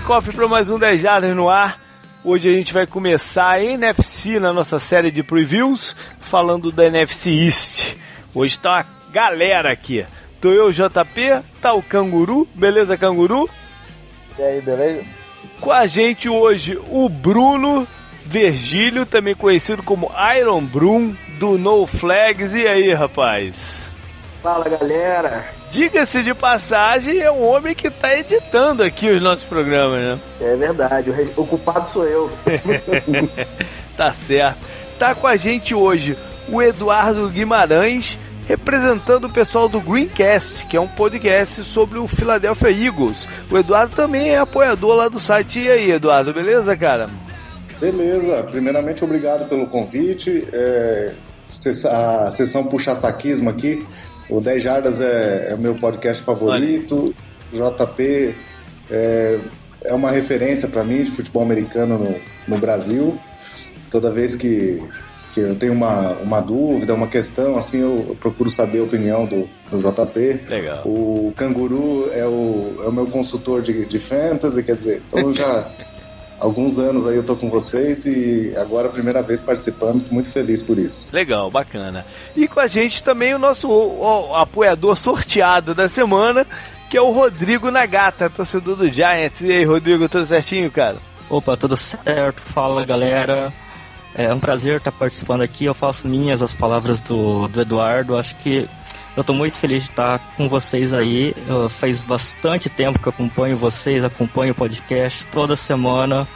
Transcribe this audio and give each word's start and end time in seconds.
Cofre 0.00 0.32
para 0.32 0.48
mais 0.48 0.70
um 0.70 0.78
10 0.78 1.00
Jardas 1.00 1.36
no 1.36 1.48
ar. 1.48 1.80
Hoje 2.24 2.48
a 2.48 2.52
gente 2.52 2.72
vai 2.72 2.86
começar 2.86 3.50
a 3.50 3.62
NFC 3.62 4.38
na 4.38 4.52
nossa 4.52 4.78
série 4.78 5.10
de 5.10 5.22
previews, 5.22 5.94
falando 6.20 6.70
da 6.70 6.86
NFC 6.86 7.30
East. 7.30 7.96
Hoje 8.34 8.58
tá 8.58 8.70
uma 8.70 8.86
galera 9.12 9.70
aqui. 9.70 10.06
Tô 10.40 10.50
eu, 10.50 10.70
JP, 10.70 11.42
tá 11.60 11.74
o 11.74 11.82
Canguru, 11.82 12.46
beleza, 12.54 12.96
Canguru? 12.96 13.48
E 14.38 14.42
aí, 14.42 14.60
beleza? 14.60 15.04
Com 15.60 15.72
a 15.72 15.86
gente 15.86 16.28
hoje 16.28 16.78
o 16.88 17.08
Bruno 17.08 17.86
Virgílio, 18.24 19.04
também 19.04 19.34
conhecido 19.34 19.82
como 19.82 20.10
Iron 20.38 20.64
Broom, 20.64 21.14
do 21.38 21.58
No 21.58 21.86
Flags. 21.86 22.54
E 22.54 22.66
aí, 22.66 22.92
rapaz? 22.92 23.87
Fala, 24.42 24.68
galera. 24.68 25.44
Diga-se 25.70 26.22
de 26.22 26.32
passagem, 26.32 27.18
é 27.18 27.30
um 27.30 27.44
homem 27.44 27.74
que 27.74 27.88
está 27.88 28.16
editando 28.16 28.82
aqui 28.82 29.10
os 29.10 29.20
nossos 29.20 29.44
programas, 29.44 30.00
né? 30.00 30.18
É 30.40 30.56
verdade, 30.56 31.10
o 31.36 31.44
culpado 31.44 31.88
sou 31.88 32.06
eu. 32.06 32.30
tá 33.96 34.12
certo. 34.12 34.58
Tá 34.98 35.14
com 35.14 35.26
a 35.26 35.36
gente 35.36 35.74
hoje 35.74 36.16
o 36.48 36.62
Eduardo 36.62 37.28
Guimarães, 37.28 38.18
representando 38.46 39.26
o 39.26 39.32
pessoal 39.32 39.68
do 39.68 39.80
Greencast, 39.80 40.66
que 40.66 40.76
é 40.76 40.80
um 40.80 40.88
podcast 40.88 41.64
sobre 41.64 41.98
o 41.98 42.06
Philadelphia 42.06 42.70
Eagles. 42.70 43.26
O 43.50 43.58
Eduardo 43.58 43.94
também 43.94 44.30
é 44.30 44.38
apoiador 44.38 44.94
lá 44.94 45.08
do 45.08 45.18
site. 45.18 45.60
E 45.60 45.70
aí, 45.70 45.90
Eduardo, 45.90 46.32
beleza, 46.32 46.76
cara? 46.76 47.10
Beleza. 47.78 48.44
Primeiramente, 48.44 49.04
obrigado 49.04 49.48
pelo 49.48 49.66
convite. 49.66 50.48
É, 50.52 51.12
a 51.90 52.30
sessão 52.30 52.64
puxa-saquismo 52.64 53.50
aqui 53.50 53.86
o 54.28 54.40
10 54.40 54.62
Jardas 54.62 55.00
é, 55.00 55.48
é 55.50 55.54
o 55.54 55.58
meu 55.58 55.74
podcast 55.74 56.22
favorito. 56.22 57.14
JP 57.52 58.34
é, 58.90 59.38
é 59.84 59.94
uma 59.94 60.10
referência 60.10 60.68
para 60.68 60.84
mim 60.84 61.04
de 61.04 61.10
futebol 61.10 61.42
americano 61.42 61.98
no, 61.98 62.14
no 62.46 62.58
Brasil. 62.58 63.18
Toda 63.90 64.10
vez 64.10 64.36
que, 64.36 64.82
que 65.32 65.40
eu 65.40 65.54
tenho 65.56 65.72
uma, 65.72 66.12
uma 66.18 66.40
dúvida, 66.40 66.94
uma 66.94 67.08
questão, 67.08 67.56
assim, 67.56 67.80
eu, 67.80 68.06
eu 68.08 68.16
procuro 68.16 68.50
saber 68.50 68.80
a 68.80 68.84
opinião 68.84 69.24
do, 69.24 69.48
do 69.70 69.78
JP. 69.78 70.40
Legal. 70.48 70.82
O 70.86 71.32
Canguru 71.34 72.10
é 72.12 72.26
o, 72.26 72.82
é 72.84 72.88
o 72.88 72.92
meu 72.92 73.06
consultor 73.06 73.62
de, 73.62 73.86
de 73.86 73.98
fantasy, 73.98 74.62
quer 74.62 74.76
dizer, 74.76 75.02
então 75.08 75.32
já 75.32 75.70
alguns 76.38 76.78
anos 76.78 77.06
aí 77.06 77.16
eu 77.16 77.22
tô 77.22 77.36
com 77.36 77.50
vocês 77.50 78.06
e 78.06 78.54
agora 78.56 78.88
a 78.88 78.90
primeira 78.92 79.22
vez 79.22 79.40
participando, 79.40 80.04
muito 80.10 80.30
feliz 80.30 80.62
por 80.62 80.78
isso. 80.78 81.08
Legal, 81.12 81.50
bacana. 81.50 82.04
E 82.36 82.46
com 82.46 82.60
a 82.60 82.66
gente 82.66 83.02
também 83.02 83.34
o 83.34 83.38
nosso 83.38 83.68
o, 83.68 84.30
o 84.30 84.34
apoiador 84.34 84.96
sorteado 84.96 85.74
da 85.74 85.88
semana, 85.88 86.46
que 86.88 86.96
é 86.96 87.02
o 87.02 87.10
Rodrigo 87.10 87.70
Nagata, 87.70 88.30
torcedor 88.30 88.76
do 88.76 88.90
Giants. 88.90 89.40
E 89.40 89.52
aí, 89.52 89.64
Rodrigo, 89.64 90.08
tudo 90.08 90.26
certinho, 90.26 90.70
cara? 90.70 90.96
Opa, 91.28 91.56
tudo 91.56 91.76
certo. 91.76 92.40
Fala, 92.40 92.84
galera. 92.84 93.52
É 94.14 94.32
um 94.32 94.40
prazer 94.40 94.78
estar 94.78 94.90
participando 94.90 95.42
aqui. 95.42 95.66
Eu 95.66 95.74
faço 95.74 96.08
minhas 96.08 96.40
as 96.40 96.54
palavras 96.54 97.00
do, 97.00 97.46
do 97.48 97.60
Eduardo. 97.60 98.16
Acho 98.16 98.34
que 98.36 98.66
eu 99.18 99.22
estou 99.22 99.34
muito 99.34 99.58
feliz 99.58 99.82
de 99.82 99.90
estar 99.90 100.20
com 100.36 100.48
vocês 100.48 100.92
aí. 100.92 101.34
Eu, 101.48 101.68
faz 101.68 102.04
bastante 102.04 102.70
tempo 102.70 103.00
que 103.00 103.08
acompanho 103.08 103.56
vocês, 103.56 104.04
acompanho 104.04 104.52
o 104.52 104.54
podcast 104.54 105.26
toda 105.26 105.56
semana. 105.56 106.28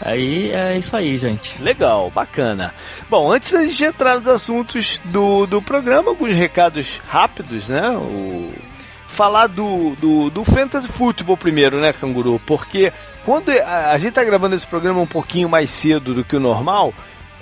Aí 0.00 0.52
é 0.52 0.78
isso 0.78 0.96
aí, 0.96 1.18
gente. 1.18 1.60
Legal, 1.60 2.12
bacana. 2.14 2.72
Bom, 3.10 3.32
antes 3.32 3.50
da 3.50 3.66
gente 3.66 3.84
entrar 3.84 4.14
nos 4.14 4.28
assuntos 4.28 5.00
do, 5.06 5.44
do 5.44 5.60
programa, 5.60 6.10
alguns 6.10 6.36
recados 6.36 7.00
rápidos, 7.04 7.66
né? 7.66 7.90
O... 7.96 8.54
Falar 9.08 9.48
do, 9.48 9.96
do, 9.96 10.30
do 10.30 10.44
Fantasy 10.44 10.86
Football 10.86 11.36
primeiro, 11.36 11.80
né, 11.80 11.92
Canguru? 11.92 12.40
Porque 12.46 12.92
quando 13.24 13.50
a, 13.50 13.90
a 13.90 13.98
gente 13.98 14.12
tá 14.12 14.22
gravando 14.22 14.54
esse 14.54 14.66
programa 14.68 15.00
um 15.00 15.06
pouquinho 15.06 15.48
mais 15.48 15.68
cedo 15.68 16.14
do 16.14 16.22
que 16.22 16.36
o 16.36 16.40
normal, 16.40 16.94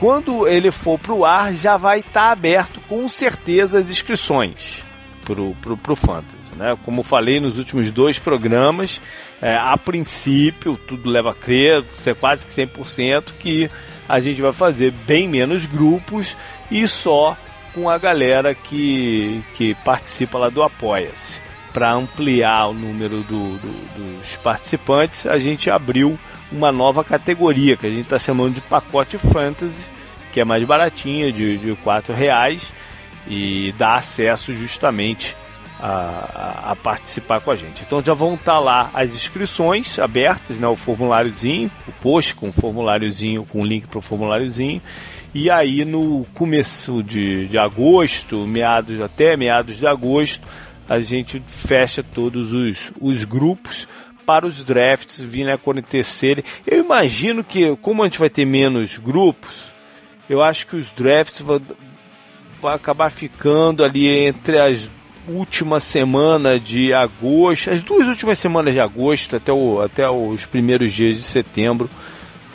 quando 0.02 0.48
ele 0.48 0.72
for 0.72 0.98
para 0.98 1.12
o 1.12 1.24
ar, 1.24 1.54
já 1.54 1.76
vai 1.76 2.00
estar 2.00 2.12
tá 2.12 2.32
aberto 2.32 2.80
com 2.88 3.08
certeza 3.08 3.78
as 3.78 3.88
inscrições 3.88 4.84
pro, 5.24 5.54
pro, 5.62 5.76
pro 5.76 5.94
Fantasy. 5.94 6.56
Né? 6.56 6.76
Como 6.84 7.04
falei 7.04 7.38
nos 7.38 7.56
últimos 7.56 7.88
dois 7.92 8.18
programas, 8.18 9.00
é, 9.40 9.54
a 9.54 9.78
princípio, 9.78 10.76
tudo 10.88 11.08
leva 11.08 11.30
a 11.30 11.34
crer, 11.34 11.84
é 12.04 12.14
quase 12.14 12.44
que 12.44 12.52
100%, 12.52 13.30
que 13.38 13.70
a 14.08 14.18
gente 14.18 14.42
vai 14.42 14.52
fazer 14.52 14.90
bem 15.06 15.28
menos 15.28 15.64
grupos 15.66 16.34
e 16.68 16.88
só 16.88 17.36
com 17.72 17.88
a 17.88 17.96
galera 17.96 18.56
que, 18.56 19.40
que 19.54 19.72
participa 19.84 20.36
lá 20.36 20.48
do 20.48 20.64
Apoia-se. 20.64 21.40
Para 21.72 21.92
ampliar 21.92 22.66
o 22.66 22.74
número 22.74 23.22
do, 23.22 23.56
do, 23.56 24.18
dos 24.18 24.36
participantes, 24.38 25.26
a 25.26 25.38
gente 25.38 25.70
abriu 25.70 26.18
uma 26.50 26.72
nova 26.72 27.04
categoria 27.04 27.76
que 27.76 27.86
a 27.86 27.88
gente 27.88 28.02
está 28.02 28.18
chamando 28.18 28.54
de 28.54 28.60
pacote 28.62 29.16
fantasy, 29.16 29.91
que 30.32 30.40
é 30.40 30.44
mais 30.44 30.64
baratinha, 30.64 31.30
de, 31.30 31.58
de 31.58 31.74
4 31.76 32.14
reais 32.14 32.72
e 33.28 33.72
dá 33.78 33.94
acesso 33.96 34.52
justamente 34.52 35.36
a, 35.80 35.86
a, 35.88 36.72
a, 36.72 36.76
participar 36.76 37.40
com 37.40 37.50
a 37.50 37.56
gente. 37.56 37.82
Então 37.82 38.02
já 38.02 38.14
vão 38.14 38.34
estar 38.34 38.54
tá 38.54 38.58
lá 38.58 38.90
as 38.94 39.10
inscrições 39.10 39.98
abertas, 39.98 40.58
né, 40.58 40.66
o 40.66 40.76
formuláriozinho, 40.76 41.70
o 41.86 41.92
post 41.92 42.34
com 42.34 42.48
o 42.48 42.52
formuláriozinho, 42.52 43.44
com 43.44 43.62
o 43.62 43.64
link 43.64 43.86
para 43.86 43.98
o 43.98 44.02
formuláriozinho. 44.02 44.80
E 45.34 45.50
aí 45.50 45.84
no 45.84 46.26
começo 46.34 47.02
de, 47.02 47.48
de 47.48 47.58
agosto, 47.58 48.46
meados 48.46 49.00
até 49.00 49.36
meados 49.36 49.76
de 49.78 49.86
agosto, 49.86 50.46
a 50.88 51.00
gente 51.00 51.42
fecha 51.46 52.02
todos 52.02 52.52
os, 52.52 52.92
os 53.00 53.24
grupos 53.24 53.88
para 54.26 54.46
os 54.46 54.62
drafts 54.62 55.20
virem 55.20 55.52
acontecerem. 55.52 56.44
Eu 56.66 56.84
imagino 56.84 57.42
que, 57.42 57.74
como 57.76 58.02
a 58.02 58.06
gente 58.06 58.18
vai 58.18 58.30
ter 58.30 58.44
menos 58.44 58.98
grupos, 58.98 59.61
eu 60.28 60.42
acho 60.42 60.66
que 60.66 60.76
os 60.76 60.90
drafts 60.92 61.40
vão, 61.40 61.60
vão 62.60 62.70
acabar 62.72 63.10
ficando 63.10 63.84
ali 63.84 64.08
entre 64.08 64.58
as 64.58 64.90
últimas 65.28 65.84
semanas 65.84 66.62
de 66.62 66.92
agosto, 66.92 67.70
as 67.70 67.82
duas 67.82 68.08
últimas 68.08 68.38
semanas 68.38 68.74
de 68.74 68.80
agosto 68.80 69.36
até, 69.36 69.52
o, 69.52 69.80
até 69.80 70.08
os 70.10 70.44
primeiros 70.44 70.92
dias 70.92 71.16
de 71.16 71.22
setembro. 71.22 71.88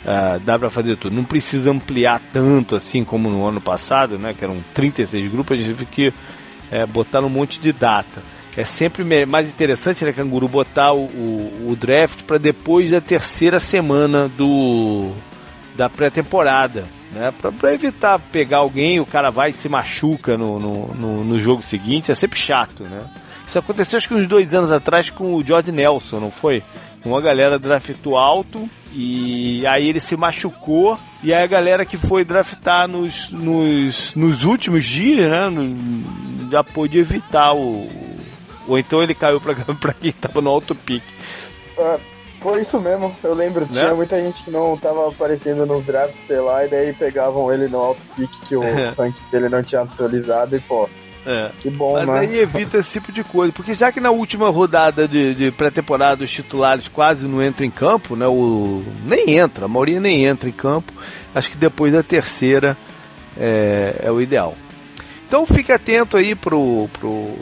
Uh, 0.00 0.38
dá 0.40 0.58
para 0.58 0.70
fazer 0.70 0.96
tudo. 0.96 1.14
Não 1.14 1.24
precisa 1.24 1.70
ampliar 1.70 2.20
tanto 2.32 2.76
assim 2.76 3.04
como 3.04 3.28
no 3.28 3.44
ano 3.44 3.60
passado, 3.60 4.16
né? 4.16 4.32
Que 4.32 4.44
eram 4.44 4.62
36 4.72 5.30
grupos, 5.30 5.58
a 5.58 5.60
gente 5.60 5.74
teve 5.74 5.86
que 5.86 6.12
é, 6.70 6.86
botar 6.86 7.20
um 7.20 7.28
monte 7.28 7.58
de 7.58 7.72
data 7.72 8.22
é 8.58 8.64
sempre 8.64 9.04
mais 9.24 9.48
interessante, 9.48 10.04
né, 10.04 10.12
Canguru, 10.12 10.48
botar 10.48 10.92
o, 10.92 11.04
o, 11.04 11.68
o 11.70 11.76
draft 11.76 12.24
para 12.24 12.38
depois 12.38 12.90
da 12.90 13.00
terceira 13.00 13.60
semana 13.60 14.28
do 14.28 15.12
da 15.76 15.88
pré-temporada, 15.88 16.84
né? 17.12 17.32
Para 17.58 17.74
evitar 17.74 18.18
pegar 18.18 18.58
alguém, 18.58 19.00
o 19.00 19.06
cara 19.06 19.30
vai 19.30 19.50
e 19.50 19.54
se 19.54 19.68
machuca 19.68 20.36
no, 20.36 20.58
no, 20.58 20.94
no, 20.94 21.24
no, 21.24 21.40
jogo 21.40 21.62
seguinte, 21.62 22.12
é 22.12 22.14
sempre 22.14 22.38
chato, 22.38 22.84
né? 22.84 23.04
Isso 23.46 23.58
aconteceu 23.58 23.96
acho 23.96 24.08
que 24.08 24.14
uns 24.14 24.26
dois 24.26 24.52
anos 24.52 24.70
atrás 24.70 25.08
com 25.08 25.34
o 25.34 25.44
George 25.44 25.72
Nelson, 25.72 26.20
não 26.20 26.30
foi? 26.30 26.62
Uma 27.04 27.20
galera 27.22 27.58
draftou 27.58 28.16
alto 28.16 28.68
e 28.92 29.66
aí 29.66 29.88
ele 29.88 30.00
se 30.00 30.16
machucou 30.16 30.98
e 31.22 31.32
aí 31.32 31.42
a 31.42 31.46
galera 31.46 31.86
que 31.86 31.96
foi 31.96 32.24
draftar 32.24 32.86
nos, 32.86 33.30
nos, 33.30 34.14
nos 34.14 34.44
últimos 34.44 34.84
dias, 34.84 35.30
né? 35.30 35.48
No, 35.48 36.50
já 36.50 36.62
pôde 36.62 36.98
evitar 36.98 37.54
o, 37.54 37.88
ou 38.66 38.78
então 38.78 39.02
ele 39.02 39.14
caiu 39.14 39.40
pra, 39.40 39.54
pra 39.80 39.94
quem 39.94 40.12
tava 40.12 40.42
no 40.42 40.50
alto 40.50 40.74
pique. 40.74 41.06
É, 41.78 41.98
foi 42.40 42.62
isso 42.62 42.80
mesmo, 42.80 43.14
eu 43.22 43.34
lembro. 43.34 43.62
Né? 43.66 43.82
Tinha 43.82 43.94
muita 43.94 44.20
gente 44.22 44.42
que 44.42 44.50
não 44.50 44.76
tava 44.76 45.08
aparecendo 45.08 45.66
nos 45.66 45.84
drafts, 45.84 46.16
sei 46.26 46.40
lá, 46.40 46.64
e 46.64 46.68
daí 46.68 46.92
pegavam 46.92 47.52
ele 47.52 47.68
no 47.68 47.78
alto 47.78 48.00
pique 48.16 48.46
que 48.46 48.56
o 48.56 48.62
é. 48.64 48.94
rank 48.96 49.14
dele 49.30 49.48
não 49.48 49.62
tinha 49.62 49.82
atualizado 49.82 50.56
e 50.56 50.60
pô. 50.60 50.88
É. 51.26 51.50
Que 51.60 51.68
bom, 51.68 51.92
Mas 51.94 52.06
né? 52.06 52.18
aí 52.20 52.38
evita 52.38 52.78
esse 52.78 52.92
tipo 52.92 53.12
de 53.12 53.22
coisa. 53.22 53.52
Porque 53.52 53.74
já 53.74 53.92
que 53.92 54.00
na 54.00 54.10
última 54.10 54.48
rodada 54.48 55.06
de, 55.06 55.34
de 55.34 55.50
pré-temporada 55.50 56.24
os 56.24 56.30
titulares 56.30 56.88
quase 56.88 57.26
não 57.26 57.44
entram 57.44 57.66
em 57.66 57.70
campo, 57.70 58.16
né? 58.16 58.26
O, 58.26 58.82
nem 59.04 59.36
entra, 59.36 59.66
a 59.66 59.68
maioria 59.68 60.00
nem 60.00 60.24
entra 60.24 60.48
em 60.48 60.52
campo. 60.52 60.92
Acho 61.34 61.50
que 61.50 61.58
depois 61.58 61.92
da 61.92 62.02
terceira 62.02 62.76
é, 63.36 63.96
é 64.04 64.10
o 64.10 64.22
ideal. 64.22 64.54
Então 65.26 65.44
fique 65.44 65.70
atento 65.70 66.16
aí 66.16 66.34
pro, 66.34 66.88
pro, 66.98 67.34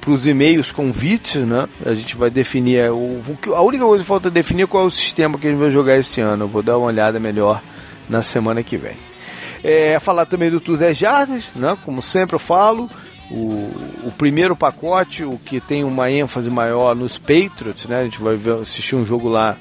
para 0.00 0.10
os 0.10 0.26
e-mails 0.26 0.72
convites, 0.72 1.46
né? 1.46 1.68
A 1.84 1.94
gente 1.94 2.16
vai 2.16 2.30
definir 2.30 2.78
é, 2.78 2.90
o, 2.90 3.20
a 3.54 3.62
única 3.62 3.84
coisa 3.84 4.02
que 4.02 4.08
falta 4.08 4.30
definir 4.30 4.62
é 4.62 4.66
qual 4.66 4.84
é 4.84 4.86
o 4.86 4.90
sistema 4.90 5.38
que 5.38 5.46
a 5.46 5.50
gente 5.50 5.60
vai 5.60 5.70
jogar 5.70 5.98
esse 5.98 6.20
ano. 6.20 6.44
Eu 6.44 6.48
vou 6.48 6.62
dar 6.62 6.78
uma 6.78 6.86
olhada 6.86 7.20
melhor 7.20 7.62
na 8.08 8.22
semana 8.22 8.62
que 8.62 8.76
vem. 8.76 8.96
É, 9.62 9.98
falar 9.98 10.26
também 10.26 10.50
do 10.50 10.76
10 10.76 10.96
Jardas, 10.96 11.44
né? 11.54 11.76
Como 11.84 12.02
sempre 12.02 12.34
eu 12.34 12.38
falo, 12.38 12.88
o, 13.30 13.70
o, 14.06 14.12
primeiro 14.16 14.54
pacote, 14.54 15.24
o 15.24 15.38
que 15.38 15.60
tem 15.60 15.84
uma 15.84 16.10
ênfase 16.10 16.50
maior 16.50 16.94
nos 16.94 17.18
Patriots, 17.18 17.86
né? 17.86 18.00
A 18.00 18.04
gente 18.04 18.20
vai 18.20 18.36
ver, 18.36 18.54
assistir 18.60 18.96
um 18.96 19.04
jogo 19.04 19.28
lá 19.28 19.56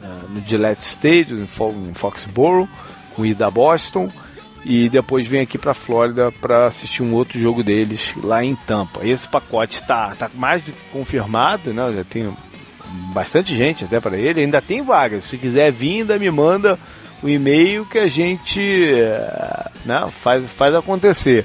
uh, 0.00 0.28
no 0.28 0.46
Gillette 0.46 0.82
Stadium, 0.84 1.42
em 1.42 1.94
Foxborough, 1.94 2.68
com 3.14 3.26
ida 3.26 3.50
Boston 3.50 4.08
e 4.64 4.88
depois 4.88 5.26
vem 5.26 5.40
aqui 5.40 5.58
para 5.58 5.74
Flórida 5.74 6.30
para 6.30 6.66
assistir 6.66 7.02
um 7.02 7.14
outro 7.14 7.38
jogo 7.38 7.62
deles 7.62 8.14
lá 8.22 8.44
em 8.44 8.54
Tampa. 8.54 9.04
Esse 9.06 9.28
pacote 9.28 9.80
está 9.80 10.14
tá 10.14 10.30
mais 10.34 10.62
do 10.62 10.72
que 10.72 10.78
confirmado, 10.92 11.72
né? 11.72 11.92
Já 11.92 12.04
tem 12.04 12.32
bastante 13.12 13.56
gente 13.56 13.84
até 13.84 13.98
para 13.98 14.16
ele, 14.16 14.40
ainda 14.40 14.60
tem 14.60 14.82
vagas. 14.82 15.24
Se 15.24 15.36
quiser 15.36 15.72
vir, 15.72 16.00
ainda 16.00 16.18
me 16.18 16.30
manda 16.30 16.78
o 17.22 17.28
e-mail 17.28 17.84
que 17.86 17.98
a 17.98 18.06
gente 18.06 18.60
eh, 18.60 19.70
né, 19.84 20.08
faz, 20.10 20.48
faz 20.50 20.74
acontecer. 20.74 21.44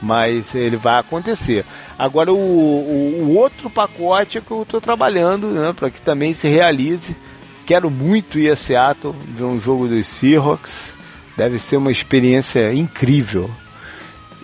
Mas 0.00 0.54
ele 0.54 0.76
vai 0.76 0.98
acontecer. 0.98 1.64
Agora, 1.98 2.32
o, 2.32 2.36
o, 2.36 3.22
o 3.22 3.36
outro 3.36 3.70
pacote 3.70 4.38
é 4.38 4.40
que 4.40 4.50
eu 4.50 4.62
estou 4.62 4.80
trabalhando 4.80 5.46
né, 5.48 5.72
para 5.72 5.90
que 5.90 6.00
também 6.00 6.32
se 6.32 6.48
realize. 6.48 7.16
Quero 7.64 7.90
muito 7.90 8.38
ir 8.38 8.50
a 8.50 8.56
Seattle 8.56 9.14
ver 9.18 9.44
um 9.44 9.58
jogo 9.58 9.88
dos 9.88 10.06
Seahawks. 10.06 10.95
Deve 11.36 11.58
ser 11.58 11.76
uma 11.76 11.92
experiência 11.92 12.72
incrível. 12.72 13.50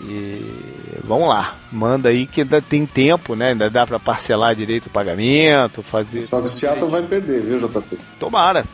E 0.05 1.01
vamos 1.05 1.29
lá, 1.29 1.55
manda 1.71 2.09
aí 2.09 2.27
que 2.27 2.41
ainda 2.41 2.61
tem 2.61 2.85
tempo, 2.85 3.37
né? 3.37 3.51
Ainda 3.51 3.71
dá 3.71 3.87
para 3.87 4.01
parcelar 4.01 4.55
direito 4.55 4.87
o 4.87 4.91
pagamento, 4.91 5.81
fazer. 5.81 6.19
Só 6.19 6.41
que 6.41 6.47
o 6.47 6.49
Seattle 6.49 6.91
vai 6.91 7.03
perder, 7.03 7.41
viu, 7.41 7.61
JP? 7.61 7.99
Tomara. 8.19 8.65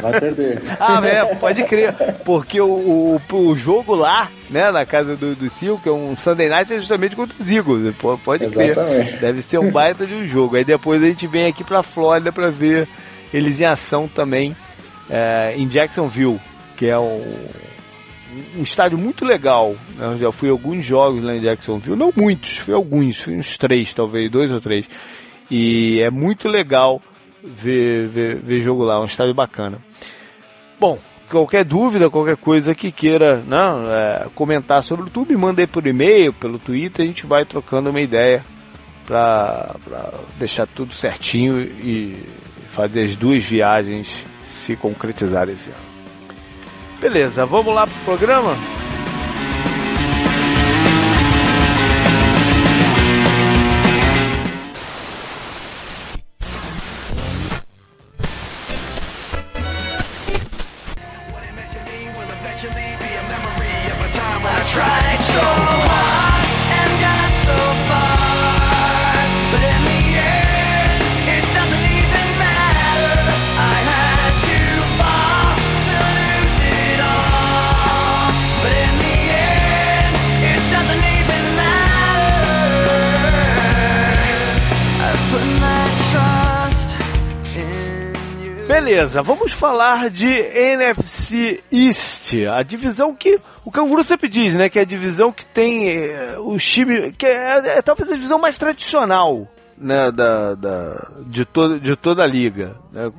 Vai 0.00 0.20
perder. 0.20 0.62
ah, 0.78 1.04
é, 1.04 1.34
pode 1.34 1.64
crer. 1.64 1.92
Porque 2.24 2.60
o, 2.60 2.68
o, 2.68 3.20
o, 3.32 3.56
jogo 3.56 3.96
lá, 3.96 4.30
né, 4.48 4.70
na 4.70 4.86
casa 4.86 5.16
do, 5.16 5.34
do 5.34 5.50
Sil, 5.50 5.74
que 5.82 5.88
é 5.88 5.92
um 5.92 6.14
Sunday 6.14 6.48
Night, 6.48 6.72
é 6.72 6.78
justamente 6.78 7.16
contra 7.16 7.36
os 7.42 7.50
Eagles. 7.50 7.92
Pode 8.24 8.46
crer. 8.46 8.70
Exatamente. 8.70 9.16
Deve 9.16 9.42
ser 9.42 9.58
um 9.58 9.72
baita 9.72 10.06
de 10.06 10.14
um 10.14 10.24
jogo. 10.24 10.54
Aí 10.54 10.64
depois 10.64 11.02
a 11.02 11.06
gente 11.06 11.26
vem 11.26 11.46
aqui 11.46 11.64
pra 11.64 11.82
Flórida 11.82 12.30
para 12.30 12.48
ver 12.50 12.88
eles 13.32 13.60
em 13.60 13.64
ação 13.64 14.06
também 14.06 14.56
é, 15.10 15.54
em 15.56 15.66
Jacksonville, 15.66 16.40
que 16.76 16.86
é 16.86 16.98
um 16.98 17.22
um 18.56 18.62
estádio 18.62 18.98
muito 18.98 19.24
legal. 19.24 19.76
Né? 19.96 20.06
Eu 20.06 20.18
já 20.18 20.32
fui 20.32 20.48
a 20.48 20.52
alguns 20.52 20.84
jogos 20.84 21.22
lá 21.22 21.34
em 21.34 21.40
Jacksonville, 21.40 21.96
não 21.96 22.12
muitos, 22.14 22.58
fui 22.58 22.74
alguns, 22.74 23.20
fui 23.20 23.36
uns 23.36 23.56
três, 23.56 23.94
talvez, 23.94 24.30
dois 24.30 24.50
ou 24.50 24.60
três. 24.60 24.86
E 25.50 26.00
é 26.02 26.10
muito 26.10 26.48
legal 26.48 27.00
ver, 27.42 28.08
ver, 28.08 28.40
ver 28.40 28.60
jogo 28.60 28.82
lá, 28.82 29.00
um 29.00 29.04
estádio 29.04 29.34
bacana. 29.34 29.78
Bom, 30.80 30.98
qualquer 31.30 31.64
dúvida, 31.64 32.10
qualquer 32.10 32.36
coisa 32.36 32.74
que 32.74 32.90
queira 32.90 33.36
né, 33.36 33.56
é, 33.88 34.26
comentar 34.34 34.82
sobre 34.82 35.04
o 35.04 35.06
YouTube, 35.06 35.36
mande 35.36 35.66
por 35.66 35.86
e-mail, 35.86 36.32
pelo 36.32 36.58
Twitter, 36.58 37.04
a 37.04 37.08
gente 37.08 37.26
vai 37.26 37.44
trocando 37.44 37.90
uma 37.90 38.00
ideia 38.00 38.42
para 39.06 39.76
deixar 40.38 40.66
tudo 40.66 40.94
certinho 40.94 41.60
e 41.60 42.16
fazer 42.70 43.02
as 43.02 43.14
duas 43.14 43.44
viagens 43.44 44.24
se 44.46 44.74
concretizarem 44.74 45.54
esse 45.54 45.68
ano. 45.68 45.93
Beleza, 47.04 47.44
vamos 47.44 47.74
lá 47.74 47.86
pro 47.86 48.16
programa? 48.16 48.56
Beleza, 89.14 89.22
vamos 89.22 89.52
falar 89.52 90.10
de 90.10 90.26
NFC 90.26 91.62
East, 91.70 92.34
a 92.50 92.64
divisão 92.64 93.14
que 93.14 93.38
o 93.64 93.70
Canguru 93.70 94.02
sempre 94.02 94.28
diz, 94.28 94.54
né, 94.54 94.68
que 94.68 94.76
é 94.76 94.82
a 94.82 94.86
divisão 94.86 95.30
que 95.30 95.46
tem 95.46 95.88
é, 95.88 96.36
os 96.40 96.64
times, 96.64 97.14
que 97.16 97.24
é, 97.24 97.78
é, 97.78 97.82
talvez 97.82 98.10
a 98.10 98.14
divisão 98.14 98.40
mais 98.40 98.58
tradicional, 98.58 99.46
né, 99.78 100.10
da, 100.10 100.56
da 100.56 101.10
de, 101.26 101.44
todo, 101.44 101.78
de 101.78 101.94
toda 101.94 102.24
a 102.24 102.26
liga, 102.26 102.74
né, 102.90 103.12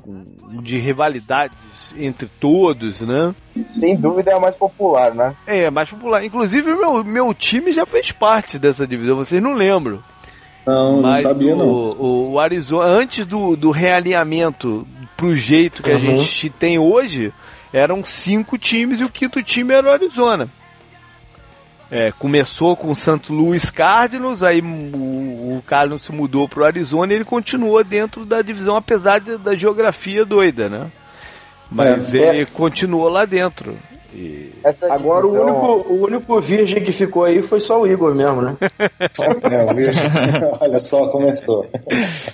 de 0.62 0.78
rivalidades 0.78 1.58
entre 1.96 2.28
todos, 2.42 3.00
né. 3.00 3.34
Sem 3.80 3.96
dúvida 3.96 4.32
é 4.32 4.36
a 4.36 4.40
mais 4.40 4.56
popular, 4.56 5.14
né? 5.14 5.34
É, 5.48 5.60
é 5.60 5.70
mais 5.70 5.90
popular. 5.90 6.26
Inclusive 6.26 6.74
o 6.74 6.78
meu, 6.78 7.04
meu 7.06 7.34
time 7.34 7.72
já 7.72 7.86
fez 7.86 8.12
parte 8.12 8.60
dessa 8.60 8.86
divisão, 8.86 9.16
vocês 9.16 9.42
não 9.42 9.54
lembram. 9.54 10.04
Não, 10.66 11.02
Mas 11.02 11.24
não 11.24 11.32
sabia 11.32 11.56
o, 11.56 11.58
não. 11.58 11.68
O, 11.68 12.32
o 12.34 12.40
Arizona, 12.40 12.86
antes 12.86 13.26
do, 13.26 13.56
do 13.56 13.70
realinhamento 13.70 14.86
pro 15.26 15.36
jeito 15.36 15.82
que 15.82 15.90
uhum. 15.92 15.98
a 15.98 16.00
gente 16.00 16.50
tem 16.52 16.78
hoje, 16.78 17.34
eram 17.74 18.04
cinco 18.06 18.58
times 18.58 19.02
e 19.02 19.04
o 19.04 19.10
quinto 19.10 19.42
time 19.42 19.74
era 19.74 19.88
o 19.88 19.92
Arizona. 19.92 20.48
É, 21.90 22.12
começou 22.12 22.76
com 22.76 22.92
o 22.92 22.96
St. 22.96 23.32
Louis 23.32 23.72
Cardinals, 23.72 24.44
aí 24.44 24.60
o, 24.62 25.58
o 25.58 25.64
Cardinals 25.66 26.04
se 26.04 26.12
mudou 26.12 26.48
para 26.48 26.62
o 26.62 26.66
Arizona 26.66 27.14
e 27.14 27.16
ele 27.16 27.26
continuou 27.26 27.84
dentro 27.84 28.26
da 28.26 28.42
divisão, 28.42 28.76
apesar 28.76 29.20
de, 29.20 29.38
da 29.38 29.56
geografia 29.56 30.26
doida, 30.26 30.70
né? 30.70 30.92
Mas 31.72 32.14
é, 32.14 32.30
ele 32.30 32.42
é... 32.42 32.46
continuou 32.46 33.08
lá 33.08 33.26
dentro. 33.26 33.78
E... 34.16 34.54
Agora 34.90 35.28
divisão... 35.28 35.46
o, 35.46 35.52
único, 35.52 35.94
o 35.94 36.04
único 36.06 36.40
virgem 36.40 36.82
que 36.82 36.94
ficou 36.94 37.26
aí 37.26 37.42
foi 37.42 37.60
só 37.60 37.82
o 37.82 37.88
Igor 37.88 38.16
mesmo, 38.16 38.42
né? 38.42 38.56
é, 39.52 39.64
o 39.64 39.76
virgem. 39.76 40.04
Olha 40.62 40.80
só, 40.80 41.10
começou. 41.10 41.68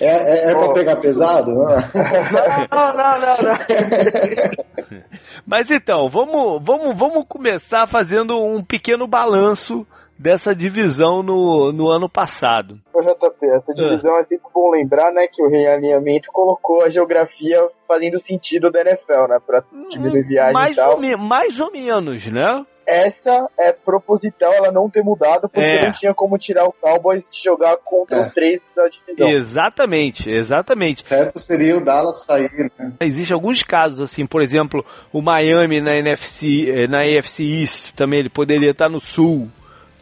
É, 0.00 0.06
é, 0.06 0.50
é 0.50 0.54
pra 0.54 0.72
pegar 0.72 0.96
pesado? 0.96 1.50
Não, 1.52 1.64
não, 1.64 2.94
não, 2.94 3.20
não. 3.20 3.36
não. 3.42 5.02
Mas 5.44 5.70
então, 5.70 6.08
vamos, 6.08 6.62
vamos, 6.64 6.96
vamos 6.96 7.24
começar 7.28 7.86
fazendo 7.86 8.40
um 8.40 8.62
pequeno 8.62 9.08
balanço 9.08 9.84
dessa 10.22 10.54
divisão 10.54 11.22
no, 11.22 11.72
no 11.72 11.88
ano 11.88 12.08
passado. 12.08 12.78
Ô 12.94 13.02
JP, 13.02 13.46
essa 13.46 13.74
divisão 13.74 14.14
ah. 14.14 14.20
é 14.20 14.22
sempre 14.22 14.48
bom 14.54 14.70
lembrar, 14.70 15.12
né, 15.12 15.26
que 15.26 15.42
o 15.42 15.48
realinhamento 15.48 16.30
colocou 16.32 16.84
a 16.84 16.88
geografia 16.88 17.60
fazendo 17.88 18.20
sentido 18.20 18.70
da 18.70 18.80
NFL, 18.82 19.26
né, 19.28 19.38
pra 19.44 19.64
diminuir 19.90 20.22
viagem 20.22 20.52
mais 20.52 20.74
e 20.74 20.76
tal. 20.76 20.94
Ou 20.94 21.18
mais 21.18 21.58
ou 21.58 21.72
menos, 21.72 22.26
né? 22.28 22.64
Essa 22.86 23.48
é 23.58 23.72
proposital 23.72 24.52
ela 24.52 24.72
não 24.72 24.90
ter 24.90 25.02
mudado, 25.02 25.48
porque 25.48 25.60
é. 25.60 25.86
não 25.86 25.92
tinha 25.92 26.12
como 26.12 26.36
tirar 26.36 26.66
o 26.66 26.72
Cowboys 26.72 27.22
de 27.30 27.42
jogar 27.42 27.76
contra 27.76 28.18
é. 28.18 28.26
os 28.26 28.34
três 28.34 28.60
da 28.74 28.88
divisão. 28.88 29.28
Exatamente, 29.28 30.30
exatamente. 30.30 31.08
Certo 31.08 31.38
seria 31.38 31.76
o 31.76 31.84
Dallas 31.84 32.24
sair, 32.24 32.72
né? 32.78 32.92
Existem 33.00 33.34
alguns 33.34 33.62
casos, 33.62 34.00
assim, 34.00 34.26
por 34.26 34.40
exemplo, 34.42 34.84
o 35.12 35.22
Miami 35.22 35.80
na 35.80 35.94
NFC, 35.94 36.70
eh, 36.70 36.86
na 36.88 37.00
AFC 37.00 37.42
East 37.60 37.94
também, 37.94 38.20
ele 38.20 38.30
poderia 38.30 38.72
estar 38.72 38.88
no 38.88 38.98
sul, 38.98 39.48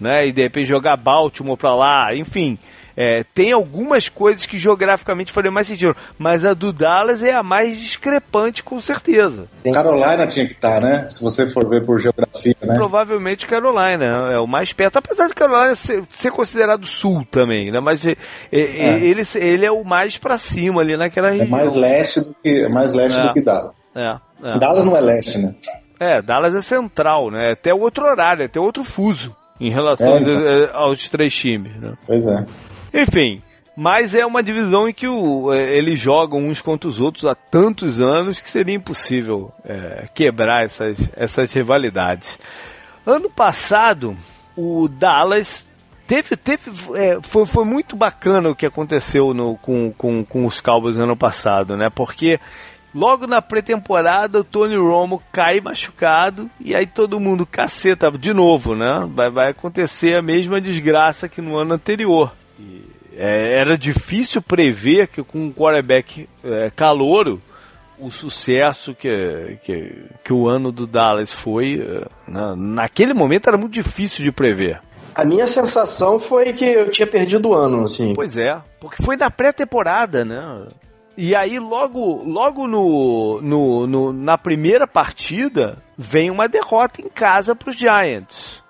né? 0.01 0.27
E 0.27 0.33
de 0.33 0.43
repente 0.43 0.67
jogar 0.67 0.97
Baltimore 0.97 1.57
para 1.57 1.75
lá, 1.75 2.15
enfim. 2.15 2.59
É, 2.97 3.25
tem 3.35 3.53
algumas 3.53 4.09
coisas 4.11 4.45
que 4.45 4.59
geograficamente 4.59 5.33
fariam 5.33 5.53
mais 5.53 5.67
sentido, 5.67 5.97
mas 6.19 6.45
a 6.45 6.53
do 6.53 6.73
Dallas 6.73 7.23
é 7.23 7.33
a 7.33 7.43
mais 7.43 7.79
discrepante, 7.79 8.63
com 8.63 8.79
certeza. 8.79 9.47
Carolina 9.73 10.27
tinha 10.27 10.47
que 10.47 10.53
estar, 10.53 10.81
tá, 10.81 10.87
né? 10.87 11.07
Se 11.07 11.23
você 11.23 11.49
for 11.49 11.67
ver 11.67 11.85
por 11.85 11.99
geografia, 11.99 12.55
né? 12.61 12.75
Provavelmente 12.77 13.47
Carolina 13.47 14.31
é 14.31 14.39
o 14.39 14.47
mais 14.47 14.73
perto, 14.73 14.99
apesar 14.99 15.29
de 15.29 15.35
Carolina 15.35 15.75
ser, 15.77 16.03
ser 16.11 16.31
considerado 16.31 16.85
sul 16.85 17.27
também, 17.31 17.71
né? 17.71 17.81
Mas 17.81 18.05
é, 18.05 18.17
é. 18.53 18.61
é. 18.61 19.05
Ele, 19.05 19.23
ele 19.37 19.65
é 19.65 19.71
o 19.71 19.85
mais 19.85 20.19
para 20.19 20.37
cima 20.37 20.83
ali 20.83 20.97
naquela 20.97 21.29
é 21.29 21.33
região. 21.33 21.47
É 21.47 21.51
mais 21.51 21.75
leste 21.75 22.21
do 22.21 22.37
que, 22.43 22.69
mais 22.69 22.93
leste 22.93 23.21
do 23.21 23.33
que 23.33 23.41
Dallas. 23.41 23.73
Dallas 24.59 24.85
não 24.85 24.97
é 24.97 25.01
leste, 25.01 25.39
né? 25.39 25.55
É, 25.99 26.21
Dallas 26.21 26.55
é 26.55 26.61
central, 26.61 27.31
né? 27.31 27.53
Até 27.53 27.73
outro 27.73 28.05
horário, 28.05 28.45
até 28.45 28.61
outro 28.61 28.85
fuso 28.85 29.35
em 29.61 29.71
relação 29.71 30.17
é, 30.17 30.21
então. 30.21 30.47
Eh, 30.47 30.71
aos 30.73 31.09
três 31.09 31.35
times. 31.35 31.77
Né? 31.77 31.93
Pois 32.07 32.27
é. 32.27 32.47
Enfim, 32.95 33.43
mas 33.77 34.15
é 34.15 34.25
uma 34.27 34.43
divisão 34.43 34.89
em 34.89 34.93
que 34.93 35.07
o, 35.07 35.53
eh, 35.53 35.77
eles 35.77 35.99
jogam 35.99 36.41
uns 36.41 36.61
contra 36.61 36.89
os 36.89 37.01
outros 37.01 37.25
há 37.25 37.35
tantos 37.35 38.01
anos 38.01 38.41
que 38.41 38.51
seria 38.51 38.75
impossível 38.75 39.53
é, 39.65 40.09
quebrar 40.15 40.65
essas, 40.65 40.99
essas 41.15 41.53
rivalidades. 41.53 42.39
Ano 43.07 43.31
passado, 43.31 44.17
o 44.57 44.89
Dallas 44.89 45.67
teve, 46.07 46.37
teve 46.37 46.71
é, 46.95 47.19
foi, 47.23 47.47
foi 47.47 47.65
muito 47.65 47.95
bacana 47.95 48.51
o 48.51 48.57
que 48.57 48.67
aconteceu 48.67 49.33
no, 49.33 49.57
com, 49.57 49.93
com, 49.93 50.25
com 50.25 50.45
os 50.45 50.61
Cowboys 50.61 50.99
ano 50.99 51.17
passado, 51.17 51.77
né? 51.77 51.89
Porque 51.89 52.41
Logo 52.95 53.27
na 53.27 53.41
pré-temporada, 53.41 54.41
o 54.41 54.45
Tony 54.45 54.77
Romo 54.77 55.23
cai 55.31 55.61
machucado 55.61 56.51
e 56.59 56.75
aí 56.75 56.87
todo 56.87 57.21
mundo, 57.21 57.47
caceta, 57.47 58.11
de 58.11 58.33
novo, 58.33 58.75
né? 58.75 59.09
Vai, 59.15 59.31
vai 59.31 59.51
acontecer 59.51 60.17
a 60.17 60.23
mesma 60.23 60.61
desgraça 60.61 61.29
que 61.29 61.41
no 61.41 61.57
ano 61.57 61.75
anterior. 61.75 62.33
E, 62.59 62.83
é, 63.17 63.61
era 63.61 63.77
difícil 63.79 64.43
prever 64.43 65.09
que 65.09 65.23
com 65.23 65.39
um 65.39 65.53
quarterback 65.53 66.29
é, 66.43 66.71
calouro, 66.75 67.41
o 67.99 68.11
sucesso 68.11 68.95
que, 68.95 69.59
que, 69.63 70.05
que, 70.25 70.33
o 70.33 70.49
ano 70.49 70.73
do 70.73 70.87
Dallas 70.87 71.31
foi, 71.31 71.81
é, 71.81 72.07
na, 72.27 72.57
naquele 72.57 73.13
momento 73.13 73.49
era 73.49 73.59
muito 73.59 73.75
difícil 73.75 74.25
de 74.25 74.33
prever. 74.33 74.81
A 75.15 75.25
minha 75.25 75.47
sensação 75.47 76.19
foi 76.19 76.53
que 76.53 76.65
eu 76.65 76.91
tinha 76.91 77.07
perdido 77.07 77.51
o 77.51 77.55
ano, 77.55 77.85
assim. 77.85 78.15
Pois 78.15 78.37
é, 78.37 78.59
porque 78.81 79.03
foi 79.03 79.17
na 79.17 79.31
pré-temporada, 79.31 80.25
né? 80.25 80.67
E 81.23 81.37
aí, 81.37 81.59
logo, 81.59 82.25
logo 82.25 82.67
no, 82.67 83.43
no, 83.43 83.87
no, 83.87 84.11
na 84.11 84.39
primeira 84.39 84.87
partida, 84.87 85.77
vem 85.95 86.31
uma 86.31 86.49
derrota 86.49 87.03
em 87.03 87.11
casa 87.11 87.55
para 87.55 87.69
os 87.69 87.77
Giants. 87.77 88.63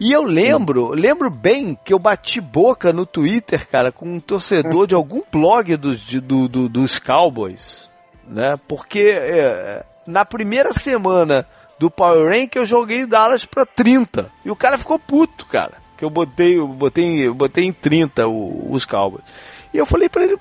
E 0.00 0.10
eu 0.10 0.22
lembro, 0.22 0.94
Sim. 0.94 1.02
lembro 1.02 1.28
bem 1.28 1.78
que 1.84 1.92
eu 1.92 1.98
bati 1.98 2.40
boca 2.40 2.94
no 2.94 3.04
Twitter, 3.04 3.68
cara, 3.68 3.92
com 3.92 4.06
um 4.06 4.18
torcedor 4.18 4.86
de 4.86 4.94
algum 4.94 5.20
blog 5.30 5.76
dos, 5.76 6.00
de, 6.00 6.18
do, 6.18 6.48
do, 6.48 6.66
dos 6.66 6.98
Cowboys, 6.98 7.90
né? 8.26 8.58
Porque 8.66 9.12
é, 9.14 9.84
na 10.06 10.24
primeira 10.24 10.72
semana 10.72 11.46
do 11.78 11.90
Power 11.90 12.32
Rank 12.32 12.56
eu 12.56 12.64
joguei 12.64 13.04
Dallas 13.04 13.44
para 13.44 13.66
30 13.66 14.30
e 14.46 14.50
o 14.50 14.56
cara 14.56 14.78
ficou 14.78 14.98
puto, 14.98 15.44
cara, 15.44 15.74
que 15.98 16.06
eu 16.06 16.08
botei, 16.08 16.58
eu 16.58 16.66
botei, 16.66 17.28
eu 17.28 17.34
botei 17.34 17.66
em 17.66 17.72
30 17.74 18.26
o, 18.26 18.72
os 18.72 18.86
Cowboys. 18.86 19.24
E 19.72 19.78
eu 19.78 19.86
falei 19.86 20.08
para 20.08 20.24
ele, 20.24 20.36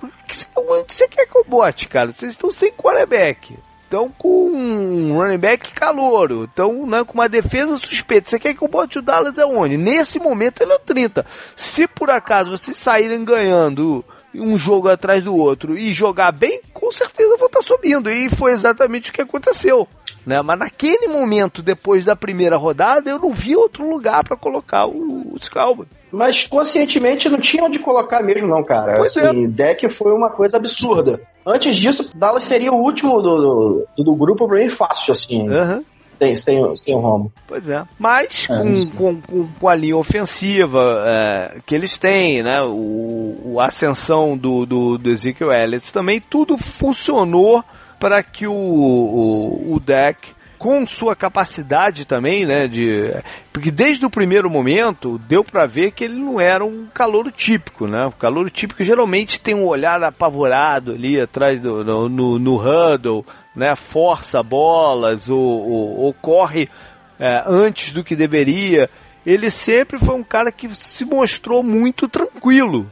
onde 0.56 0.94
você 0.94 1.08
quer 1.08 1.26
que 1.26 1.38
eu 1.38 1.46
bote, 1.46 1.88
cara? 1.88 2.12
Vocês 2.12 2.32
estão 2.32 2.52
sem 2.52 2.72
quarterback 2.72 3.58
estão 3.90 4.10
com 4.10 4.52
um 4.52 5.18
running 5.18 5.40
back 5.40 5.74
calouro, 5.74 6.44
estão 6.44 6.86
né, 6.86 7.04
com 7.04 7.16
uma 7.16 7.28
defesa 7.28 7.76
suspeita. 7.78 8.30
Você 8.30 8.40
quer 8.40 8.54
que 8.54 8.64
eu 8.64 8.68
bote 8.68 9.00
o 9.00 9.02
Dallas 9.02 9.40
aonde? 9.40 9.78
Nesse 9.78 10.20
momento 10.20 10.62
ele 10.62 10.72
é 10.72 10.76
o 10.76 10.80
30. 10.80 11.26
Se 11.56 11.88
por 11.88 12.12
acaso 12.12 12.52
vocês 12.52 12.78
saírem 12.78 13.26
ganhando 13.26 14.06
um 14.34 14.60
jogo 14.60 14.88
atrás 14.88 15.24
do 15.24 15.36
outro 15.36 15.76
e 15.76 15.92
jogar 15.92 16.32
bem, 16.32 16.62
com 16.72 16.92
certeza 16.92 17.36
vou 17.36 17.48
estar 17.48 17.60
tá 17.60 17.66
subindo. 17.66 18.12
E 18.12 18.30
foi 18.30 18.52
exatamente 18.52 19.10
o 19.10 19.14
que 19.14 19.24
aconteceu. 19.24 19.88
Né? 20.26 20.40
Mas 20.44 20.60
naquele 20.60 21.08
momento, 21.08 21.64
depois 21.64 22.06
da 22.06 22.16
primeira 22.16 22.58
rodada, 22.58 23.10
eu 23.10 23.18
não 23.18 23.32
vi 23.32 23.56
outro 23.56 23.90
lugar 23.90 24.24
para 24.24 24.38
colocar 24.38 24.86
os 24.86 25.50
Cowboys. 25.50 25.90
Mas 26.12 26.48
conscientemente 26.48 27.30
não 27.30 27.40
tinha 27.40 27.64
onde 27.64 27.80
colocar 27.80 28.24
mesmo, 28.24 28.48
não, 28.48 28.64
cara. 28.64 28.98
Pois 28.98 29.16
assim, 29.16 29.46
é. 29.46 29.48
deck 29.48 29.90
foi 29.90 30.12
uma 30.12 30.30
coisa 30.30 30.58
absurda. 30.58 31.22
Antes 31.46 31.76
disso, 31.76 32.10
Dallas 32.16 32.44
seria 32.44 32.72
o 32.72 32.82
último 32.82 33.22
do, 33.22 33.86
do, 33.96 34.04
do 34.04 34.16
grupo 34.16 34.48
bem 34.48 34.70
fácil, 34.70 35.12
assim. 35.12 35.48
Uhum. 35.50 35.84
Sem, 36.20 36.36
sem, 36.36 36.76
sem 36.76 36.96
o 36.96 37.00
Romo. 37.00 37.32
Pois 37.48 37.68
é. 37.70 37.86
Mas 37.98 38.46
é, 38.50 38.58
com, 38.58 38.90
com, 38.90 39.22
com, 39.22 39.48
com, 39.58 39.68
a 39.70 39.76
linha 39.76 39.96
ofensiva 39.96 41.04
é, 41.06 41.60
que 41.66 41.74
eles 41.74 41.98
têm, 41.98 42.44
né? 42.44 42.62
O, 42.62 43.40
o 43.46 43.60
ascensão 43.62 44.38
do, 44.38 44.66
do, 44.66 44.98
do 44.98 45.10
Ezekiel 45.10 45.52
Elliott 45.52 45.94
também, 45.94 46.20
tudo 46.20 46.58
funcionou 46.58 47.64
para 48.00 48.22
que 48.22 48.46
o, 48.48 48.54
o, 48.54 49.76
o 49.76 49.80
deck 49.80 50.34
com 50.60 50.86
sua 50.86 51.16
capacidade 51.16 52.06
também, 52.06 52.46
né, 52.46 52.68
de 52.68 53.14
porque 53.54 53.72
desde 53.72 54.06
o 54.06 54.10
primeiro 54.10 54.50
momento 54.50 55.18
deu 55.18 55.42
para 55.42 55.66
ver 55.66 55.92
que 55.92 56.04
ele 56.04 56.20
não 56.20 56.40
era 56.40 56.66
um 56.66 56.86
calouro 56.94 57.32
típico, 57.32 57.88
né? 57.88 58.06
O 58.06 58.12
calouro 58.12 58.50
típico 58.50 58.84
geralmente 58.84 59.40
tem 59.40 59.56
um 59.56 59.66
olhar 59.66 60.04
apavorado 60.04 60.92
ali 60.92 61.20
atrás 61.20 61.62
do 61.62 61.84
no, 61.84 62.10
no, 62.10 62.38
no 62.38 62.58
huddle, 62.58 63.26
né? 63.56 63.74
Força 63.76 64.44
bolas 64.44 65.30
ou, 65.30 65.40
ou, 65.40 66.00
ou 66.02 66.14
corre 66.14 66.70
é, 67.18 67.42
antes 67.48 67.94
do 67.94 68.04
que 68.04 68.16
deveria. 68.16 68.90
Ele 69.26 69.50
sempre 69.50 69.98
foi 69.98 70.16
um 70.16 70.24
cara 70.24 70.52
que 70.52 70.74
se 70.76 71.06
mostrou 71.06 71.64
muito 71.64 72.08
tranquilo 72.08 72.86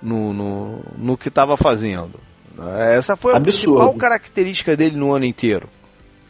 no, 0.00 0.32
no, 0.32 0.80
no 0.96 1.16
que 1.16 1.28
estava 1.28 1.56
fazendo. 1.56 2.18
Essa 2.90 3.16
foi 3.16 3.34
Absurdo. 3.34 3.78
a 3.78 3.82
principal 3.84 3.94
característica 3.94 4.76
dele 4.76 4.96
no 4.96 5.12
ano 5.12 5.24
inteiro. 5.24 5.68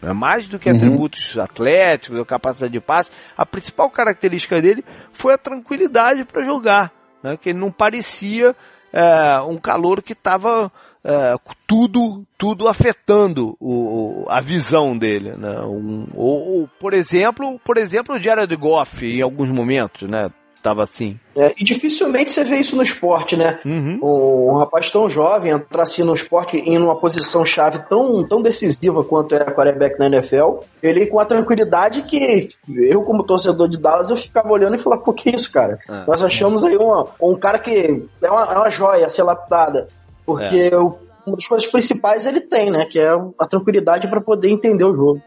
É 0.02 0.12
mais 0.12 0.48
do 0.48 0.58
que 0.58 0.68
uhum. 0.68 0.76
atributos 0.76 1.38
atléticos 1.38 2.18
ou 2.18 2.26
capacidade 2.26 2.72
de 2.72 2.80
passe, 2.80 3.10
a 3.36 3.46
principal 3.46 3.88
característica 3.88 4.60
dele 4.60 4.84
foi 5.12 5.34
a 5.34 5.38
tranquilidade 5.38 6.24
para 6.24 6.44
jogar. 6.44 6.92
Né? 7.22 7.36
Que 7.36 7.50
ele 7.50 7.58
não 7.58 7.70
parecia 7.70 8.56
é, 8.92 9.40
um 9.42 9.56
calor 9.56 10.02
que 10.02 10.12
estava 10.12 10.72
é, 11.04 11.34
tudo 11.66 12.24
tudo 12.36 12.68
afetando 12.68 13.56
o, 13.60 14.26
a 14.28 14.40
visão 14.40 14.98
dele, 14.98 15.36
né? 15.36 15.60
Um, 15.62 16.08
ou, 16.14 16.60
ou, 16.60 16.68
por 16.80 16.92
exemplo, 16.92 17.58
por 17.64 17.78
exemplo, 17.78 18.16
o 18.16 18.20
Jared 18.20 18.54
Goff 18.56 19.06
em 19.06 19.22
alguns 19.22 19.48
momentos, 19.48 20.08
né? 20.08 20.28
Tava 20.62 20.84
assim. 20.84 21.18
É, 21.34 21.52
e 21.58 21.64
dificilmente 21.64 22.30
você 22.30 22.44
vê 22.44 22.56
isso 22.56 22.76
no 22.76 22.82
esporte, 22.82 23.36
né? 23.36 23.58
Uhum. 23.64 23.98
Um, 24.02 24.52
um, 24.52 24.56
rapaz 24.58 24.88
tão 24.90 25.10
jovem 25.10 25.50
entrar 25.50 25.82
assim 25.82 26.04
no 26.04 26.14
esporte 26.14 26.56
em 26.56 26.78
uma 26.78 26.96
posição 26.96 27.44
chave 27.44 27.80
tão, 27.88 28.26
tão 28.26 28.40
decisiva 28.40 29.02
quanto 29.02 29.34
é 29.34 29.42
a 29.42 29.52
quarterback 29.52 29.98
na 29.98 30.06
NFL, 30.06 30.60
ele 30.82 31.06
com 31.06 31.18
a 31.18 31.24
tranquilidade 31.24 32.02
que 32.02 32.50
eu, 32.68 33.02
como 33.02 33.24
torcedor 33.24 33.68
de 33.68 33.78
Dallas, 33.78 34.10
eu 34.10 34.16
ficava 34.16 34.50
olhando 34.50 34.76
e 34.76 34.78
falava, 34.78 35.02
por 35.02 35.14
que 35.14 35.34
isso, 35.34 35.50
cara? 35.50 35.78
É. 35.88 36.06
Nós 36.06 36.22
achamos 36.22 36.62
aí 36.64 36.76
uma, 36.76 37.08
um 37.20 37.34
cara 37.34 37.58
que 37.58 38.06
é 38.22 38.30
uma, 38.30 38.44
é 38.44 38.56
uma 38.56 38.70
joia 38.70 39.06
a 39.06 39.10
ser 39.10 39.24
lapidada. 39.24 39.88
Porque 40.24 40.70
é. 40.72 40.76
o, 40.76 40.96
uma 41.26 41.36
das 41.36 41.46
coisas 41.46 41.68
principais 41.68 42.24
ele 42.24 42.40
tem, 42.40 42.70
né? 42.70 42.84
Que 42.84 43.00
é 43.00 43.10
a 43.38 43.46
tranquilidade 43.46 44.08
para 44.08 44.20
poder 44.20 44.48
entender 44.48 44.84
o 44.84 44.94
jogo. 44.94 45.20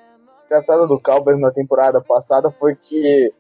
A 0.43 0.45
engraçado 0.45 0.87
do 0.87 0.99
Cowboys 0.99 1.39
na 1.39 1.51
temporada 1.51 1.99
passada 1.99 2.51
foi 2.51 2.75
que 2.75 3.33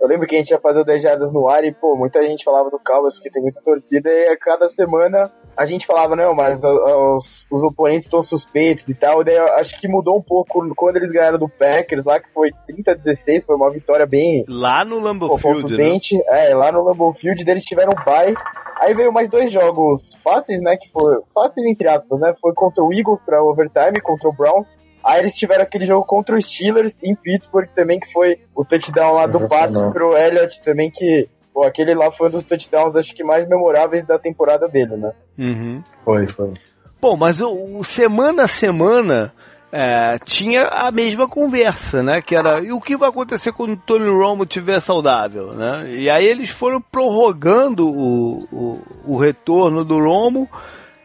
eu 0.00 0.06
lembro 0.06 0.26
que 0.26 0.36
a 0.36 0.38
gente 0.38 0.50
ia 0.50 0.60
fazer 0.60 0.80
o 0.80 0.84
10 0.84 1.02
jardas 1.02 1.32
no 1.32 1.48
ar 1.48 1.64
e, 1.64 1.72
pô, 1.72 1.96
muita 1.96 2.22
gente 2.24 2.44
falava 2.44 2.70
do 2.70 2.78
Cowboys 2.78 3.14
porque 3.14 3.30
tem 3.30 3.42
muita 3.42 3.60
torcida 3.62 4.08
e 4.08 4.28
a 4.28 4.36
cada 4.36 4.70
semana 4.70 5.30
a 5.56 5.66
gente 5.66 5.86
falava, 5.86 6.14
não, 6.14 6.34
mas 6.34 6.60
os, 6.62 7.24
os 7.50 7.62
oponentes 7.64 8.04
estão 8.04 8.22
suspeitos 8.22 8.88
e 8.88 8.94
tal. 8.94 9.24
Daí 9.24 9.36
acho 9.36 9.78
que 9.80 9.88
mudou 9.88 10.16
um 10.16 10.22
pouco 10.22 10.72
quando 10.76 10.96
eles 10.96 11.10
ganharam 11.10 11.38
do 11.38 11.48
Packers 11.48 12.04
lá, 12.04 12.20
que 12.20 12.32
foi 12.32 12.50
30 12.66 12.92
a 12.92 12.94
16, 12.94 13.44
foi 13.44 13.56
uma 13.56 13.70
vitória 13.70 14.06
bem. 14.06 14.44
Lá 14.48 14.84
no 14.84 15.00
Lambeau 15.00 15.36
Field, 15.36 15.76
né? 15.76 15.98
É, 16.28 16.54
lá 16.54 16.70
no 16.70 16.84
Lambeau 16.84 17.12
Field, 17.14 17.42
eles 17.48 17.64
tiveram 17.64 17.92
bye. 18.04 18.34
Aí 18.80 18.94
veio 18.94 19.12
mais 19.12 19.28
dois 19.28 19.50
jogos 19.52 20.00
fáceis, 20.22 20.62
né? 20.62 20.76
Que 20.76 20.88
foi. 20.92 21.20
Fáceis 21.34 21.66
entre 21.66 21.88
aspas, 21.88 22.20
né? 22.20 22.34
Foi 22.40 22.54
contra 22.54 22.84
o 22.84 22.92
Eagles 22.92 23.20
pra 23.22 23.42
overtime, 23.42 24.00
contra 24.00 24.28
o 24.28 24.32
Browns. 24.32 24.66
Aí 25.08 25.20
eles 25.20 25.34
tiveram 25.34 25.62
aquele 25.62 25.86
jogo 25.86 26.04
contra 26.04 26.36
os 26.36 26.44
Steelers 26.46 26.92
em 27.02 27.16
Pittsburgh 27.16 27.70
também, 27.74 27.98
que 27.98 28.12
foi 28.12 28.36
o 28.54 28.62
touchdown 28.62 29.14
lá 29.14 29.26
do 29.26 29.48
Pato 29.48 29.90
pro 29.90 30.14
Elliott 30.14 30.60
também, 30.62 30.90
que 30.90 31.26
pô, 31.54 31.62
aquele 31.62 31.94
lá 31.94 32.12
foi 32.12 32.28
um 32.28 32.32
dos 32.32 32.44
touchdowns 32.44 32.94
acho 32.94 33.14
que 33.14 33.24
mais 33.24 33.48
memoráveis 33.48 34.06
da 34.06 34.18
temporada 34.18 34.68
dele, 34.68 34.98
né? 34.98 35.12
Uhum. 35.38 35.82
Foi, 36.04 36.28
foi. 36.28 36.52
Bom, 37.00 37.16
mas 37.16 37.40
o, 37.40 37.78
o 37.78 37.84
semana 37.84 38.42
a 38.42 38.46
semana 38.46 39.32
é, 39.72 40.18
tinha 40.26 40.64
a 40.64 40.90
mesma 40.92 41.26
conversa, 41.26 42.02
né? 42.02 42.20
Que 42.20 42.36
era 42.36 42.60
e 42.60 42.70
o 42.70 42.78
que 42.78 42.94
vai 42.94 43.08
acontecer 43.08 43.52
quando 43.52 43.72
o 43.72 43.78
Tony 43.78 44.10
Romo 44.10 44.42
estiver 44.42 44.78
saudável, 44.78 45.54
né? 45.54 45.90
E 45.90 46.10
aí 46.10 46.26
eles 46.26 46.50
foram 46.50 46.82
prorrogando 46.82 47.88
o, 47.88 48.40
o, 48.52 48.82
o 49.06 49.16
retorno 49.16 49.86
do 49.86 49.98
Romo 49.98 50.46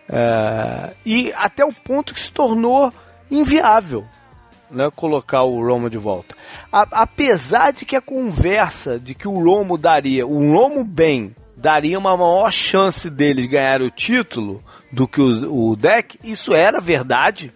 é, 0.10 0.93
e 1.05 1.31
até 1.38 1.63
o 1.63 1.72
ponto 1.72 2.13
que 2.13 2.19
se 2.19 2.33
tornou 2.33 2.91
inviável 3.33 4.05
né, 4.73 4.89
colocar 4.95 5.43
o 5.43 5.63
Romo 5.63 5.89
de 5.89 5.97
volta. 5.97 6.35
A, 6.71 7.03
apesar 7.03 7.71
de 7.71 7.85
que 7.85 7.95
a 7.95 8.01
conversa 8.01 8.99
de 8.99 9.13
que 9.13 9.27
o 9.27 9.43
Romo 9.43 9.77
daria, 9.77 10.25
o 10.25 10.51
Romo 10.51 10.83
bem, 10.83 11.35
daria 11.55 11.97
uma 11.97 12.17
maior 12.17 12.51
chance 12.51 13.09
deles 13.09 13.45
ganhar 13.45 13.81
o 13.81 13.91
título 13.91 14.63
do 14.91 15.07
que 15.07 15.21
o, 15.21 15.71
o 15.71 15.75
deck, 15.75 16.19
isso 16.23 16.53
era 16.53 16.79
verdade, 16.79 17.53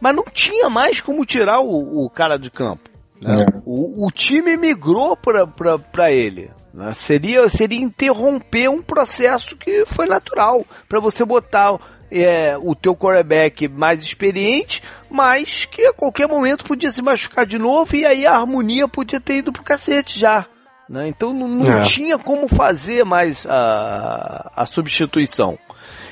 mas 0.00 0.16
não 0.16 0.24
tinha 0.24 0.68
mais 0.70 1.00
como 1.00 1.24
tirar 1.24 1.60
o, 1.60 2.04
o 2.04 2.10
cara 2.10 2.38
de 2.38 2.50
campo. 2.50 2.90
Né? 3.20 3.42
É. 3.42 3.62
O, 3.64 4.06
o, 4.06 4.10
time 4.10 4.56
migrou 4.56 5.16
para 5.16 6.10
ele. 6.10 6.50
Né? 6.72 6.92
Seria, 6.94 7.48
seria 7.48 7.80
interromper 7.80 8.68
um 8.68 8.82
processo 8.82 9.56
que 9.56 9.86
foi 9.86 10.06
natural 10.06 10.64
para 10.88 11.00
você 11.00 11.24
botar 11.24 11.78
é, 12.10 12.56
o 12.60 12.74
teu 12.74 12.94
quarterback 12.94 13.68
mais 13.68 14.00
experiente, 14.02 14.82
mas 15.10 15.64
que 15.64 15.82
a 15.86 15.92
qualquer 15.92 16.28
momento 16.28 16.64
podia 16.64 16.90
se 16.90 17.02
machucar 17.02 17.46
de 17.46 17.58
novo 17.58 17.96
e 17.96 18.04
aí 18.04 18.26
a 18.26 18.36
harmonia 18.36 18.88
podia 18.88 19.20
ter 19.20 19.36
ido 19.36 19.52
pro 19.52 19.62
cacete 19.62 20.18
já. 20.18 20.46
Né? 20.88 21.08
Então 21.08 21.32
não, 21.32 21.48
não 21.48 21.72
é. 21.72 21.82
tinha 21.82 22.18
como 22.18 22.46
fazer 22.46 23.04
mais 23.04 23.46
a, 23.46 24.52
a 24.54 24.66
substituição. 24.66 25.58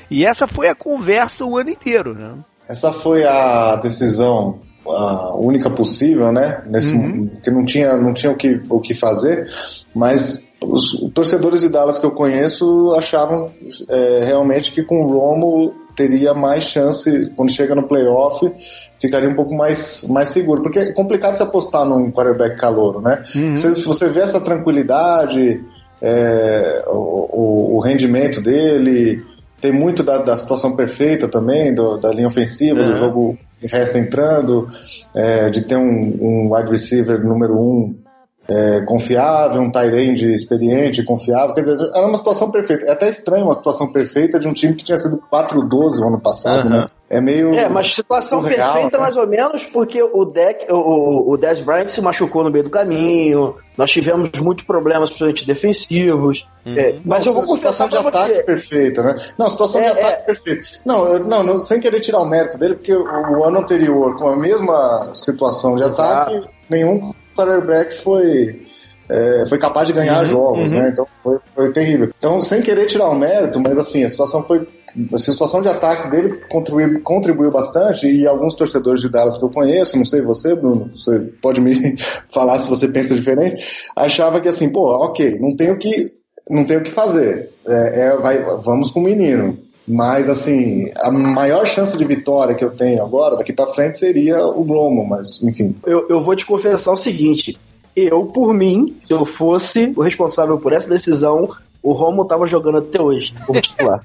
E 0.09 0.25
essa 0.25 0.47
foi 0.47 0.67
a 0.67 0.75
conversa 0.75 1.45
o 1.45 1.57
ano 1.57 1.69
inteiro. 1.69 2.13
Né? 2.13 2.35
Essa 2.67 2.91
foi 2.91 3.25
a 3.25 3.75
decisão 3.75 4.61
a 4.85 5.35
única 5.37 5.69
possível, 5.69 6.31
né? 6.31 6.63
Nesse, 6.67 6.93
uhum. 6.93 7.29
que 7.41 7.49
não 7.49 7.63
tinha, 7.63 7.95
não 7.95 8.13
tinha 8.13 8.31
o, 8.31 8.35
que, 8.35 8.61
o 8.69 8.81
que 8.81 8.93
fazer, 8.93 9.47
mas 9.95 10.49
os 10.61 10.91
torcedores 11.13 11.61
de 11.61 11.69
Dallas 11.69 11.99
que 11.99 12.05
eu 12.05 12.11
conheço 12.11 12.93
achavam 12.97 13.51
é, 13.89 14.23
realmente 14.25 14.71
que 14.71 14.83
com 14.83 15.03
o 15.03 15.07
Romo 15.07 15.73
teria 15.95 16.33
mais 16.33 16.63
chance, 16.63 17.31
quando 17.35 17.51
chega 17.51 17.75
no 17.75 17.87
playoff, 17.87 18.51
ficaria 18.99 19.29
um 19.29 19.35
pouco 19.35 19.53
mais, 19.55 20.05
mais 20.09 20.29
seguro. 20.29 20.61
Porque 20.61 20.79
é 20.79 20.93
complicado 20.93 21.35
se 21.35 21.43
apostar 21.43 21.85
num 21.85 22.11
quarterback 22.11 22.57
calouro, 22.57 23.01
né? 23.01 23.23
Uhum. 23.35 23.55
Se 23.55 23.83
você 23.83 24.09
vê 24.09 24.21
essa 24.21 24.41
tranquilidade, 24.41 25.63
é, 26.01 26.83
o, 26.87 27.77
o, 27.77 27.79
rendimento 27.79 28.41
dele, 28.41 29.23
tem 29.61 29.71
muito 29.71 30.03
da, 30.03 30.17
da 30.17 30.35
situação 30.35 30.75
perfeita 30.75 31.27
também, 31.27 31.73
do, 31.73 31.97
da 31.97 32.11
linha 32.11 32.27
ofensiva, 32.27 32.81
uhum. 32.81 32.91
do 32.91 32.95
jogo 32.95 33.37
que 33.59 33.67
resta 33.67 33.97
entrando, 33.97 34.67
é, 35.15 35.49
de 35.49 35.63
ter 35.63 35.77
um, 35.77 36.17
um 36.19 36.53
wide 36.53 36.69
receiver 36.69 37.23
número 37.23 37.57
um 37.57 38.02
é, 38.47 38.81
confiável, 38.81 39.61
um 39.61 39.71
tight 39.71 40.33
experiente, 40.33 41.03
confiável. 41.03 41.53
Quer 41.53 41.61
dizer, 41.61 41.89
era 41.93 42.05
uma 42.05 42.17
situação 42.17 42.51
perfeita. 42.51 42.85
É 42.85 42.91
até 42.91 43.09
estranho 43.09 43.45
uma 43.45 43.55
situação 43.55 43.91
perfeita 43.91 44.39
de 44.39 44.47
um 44.47 44.53
time 44.53 44.73
que 44.75 44.83
tinha 44.83 44.97
sido 44.97 45.21
4-12 45.31 45.99
no 45.99 46.07
ano 46.07 46.19
passado, 46.19 46.69
né? 46.69 46.87
É 47.09 47.21
meio. 47.21 47.53
É, 47.53 47.69
mas 47.69 47.93
situação 47.93 48.41
surreal, 48.41 48.73
perfeita 48.73 48.97
né? 48.97 49.03
mais 49.03 49.15
ou 49.15 49.27
menos, 49.27 49.65
porque 49.65 50.01
o 50.01 50.25
deck, 50.25 50.71
o, 50.71 51.31
o 51.31 51.37
Dez 51.37 51.61
Bryant 51.61 51.89
se 51.89 52.01
machucou 52.01 52.43
no 52.43 52.49
meio 52.49 52.63
do 52.63 52.69
caminho. 52.69 53.55
Nós 53.77 53.91
tivemos 53.91 54.29
muitos 54.39 54.65
problemas, 54.65 55.09
principalmente 55.09 55.45
defensivos. 55.45 56.47
Uhum. 56.65 56.77
É, 56.77 56.99
mas 57.05 57.25
não, 57.25 57.33
eu 57.33 57.39
vou 57.39 57.47
confessar 57.47 57.87
de 57.87 57.97
ataque 57.97 58.33
você. 58.33 58.43
perfeita, 58.43 59.03
né? 59.03 59.15
Não, 59.37 59.49
situação 59.49 59.81
é, 59.81 59.83
de 59.83 59.89
ataque 59.99 60.21
é... 60.21 60.25
perfeita. 60.25 60.67
Não, 60.85 61.05
eu, 61.05 61.19
não, 61.19 61.43
não, 61.43 61.61
sem 61.61 61.79
querer 61.79 61.99
tirar 61.99 62.19
o 62.19 62.25
mérito 62.25 62.57
dele, 62.57 62.75
porque 62.75 62.93
o, 62.93 63.03
o 63.03 63.43
ano 63.43 63.59
anterior, 63.59 64.15
com 64.15 64.27
a 64.29 64.35
mesma 64.35 65.11
situação 65.13 65.75
de 65.75 65.83
Exato. 65.83 66.31
ataque, 66.31 66.49
nenhum 66.69 67.13
quarterback 67.35 67.93
foi, 67.95 68.61
é, 69.09 69.45
foi 69.47 69.57
capaz 69.57 69.87
de 69.87 69.93
ganhar 69.93 70.19
uhum, 70.19 70.25
jogos, 70.25 70.71
uhum. 70.71 70.79
né? 70.79 70.89
Então 70.91 71.07
foi, 71.21 71.37
foi 71.53 71.71
terrível. 71.71 72.09
Então, 72.17 72.39
sem 72.39 72.61
querer 72.61 72.85
tirar 72.85 73.09
o 73.09 73.17
mérito, 73.17 73.59
mas 73.59 73.77
assim, 73.77 74.03
a 74.03 74.09
situação 74.09 74.43
foi. 74.43 74.67
A 75.11 75.17
situação 75.17 75.59
de 75.59 75.67
ataque 75.67 76.11
dele 76.11 76.41
contribuiu, 76.47 77.01
contribuiu 77.01 77.49
bastante 77.49 78.07
e 78.07 78.27
alguns 78.27 78.53
torcedores 78.53 79.01
de 79.01 79.09
Dallas 79.09 79.39
que 79.39 79.43
eu 79.43 79.49
conheço, 79.49 79.97
não 79.97 80.05
sei 80.05 80.21
você, 80.21 80.55
Bruno, 80.55 80.91
você 80.95 81.19
pode 81.41 81.59
me 81.59 81.97
falar 82.29 82.59
se 82.59 82.69
você 82.69 82.87
pensa 82.87 83.15
diferente, 83.15 83.65
achava 83.95 84.39
que 84.39 84.47
assim, 84.47 84.71
pô, 84.71 84.91
ok, 85.03 85.39
não 85.39 85.55
tenho 85.55 85.79
que, 85.79 86.13
não 86.47 86.63
tenho 86.63 86.83
que 86.83 86.91
fazer, 86.91 87.49
é, 87.67 88.01
é 88.01 88.17
vai, 88.17 88.39
vamos 88.61 88.91
com 88.91 88.99
o 88.99 89.03
menino. 89.03 89.57
Mas, 89.87 90.29
assim, 90.29 90.85
a 90.97 91.11
maior 91.11 91.65
chance 91.65 91.97
de 91.97 92.05
vitória 92.05 92.55
que 92.55 92.63
eu 92.63 92.71
tenho 92.71 93.03
agora, 93.03 93.35
daqui 93.35 93.51
para 93.51 93.67
frente, 93.67 93.97
seria 93.97 94.45
o 94.45 94.63
Romo, 94.63 95.05
mas, 95.05 95.41
enfim. 95.43 95.75
Eu, 95.85 96.07
eu 96.09 96.23
vou 96.23 96.35
te 96.35 96.45
confessar 96.45 96.93
o 96.93 96.97
seguinte: 96.97 97.57
eu, 97.95 98.25
por 98.25 98.53
mim, 98.53 98.97
se 99.05 99.13
eu 99.13 99.25
fosse 99.25 99.93
o 99.95 100.01
responsável 100.01 100.57
por 100.57 100.71
essa 100.71 100.87
decisão, 100.87 101.49
o 101.81 101.91
Romo 101.91 102.25
tava 102.25 102.47
jogando 102.47 102.77
até 102.77 103.01
hoje, 103.01 103.33
como 103.45 103.59
titular. 103.61 104.01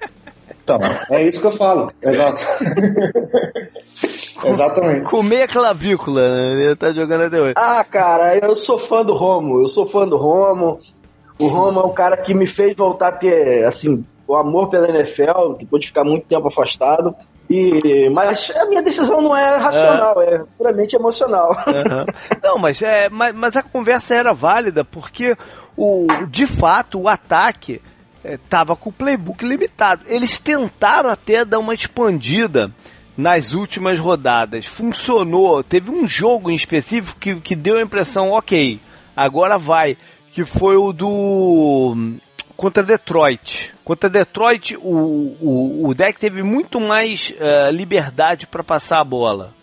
Então, 0.63 0.79
é 1.11 1.25
isso 1.25 1.41
que 1.41 1.47
eu 1.47 1.53
falo, 1.53 1.93
exato. 2.03 2.43
Exatamente. 4.45 5.07
Comer 5.07 5.43
a 5.43 5.49
clavícula, 5.49 6.31
né? 6.31 6.53
Ele 6.53 6.77
tá 6.77 6.93
jogando 6.93 7.23
até 7.23 7.41
hoje. 7.41 7.55
Ah, 7.57 7.85
cara, 7.85 8.37
eu 8.37 8.55
sou 8.55 8.79
fã 8.79 9.05
do 9.05 9.15
Romo, 9.15 9.61
eu 9.61 9.67
sou 9.67 9.87
fã 9.87 10.07
do 10.07 10.17
Romo. 10.17 10.79
O 11.41 11.47
Romo 11.47 11.81
é 11.81 11.85
o 11.85 11.91
cara 11.91 12.17
que 12.17 12.35
me 12.35 12.47
fez 12.47 12.77
voltar 12.77 13.09
a 13.09 13.13
ter, 13.13 13.65
assim, 13.65 14.05
o 14.29 14.37
amor 14.37 14.69
pela 14.69 14.89
NFL, 14.89 15.55
depois 15.59 15.81
de 15.81 15.89
ficar 15.89 16.05
muito 16.05 16.27
tempo 16.27 16.47
afastado. 16.47 17.17
E, 17.51 18.11
mas 18.11 18.55
a 18.55 18.67
minha 18.67 18.83
decisão 18.83 19.23
não 19.23 19.35
é 19.35 19.57
racional, 19.57 20.21
é, 20.21 20.35
é 20.35 20.45
puramente 20.59 20.95
emocional. 20.95 21.57
Uhum. 21.67 22.05
Não, 22.45 22.59
mas, 22.59 22.83
é, 22.83 23.09
mas, 23.09 23.35
mas, 23.35 23.57
a 23.57 23.63
conversa 23.63 24.15
era 24.15 24.35
válida 24.35 24.85
porque 24.85 25.35
o, 25.75 26.07
de 26.29 26.47
fato 26.47 27.01
o 27.01 27.09
ataque 27.09 27.81
estava 28.23 28.75
é, 28.75 28.77
com 28.77 28.91
o 28.91 28.93
playbook 28.93 29.43
limitado. 29.47 30.03
Eles 30.07 30.37
tentaram 30.37 31.09
até 31.09 31.43
dar 31.43 31.59
uma 31.59 31.73
expandida 31.73 32.71
nas 33.17 33.55
últimas 33.55 33.99
rodadas. 33.99 34.67
Funcionou. 34.67 35.65
Teve 35.65 35.91
um 35.91 36.07
jogo 36.07 36.51
em 36.51 36.55
específico 36.55 37.19
que, 37.19 37.41
que 37.41 37.57
deu 37.57 37.79
a 37.79 37.83
impressão, 37.83 38.33
ok, 38.33 38.79
agora 39.17 39.57
vai. 39.57 39.97
Que 40.33 40.45
foi 40.45 40.77
o 40.77 40.93
do 40.93 42.19
contra 42.59 42.83
Detroit. 42.83 43.73
Contra 43.85 44.11
Detroit, 44.11 44.77
o, 44.77 45.37
o, 45.41 45.89
o 45.89 45.95
deck 45.95 46.19
teve 46.19 46.43
muito 46.43 46.81
mais 46.81 47.33
uh, 47.39 47.71
liberdade 47.71 48.49
para 48.49 48.65
passar 48.65 48.99
a 48.99 49.05
bola. 49.05 49.55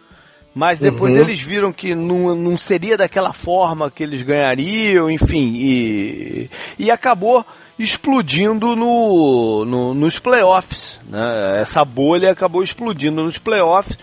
Mas 0.54 0.80
depois 0.80 1.14
uhum. 1.14 1.20
eles 1.20 1.42
viram 1.42 1.74
que 1.74 1.94
não, 1.94 2.34
não 2.34 2.56
seria 2.56 2.96
daquela 2.96 3.34
forma 3.34 3.92
que 3.92 4.02
eles 4.02 4.22
ganhariam, 4.22 5.12
enfim, 5.12 5.54
e, 5.58 6.50
e 6.80 6.90
acabou 6.90 7.46
explodindo 7.78 8.74
no, 8.78 9.66
no, 9.66 9.94
nos 9.94 10.18
playoffs. 10.18 10.98
Né? 11.10 11.58
Essa 11.60 11.84
bolha 11.84 12.32
acabou 12.32 12.64
explodindo 12.64 13.22
nos 13.22 13.38
playoffs 13.38 14.00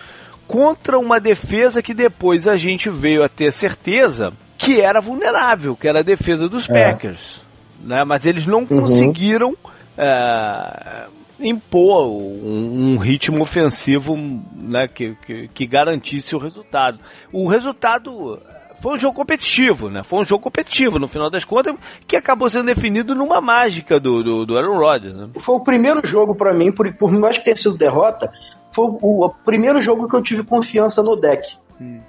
contra 0.47 0.99
uma 0.99 1.19
defesa 1.19 1.81
que 1.81 1.95
depois 1.95 2.47
a 2.47 2.55
gente 2.55 2.91
veio 2.91 3.23
a 3.23 3.27
ter 3.27 3.51
certeza 3.51 4.31
que 4.55 4.79
era 4.79 5.01
vulnerável, 5.01 5.75
que 5.75 5.87
era 5.87 6.01
a 6.01 6.03
defesa 6.03 6.47
dos 6.47 6.69
é. 6.69 6.91
Packers 6.91 7.42
né? 7.83 8.03
Mas 8.03 8.25
eles 8.25 8.45
não 8.45 8.59
uhum. 8.59 8.81
conseguiram 8.81 9.55
é, 9.97 11.05
impor 11.39 12.07
um, 12.07 12.93
um, 12.93 12.97
ritmo 12.97 13.41
ofensivo 13.41 14.15
né, 14.55 14.87
que, 14.87 15.15
que, 15.25 15.47
que, 15.49 15.67
garantisse 15.67 16.35
o 16.35 16.39
resultado. 16.39 16.99
O 17.31 17.47
resultado 17.47 18.39
foi 18.81 18.95
um 18.95 18.99
jogo 18.99 19.15
competitivo, 19.15 19.89
né? 19.89 20.03
Foi 20.03 20.19
um 20.19 20.25
jogo 20.25 20.43
competitivo, 20.43 20.99
no 20.99 21.07
final 21.07 21.29
das 21.29 21.45
contas, 21.45 21.73
que 22.05 22.17
acabou 22.17 22.49
sendo 22.49 22.65
definido 22.65 23.15
numa 23.15 23.39
mágica 23.39 23.99
do, 23.99 24.23
do, 24.23 24.45
do 24.45 24.57
Aaron 24.57 24.77
Rodgers. 24.77 25.15
Né? 25.15 25.29
Foi 25.39 25.55
o 25.55 25.63
primeiro 25.63 26.05
jogo 26.05 26.35
para 26.35 26.53
mim, 26.53 26.71
por, 26.71 26.91
por 26.93 27.11
mais 27.11 27.37
que 27.37 27.45
tenha 27.45 27.55
sido 27.55 27.77
derrota, 27.77 28.29
foi 28.73 28.85
o, 28.85 29.25
o, 29.25 29.29
primeiro 29.29 29.79
jogo 29.79 30.07
que 30.07 30.15
eu 30.15 30.21
tive 30.21 30.43
confiança 30.43 31.01
no 31.01 31.15
deck. 31.15 31.57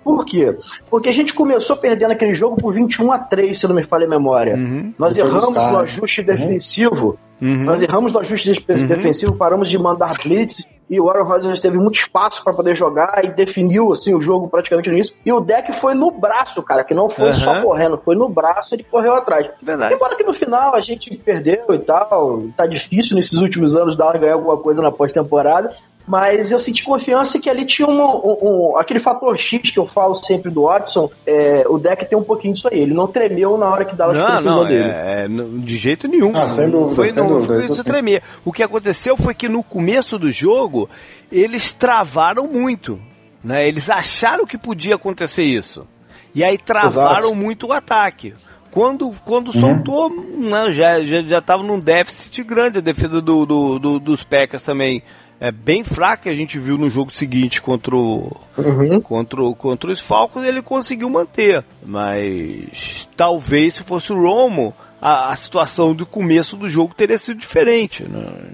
Por 0.02 0.24
quê? 0.24 0.56
Porque 0.90 1.08
a 1.08 1.12
gente 1.12 1.32
começou 1.32 1.76
perdendo 1.76 2.12
aquele 2.12 2.34
jogo 2.34 2.56
por 2.56 2.74
21 2.74 3.12
a 3.12 3.18
3, 3.18 3.58
se 3.58 3.66
não 3.66 3.74
me 3.74 3.84
falha 3.84 4.06
a 4.06 4.08
memória. 4.08 4.54
Uhum. 4.54 4.92
Nós 4.98 5.16
erramos 5.16 5.54
no 5.54 5.78
ajuste 5.78 6.20
uhum. 6.20 6.26
defensivo. 6.26 7.18
Uhum. 7.40 7.64
Nós 7.64 7.82
erramos 7.82 8.12
no 8.12 8.20
ajuste 8.20 8.50
uhum. 8.50 8.86
defensivo, 8.86 9.36
paramos 9.36 9.68
de 9.68 9.78
mandar 9.78 10.14
blitz 10.22 10.68
e 10.88 11.00
o 11.00 11.08
Aaron 11.08 11.24
Rodgers 11.24 11.60
teve 11.60 11.78
muito 11.78 11.98
espaço 11.98 12.44
para 12.44 12.52
poder 12.52 12.74
jogar 12.74 13.24
e 13.24 13.28
definiu 13.28 13.90
assim 13.90 14.14
o 14.14 14.20
jogo 14.20 14.48
praticamente 14.48 14.88
no 14.88 14.94
início. 14.94 15.14
E 15.24 15.32
o 15.32 15.40
deck 15.40 15.72
foi 15.72 15.94
no 15.94 16.10
braço, 16.10 16.62
cara, 16.62 16.84
que 16.84 16.92
não 16.92 17.08
foi 17.08 17.32
só 17.32 17.62
correndo, 17.62 17.96
foi 17.96 18.14
no 18.14 18.28
braço, 18.28 18.74
ele 18.74 18.84
correu 18.84 19.14
atrás. 19.14 19.48
Verdade. 19.62 19.94
Embora 19.94 20.14
que 20.16 20.24
no 20.24 20.34
final 20.34 20.74
a 20.74 20.80
gente 20.80 21.14
perdeu 21.16 21.66
e 21.70 21.78
tal, 21.78 22.44
tá 22.56 22.66
difícil 22.66 23.16
nesses 23.16 23.38
últimos 23.38 23.74
anos 23.74 23.96
dar 23.96 24.18
ganhar 24.18 24.34
alguma 24.34 24.58
coisa 24.58 24.82
na 24.82 24.92
pós-temporada, 24.92 25.74
mas 26.06 26.52
eu 26.52 26.58
senti 26.58 26.84
confiança 26.84 27.40
que 27.40 27.48
ali 27.48 27.64
tinha 27.64 27.88
um, 27.88 27.98
um, 27.98 28.36
um, 28.42 28.76
aquele 28.76 29.00
fator 29.00 29.36
X 29.38 29.70
que 29.70 29.78
eu 29.78 29.86
falo 29.86 30.14
sempre 30.14 30.50
do 30.50 30.62
Watson, 30.62 31.10
é, 31.26 31.64
o 31.66 31.78
deck 31.78 32.08
tem 32.08 32.18
um 32.18 32.22
pouquinho 32.22 32.54
disso 32.54 32.68
aí, 32.70 32.80
ele 32.80 32.92
não 32.94 33.06
tremeu 33.06 33.56
na 33.56 33.68
hora 33.68 33.84
que 33.84 33.96
Dallas 33.96 34.42
não, 34.42 34.56
não, 34.56 34.66
dele. 34.66 34.84
É, 34.84 35.26
de 35.28 35.78
jeito 35.78 36.06
nenhum. 36.06 36.32
Ah, 36.34 36.46
sem 36.46 36.68
dúvida, 36.68 36.94
foi, 36.94 37.08
sem 37.08 37.22
não, 37.22 37.30
dúvida. 37.30 37.74
Foi 37.74 37.84
tremer. 37.84 38.22
O 38.44 38.52
que 38.52 38.62
aconteceu 38.62 39.16
foi 39.16 39.34
que 39.34 39.48
no 39.48 39.62
começo 39.62 40.18
do 40.18 40.30
jogo, 40.30 40.88
eles 41.32 41.72
travaram 41.72 42.46
muito, 42.46 43.00
né? 43.42 43.66
Eles 43.66 43.88
acharam 43.88 44.46
que 44.46 44.58
podia 44.58 44.96
acontecer 44.96 45.44
isso. 45.44 45.86
E 46.34 46.44
aí 46.44 46.58
travaram 46.58 47.28
Exato. 47.28 47.34
muito 47.34 47.68
o 47.68 47.72
ataque. 47.72 48.34
Quando, 48.70 49.12
quando 49.24 49.54
uhum. 49.54 49.60
soltou, 49.60 50.10
não, 50.10 50.68
já 50.68 50.98
estava 50.98 51.06
já, 51.06 51.22
já 51.22 51.40
tava 51.40 51.62
num 51.62 51.78
déficit 51.78 52.42
grande 52.42 52.78
a 52.78 52.80
defesa 52.80 53.22
do, 53.22 53.46
do, 53.46 53.78
do, 53.78 54.00
dos 54.00 54.24
Packers 54.24 54.64
também 54.64 55.00
é, 55.40 55.50
bem 55.50 55.82
fraca 55.82 56.24
que 56.24 56.28
a 56.28 56.34
gente 56.34 56.58
viu 56.58 56.78
no 56.78 56.88
jogo 56.88 57.12
seguinte 57.12 57.60
contra 57.60 57.94
o, 57.94 58.36
uhum. 58.56 59.00
contra, 59.00 59.42
contra 59.56 59.90
os 59.90 60.00
Falcons, 60.00 60.44
ele 60.44 60.62
conseguiu 60.62 61.10
manter. 61.10 61.64
Mas 61.84 63.08
talvez 63.16 63.74
se 63.74 63.82
fosse 63.82 64.12
o 64.12 64.20
Romo, 64.20 64.74
a, 65.00 65.30
a 65.30 65.36
situação 65.36 65.94
do 65.94 66.06
começo 66.06 66.56
do 66.56 66.68
jogo 66.68 66.94
teria 66.94 67.18
sido 67.18 67.38
diferente. 67.38 68.04
Né? 68.04 68.52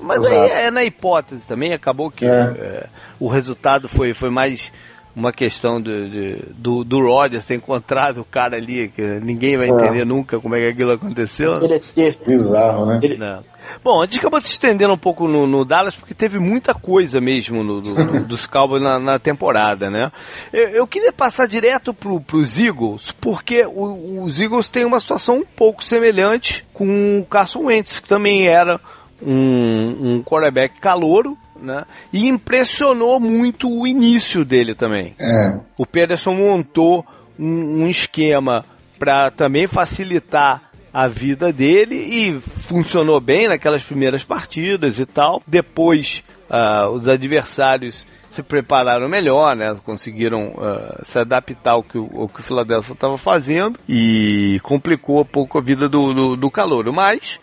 Mas 0.00 0.26
aí 0.26 0.50
é 0.50 0.70
na 0.70 0.84
hipótese 0.84 1.42
também, 1.46 1.72
acabou 1.72 2.10
que 2.10 2.26
é. 2.26 2.30
É, 2.30 2.86
o 3.20 3.28
resultado 3.28 3.88
foi, 3.88 4.12
foi 4.12 4.30
mais 4.30 4.72
uma 5.14 5.32
questão 5.32 5.80
de, 5.80 6.10
de, 6.10 6.44
do, 6.54 6.82
do 6.82 7.00
Rodgers 7.00 7.46
ter 7.46 7.54
encontrado 7.54 8.22
o 8.22 8.24
cara 8.24 8.56
ali, 8.56 8.88
que 8.88 9.02
ninguém 9.20 9.56
vai 9.56 9.68
é. 9.68 9.70
entender 9.70 10.00
é. 10.00 10.04
nunca 10.04 10.40
como 10.40 10.56
é 10.56 10.60
que 10.60 10.66
aquilo 10.68 10.92
aconteceu. 10.92 11.54
Ele 11.60 11.74
é 11.74 12.26
bizarro, 12.26 12.86
né? 12.86 13.00
Ele... 13.02 13.18
Não. 13.18 13.44
Bom, 13.82 14.00
a 14.00 14.04
gente 14.04 14.18
acabou 14.18 14.40
se 14.40 14.48
estendendo 14.48 14.92
um 14.92 14.98
pouco 14.98 15.26
no, 15.26 15.46
no 15.46 15.64
Dallas 15.64 15.94
porque 15.94 16.14
teve 16.14 16.38
muita 16.38 16.74
coisa 16.74 17.20
mesmo 17.20 17.62
no, 17.62 17.80
do, 17.80 18.24
dos 18.26 18.46
Cowboys 18.46 18.82
na, 18.82 18.98
na, 18.98 19.18
temporada, 19.18 19.90
né? 19.90 20.10
Eu, 20.52 20.68
eu, 20.68 20.86
queria 20.86 21.12
passar 21.12 21.46
direto 21.46 21.92
pro, 21.94 22.20
pros 22.20 22.58
Eagles, 22.58 23.12
porque 23.12 23.64
o, 23.64 24.22
os 24.22 24.40
Eagles 24.40 24.68
têm 24.68 24.84
uma 24.84 25.00
situação 25.00 25.38
um 25.38 25.44
pouco 25.44 25.82
semelhante 25.82 26.64
com 26.72 27.18
o 27.18 27.24
Carson 27.24 27.64
Wentz, 27.64 28.00
que 28.00 28.08
também 28.08 28.46
era 28.46 28.80
um, 29.20 29.96
um 30.00 30.22
quarterback 30.22 30.80
calouro, 30.80 31.36
né? 31.60 31.84
E 32.12 32.26
impressionou 32.26 33.20
muito 33.20 33.70
o 33.70 33.86
início 33.86 34.44
dele 34.44 34.74
também. 34.74 35.14
É. 35.20 35.58
O 35.78 35.86
Pederson 35.86 36.34
montou 36.34 37.06
um, 37.38 37.84
um 37.84 37.88
esquema 37.88 38.64
para 38.98 39.30
também 39.30 39.66
facilitar 39.66 40.71
a 40.92 41.08
vida 41.08 41.52
dele 41.52 41.94
e 41.94 42.40
funcionou 42.40 43.20
bem 43.20 43.48
naquelas 43.48 43.82
primeiras 43.82 44.22
partidas 44.22 44.98
e 44.98 45.06
tal. 45.06 45.42
Depois, 45.46 46.22
uh, 46.50 46.88
os 46.90 47.08
adversários 47.08 48.06
se 48.30 48.42
prepararam 48.42 49.08
melhor, 49.08 49.54
né? 49.54 49.78
Conseguiram 49.84 50.52
uh, 50.52 51.04
se 51.04 51.18
adaptar 51.18 51.72
ao 51.72 51.82
que 51.82 51.98
o, 51.98 52.28
que 52.28 52.40
o 52.40 52.42
Philadelphia 52.42 52.92
estava 52.92 53.16
fazendo 53.18 53.78
e 53.88 54.58
complicou 54.62 55.20
um 55.20 55.24
pouco 55.24 55.58
a 55.58 55.60
vida 55.60 55.88
do, 55.88 56.14
do, 56.14 56.36
do 56.36 56.50
calor. 56.50 56.90
Mas 56.92 57.38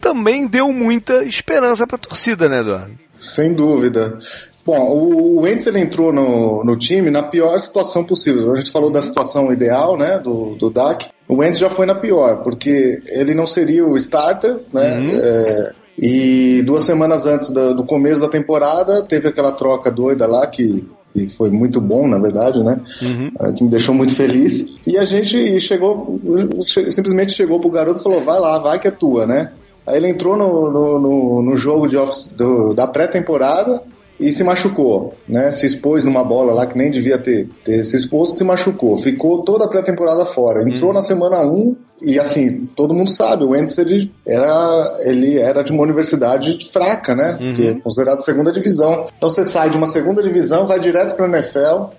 também 0.00 0.46
deu 0.46 0.72
muita 0.72 1.24
esperança 1.24 1.86
para 1.86 1.96
a 1.96 2.00
torcida, 2.00 2.48
né, 2.48 2.60
Eduardo? 2.60 2.98
Sem 3.18 3.54
dúvida. 3.54 4.18
Bom, 4.66 4.78
o 4.78 5.40
Wentz 5.42 5.66
ele 5.66 5.78
entrou 5.78 6.12
no, 6.12 6.64
no 6.64 6.76
time 6.76 7.10
na 7.10 7.22
pior 7.22 7.58
situação 7.58 8.02
possível. 8.02 8.52
A 8.52 8.56
gente 8.56 8.70
falou 8.70 8.90
da 8.90 9.02
situação 9.02 9.52
ideal, 9.52 9.96
né, 9.96 10.18
do, 10.18 10.56
do 10.56 10.70
DAC, 10.70 11.10
o 11.28 11.36
Wentz 11.36 11.58
já 11.58 11.70
foi 11.70 11.86
na 11.86 11.94
pior, 11.94 12.42
porque 12.42 13.02
ele 13.08 13.34
não 13.34 13.46
seria 13.46 13.86
o 13.86 13.96
starter, 13.96 14.58
né? 14.72 14.98
Uhum. 14.98 15.10
É, 15.14 15.72
e 15.98 16.62
duas 16.62 16.84
semanas 16.84 17.26
antes 17.26 17.50
do, 17.50 17.74
do, 17.74 17.84
começo 17.84 18.20
da 18.20 18.28
temporada, 18.28 19.02
teve 19.02 19.28
aquela 19.28 19.52
troca 19.52 19.90
doida 19.90 20.26
lá 20.26 20.46
que, 20.46 20.84
que 21.12 21.28
foi 21.28 21.50
muito 21.50 21.80
bom, 21.80 22.06
na 22.08 22.18
verdade, 22.18 22.62
né? 22.62 22.80
Uhum. 23.00 23.30
É, 23.40 23.52
que 23.52 23.64
me 23.64 23.70
deixou 23.70 23.94
muito 23.94 24.14
feliz. 24.14 24.78
E 24.86 24.98
a 24.98 25.04
gente 25.04 25.60
chegou, 25.60 26.20
simplesmente 26.66 27.32
chegou 27.32 27.60
pro 27.60 27.70
garoto 27.70 28.00
e 28.00 28.02
falou: 28.02 28.20
vai 28.20 28.38
lá, 28.38 28.58
vai 28.58 28.78
que 28.78 28.88
é 28.88 28.90
tua, 28.90 29.26
né? 29.26 29.52
Aí 29.86 29.96
ele 29.96 30.08
entrou 30.08 30.36
no, 30.36 30.70
no, 30.70 30.98
no, 30.98 31.42
no 31.42 31.56
jogo 31.56 31.86
de 31.86 31.96
do, 32.34 32.74
da 32.74 32.86
pré-temporada, 32.86 33.82
e 34.18 34.32
se 34.32 34.44
machucou, 34.44 35.14
né? 35.28 35.50
Se 35.50 35.66
expôs 35.66 36.04
numa 36.04 36.24
bola 36.24 36.52
lá 36.52 36.66
que 36.66 36.78
nem 36.78 36.90
devia 36.90 37.18
ter, 37.18 37.48
ter 37.64 37.84
se 37.84 37.96
exposto, 37.96 38.36
se 38.36 38.44
machucou. 38.44 38.96
Ficou 38.96 39.42
toda 39.42 39.64
a 39.64 39.68
pré-temporada 39.68 40.24
fora. 40.24 40.62
Entrou 40.62 40.90
hum. 40.90 40.94
na 40.94 41.02
semana 41.02 41.40
1 41.42 41.76
e 42.02 42.18
assim, 42.18 42.66
todo 42.76 42.94
mundo 42.94 43.10
sabe, 43.10 43.44
o 43.44 43.50
Wentz 43.50 43.76
ele 43.78 44.12
era, 44.26 44.98
ele 45.00 45.38
era 45.38 45.62
de 45.62 45.72
uma 45.72 45.82
universidade 45.82 46.58
fraca, 46.70 47.14
né? 47.14 47.36
Uhum. 47.40 47.54
Que 47.54 47.68
é 47.68 47.74
considerado 47.74 48.20
segunda 48.20 48.52
divisão. 48.52 49.08
Então 49.16 49.28
você 49.28 49.44
sai 49.44 49.70
de 49.70 49.76
uma 49.76 49.86
segunda 49.86 50.22
divisão, 50.22 50.66
vai 50.66 50.78
direto 50.78 51.14
para 51.14 51.26
NFL. 51.26 51.92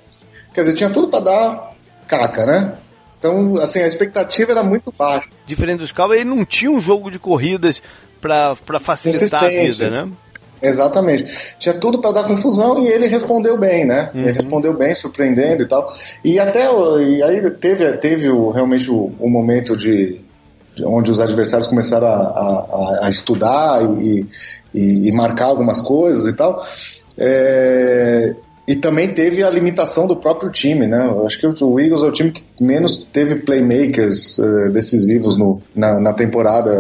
Quer 0.54 0.62
dizer, 0.62 0.74
tinha 0.74 0.90
tudo 0.90 1.10
para 1.10 1.20
dar 1.20 1.76
caca, 2.08 2.46
né? 2.46 2.76
Então, 3.20 3.56
assim, 3.62 3.80
a 3.80 3.88
expectativa 3.88 4.52
era 4.52 4.64
muito 4.64 4.94
baixa. 4.96 5.28
Diferente 5.48 5.80
dos 5.80 5.92
Cowboys, 5.92 6.22
ele 6.22 6.30
não 6.30 6.46
tinha 6.46 6.70
um 6.70 6.82
jogo 6.82 7.10
de 7.10 7.18
corridas 7.18 7.82
para 8.22 8.56
facilitar 8.80 9.46
a 9.46 9.48
vida, 9.48 9.90
né? 9.90 10.12
Exatamente. 10.62 11.56
Tinha 11.60 11.76
tudo 11.76 12.00
para 12.00 12.12
dar 12.12 12.24
confusão 12.24 12.80
e 12.80 12.88
ele 12.88 13.08
respondeu 13.08 13.58
bem, 13.58 13.86
né? 13.86 14.12
Uhum. 14.14 14.22
Ele 14.22 14.32
respondeu 14.32 14.74
bem, 14.74 14.96
surpreendendo 14.96 15.64
e 15.64 15.68
tal. 15.68 15.94
E 16.24 16.40
até 16.40 16.68
e 17.02 17.24
aí 17.24 17.52
teve, 17.52 17.92
teve 17.98 18.30
o, 18.30 18.50
realmente 18.52 18.90
o, 18.90 19.12
o 19.20 19.30
momento 19.30 19.76
de, 19.76 20.22
de, 20.76 20.86
onde 20.86 21.12
os 21.12 21.20
adversários 21.20 21.68
começaram 21.68 22.08
a, 22.08 22.12
a, 22.12 23.00
a 23.04 23.10
estudar 23.10 23.84
e, 24.00 24.26
e, 24.74 25.10
e, 25.10 25.12
marcar 25.12 25.46
algumas 25.46 25.82
coisas 25.82 26.26
e 26.26 26.34
tal. 26.34 26.66
É, 27.18 28.36
e 28.68 28.76
também 28.76 29.08
teve 29.08 29.44
a 29.44 29.50
limitação 29.50 30.08
do 30.08 30.16
próprio 30.16 30.50
time, 30.50 30.88
né? 30.88 31.06
Eu 31.06 31.26
acho 31.26 31.40
que 31.40 31.46
o 31.46 31.80
Eagles 31.80 32.02
é 32.02 32.08
o 32.08 32.12
time 32.12 32.32
que 32.32 32.44
menos 32.64 32.98
teve 32.98 33.36
playmakers 33.36 34.40
uh, 34.40 34.72
decisivos 34.72 35.38
no, 35.38 35.62
na, 35.76 36.00
na, 36.00 36.14
temporada. 36.14 36.72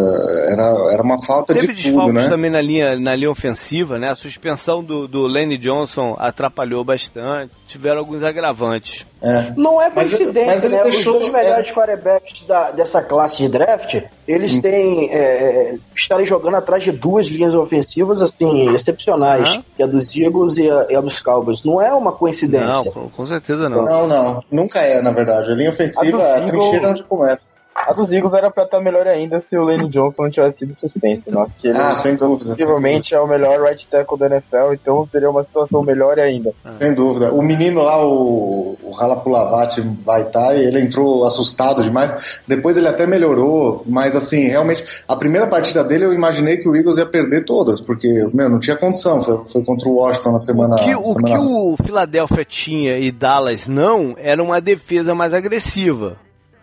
Era, 0.49 0.93
era 0.93 1.03
uma 1.03 1.21
falta 1.21 1.53
teve 1.53 1.73
de 1.73 1.91
tudo, 1.91 2.11
né? 2.11 2.27
também 2.27 2.49
na 2.49 2.61
linha, 2.61 2.99
na 2.99 3.15
linha 3.15 3.29
ofensiva, 3.29 3.99
né? 3.99 4.09
A 4.09 4.15
suspensão 4.15 4.83
do, 4.83 5.07
do 5.07 5.27
Lenny 5.27 5.57
Johnson 5.57 6.15
atrapalhou 6.17 6.83
bastante. 6.83 7.51
Tiveram 7.67 7.99
alguns 7.99 8.23
agravantes. 8.23 9.05
É. 9.25 9.53
Não 9.57 9.81
é 9.81 9.89
coincidência, 9.89 10.45
mas, 10.45 10.61
mas 10.61 10.71
né? 10.71 10.83
Deixou, 10.83 11.13
Os 11.13 11.19
dois 11.21 11.33
melhores 11.33 11.67
é... 11.67 11.73
quarterbacks 11.73 12.43
da, 12.43 12.69
dessa 12.69 13.01
classe 13.01 13.37
de 13.37 13.49
draft, 13.49 14.03
eles 14.27 14.55
hum. 14.55 14.61
têm 14.61 15.09
é, 15.11 15.17
é, 15.17 15.77
estarem 15.95 16.27
jogando 16.27 16.53
atrás 16.57 16.83
de 16.83 16.91
duas 16.91 17.25
linhas 17.25 17.55
ofensivas 17.55 18.21
assim 18.21 18.69
excepcionais, 18.69 19.55
uhum. 19.55 19.63
que 19.75 19.81
é 19.81 19.85
a 19.85 19.87
dos 19.87 20.15
Eagles 20.15 20.57
e 20.57 20.69
a, 20.69 20.85
e 20.91 20.95
a, 20.95 21.01
dos 21.01 21.19
Cowboys. 21.19 21.63
Não 21.63 21.81
é 21.81 21.91
uma 21.91 22.11
coincidência. 22.11 22.91
Não, 22.95 23.09
com, 23.09 23.25
certeza 23.25 23.67
não. 23.67 23.83
Não, 23.83 24.07
não. 24.07 24.43
Nunca 24.51 24.81
é, 24.81 25.01
na 25.01 25.11
verdade. 25.11 25.51
A 25.51 25.55
linha 25.55 25.69
ofensiva 25.71 26.21
é 26.21 26.37
a 26.37 26.43
trincheira 26.43 26.89
onde 26.91 27.03
começa. 27.03 27.47
A 27.87 27.93
dos 27.93 28.11
Eagles 28.11 28.33
era 28.33 28.49
pra 28.49 28.63
estar 28.63 28.81
melhor 28.81 29.05
ainda 29.07 29.39
se 29.47 29.55
o 29.55 29.63
Lenny 29.63 29.87
Johnson 29.89 30.23
não 30.23 30.29
tivesse 30.31 30.59
sido 30.59 30.73
suspenso, 30.75 31.29
né? 31.29 31.45
Porque 31.45 31.67
ele, 31.67 31.77
ah, 31.77 31.91
sem 31.91 32.15
dúvida. 32.15 32.49
Possivelmente 32.49 33.13
é 33.13 33.19
o 33.19 33.27
melhor 33.27 33.61
right 33.61 33.87
tackle 33.87 34.17
da 34.17 34.25
NFL, 34.25 34.73
então 34.73 35.07
seria 35.11 35.29
uma 35.29 35.43
situação 35.43 35.83
melhor 35.83 36.19
ainda. 36.19 36.51
Sem 36.79 36.93
dúvida. 36.95 37.31
O 37.31 37.43
menino 37.43 37.83
lá, 37.83 38.03
o, 38.03 38.75
o 38.81 38.91
Halapulavati 38.99 39.81
vai 40.03 40.23
estar, 40.23 40.55
ele 40.55 40.79
entrou 40.81 41.25
assustado 41.25 41.83
demais. 41.83 42.41
Depois 42.47 42.75
ele 42.75 42.87
até 42.87 43.05
melhorou, 43.05 43.83
mas 43.85 44.15
assim, 44.15 44.47
realmente, 44.47 44.83
a 45.07 45.15
primeira 45.15 45.45
partida 45.45 45.83
dele 45.83 46.05
eu 46.05 46.13
imaginei 46.13 46.57
que 46.57 46.67
o 46.67 46.75
Eagles 46.75 46.97
ia 46.97 47.05
perder 47.05 47.45
todas, 47.45 47.79
porque, 47.79 48.07
meu, 48.33 48.49
não 48.49 48.59
tinha 48.59 48.75
condição. 48.75 49.21
Foi, 49.21 49.45
foi 49.45 49.63
contra 49.63 49.87
o 49.87 49.95
Washington 49.97 50.31
na 50.31 50.39
semana. 50.39 50.75
O 50.75 50.79
que, 50.79 50.95
o, 50.95 51.05
semana... 51.05 51.37
que 51.37 51.43
o 51.43 51.75
Philadelphia 51.77 52.45
tinha 52.45 52.97
e 52.97 53.11
Dallas 53.11 53.67
não 53.67 54.15
era 54.17 54.41
uma 54.41 54.59
defesa 54.59 55.13
mais 55.13 55.33
agressiva. 55.33 56.17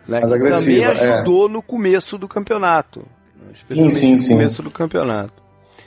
Né, 0.07 0.19
mais 0.19 0.31
agressiva. 0.31 0.93
Também 0.93 1.13
ajudou 1.13 1.47
é. 1.47 1.51
no 1.51 1.61
começo 1.61 2.17
do 2.17 2.27
campeonato. 2.27 3.05
Sim, 3.69 3.89
sim, 3.89 4.15
no 4.15 4.27
começo 4.27 4.63
do 4.63 4.71
campeonato. 4.71 5.43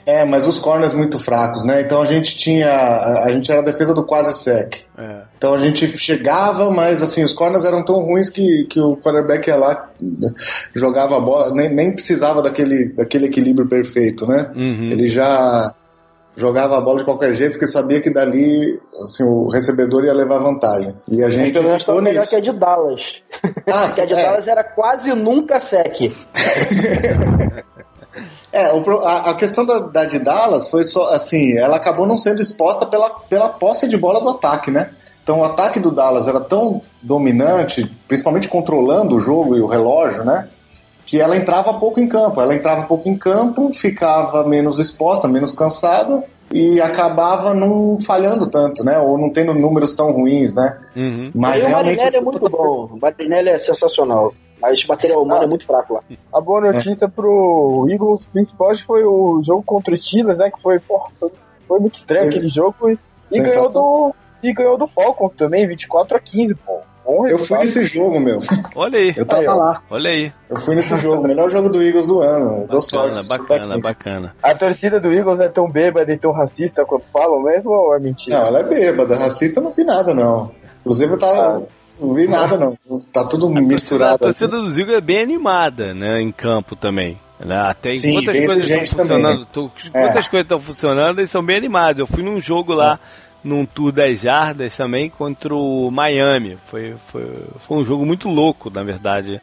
É, 0.07 0.23
mas 0.23 0.47
os 0.47 0.57
corners 0.57 0.93
muito 0.93 1.19
fracos, 1.19 1.65
né? 1.65 1.81
Então 1.81 2.01
a 2.01 2.05
gente 2.05 2.37
tinha. 2.37 2.69
A, 2.69 3.29
gente 3.33 3.51
era 3.51 3.59
a 3.59 3.63
defesa 3.63 3.93
do 3.93 4.05
quase 4.05 4.41
sec. 4.41 4.85
É. 4.97 5.23
Então 5.37 5.53
a 5.53 5.57
gente 5.57 5.85
chegava, 5.97 6.71
mas 6.71 7.03
assim, 7.03 7.25
os 7.25 7.33
corners 7.33 7.65
eram 7.65 7.83
tão 7.83 8.01
ruins 8.03 8.29
que, 8.29 8.65
que 8.69 8.79
o 8.79 8.95
quarterback 8.95 9.49
ia 9.49 9.57
lá, 9.57 9.89
jogava 10.73 11.17
a 11.17 11.19
bola, 11.19 11.53
nem, 11.53 11.75
nem 11.75 11.91
precisava 11.91 12.41
daquele, 12.41 12.93
daquele 12.93 13.25
equilíbrio 13.25 13.67
perfeito, 13.67 14.25
né? 14.25 14.49
Uhum. 14.55 14.85
Ele 14.85 15.07
já 15.07 15.75
jogava 16.37 16.77
a 16.77 16.81
bola 16.81 16.99
de 16.99 17.03
qualquer 17.03 17.33
jeito, 17.33 17.53
porque 17.53 17.65
sabia 17.65 17.99
que 17.99 18.11
dali 18.11 18.79
assim, 19.03 19.23
o 19.23 19.49
recebedor 19.49 20.05
ia 20.05 20.13
levar 20.13 20.37
vantagem. 20.37 20.95
E 21.09 21.23
a 21.23 21.29
gente 21.29 21.51
pelo 21.51 21.65
menos 21.65 21.81
estava 21.81 22.01
melhor 22.01 22.27
que 22.27 22.35
a 22.35 22.39
de 22.39 22.51
Dallas. 22.53 23.21
Ah, 23.65 23.89
que 23.93 23.99
a 23.99 24.05
de 24.05 24.13
é. 24.13 24.23
Dallas 24.23 24.47
era 24.47 24.63
quase 24.63 25.13
nunca 25.13 25.59
sec. 25.59 25.97
É, 28.51 28.71
a, 29.03 29.35
questão 29.35 29.63
da, 29.65 29.79
da, 29.79 30.05
de 30.05 30.17
Dallas 30.17 30.69
foi 30.69 30.83
só 30.83 31.13
assim, 31.13 31.55
ela 31.55 31.77
acabou 31.77 32.07
não 32.07 32.17
sendo 32.17 32.41
exposta 32.41 32.87
pela, 32.87 33.09
pela 33.29 33.49
posse 33.49 33.87
de 33.87 33.95
bola 33.95 34.19
do 34.19 34.29
ataque, 34.29 34.71
né? 34.71 34.91
Então 35.21 35.41
o 35.41 35.43
ataque 35.43 35.79
do 35.79 35.91
Dallas 35.91 36.27
era 36.27 36.39
tão 36.39 36.81
dominante, 37.01 37.85
principalmente 38.07 38.47
controlando 38.47 39.15
o 39.15 39.19
jogo 39.19 39.55
e 39.55 39.61
o 39.61 39.67
relógio, 39.67 40.23
né? 40.23 40.49
Que 41.07 41.21
ela 41.21 41.37
entrava 41.37 41.73
pouco 41.73 42.01
em 42.01 42.07
campo. 42.07 42.41
Ela 42.41 42.53
entrava 42.53 42.85
pouco 42.85 43.07
em 43.07 43.17
campo, 43.17 43.71
ficava 43.73 44.43
menos 44.43 44.77
exposta, 44.77 45.25
menos 45.25 45.53
cansada 45.53 46.23
e 46.51 46.81
acabava 46.81 47.53
não 47.53 47.97
falhando 47.99 48.45
tanto, 48.45 48.83
né? 48.83 48.99
Ou 48.99 49.17
não 49.17 49.31
tendo 49.31 49.53
números 49.53 49.95
tão 49.95 50.11
ruins, 50.11 50.53
né? 50.53 50.77
Uhum. 50.95 51.31
Mas 51.33 51.63
e 51.63 51.67
realmente... 51.67 51.95
o 51.95 51.97
Marinelli 51.97 52.15
é 52.17 52.21
muito 52.21 52.39
bom. 52.51 52.89
O 52.91 52.99
Marinelli 52.99 53.49
é 53.49 53.57
sensacional. 53.57 54.33
Mas 54.61 54.83
o 54.83 54.87
material 54.87 55.23
humano 55.23 55.41
ah, 55.41 55.43
é 55.45 55.47
muito 55.47 55.65
fraco 55.65 55.93
lá. 55.93 56.03
A 56.33 56.41
boa 56.41 56.59
notícia 56.59 57.05
é. 57.05 57.07
pro 57.07 57.87
Eagles, 57.89 58.25
principalmente, 58.33 58.83
foi 58.85 59.03
o 59.05 59.41
jogo 59.45 59.63
contra 59.63 59.93
o 59.93 59.97
Steelers, 59.97 60.37
né? 60.37 60.51
Que 60.51 60.61
foi, 60.61 60.79
porra, 60.79 61.09
foi 61.67 61.79
muito 61.79 61.99
estranho 61.99 62.27
aquele 62.27 62.49
jogo. 62.49 62.89
E, 62.89 62.97
e 63.31 63.39
ganhou 63.39 63.69
do. 63.69 64.13
E 64.43 64.53
ganhou 64.53 64.77
do 64.77 64.87
Falcons 64.87 65.33
também, 65.37 65.67
24 65.67 66.17
a 66.17 66.19
15, 66.19 66.55
pô. 66.55 66.79
Eu 67.29 67.37
fui 67.37 67.57
nesse 67.59 67.85
jogo, 67.85 68.19
meu. 68.19 68.39
Olha 68.75 68.99
aí. 68.99 69.13
Eu 69.15 69.25
tava 69.25 69.41
aí, 69.41 69.47
lá. 69.47 69.81
Olha 69.89 70.09
aí. 70.09 70.33
Eu 70.49 70.57
fui 70.57 70.75
nesse 70.75 70.95
jogo. 70.97 71.25
Melhor 71.25 71.49
jogo 71.49 71.69
do 71.69 71.81
Eagles 71.81 72.05
do 72.05 72.19
ano. 72.19 72.67
Deu 72.69 72.81
sorte. 72.81 73.25
Bacana, 73.27 73.79
bacana. 73.79 74.35
A 74.43 74.53
torcida 74.53 74.99
do 74.99 75.11
Eagles 75.13 75.39
é 75.39 75.47
tão 75.47 75.71
bêbada 75.71 76.11
e 76.11 76.17
tão 76.17 76.33
racista 76.33 76.85
quanto 76.85 77.05
falam 77.13 77.41
mesmo 77.41 77.71
ou 77.71 77.95
é 77.95 77.99
mentira? 77.99 78.37
Não, 78.37 78.47
ela 78.47 78.59
é 78.59 78.63
bêbada. 78.63 79.15
Racista 79.15 79.61
não 79.61 79.71
vi 79.71 79.85
nada, 79.85 80.13
não. 80.13 80.51
Inclusive 80.81 81.13
eu 81.13 81.19
tava. 81.19 81.63
Não 81.99 82.13
vi 82.13 82.27
nada, 82.27 82.57
não. 82.57 82.77
Tá 83.11 83.23
tudo 83.23 83.47
a 83.47 83.61
misturado. 83.61 84.15
A 84.15 84.17
torcida 84.17 84.49
do 84.49 84.67
Eagles 84.67 84.97
é 84.97 85.01
bem 85.01 85.21
animada, 85.21 85.93
né? 85.93 86.21
Em 86.21 86.31
campo 86.31 86.75
também. 86.75 87.17
Né? 87.39 87.55
Até 87.55 87.93
Sim, 87.93 88.17
enquanto 88.17 88.31
as 88.31 88.45
coisas 88.45 88.69
estão 88.69 88.79
funcionando, 88.79 89.45
também, 89.45 89.65
né? 89.65 89.71
enquanto 89.85 90.15
é. 90.15 90.19
as 90.19 90.27
coisas 90.27 90.45
estão 90.45 90.59
funcionando, 90.59 91.19
eles 91.19 91.29
são 91.29 91.43
bem 91.43 91.55
animados. 91.55 91.99
Eu 91.99 92.07
fui 92.07 92.23
num 92.23 92.41
jogo 92.41 92.73
lá. 92.73 92.99
É 93.03 93.26
num 93.43 93.65
tour 93.65 93.91
10 93.91 94.21
jardas 94.21 94.75
também 94.75 95.09
contra 95.09 95.53
o 95.53 95.89
Miami. 95.91 96.57
Foi, 96.67 96.95
foi, 97.07 97.45
foi 97.59 97.77
um 97.77 97.83
jogo 97.83 98.05
muito 98.05 98.27
louco, 98.27 98.69
na 98.69 98.83
verdade. 98.83 99.41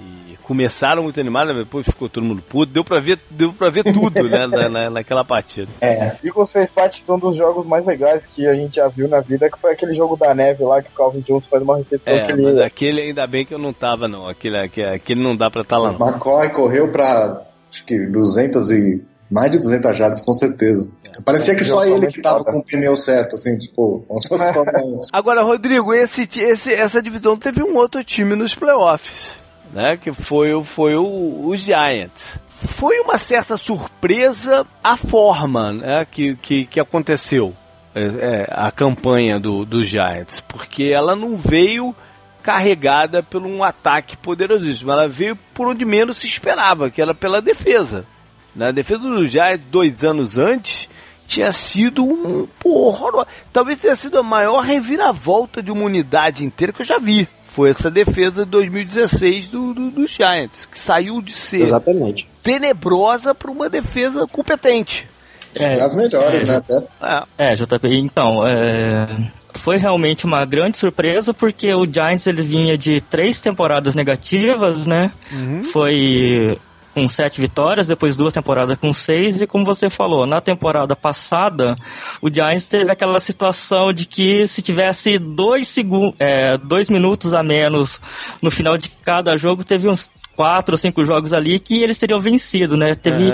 E 0.00 0.36
começaram 0.44 1.02
muito 1.02 1.20
animados, 1.20 1.56
depois 1.56 1.86
ficou 1.86 2.08
todo 2.08 2.24
mundo 2.24 2.40
puto. 2.40 2.72
Deu 2.72 2.84
pra 2.84 3.00
ver, 3.00 3.18
deu 3.30 3.52
pra 3.52 3.68
ver 3.68 3.82
tudo 3.82 4.28
né, 4.28 4.46
na, 4.46 4.68
na, 4.68 4.90
naquela 4.90 5.24
partida. 5.24 5.68
É. 5.80 6.16
Eagles 6.22 6.52
fez 6.52 6.70
parte 6.70 7.02
de 7.04 7.10
um 7.10 7.18
dos 7.18 7.36
jogos 7.36 7.66
mais 7.66 7.84
legais 7.84 8.22
que 8.34 8.46
a 8.46 8.54
gente 8.54 8.76
já 8.76 8.86
viu 8.86 9.08
na 9.08 9.20
vida, 9.20 9.50
que 9.50 9.58
foi 9.58 9.72
aquele 9.72 9.94
jogo 9.94 10.16
da 10.16 10.32
neve 10.34 10.62
lá 10.62 10.80
que 10.80 10.88
o 10.88 10.92
Calvin 10.92 11.20
Jones 11.20 11.46
faz 11.46 11.62
uma 11.62 11.78
recepção. 11.78 12.14
É, 12.14 12.28
mas 12.28 12.38
ele... 12.38 12.62
aquele 12.62 13.00
ainda 13.02 13.26
bem 13.26 13.44
que 13.44 13.52
eu 13.52 13.58
não 13.58 13.72
tava, 13.72 14.06
não. 14.06 14.28
Aquele, 14.28 14.58
aquele, 14.58 14.88
aquele 14.88 15.20
não 15.20 15.36
dá 15.36 15.50
pra 15.50 15.62
estar 15.62 15.76
tá 15.76 15.82
lá, 15.82 15.92
não. 15.92 16.06
McCoy 16.06 16.50
correu 16.50 16.92
pra 16.92 17.42
acho 17.68 17.84
que 17.84 18.06
200 18.06 18.70
e 18.70 19.06
mais 19.30 19.50
de 19.50 19.58
200 19.58 19.96
jardas, 19.96 20.22
com 20.22 20.32
certeza. 20.32 20.88
Parecia 21.24 21.54
que 21.54 21.64
só 21.64 21.84
ele 21.84 22.06
que 22.06 22.22
tava 22.22 22.44
com 22.44 22.58
o 22.58 22.64
pneu 22.64 22.96
certo, 22.96 23.36
assim, 23.36 23.56
tipo, 23.56 24.04
como 24.06 24.18
se 24.18 24.28
fosse 24.28 24.44
Agora, 25.12 25.42
Rodrigo, 25.42 25.92
esse, 25.92 26.28
esse, 26.40 26.72
essa 26.72 27.02
divisão 27.02 27.36
teve 27.36 27.62
um 27.62 27.76
outro 27.76 28.02
time 28.02 28.34
nos 28.34 28.54
playoffs, 28.54 29.36
né? 29.72 29.96
Que 29.96 30.12
foi, 30.12 30.62
foi 30.62 30.94
o, 30.94 31.48
os 31.48 31.60
Giants. 31.60 32.38
Foi 32.48 32.98
uma 33.00 33.18
certa 33.18 33.56
surpresa 33.56 34.66
a 34.82 34.96
forma 34.96 35.72
né, 35.72 36.04
que, 36.04 36.34
que, 36.36 36.66
que 36.66 36.80
aconteceu 36.80 37.54
é, 37.94 38.02
é, 38.02 38.46
a 38.50 38.70
campanha 38.70 39.38
do, 39.38 39.64
dos 39.64 39.86
Giants, 39.86 40.40
porque 40.40 40.90
ela 40.92 41.14
não 41.14 41.36
veio 41.36 41.94
carregada 42.42 43.22
por 43.22 43.42
um 43.42 43.62
ataque 43.62 44.16
poderosíssimo, 44.16 44.90
ela 44.90 45.06
veio 45.06 45.36
por 45.52 45.68
onde 45.68 45.84
menos 45.84 46.16
se 46.16 46.26
esperava, 46.26 46.90
que 46.90 47.02
era 47.02 47.14
pela 47.14 47.42
defesa. 47.42 48.06
Na 48.54 48.70
defesa 48.70 49.00
do 49.00 49.26
Giants, 49.26 49.64
dois 49.70 50.04
anos 50.04 50.36
antes, 50.38 50.88
tinha 51.28 51.52
sido 51.52 52.04
um 52.04 52.48
horror. 52.64 53.26
Talvez 53.52 53.78
tenha 53.78 53.94
sido 53.94 54.18
a 54.18 54.22
maior 54.22 54.60
reviravolta 54.62 55.62
de 55.62 55.70
uma 55.70 55.84
unidade 55.84 56.44
inteira 56.44 56.72
que 56.72 56.82
eu 56.82 56.86
já 56.86 56.98
vi. 56.98 57.28
Foi 57.48 57.70
essa 57.70 57.90
defesa 57.90 58.44
de 58.44 58.50
2016 58.50 59.48
do, 59.48 59.74
do, 59.74 59.90
do 59.90 60.06
Giants, 60.06 60.66
que 60.70 60.78
saiu 60.78 61.20
de 61.20 61.34
ser 61.34 61.62
Exatamente. 61.62 62.28
tenebrosa 62.42 63.34
para 63.34 63.50
uma 63.50 63.68
defesa 63.68 64.26
competente. 64.26 65.08
É, 65.54 65.80
as 65.80 65.94
melhores, 65.94 66.48
é, 66.48 66.52
né? 66.52 66.56
Até. 67.00 67.26
É, 67.36 67.54
JP, 67.54 67.88
então, 67.96 68.46
é, 68.46 69.06
foi 69.54 69.76
realmente 69.76 70.24
uma 70.24 70.44
grande 70.44 70.78
surpresa 70.78 71.34
porque 71.34 71.72
o 71.74 71.84
Giants 71.84 72.26
ele 72.26 72.42
vinha 72.42 72.76
de 72.76 73.00
três 73.00 73.40
temporadas 73.40 73.94
negativas, 73.94 74.86
né? 74.86 75.10
Uhum. 75.32 75.62
Foi 75.62 76.58
com 76.98 77.06
sete 77.06 77.40
vitórias, 77.40 77.86
depois 77.86 78.16
duas 78.16 78.32
temporadas 78.32 78.76
com 78.76 78.92
seis, 78.92 79.40
e 79.40 79.46
como 79.46 79.64
você 79.64 79.88
falou, 79.88 80.26
na 80.26 80.40
temporada 80.40 80.96
passada, 80.96 81.76
o 82.20 82.28
Giants 82.28 82.66
teve 82.66 82.90
aquela 82.90 83.20
situação 83.20 83.92
de 83.92 84.04
que 84.04 84.48
se 84.48 84.60
tivesse 84.62 85.16
dois, 85.16 85.68
segundos, 85.68 86.16
é, 86.18 86.58
dois 86.58 86.88
minutos 86.88 87.34
a 87.34 87.42
menos 87.42 88.00
no 88.42 88.50
final 88.50 88.76
de 88.76 88.88
cada 88.88 89.38
jogo, 89.38 89.62
teve 89.64 89.88
uns 89.88 90.10
quatro 90.38 90.74
ou 90.74 90.78
cinco 90.78 91.04
jogos 91.04 91.32
ali 91.32 91.58
que 91.58 91.82
eles 91.82 91.98
teriam 91.98 92.20
vencido, 92.20 92.76
né? 92.76 92.94
Teve 92.94 93.28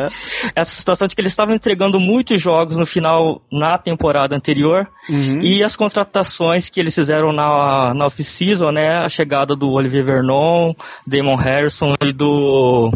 essa 0.56 0.70
situação 0.70 1.06
de 1.06 1.14
que 1.14 1.20
eles 1.20 1.32
estavam 1.32 1.54
entregando 1.54 2.00
muitos 2.00 2.40
jogos 2.40 2.78
no 2.78 2.86
final, 2.86 3.42
na 3.52 3.76
temporada 3.76 4.34
anterior, 4.34 4.88
uhum. 5.10 5.42
e 5.42 5.62
as 5.62 5.76
contratações 5.76 6.70
que 6.70 6.80
eles 6.80 6.94
fizeram 6.94 7.30
na, 7.30 7.92
na 7.92 8.06
off-season, 8.06 8.70
né? 8.72 9.04
A 9.04 9.08
chegada 9.10 9.54
do 9.54 9.70
Olivier 9.72 10.02
Vernon, 10.02 10.72
Damon 11.06 11.36
Harrison 11.36 11.94
e 12.02 12.10
do 12.10 12.90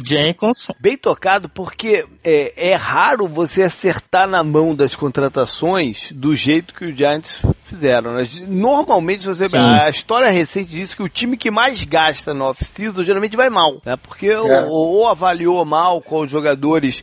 do 0.00 0.06
Jenkins. 0.06 0.70
Bem 0.78 0.96
tocado, 0.96 1.48
porque 1.48 2.04
é, 2.22 2.70
é, 2.70 2.74
raro 2.74 3.26
você 3.26 3.62
acertar 3.62 4.28
na 4.28 4.42
mão 4.42 4.74
das 4.74 4.94
contratações 4.94 6.12
do 6.12 6.34
jeito 6.34 6.74
que 6.74 6.84
o 6.84 6.96
Giants 6.96 7.44
fizeram. 7.64 8.14
Né? 8.14 8.22
Normalmente, 8.46 9.26
você 9.26 9.46
a 9.56 9.88
história 9.88 10.30
recente 10.30 10.70
diz 10.70 10.94
que 10.94 11.02
o 11.02 11.08
time 11.08 11.36
que 11.36 11.50
mais 11.50 11.82
gasta 11.84 12.34
no 12.34 12.44
off-season 12.44 13.02
geralmente 13.02 13.36
vai 13.36 13.48
mal, 13.48 13.80
né? 13.84 13.96
Porque 14.02 14.28
é. 14.28 14.38
ou, 14.38 14.70
ou, 14.70 15.08
avaliou 15.08 15.64
mal 15.64 16.00
qual 16.00 16.22
os 16.22 16.30
jogadores 16.30 17.02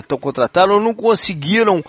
estão 0.00 0.16
uh, 0.16 0.20
contratados 0.20 0.74
ou 0.74 0.80
não 0.80 0.94
conseguiram 0.94 1.82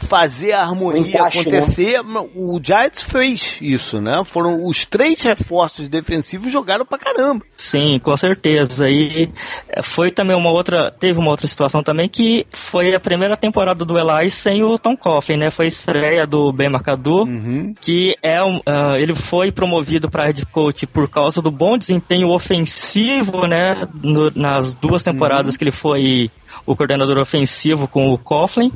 fazer 0.00 0.52
a 0.52 0.62
harmonia 0.62 1.00
encaixe, 1.00 1.40
acontecer. 1.40 2.02
Né? 2.02 2.28
O 2.34 2.60
Giants 2.62 3.02
fez 3.02 3.56
isso, 3.60 4.00
né? 4.00 4.22
Foram 4.24 4.66
os 4.66 4.84
três 4.84 5.20
reforços 5.22 5.88
defensivos 5.88 6.50
jogaram 6.50 6.84
pra 6.84 6.98
caramba. 6.98 7.44
Sim, 7.56 7.98
com 8.02 8.16
certeza. 8.16 8.88
E 8.90 9.30
eh, 9.68 9.82
foi 9.82 10.10
também 10.10 10.36
uma 10.36 10.50
outra, 10.50 10.90
teve 10.90 11.18
uma 11.18 11.30
outra 11.30 11.46
situação 11.46 11.82
também 11.82 12.08
que 12.08 12.46
foi 12.50 12.94
a 12.94 13.00
primeira 13.00 13.36
temporada 13.36 13.84
do 13.84 13.98
Eli 13.98 14.30
sem 14.30 14.62
o 14.62 14.78
Tom 14.78 14.96
Coughlin, 14.96 15.36
né? 15.36 15.50
Foi 15.50 15.66
a 15.66 15.68
estreia 15.68 16.26
do 16.26 16.52
Ben 16.52 16.68
McAdoo, 16.68 17.24
uhum. 17.24 17.74
que 17.80 18.16
é 18.22 18.42
uh, 18.42 18.60
ele 18.98 19.14
foi 19.14 19.52
promovido 19.52 20.10
para 20.10 20.26
head 20.26 20.44
coach 20.46 20.86
por 20.86 21.08
causa 21.08 21.40
do 21.42 21.50
bom 21.50 21.76
desempenho 21.76 22.28
ofensivo, 22.30 23.46
né? 23.46 23.76
No, 24.02 24.30
nas 24.34 24.74
duas 24.74 25.02
temporadas 25.02 25.54
uhum. 25.54 25.58
que 25.58 25.64
ele 25.64 25.70
foi 25.70 26.30
o 26.66 26.76
coordenador 26.76 27.18
ofensivo 27.18 27.88
com 27.88 28.12
o 28.12 28.18
Coughlin. 28.18 28.72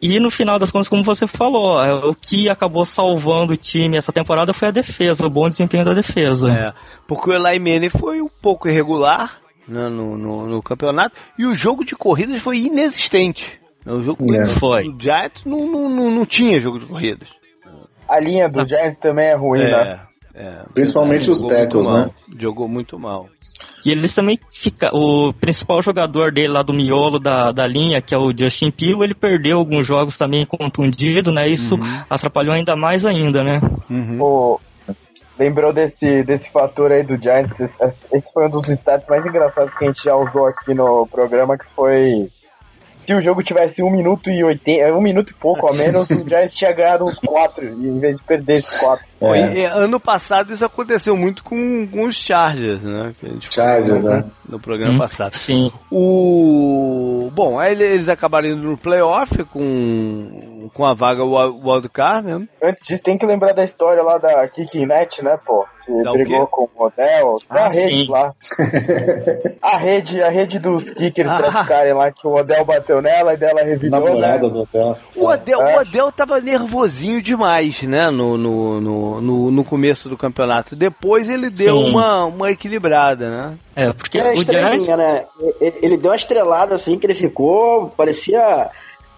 E 0.00 0.18
no 0.20 0.30
final 0.30 0.58
das 0.58 0.70
contas, 0.70 0.88
como 0.88 1.02
você 1.02 1.26
falou, 1.26 1.82
é, 1.82 1.92
o 1.94 2.14
que 2.14 2.48
acabou 2.48 2.84
salvando 2.84 3.52
o 3.52 3.56
time 3.56 3.96
essa 3.96 4.12
temporada 4.12 4.52
foi 4.52 4.68
a 4.68 4.72
defesa, 4.72 5.26
o 5.26 5.30
bom 5.30 5.48
desempenho 5.48 5.84
da 5.84 5.94
defesa. 5.94 6.52
É, 6.52 6.72
porque 7.06 7.30
o 7.30 7.34
Eli 7.34 7.58
Manning 7.58 7.90
foi 7.90 8.20
um 8.20 8.28
pouco 8.28 8.68
irregular 8.68 9.38
né, 9.66 9.88
no, 9.88 10.16
no, 10.16 10.46
no, 10.46 10.62
campeonato 10.62 11.16
e 11.38 11.44
o 11.44 11.54
jogo 11.54 11.84
de 11.84 11.94
corridas 11.96 12.40
foi 12.40 12.58
inexistente. 12.58 13.60
O 13.84 14.00
jogo 14.00 14.34
é. 14.34 14.46
foi. 14.46 14.88
O 14.88 15.00
Giants 15.00 15.44
não, 15.44 15.66
não, 15.66 15.88
não, 15.88 16.10
não 16.10 16.26
tinha 16.26 16.58
jogo 16.58 16.78
de 16.78 16.86
corridas. 16.86 17.28
A 18.08 18.20
linha 18.20 18.48
do 18.48 18.60
ah. 18.60 18.66
Giants 18.66 18.98
também 19.00 19.28
é 19.28 19.36
ruim, 19.36 19.60
é, 19.60 19.70
né? 19.70 20.00
É, 20.34 20.62
Principalmente 20.74 21.30
os 21.30 21.40
tecos, 21.40 21.88
né? 21.88 22.10
Jogou 22.38 22.68
muito 22.68 22.98
mal. 22.98 23.28
E 23.84 23.92
eles 23.92 24.14
também 24.14 24.38
fica 24.50 24.90
o 24.94 25.32
principal 25.32 25.80
jogador 25.80 26.32
dele 26.32 26.48
lá 26.48 26.62
do 26.62 26.74
miolo 26.74 27.18
da, 27.18 27.52
da 27.52 27.66
linha, 27.66 28.00
que 28.00 28.14
é 28.14 28.18
o 28.18 28.36
Justin 28.36 28.70
Peel, 28.70 29.04
ele 29.04 29.14
perdeu 29.14 29.58
alguns 29.58 29.86
jogos 29.86 30.18
também 30.18 30.44
contundido, 30.44 31.30
né? 31.30 31.48
Isso 31.48 31.76
uhum. 31.76 32.02
atrapalhou 32.10 32.54
ainda 32.54 32.74
mais 32.74 33.04
ainda, 33.04 33.44
né? 33.44 33.60
Uhum. 33.88 34.20
O, 34.20 34.60
lembrou 35.38 35.72
desse, 35.72 36.22
desse 36.24 36.50
fator 36.50 36.90
aí 36.90 37.02
do 37.02 37.16
Giants? 37.16 37.56
Esse 38.12 38.32
foi 38.32 38.46
um 38.46 38.50
dos 38.50 38.68
stats 38.68 39.08
mais 39.08 39.24
engraçados 39.24 39.72
que 39.74 39.84
a 39.84 39.88
gente 39.88 40.02
já 40.02 40.16
usou 40.16 40.46
aqui 40.46 40.74
no 40.74 41.06
programa, 41.06 41.56
que 41.56 41.66
foi 41.74 42.28
se 43.06 43.14
o 43.14 43.22
jogo 43.22 43.42
tivesse 43.42 43.82
um 43.82 43.90
minuto 43.90 44.28
e 44.30 44.42
80, 44.42 44.92
um 44.92 45.00
minuto 45.00 45.30
e 45.30 45.34
pouco 45.34 45.68
a 45.68 45.72
menos, 45.72 46.08
o 46.10 46.28
Giants 46.28 46.54
tinha 46.54 46.72
ganhado 46.72 47.04
uns 47.04 47.14
4, 47.14 47.64
em 47.64 47.98
vez 48.00 48.16
de 48.16 48.22
perder 48.22 48.58
esses 48.58 48.76
4. 48.78 49.06
É. 49.20 49.64
ano 49.66 49.98
passado 49.98 50.52
isso 50.52 50.64
aconteceu 50.64 51.16
muito 51.16 51.42
com, 51.42 51.86
com 51.86 52.04
os 52.04 52.14
Chargers, 52.14 52.82
né? 52.82 53.14
Que 53.18 53.26
a 53.26 53.28
gente 53.30 53.54
Chargers, 53.54 54.02
né? 54.02 54.24
No 54.46 54.60
programa 54.60 54.94
hum, 54.94 54.98
passado. 54.98 55.32
Sim. 55.32 55.72
O... 55.90 57.30
Bom, 57.32 57.58
aí 57.58 57.72
eles 57.80 58.08
acabaram 58.08 58.48
indo 58.48 58.62
no 58.62 58.76
playoff 58.76 59.42
com, 59.44 60.55
com 60.74 60.84
a 60.84 60.94
vaga 60.94 61.24
wildcard, 61.24 62.28
né? 62.28 62.48
Antes 62.62 62.86
disso, 62.86 63.02
tem 63.02 63.18
que 63.18 63.26
lembrar 63.26 63.52
da 63.52 63.64
história 63.64 64.02
lá 64.02 64.18
da 64.18 64.46
Kicking 64.48 64.86
Net, 64.86 65.22
né, 65.22 65.38
pô? 65.44 65.66
Que 65.84 66.02
da 66.02 66.12
brigou 66.12 66.46
com 66.48 66.68
o 66.74 66.86
Odell, 66.86 67.36
ah, 67.48 67.66
a 67.66 67.68
rede 67.68 68.06
sim. 68.06 68.10
lá. 68.10 68.34
a 69.62 69.78
rede, 69.78 70.20
a 70.20 70.28
rede 70.28 70.58
dos 70.58 70.82
kickers 70.90 71.30
ah. 71.30 71.36
praticarem 71.36 71.92
lá, 71.94 72.10
que 72.10 72.26
o 72.26 72.34
Odell 72.34 72.64
bateu 72.64 73.00
nela 73.00 73.34
e 73.34 73.36
dela 73.36 73.62
revidou, 73.62 74.00
Namorada 74.00 74.42
né? 74.42 74.50
do 74.50 74.60
Odell. 74.62 74.96
O 75.14 75.26
Odell, 75.26 75.62
é. 75.62 75.76
o 75.76 75.80
Odell 75.80 76.10
tava 76.10 76.40
nervosinho 76.40 77.22
demais, 77.22 77.82
né, 77.84 78.10
no, 78.10 78.36
no, 78.36 78.80
no 78.80 79.06
no, 79.20 79.50
no, 79.50 79.64
começo 79.64 80.08
do 80.08 80.16
campeonato. 80.16 80.74
Depois 80.74 81.28
ele 81.28 81.50
deu 81.50 81.78
uma, 81.78 82.24
uma 82.24 82.50
equilibrada, 82.50 83.28
né? 83.28 83.58
É, 83.74 83.92
porque 83.92 84.18
é 84.18 84.32
o 84.32 84.36
Giants... 84.36 84.88
né? 84.88 85.26
Ele 85.60 85.96
deu 85.96 86.10
uma 86.10 86.16
estrelada 86.16 86.74
assim 86.74 86.98
que 86.98 87.06
ele 87.06 87.14
ficou, 87.14 87.90
parecia 87.90 88.70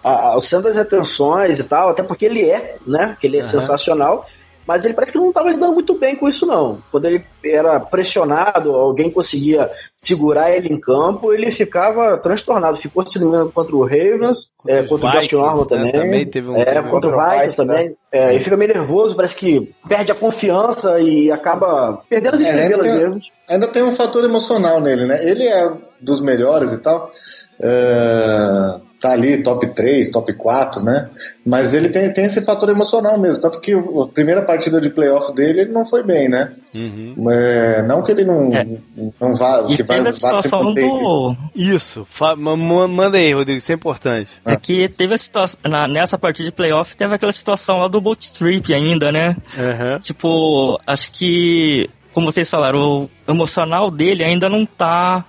a, 0.09 0.37
o 0.37 0.41
centro 0.41 0.65
das 0.65 0.77
atenções 0.77 1.59
e 1.59 1.63
tal, 1.63 1.89
até 1.89 2.03
porque 2.03 2.25
ele 2.25 2.49
é, 2.49 2.77
né? 2.85 3.17
Que 3.19 3.27
ele 3.27 3.37
é 3.37 3.41
uhum. 3.41 3.47
sensacional 3.47 4.25
mas 4.69 4.85
ele 4.85 4.93
parece 4.93 5.11
que 5.11 5.17
não 5.17 5.29
estava 5.29 5.49
lidando 5.49 5.73
muito 5.73 5.97
bem 5.97 6.15
com 6.15 6.29
isso, 6.29 6.45
não. 6.45 6.77
Quando 6.91 7.05
ele 7.05 7.25
era 7.43 7.79
pressionado, 7.79 8.75
alguém 8.75 9.09
conseguia 9.09 9.71
segurar 9.97 10.51
ele 10.51 10.71
em 10.71 10.79
campo, 10.79 11.33
ele 11.33 11.49
ficava 11.49 12.19
transtornado. 12.19 12.77
Ficou 12.77 13.03
se 13.03 13.17
não 13.17 13.49
contra 13.49 13.75
o 13.75 13.81
Ravens, 13.81 14.51
contra, 14.55 14.77
é, 14.77 14.83
contra 14.83 15.07
o 15.07 15.11
Josh 15.11 15.31
Norman 15.31 15.61
né? 15.61 15.67
também. 15.67 15.91
também 15.91 16.25
teve 16.27 16.49
um 16.51 16.55
é, 16.55 16.83
contra 16.83 17.09
o 17.09 17.19
Vikings 17.19 17.55
também. 17.55 17.89
Né? 17.89 17.95
É, 18.11 18.35
ele 18.35 18.43
fica 18.43 18.55
meio 18.55 18.71
nervoso, 18.71 19.15
parece 19.15 19.35
que 19.35 19.73
perde 19.87 20.11
a 20.11 20.15
confiança 20.15 20.99
e 20.99 21.31
acaba 21.31 22.03
perdendo 22.07 22.35
as 22.35 22.41
é, 22.41 22.43
estrelas 22.43 22.85
é, 22.85 22.95
mesmo. 22.95 23.19
Ainda 23.49 23.67
tem 23.69 23.81
um 23.81 23.91
fator 23.91 24.23
emocional 24.23 24.79
nele, 24.79 25.07
né? 25.07 25.27
Ele 25.27 25.47
é 25.47 25.73
dos 25.99 26.21
melhores 26.21 26.73
e 26.73 26.77
tal. 26.77 27.09
Uh, 27.59 28.88
tá 28.99 29.11
ali 29.11 29.41
top 29.41 29.65
3, 29.67 30.09
top 30.09 30.33
4, 30.33 30.83
né? 30.83 31.09
Mas 31.45 31.73
ele 31.73 31.89
tem, 31.89 32.11
tem 32.11 32.25
esse 32.25 32.41
fator 32.41 32.69
emocional 32.69 33.17
mesmo. 33.17 33.41
Tanto 33.41 33.61
que 33.61 33.73
a 33.73 34.07
primeira 34.13 34.41
partida 34.41 34.81
de 34.81 34.89
playoff 34.89 35.33
dele 35.33 35.61
ele 35.61 35.71
não 35.71 35.85
foi 35.85 36.03
bem, 36.03 36.27
né? 36.27 36.51
Uhum. 36.73 37.31
É, 37.31 37.81
não 37.83 38.03
que 38.03 38.11
ele 38.11 38.25
não, 38.25 38.53
é. 38.53 38.65
não 39.19 39.33
vá. 39.33 39.63
E 39.69 39.77
que 39.77 39.83
teve 39.83 40.01
vai, 40.01 40.09
a 40.09 40.13
situação 40.13 40.73
do. 40.73 41.37
Isso, 41.55 42.05
manda 42.35 43.17
aí, 43.17 43.33
Rodrigo, 43.33 43.59
isso 43.59 43.71
é 43.71 43.75
importante. 43.75 44.31
É 44.45 44.55
que 44.55 44.89
teve 44.89 45.13
a 45.13 45.17
situação. 45.17 45.59
Na, 45.63 45.87
nessa 45.87 46.17
partida 46.17 46.49
de 46.49 46.55
playoff 46.55 46.95
teve 46.95 47.13
aquela 47.15 47.31
situação 47.31 47.79
lá 47.79 47.87
do 47.87 48.01
boat 48.01 48.33
trip 48.33 48.73
ainda, 48.73 49.11
né? 49.11 49.35
Uhum. 49.57 49.99
Tipo, 49.99 50.79
acho 50.85 51.11
que. 51.11 51.89
Como 52.11 52.31
vocês 52.31 52.49
falaram, 52.49 53.03
o 53.03 53.09
emocional 53.31 53.89
dele 53.89 54.23
ainda 54.23 54.49
não 54.49 54.65
tá 54.65 55.23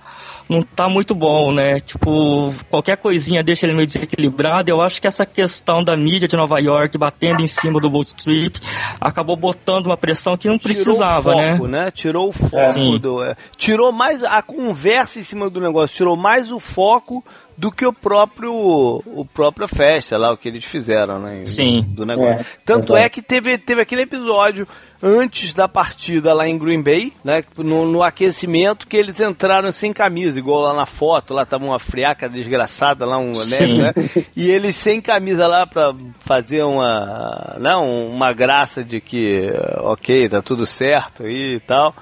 não 0.51 0.63
tá 0.63 0.89
muito 0.89 1.15
bom, 1.15 1.53
né? 1.53 1.79
Tipo, 1.79 2.53
qualquer 2.69 2.97
coisinha 2.97 3.41
deixa 3.41 3.65
ele 3.65 3.73
meio 3.73 3.87
desequilibrado. 3.87 4.69
Eu 4.69 4.81
acho 4.81 5.01
que 5.01 5.07
essa 5.07 5.25
questão 5.25 5.81
da 5.81 5.95
mídia 5.95 6.27
de 6.27 6.35
Nova 6.35 6.59
York 6.59 6.97
batendo 6.97 7.41
em 7.41 7.47
cima 7.47 7.79
do 7.79 7.89
Bolt 7.89 8.09
Street 8.09 8.59
acabou 8.99 9.37
botando 9.37 9.87
uma 9.87 9.95
pressão 9.95 10.35
que 10.35 10.49
não 10.49 10.57
precisava, 10.57 11.31
tirou 11.31 11.45
o 11.45 11.51
foco, 11.51 11.67
né? 11.67 11.85
né? 11.85 11.91
Tirou 11.91 12.29
o 12.29 12.31
foco 12.33 12.99
do. 12.99 13.23
É, 13.23 13.35
tirou 13.57 13.91
mais 13.93 14.23
a 14.25 14.41
conversa 14.41 15.19
em 15.19 15.23
cima 15.23 15.49
do 15.49 15.61
negócio, 15.61 15.95
tirou 15.95 16.17
mais 16.17 16.51
o 16.51 16.59
foco 16.59 17.23
do 17.61 17.71
que 17.71 17.85
o 17.85 17.93
próprio 17.93 18.51
o 18.51 19.23
própria 19.23 19.67
festa 19.67 20.17
lá, 20.17 20.33
o 20.33 20.37
que 20.37 20.49
eles 20.49 20.65
fizeram, 20.65 21.19
né? 21.19 21.45
Sim. 21.45 21.85
Do 21.89 22.07
negócio. 22.07 22.41
É, 22.41 22.45
Tanto 22.65 22.95
é 22.95 23.07
que 23.07 23.21
teve, 23.21 23.55
teve 23.55 23.79
aquele 23.79 24.01
episódio 24.01 24.67
antes 25.01 25.53
da 25.53 25.67
partida 25.67 26.33
lá 26.33 26.47
em 26.47 26.57
Green 26.57 26.81
Bay, 26.81 27.13
né? 27.23 27.43
No, 27.59 27.85
no, 27.85 28.01
aquecimento 28.01 28.87
que 28.87 28.97
eles 28.97 29.19
entraram 29.19 29.71
sem 29.71 29.93
camisa, 29.93 30.39
igual 30.39 30.61
lá 30.61 30.73
na 30.73 30.87
foto, 30.87 31.35
lá 31.35 31.45
tava 31.45 31.63
uma 31.63 31.77
friaca 31.77 32.27
desgraçada 32.27 33.05
lá, 33.05 33.19
um 33.19 33.31
né? 33.31 33.93
E 34.35 34.49
eles 34.49 34.75
sem 34.75 34.99
camisa 34.99 35.45
lá 35.45 35.67
pra 35.67 35.93
fazer 36.21 36.63
uma, 36.63 37.57
não, 37.59 37.85
né, 37.85 38.09
uma 38.11 38.33
graça 38.33 38.83
de 38.83 38.99
que, 38.99 39.51
ok, 39.77 40.29
tá 40.29 40.41
tudo 40.41 40.65
certo 40.65 41.27
aí 41.27 41.57
e 41.57 41.59
tal. 41.59 41.93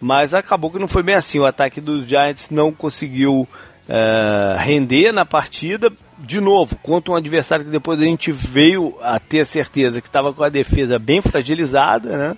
Mas 0.00 0.32
acabou 0.32 0.70
que 0.70 0.78
não 0.78 0.88
foi 0.88 1.02
bem 1.02 1.14
assim. 1.14 1.38
O 1.38 1.46
ataque 1.46 1.78
dos 1.78 2.06
Giants 2.06 2.48
não 2.50 2.72
conseguiu 2.72 3.46
é, 3.88 4.56
render 4.58 5.12
na 5.12 5.24
partida. 5.24 5.92
De 6.18 6.40
novo, 6.40 6.76
contra 6.76 7.12
um 7.12 7.16
adversário 7.16 7.64
que 7.64 7.70
depois 7.70 8.00
a 8.00 8.04
gente 8.04 8.30
veio 8.30 8.96
a 9.02 9.18
ter 9.18 9.44
certeza 9.44 10.00
que 10.00 10.08
estava 10.08 10.32
com 10.32 10.44
a 10.44 10.48
defesa 10.48 10.98
bem 10.98 11.20
fragilizada, 11.20 12.16
né? 12.16 12.36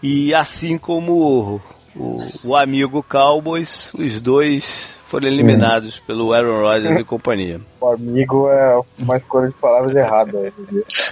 E 0.00 0.32
assim 0.32 0.78
como 0.78 1.12
o, 1.12 1.60
o, 1.96 2.22
o 2.44 2.56
amigo 2.56 3.02
Cowboys, 3.02 3.92
os 3.94 4.20
dois 4.20 4.90
foram 5.12 5.28
eliminados 5.28 6.00
é. 6.02 6.06
pelo 6.06 6.32
Aaron 6.32 6.62
Rodgers 6.62 7.00
e 7.00 7.04
companhia. 7.04 7.60
O 7.82 7.88
amigo 7.88 8.48
é 8.48 8.80
uma 9.00 9.16
escolha 9.16 9.48
de 9.48 9.54
palavras 9.54 9.96
errada. 9.96 10.52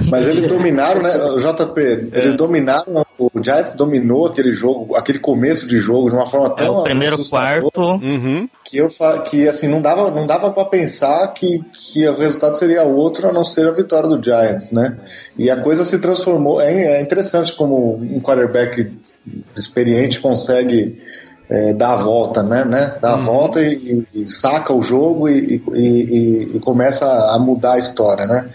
Mas 0.09 0.29
eles 0.29 0.47
dominaram, 0.47 1.03
né, 1.03 1.11
JP? 1.37 1.81
Eles 1.81 2.33
é. 2.33 2.37
dominaram, 2.37 3.05
o 3.19 3.29
Giants 3.43 3.75
dominou 3.75 4.29
aquele 4.29 4.53
jogo, 4.53 4.95
aquele 4.95 5.19
começo 5.19 5.67
de 5.67 5.81
jogo 5.81 6.11
de 6.11 6.15
uma 6.15 6.27
forma 6.27 6.49
tão. 6.51 6.67
É, 6.67 6.71
o 6.71 6.83
primeiro 6.85 7.29
quarto. 7.29 7.81
Uhum. 7.81 8.49
Que 8.65 8.79
eu 8.79 8.87
que 9.29 9.49
assim, 9.49 9.67
não 9.67 9.83
dava, 9.83 10.13
não 10.13 10.29
dava 10.29 10.53
para 10.53 10.65
pensar 10.65 11.27
que, 11.35 11.61
que 11.77 12.07
o 12.07 12.17
resultado 12.17 12.57
seria 12.57 12.85
outro 12.85 13.29
a 13.29 13.33
não 13.33 13.43
ser 13.43 13.67
a 13.67 13.73
vitória 13.73 14.09
do 14.09 14.23
Giants, 14.23 14.71
né? 14.71 14.97
E 15.37 15.51
a 15.51 15.61
coisa 15.61 15.85
se 15.85 15.99
transformou. 15.99 16.61
É, 16.61 16.99
é 16.99 17.01
interessante 17.03 17.53
como 17.53 17.97
um 17.97 18.21
quarterback 18.21 18.93
experiente 19.57 20.21
consegue 20.21 20.97
é, 21.51 21.73
dá 21.73 21.95
a 21.95 21.97
volta, 21.97 22.45
né? 22.45 22.65
né? 22.65 22.97
Dá 23.01 23.11
a 23.11 23.17
uhum. 23.17 23.23
volta 23.23 23.61
e, 23.61 24.07
e, 24.15 24.29
saca 24.29 24.73
o 24.73 24.81
jogo 24.81 25.29
e, 25.29 25.61
e, 25.75 26.57
e, 26.57 26.61
começa 26.61 27.07
a 27.07 27.39
mudar 27.41 27.73
a 27.73 27.79
história, 27.79 28.25
né? 28.25 28.49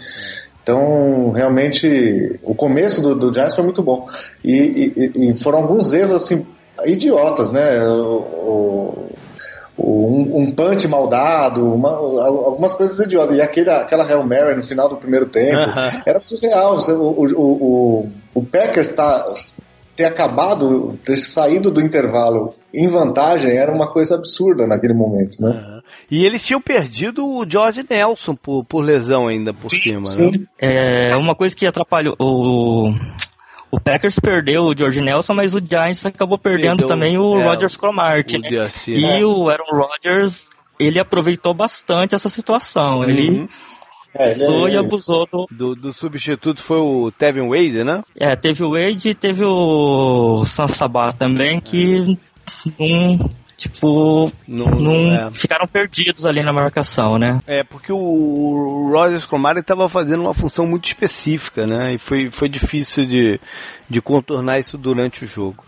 Então, 0.64 1.32
realmente, 1.32 2.40
o 2.42 2.56
começo 2.56 3.02
do, 3.02 3.14
do 3.14 3.34
Giants 3.34 3.54
foi 3.54 3.66
muito 3.66 3.84
bom. 3.84 4.08
E, 4.44 5.34
foram 5.36 5.60
alguns 5.60 5.94
erros, 5.94 6.16
assim, 6.16 6.48
idiotas, 6.86 7.52
né? 7.52 7.86
O, 7.86 9.10
o, 9.78 10.08
um, 10.18 10.38
um 10.40 10.52
punch 10.52 10.88
mal 10.88 11.06
dado, 11.06 11.74
uma, 11.74 11.90
algumas 11.90 12.74
coisas 12.74 12.98
idiotas. 12.98 13.36
E 13.36 13.42
aquele, 13.42 13.70
aquela 13.70 14.06
Hail 14.06 14.24
Mary 14.24 14.56
no 14.56 14.64
final 14.64 14.88
do 14.88 14.96
primeiro 14.96 15.26
tempo, 15.26 15.58
uhum. 15.58 16.02
era 16.06 16.18
surreal. 16.18 16.78
O, 16.78 16.94
o, 16.94 17.34
o, 17.34 18.10
o 18.36 18.46
Packers 18.46 18.90
tá, 18.94 19.34
ter 19.96 20.06
acabado, 20.06 20.98
ter 21.04 21.18
saído 21.18 21.70
do 21.70 21.82
intervalo 21.82 22.56
em 22.76 22.88
vantagem 22.88 23.52
era 23.52 23.72
uma 23.72 23.92
coisa 23.92 24.16
absurda 24.16 24.68
naquele 24.68 24.94
momento, 24.94 25.42
né? 25.42 25.50
Uhum. 25.50 25.82
E 26.10 26.26
eles 26.26 26.44
tinham 26.44 26.62
perdido 26.62 27.26
o 27.26 27.46
George 27.50 27.86
Nelson 27.90 28.36
por, 28.36 28.64
por 28.66 28.82
lesão 28.82 29.28
ainda 29.28 29.54
por 29.54 29.70
sim, 29.70 29.78
cima, 29.78 30.06
sim. 30.06 30.32
né? 30.32 30.40
É, 30.60 31.16
uma 31.16 31.36
coisa 31.36 31.56
que 31.56 31.66
atrapalhou 31.66 32.16
o 32.20 32.94
o 33.76 33.80
Packers 33.80 34.20
perdeu 34.20 34.64
o 34.64 34.78
George 34.78 35.02
Nelson, 35.02 35.34
mas 35.34 35.54
o 35.54 35.60
Giants 35.60 36.06
acabou 36.06 36.38
perdendo 36.38 36.78
Perdeu, 36.78 36.88
também 36.88 37.18
o 37.18 37.38
é, 37.38 37.44
Rodgers 37.44 37.76
Cromartie, 37.76 38.40
né? 38.40 38.50
e 38.88 39.02
né? 39.02 39.26
o 39.26 39.50
Aaron 39.50 39.66
Rodgers, 39.70 40.50
ele 40.80 40.98
aproveitou 40.98 41.54
bastante 41.54 42.16
essa 42.16 42.30
situação. 42.30 43.00
Uhum. 43.00 43.10
Ele 43.10 43.50
é, 44.14 44.32
usou 44.32 44.70
e 44.70 44.78
abusou 44.78 45.28
do... 45.30 45.48
do... 45.52 45.76
do. 45.76 45.94
substituto 45.94 46.64
foi 46.64 46.78
o 46.78 47.12
Tevin 47.12 47.50
Wade, 47.50 47.84
né? 47.84 48.02
É, 48.16 48.34
teve 48.38 48.64
o 48.64 48.72
Wade 48.72 49.10
e 49.10 49.14
teve 49.14 49.44
o 49.44 50.46
Sam 50.46 50.68
também, 51.18 51.60
que 51.60 52.18
não 52.80 53.32
tipo, 53.56 54.32
não, 54.48 54.66
não 54.68 55.28
é. 55.28 55.32
ficaram 55.32 55.68
perdidos 55.68 56.26
ali 56.26 56.44
na 56.44 56.54
marcação, 56.54 57.18
né? 57.18 57.40
É, 57.48 57.64
porque 57.64 57.92
o 57.92 58.90
Rogers 58.92 59.26
Cromartie 59.26 59.62
estava 59.62 59.88
fazendo 59.88 60.22
uma 60.22 60.34
função 60.34 60.68
muito 60.68 60.86
específica, 60.86 61.66
né? 61.66 61.94
E 61.94 61.98
foi, 61.98 62.30
foi 62.30 62.50
difícil 62.50 63.06
de, 63.06 63.40
de 63.90 64.02
contornar 64.02 64.60
isso 64.60 64.78
durante 64.78 65.24
o 65.24 65.28
jogo. 65.28 65.64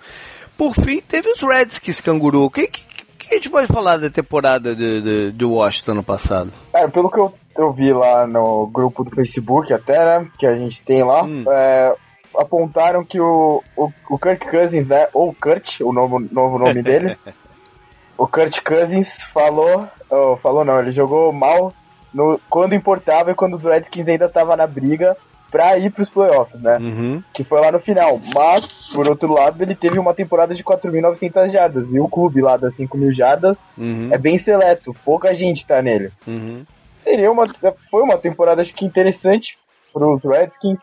Por 0.57 0.73
fim, 0.73 0.99
teve 0.99 1.31
os 1.31 1.41
Redskins 1.41 2.01
canguru. 2.01 2.43
O 2.43 2.49
que, 2.49 2.67
que, 2.67 2.81
que, 3.17 3.33
a 3.33 3.35
gente 3.35 3.49
pode 3.49 3.67
falar 3.67 3.97
da 3.97 4.09
temporada 4.09 4.75
de, 4.75 5.01
de, 5.01 5.31
de 5.31 5.45
Washington 5.45 5.95
no 5.95 6.03
passado? 6.03 6.51
É, 6.73 6.87
pelo 6.87 7.09
que 7.09 7.19
eu, 7.19 7.33
eu 7.57 7.71
vi 7.71 7.93
lá 7.93 8.25
no 8.27 8.67
grupo 8.67 9.03
do 9.03 9.11
Facebook 9.11 9.71
até, 9.71 10.03
né? 10.03 10.27
Que 10.37 10.45
a 10.45 10.55
gente 10.55 10.81
tem 10.83 11.03
lá, 11.03 11.23
hum. 11.23 11.45
é, 11.47 11.95
apontaram 12.37 13.03
que 13.03 13.19
o, 13.19 13.63
o, 13.75 13.91
o 14.09 14.19
Kirk 14.19 14.49
Cousins, 14.49 14.87
né? 14.87 15.07
Ou 15.13 15.33
Kurt, 15.33 15.81
o 15.81 15.91
novo, 15.91 16.19
novo 16.19 16.59
nome 16.59 16.81
dele. 16.83 17.17
o 18.17 18.27
Kurt 18.27 18.61
Cousins 18.61 19.07
falou. 19.33 19.87
Oh, 20.09 20.37
falou 20.37 20.63
não, 20.63 20.79
ele 20.79 20.91
jogou 20.91 21.33
mal 21.33 21.73
no, 22.13 22.39
quando 22.49 22.75
importava 22.75 23.31
e 23.31 23.35
quando 23.35 23.55
os 23.55 23.63
Redskins 23.63 24.07
ainda 24.07 24.29
tava 24.29 24.55
na 24.55 24.65
briga 24.65 25.15
pra 25.51 25.77
ir 25.77 25.91
pros 25.91 26.09
playoffs, 26.09 26.59
né? 26.61 26.77
Uhum. 26.77 27.23
Que 27.33 27.43
foi 27.43 27.61
lá 27.61 27.71
no 27.71 27.79
final. 27.79 28.19
Mas, 28.33 28.91
por 28.93 29.07
outro 29.07 29.31
lado, 29.31 29.61
ele 29.61 29.75
teve 29.75 29.97
uma 29.97 30.13
temporada 30.13 30.53
de 30.53 30.63
4.900 30.63 31.51
jardas. 31.51 31.87
E 31.91 31.99
o 31.99 32.07
clube 32.07 32.41
lá 32.41 32.57
das 32.57 32.73
5.000 32.73 33.11
jardas 33.13 33.57
uhum. 33.77 34.09
é 34.11 34.17
bem 34.17 34.39
seleto. 34.43 34.95
Pouca 35.05 35.33
gente 35.33 35.65
tá 35.65 35.81
nele. 35.81 36.11
Uhum. 36.25 36.65
Seria 37.03 37.31
uma, 37.31 37.47
foi 37.89 38.01
uma 38.01 38.17
temporada, 38.17 38.61
acho 38.61 38.73
que 38.73 38.85
interessante 38.85 39.57
pros 39.93 40.21
Redskins. 40.23 40.79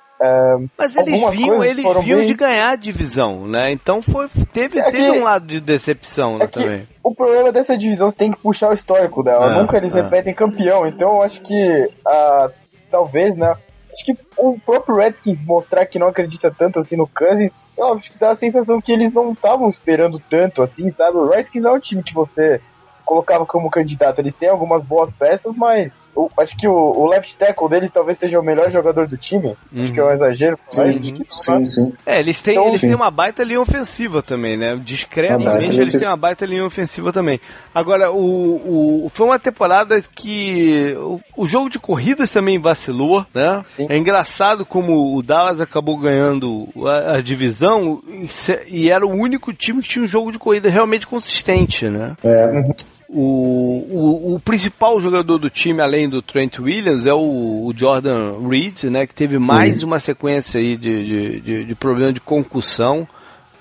Mas 0.78 0.96
eles 0.96 1.30
vinham, 1.30 1.62
eles 1.62 1.84
vinham 2.02 2.18
bem... 2.18 2.24
de 2.24 2.34
ganhar 2.34 2.70
a 2.70 2.76
divisão, 2.76 3.46
né? 3.46 3.70
Então 3.72 4.00
foi, 4.00 4.28
teve, 4.52 4.78
é 4.78 4.90
teve 4.90 5.10
que, 5.10 5.18
um 5.18 5.24
lado 5.24 5.46
de 5.46 5.60
decepção 5.60 6.38
é 6.40 6.46
também. 6.46 6.86
O 7.02 7.14
problema 7.14 7.52
dessa 7.52 7.76
divisão 7.76 8.10
tem 8.12 8.30
que 8.30 8.38
puxar 8.38 8.70
o 8.70 8.74
histórico 8.74 9.22
dela. 9.22 9.54
É, 9.54 9.58
Nunca 9.60 9.76
eles 9.76 9.94
é. 9.94 10.02
repetem 10.02 10.34
campeão. 10.34 10.86
Então 10.86 11.16
eu 11.16 11.22
acho 11.22 11.40
que 11.42 11.90
uh, 12.06 12.52
talvez, 12.90 13.36
né? 13.36 13.56
Acho 13.92 14.04
que 14.04 14.16
o 14.36 14.58
próprio 14.58 14.96
Redskins 14.96 15.38
mostrar 15.44 15.86
que 15.86 15.98
não 15.98 16.08
acredita 16.08 16.50
tanto 16.50 16.80
assim 16.80 16.96
no 16.96 17.06
Cousins, 17.06 17.52
eu 17.76 17.94
acho 17.94 18.10
que 18.10 18.18
dá 18.18 18.32
a 18.32 18.36
sensação 18.36 18.80
que 18.80 18.90
eles 18.90 19.12
não 19.12 19.32
estavam 19.32 19.68
esperando 19.68 20.20
tanto 20.30 20.62
assim, 20.62 20.90
sabe? 20.92 21.16
O 21.16 21.28
Redskins 21.28 21.64
é 21.64 21.70
um 21.70 21.78
time 21.78 22.02
que 22.02 22.14
você 22.14 22.60
colocava 23.04 23.44
como 23.46 23.70
candidato. 23.70 24.18
Ele 24.18 24.32
tem 24.32 24.48
algumas 24.48 24.82
boas 24.82 25.12
peças, 25.14 25.54
mas 25.56 25.92
eu 26.16 26.30
acho 26.38 26.56
que 26.56 26.66
o, 26.66 26.72
o, 26.72 27.06
left 27.08 27.34
tackle 27.36 27.68
dele 27.68 27.90
talvez 27.92 28.18
seja 28.18 28.38
o 28.38 28.42
melhor 28.42 28.70
jogador 28.70 29.06
do 29.06 29.16
time. 29.16 29.54
Uhum. 29.72 29.84
Acho 29.84 29.92
que 29.92 30.00
é 30.00 30.02
um 30.02 30.06
uhum. 30.06 30.14
exagero. 30.14 30.58
Sim, 30.68 31.24
sim, 31.28 31.66
sim. 31.66 31.92
É, 32.06 32.18
eles 32.18 32.40
têm, 32.40 32.54
então, 32.54 32.68
eles 32.68 32.80
sim. 32.80 32.88
têm 32.88 32.96
uma 32.96 33.10
baita 33.10 33.42
linha 33.42 33.60
ofensiva 33.60 34.22
também, 34.22 34.56
né? 34.56 34.80
Discretamente 34.82 35.80
eles 35.80 35.94
têm 35.94 36.08
uma 36.08 36.16
baita 36.16 36.46
linha 36.46 36.64
ofensiva 36.64 37.12
também. 37.12 37.40
Agora, 37.74 38.12
o, 38.12 39.04
o, 39.04 39.08
foi 39.10 39.26
uma 39.26 39.38
temporada 39.38 40.02
que 40.14 40.94
o, 40.98 41.20
o 41.36 41.46
jogo 41.46 41.68
de 41.68 41.78
corridas 41.78 42.30
também 42.30 42.58
vacilou, 42.58 43.26
né? 43.34 43.64
Sim. 43.76 43.86
É 43.88 43.96
engraçado 43.96 44.64
como 44.64 45.16
o 45.16 45.22
Dallas 45.22 45.60
acabou 45.60 45.98
ganhando 45.98 46.68
a, 46.86 47.16
a 47.16 47.20
divisão 47.20 48.00
e, 48.08 48.28
e 48.68 48.90
era 48.90 49.06
o 49.06 49.10
único 49.10 49.52
time 49.52 49.82
que 49.82 49.88
tinha 49.88 50.04
um 50.04 50.08
jogo 50.08 50.30
de 50.30 50.38
corrida 50.38 50.68
realmente 50.68 51.06
consistente, 51.06 51.88
né? 51.88 52.16
É. 52.22 52.93
O, 53.16 53.86
o, 53.90 54.34
o, 54.34 54.40
principal 54.40 55.00
jogador 55.00 55.38
do 55.38 55.48
time, 55.48 55.80
além 55.80 56.08
do 56.08 56.20
Trent 56.20 56.58
Williams, 56.58 57.06
é 57.06 57.14
o, 57.14 57.64
o 57.64 57.72
Jordan 57.72 58.48
Reed, 58.48 58.82
né, 58.84 59.06
que 59.06 59.14
teve 59.14 59.38
mais 59.38 59.82
uhum. 59.82 59.90
uma 59.90 60.00
sequência 60.00 60.58
aí 60.58 60.76
de, 60.76 61.04
de, 61.04 61.40
de, 61.40 61.64
de 61.64 61.74
problema 61.76 62.12
de 62.12 62.20
concussão, 62.20 63.06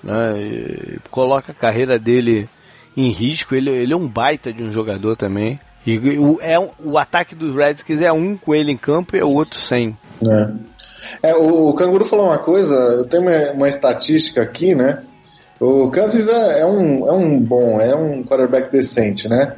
né, 0.02 0.98
coloca 1.08 1.52
a 1.52 1.54
carreira 1.54 2.00
dele 2.00 2.48
em 2.96 3.10
risco. 3.10 3.54
Ele, 3.54 3.70
ele 3.70 3.92
é 3.92 3.96
um 3.96 4.08
baita 4.08 4.52
de 4.52 4.60
um 4.60 4.72
jogador 4.72 5.14
também. 5.14 5.60
E 5.86 5.98
o, 6.18 6.40
é, 6.40 6.58
o 6.58 6.98
ataque 6.98 7.36
dos 7.36 7.54
Redskins 7.54 8.00
é 8.00 8.10
um 8.10 8.36
com 8.36 8.56
ele 8.56 8.72
em 8.72 8.76
campo 8.76 9.14
e 9.14 9.20
é 9.20 9.24
o 9.24 9.30
outro 9.30 9.60
sem. 9.60 9.96
É. 11.22 11.30
é 11.30 11.34
o, 11.36 11.68
o 11.68 11.74
Canguru 11.74 12.04
falou 12.04 12.26
uma 12.26 12.38
coisa, 12.38 12.74
eu 12.74 13.04
tenho 13.04 13.22
uma, 13.22 13.52
uma 13.52 13.68
estatística 13.68 14.42
aqui, 14.42 14.74
né? 14.74 15.04
O 15.60 15.90
Kansas 15.90 16.28
é, 16.28 16.60
é, 16.60 16.66
um, 16.66 17.08
é 17.08 17.12
um 17.12 17.38
bom, 17.38 17.80
é 17.80 17.94
um 17.94 18.22
quarterback 18.24 18.70
decente, 18.70 19.28
né? 19.28 19.54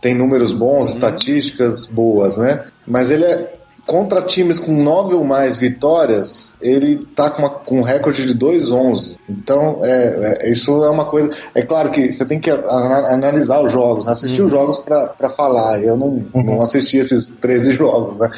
Tem 0.00 0.14
números 0.14 0.52
bons, 0.52 0.88
uhum. 0.88 0.94
estatísticas 0.94 1.86
boas, 1.86 2.36
né? 2.36 2.64
Mas 2.86 3.10
ele 3.10 3.24
é 3.24 3.58
contra 3.88 4.20
times 4.20 4.58
com 4.58 4.70
nove 4.70 5.14
ou 5.14 5.24
mais 5.24 5.56
vitórias, 5.56 6.54
ele 6.60 6.98
tá 7.16 7.30
com, 7.30 7.40
uma, 7.40 7.50
com 7.50 7.78
um 7.78 7.82
recorde 7.82 8.26
de 8.26 8.38
2-11. 8.38 9.16
Então, 9.26 9.78
é, 9.80 10.42
é, 10.42 10.52
isso 10.52 10.84
é 10.84 10.90
uma 10.90 11.06
coisa. 11.06 11.30
É 11.54 11.62
claro 11.62 11.90
que 11.90 12.12
você 12.12 12.26
tem 12.26 12.38
que 12.38 12.50
analisar 12.50 13.62
os 13.62 13.72
jogos, 13.72 14.04
né? 14.04 14.12
assistir 14.12 14.42
uhum. 14.42 14.44
os 14.44 14.50
jogos 14.50 14.78
para 14.78 15.30
falar. 15.30 15.82
Eu 15.82 15.96
não, 15.96 16.22
uhum. 16.34 16.42
não 16.44 16.60
assisti 16.60 16.98
esses 16.98 17.36
13 17.36 17.72
jogos, 17.72 18.18
né? 18.18 18.30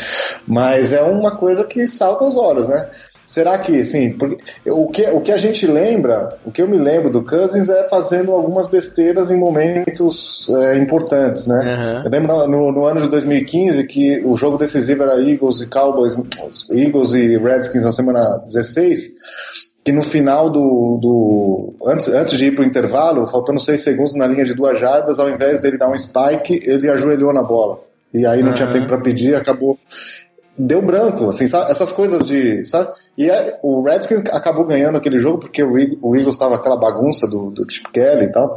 Mas 0.47 0.93
é 0.93 1.03
uma 1.03 1.37
coisa 1.37 1.65
que 1.65 1.85
salta 1.89 2.25
aos 2.25 2.37
olhos, 2.37 2.69
né? 2.69 2.89
Será 3.31 3.57
que, 3.61 3.85
sim, 3.85 4.19
o 4.67 4.89
que, 4.89 5.05
o 5.05 5.21
que 5.21 5.31
a 5.31 5.37
gente 5.37 5.65
lembra, 5.65 6.37
o 6.45 6.51
que 6.51 6.61
eu 6.61 6.67
me 6.67 6.77
lembro 6.77 7.13
do 7.13 7.25
Cousins 7.25 7.69
é 7.69 7.89
fazendo 7.89 8.33
algumas 8.33 8.67
besteiras 8.67 9.31
em 9.31 9.37
momentos 9.37 10.51
é, 10.51 10.77
importantes, 10.77 11.47
né? 11.47 11.55
Uhum. 11.57 12.05
Eu 12.07 12.11
lembro 12.11 12.49
no, 12.49 12.73
no, 12.73 12.85
ano 12.87 13.03
de 13.03 13.09
2015 13.09 13.87
que 13.87 14.21
o 14.27 14.35
jogo 14.35 14.57
decisivo 14.57 15.05
era 15.05 15.23
Eagles 15.23 15.61
e 15.61 15.69
Cowboys, 15.69 16.19
Eagles 16.73 17.15
e 17.15 17.39
Redskins 17.39 17.85
na 17.85 17.93
semana 17.93 18.43
16, 18.47 19.13
que 19.85 19.93
no 19.93 20.03
final 20.03 20.51
do, 20.51 20.99
do 21.01 21.75
antes, 21.87 22.09
antes 22.09 22.37
de 22.37 22.47
ir 22.47 22.57
para 22.57 22.65
o 22.65 22.67
intervalo, 22.67 23.29
faltando 23.29 23.61
seis 23.61 23.85
segundos 23.85 24.17
na 24.17 24.27
linha 24.27 24.43
de 24.43 24.55
duas 24.55 24.77
jardas, 24.77 25.21
ao 25.21 25.31
invés 25.31 25.61
dele 25.61 25.79
dar 25.79 25.89
um 25.89 25.97
spike, 25.97 26.69
ele 26.69 26.91
ajoelhou 26.91 27.33
na 27.33 27.45
bola. 27.45 27.79
E 28.13 28.27
aí 28.27 28.41
não 28.41 28.49
uhum. 28.49 28.55
tinha 28.55 28.73
tempo 28.73 28.89
para 28.89 29.01
pedir, 29.01 29.37
acabou 29.37 29.79
deu 30.59 30.83
branco, 30.83 31.29
assim, 31.29 31.47
sabe? 31.47 31.71
essas 31.71 31.93
coisas 31.93 32.25
de, 32.25 32.65
sabe? 32.65 32.91
E 33.17 33.31
é, 33.31 33.59
o 33.63 33.83
Redskins 33.83 34.23
acabou 34.31 34.67
ganhando 34.67 34.97
aquele 34.97 35.19
jogo 35.19 35.39
porque 35.39 35.63
o, 35.63 35.73
o 36.03 36.17
Eagles 36.17 36.35
estava 36.35 36.57
aquela 36.57 36.77
bagunça 36.77 37.27
do, 37.27 37.51
do 37.51 37.71
Chip 37.71 37.91
Kelly 37.93 38.25
e 38.25 38.33
tal. 38.33 38.55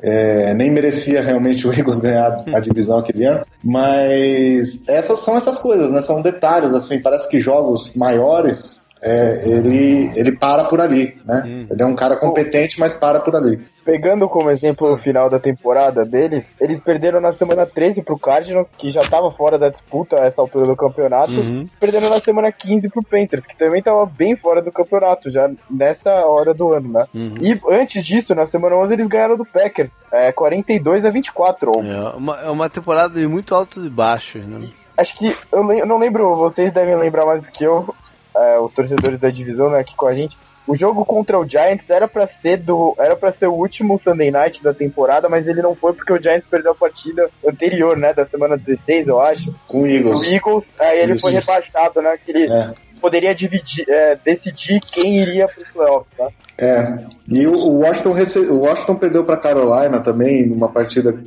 É, 0.00 0.52
nem 0.54 0.70
merecia 0.70 1.22
realmente 1.22 1.66
o 1.66 1.72
Eagles 1.72 2.00
ganhar 2.00 2.44
a 2.52 2.60
divisão 2.60 2.98
aquele 2.98 3.24
ano, 3.24 3.42
mas 3.62 4.82
essas 4.88 5.20
são 5.20 5.36
essas 5.36 5.58
coisas, 5.58 5.92
né? 5.92 6.00
São 6.00 6.20
detalhes, 6.20 6.74
assim, 6.74 7.00
parece 7.00 7.28
que 7.28 7.38
jogos 7.38 7.92
maiores 7.94 8.86
é, 9.02 9.48
ele, 9.48 10.10
ele 10.14 10.32
para 10.36 10.64
por 10.64 10.80
ali, 10.80 11.16
né? 11.24 11.42
Hum. 11.44 11.66
Ele 11.68 11.82
é 11.82 11.86
um 11.86 11.94
cara 11.94 12.16
competente, 12.16 12.78
mas 12.78 12.94
para 12.94 13.20
por 13.20 13.34
ali. 13.34 13.60
Pegando 13.84 14.28
como 14.28 14.48
exemplo 14.50 14.92
o 14.92 14.98
final 14.98 15.28
da 15.28 15.40
temporada 15.40 16.04
deles, 16.04 16.44
eles 16.60 16.80
perderam 16.80 17.20
na 17.20 17.32
semana 17.32 17.66
13 17.66 18.02
pro 18.02 18.18
Cardinals, 18.18 18.68
que 18.78 18.90
já 18.90 19.00
estava 19.00 19.32
fora 19.32 19.58
da 19.58 19.70
disputa 19.70 20.16
a 20.16 20.26
essa 20.26 20.40
altura 20.40 20.66
do 20.66 20.76
campeonato. 20.76 21.32
Uhum. 21.32 21.66
Perderam 21.80 22.08
na 22.08 22.20
semana 22.20 22.52
15 22.52 22.88
pro 22.90 23.02
Panthers, 23.02 23.44
que 23.44 23.56
também 23.56 23.80
estava 23.80 24.06
bem 24.06 24.36
fora 24.36 24.62
do 24.62 24.70
campeonato, 24.70 25.30
já 25.32 25.50
nessa 25.68 26.24
hora 26.26 26.54
do 26.54 26.72
ano, 26.72 26.92
né? 26.92 27.04
Uhum. 27.12 27.34
E 27.40 27.60
antes 27.70 28.04
disso, 28.06 28.34
na 28.36 28.46
semana 28.46 28.76
11, 28.76 28.92
eles 28.92 29.08
ganharam 29.08 29.36
do 29.36 29.44
Packers, 29.44 29.90
é, 30.12 30.30
42 30.30 31.04
a 31.04 31.10
24. 31.10 31.72
É 31.72 32.16
uma, 32.16 32.40
é 32.40 32.50
uma 32.50 32.70
temporada 32.70 33.18
de 33.18 33.26
muito 33.26 33.52
altos 33.52 33.84
e 33.84 33.90
baixos, 33.90 34.46
né? 34.46 34.68
Acho 34.96 35.18
que 35.18 35.34
eu, 35.50 35.72
eu 35.72 35.86
não 35.86 35.98
lembro, 35.98 36.36
vocês 36.36 36.72
devem 36.72 36.94
lembrar 36.96 37.24
mais 37.24 37.42
do 37.42 37.50
que 37.50 37.64
eu, 37.64 37.94
é, 38.36 38.58
os 38.58 38.72
torcedores 38.72 39.20
da 39.20 39.30
divisão 39.30 39.70
né, 39.70 39.80
aqui 39.80 39.94
com 39.96 40.06
a 40.06 40.14
gente. 40.14 40.36
O 40.66 40.76
jogo 40.76 41.04
contra 41.04 41.38
o 41.38 41.46
Giants 41.46 41.88
era 41.88 42.06
para 42.06 42.28
ser 42.40 42.58
do 42.58 42.94
era 42.96 43.16
para 43.16 43.32
ser 43.32 43.46
o 43.46 43.54
último 43.54 44.00
Sunday 44.02 44.30
Night 44.30 44.62
da 44.62 44.72
temporada, 44.72 45.28
mas 45.28 45.46
ele 45.48 45.60
não 45.60 45.74
foi 45.74 45.92
porque 45.92 46.12
o 46.12 46.22
Giants 46.22 46.46
perdeu 46.48 46.70
a 46.70 46.74
partida 46.74 47.28
anterior, 47.46 47.96
né, 47.96 48.12
da 48.12 48.24
semana 48.24 48.56
16, 48.56 49.08
eu 49.08 49.20
acho. 49.20 49.52
Com 49.66 49.82
o 49.82 49.86
Eagles. 49.86 50.20
O 50.20 50.24
Eagles, 50.24 50.64
aí 50.78 51.00
ele 51.00 51.12
isso, 51.14 51.22
foi 51.22 51.32
rebaixado, 51.32 52.00
né, 52.00 52.16
que 52.24 52.30
ele 52.30 52.52
é. 52.52 52.70
poderia 53.00 53.34
dividir, 53.34 53.84
é, 53.88 54.16
decidir 54.24 54.80
quem 54.80 55.20
iria 55.20 55.48
para 55.48 55.62
os 55.62 55.70
playoffs, 55.72 56.18
né? 56.18 56.28
É, 56.60 57.06
e 57.28 57.46
o 57.46 57.78
Washington, 57.78 58.12
rece... 58.12 58.38
o 58.38 58.60
Washington 58.60 58.94
perdeu 58.94 59.24
para 59.24 59.36
Carolina 59.36 60.00
também 60.00 60.46
numa 60.46 60.68
partida. 60.68 61.18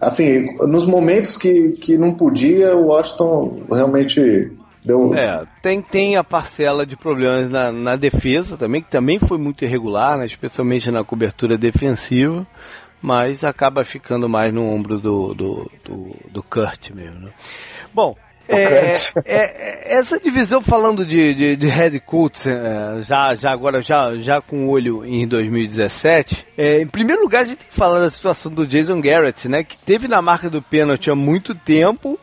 Assim, 0.00 0.46
nos 0.66 0.86
momentos 0.86 1.36
que, 1.36 1.72
que 1.72 1.96
não 1.96 2.12
podia, 2.14 2.74
o 2.74 2.86
Washington 2.86 3.64
realmente 3.70 4.50
Deu... 4.86 5.12
É, 5.14 5.44
tem, 5.60 5.82
tem 5.82 6.16
a 6.16 6.22
parcela 6.22 6.86
de 6.86 6.96
problemas 6.96 7.50
na, 7.50 7.72
na 7.72 7.96
defesa 7.96 8.56
também, 8.56 8.80
que 8.80 8.88
também 8.88 9.18
foi 9.18 9.36
muito 9.36 9.64
irregular, 9.64 10.16
né, 10.16 10.26
especialmente 10.26 10.92
na 10.92 11.02
cobertura 11.02 11.58
defensiva, 11.58 12.46
mas 13.02 13.42
acaba 13.42 13.84
ficando 13.84 14.28
mais 14.28 14.54
no 14.54 14.64
ombro 14.64 15.00
do, 15.00 15.34
do, 15.34 15.70
do, 15.84 16.16
do 16.30 16.42
Kurt 16.44 16.90
mesmo. 16.90 17.18
Né? 17.18 17.30
Bom, 17.92 18.14
é, 18.48 18.94
é, 18.94 18.94
é, 19.24 19.98
essa 19.98 20.20
divisão 20.20 20.60
falando 20.60 21.04
de, 21.04 21.34
de, 21.34 21.56
de 21.56 21.66
head 21.66 21.98
coach, 21.98 22.48
é, 22.48 23.02
já, 23.02 23.34
já 23.34 23.50
agora 23.50 23.82
já, 23.82 24.14
já 24.14 24.40
com 24.40 24.68
olho 24.68 25.04
em 25.04 25.26
2017, 25.26 26.46
é, 26.56 26.80
em 26.80 26.86
primeiro 26.86 27.22
lugar 27.22 27.42
a 27.42 27.44
gente 27.44 27.58
tem 27.58 27.68
que 27.68 27.74
falar 27.74 27.98
da 27.98 28.10
situação 28.10 28.52
do 28.52 28.64
Jason 28.64 29.00
Garrett, 29.00 29.48
né, 29.48 29.64
que 29.64 29.76
teve 29.76 30.06
na 30.06 30.22
marca 30.22 30.48
do 30.48 30.62
pênalti 30.62 31.10
há 31.10 31.14
muito 31.16 31.56
tempo 31.56 32.16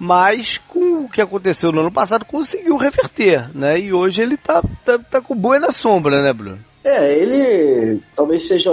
mas 0.00 0.56
com 0.56 1.00
o 1.00 1.08
que 1.10 1.20
aconteceu 1.20 1.70
no 1.70 1.82
ano 1.82 1.92
passado 1.92 2.24
conseguiu 2.24 2.78
reverter, 2.78 3.54
né? 3.54 3.78
E 3.78 3.92
hoje 3.92 4.22
ele 4.22 4.38
tá, 4.38 4.62
tá, 4.82 4.98
tá 4.98 5.20
com 5.20 5.36
boa 5.36 5.60
na 5.60 5.70
sombra, 5.70 6.22
né, 6.22 6.32
Bruno? 6.32 6.58
É, 6.82 7.12
ele 7.12 8.00
talvez 8.16 8.48
seja 8.48 8.72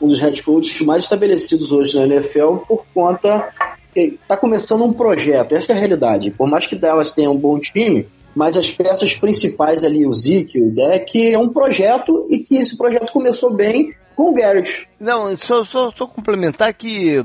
um 0.00 0.06
dos 0.06 0.20
head 0.20 0.40
coaches 0.44 0.80
mais 0.82 1.02
estabelecidos 1.02 1.72
hoje 1.72 1.96
na 1.96 2.04
NFL 2.04 2.58
por 2.68 2.84
conta 2.94 3.48
que 3.92 4.18
está 4.22 4.36
começando 4.36 4.84
um 4.84 4.92
projeto, 4.92 5.56
essa 5.56 5.72
é 5.72 5.74
a 5.74 5.78
realidade. 5.78 6.30
Por 6.30 6.48
mais 6.48 6.66
que 6.66 6.76
Dallas 6.76 7.10
tenha 7.10 7.28
um 7.28 7.36
bom 7.36 7.58
time, 7.58 8.06
mas 8.32 8.56
as 8.56 8.70
peças 8.70 9.12
principais 9.14 9.82
ali, 9.82 10.06
o 10.06 10.14
Zeke, 10.14 10.62
o 10.62 10.70
Deck, 10.70 11.32
é 11.32 11.36
um 11.36 11.48
projeto 11.48 12.28
e 12.30 12.38
que 12.38 12.56
esse 12.56 12.76
projeto 12.76 13.12
começou 13.12 13.52
bem 13.52 13.90
com 14.18 14.30
o 14.30 14.34
Garrett. 14.34 14.88
Não, 14.98 15.36
só, 15.36 15.62
só, 15.62 15.92
só 15.92 16.04
complementar 16.04 16.74
que 16.74 17.24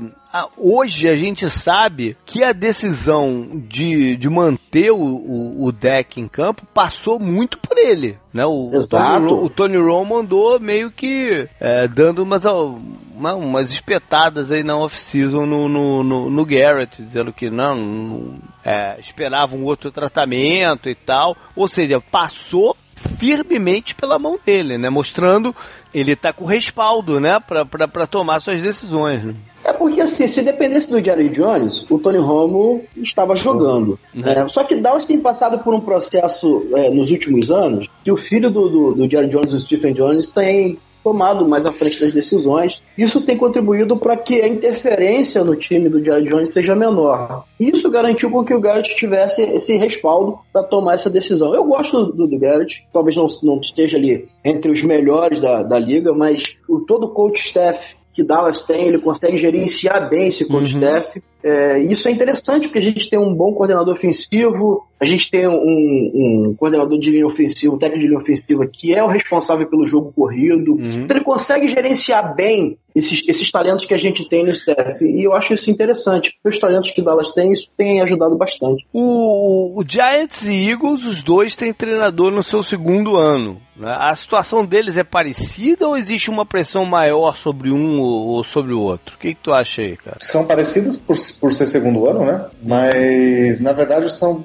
hoje 0.56 1.08
a 1.08 1.16
gente 1.16 1.50
sabe 1.50 2.16
que 2.24 2.44
a 2.44 2.52
decisão 2.52 3.64
de, 3.68 4.16
de 4.16 4.28
manter 4.28 4.92
o, 4.92 4.96
o, 4.96 5.64
o, 5.64 5.72
deck 5.72 6.20
em 6.20 6.28
campo 6.28 6.64
passou 6.72 7.18
muito 7.18 7.58
por 7.58 7.76
ele. 7.76 8.16
Né? 8.32 8.46
O, 8.46 8.70
Exato. 8.72 9.24
O 9.24 9.28
Tony, 9.28 9.46
o 9.46 9.50
Tony 9.50 9.76
Romo 9.76 10.18
andou 10.18 10.60
meio 10.60 10.88
que 10.88 11.48
é, 11.58 11.88
dando 11.88 12.22
umas, 12.22 12.44
uma, 12.44 13.34
umas 13.34 13.72
espetadas 13.72 14.52
aí 14.52 14.62
na 14.62 14.76
off-season 14.76 15.46
no, 15.46 15.68
no, 15.68 16.04
no, 16.04 16.30
no, 16.30 16.46
Garrett, 16.46 17.02
dizendo 17.02 17.32
que 17.32 17.50
não, 17.50 17.74
não 17.74 18.34
é, 18.64 19.00
esperava 19.00 19.56
um 19.56 19.64
outro 19.64 19.90
tratamento 19.90 20.88
e 20.88 20.94
tal. 20.94 21.36
Ou 21.56 21.66
seja, 21.66 22.00
passou 22.00 22.76
firmemente 23.18 23.94
pela 23.94 24.18
mão 24.18 24.38
dele, 24.44 24.78
né? 24.78 24.90
Mostrando 24.90 25.54
ele 25.94 26.16
tá 26.16 26.32
com 26.32 26.44
respaldo, 26.44 27.20
né? 27.20 27.38
Para 27.40 28.06
tomar 28.06 28.40
suas 28.40 28.60
decisões. 28.60 29.22
Né? 29.22 29.34
É 29.64 29.72
porque 29.72 30.00
assim, 30.00 30.26
se 30.26 30.42
dependesse 30.42 30.90
do 30.90 31.02
Jerry 31.02 31.28
Jones, 31.28 31.86
o 31.90 31.98
Tony 31.98 32.18
Romo 32.18 32.82
estava 32.96 33.34
jogando. 33.34 33.98
Uhum. 34.14 34.20
Né? 34.22 34.48
Só 34.48 34.64
que 34.64 34.74
Dallas 34.74 35.06
tem 35.06 35.18
passado 35.18 35.58
por 35.60 35.72
um 35.72 35.80
processo 35.80 36.66
é, 36.74 36.90
nos 36.90 37.10
últimos 37.10 37.50
anos 37.50 37.88
que 38.02 38.10
o 38.10 38.16
filho 38.16 38.50
do, 38.50 38.68
do, 38.68 38.94
do 38.94 39.10
Jerry 39.10 39.28
Jones, 39.28 39.54
o 39.54 39.60
Stephen 39.60 39.94
Jones, 39.94 40.32
tem 40.32 40.78
tomado 41.04 41.46
mais 41.46 41.66
à 41.66 41.72
frente 41.72 42.00
das 42.00 42.12
decisões. 42.12 42.80
Isso 42.96 43.20
tem 43.20 43.36
contribuído 43.36 43.94
para 43.96 44.16
que 44.16 44.40
a 44.40 44.48
interferência 44.48 45.44
no 45.44 45.54
time 45.54 45.90
do 45.90 46.02
Jerry 46.02 46.24
Jones 46.24 46.50
seja 46.50 46.74
menor. 46.74 47.44
Isso 47.60 47.90
garantiu 47.90 48.30
com 48.30 48.42
que 48.42 48.54
o 48.54 48.60
Garrett 48.60 48.96
tivesse 48.96 49.42
esse 49.42 49.76
respaldo 49.76 50.36
para 50.50 50.62
tomar 50.62 50.94
essa 50.94 51.10
decisão. 51.10 51.54
Eu 51.54 51.64
gosto 51.64 52.06
do, 52.06 52.26
do 52.26 52.38
Garrett, 52.38 52.86
talvez 52.90 53.14
não, 53.14 53.26
não 53.42 53.60
esteja 53.60 53.98
ali 53.98 54.26
entre 54.42 54.72
os 54.72 54.82
melhores 54.82 55.40
da, 55.40 55.62
da 55.62 55.78
liga, 55.78 56.14
mas 56.14 56.56
o, 56.66 56.80
todo 56.80 57.04
o 57.04 57.10
coach 57.10 57.44
staff 57.44 57.96
que 58.14 58.22
Dallas 58.22 58.62
tem, 58.62 58.86
ele 58.86 58.98
consegue 58.98 59.36
gerenciar 59.36 60.08
bem 60.08 60.28
esse 60.28 60.46
coach 60.46 60.74
uhum. 60.74 60.80
staff. 60.80 61.22
É, 61.44 61.78
isso 61.78 62.08
é 62.08 62.10
interessante 62.10 62.68
porque 62.68 62.78
a 62.78 62.82
gente 62.82 63.10
tem 63.10 63.18
um 63.18 63.34
bom 63.34 63.52
coordenador 63.52 63.92
ofensivo, 63.92 64.82
a 64.98 65.04
gente 65.04 65.30
tem 65.30 65.46
um, 65.46 65.52
um 65.52 66.54
coordenador 66.56 66.98
de 66.98 67.10
linha 67.10 67.26
ofensiva, 67.26 67.74
um 67.74 67.78
técnico 67.78 68.00
de 68.00 68.08
linha 68.08 68.18
ofensiva 68.18 68.66
que 68.66 68.94
é 68.94 69.04
o 69.04 69.08
responsável 69.08 69.68
pelo 69.68 69.86
jogo 69.86 70.10
corrido. 70.10 70.72
Uhum. 70.72 71.02
Então 71.02 71.18
ele 71.18 71.24
consegue 71.24 71.68
gerenciar 71.68 72.34
bem 72.34 72.78
esses, 72.94 73.22
esses 73.28 73.50
talentos 73.50 73.84
que 73.84 73.92
a 73.92 73.98
gente 73.98 74.26
tem 74.26 74.42
no 74.42 74.50
staff. 74.50 75.04
E 75.04 75.22
eu 75.22 75.34
acho 75.34 75.52
isso 75.52 75.70
interessante, 75.70 76.32
porque 76.32 76.56
os 76.56 76.58
talentos 76.58 76.92
que 76.92 77.02
Dallas 77.02 77.32
tem, 77.32 77.52
isso 77.52 77.68
tem 77.76 78.00
ajudado 78.00 78.36
bastante. 78.38 78.86
O, 78.92 79.78
o 79.78 79.84
Giants 79.86 80.46
e 80.46 80.70
Eagles, 80.70 81.04
os 81.04 81.22
dois 81.22 81.54
têm 81.54 81.74
treinador 81.74 82.30
no 82.30 82.42
seu 82.42 82.62
segundo 82.62 83.16
ano. 83.16 83.60
Né? 83.76 83.92
A 83.98 84.14
situação 84.14 84.64
deles 84.64 84.96
é 84.96 85.02
parecida 85.02 85.88
ou 85.88 85.96
existe 85.96 86.30
uma 86.30 86.46
pressão 86.46 86.84
maior 86.84 87.36
sobre 87.36 87.72
um 87.72 88.00
ou 88.00 88.44
sobre 88.44 88.72
o 88.72 88.80
outro? 88.80 89.16
O 89.16 89.18
que, 89.18 89.34
que 89.34 89.42
tu 89.42 89.52
acha 89.52 89.82
aí, 89.82 89.96
cara? 89.96 90.18
São 90.20 90.46
parecidas 90.46 90.96
por, 90.96 91.16
por 91.40 91.52
ser 91.52 91.66
segundo 91.66 92.06
ano, 92.06 92.24
né? 92.24 92.46
Mas 92.62 93.60
na 93.60 93.72
verdade 93.72 94.12
são 94.12 94.44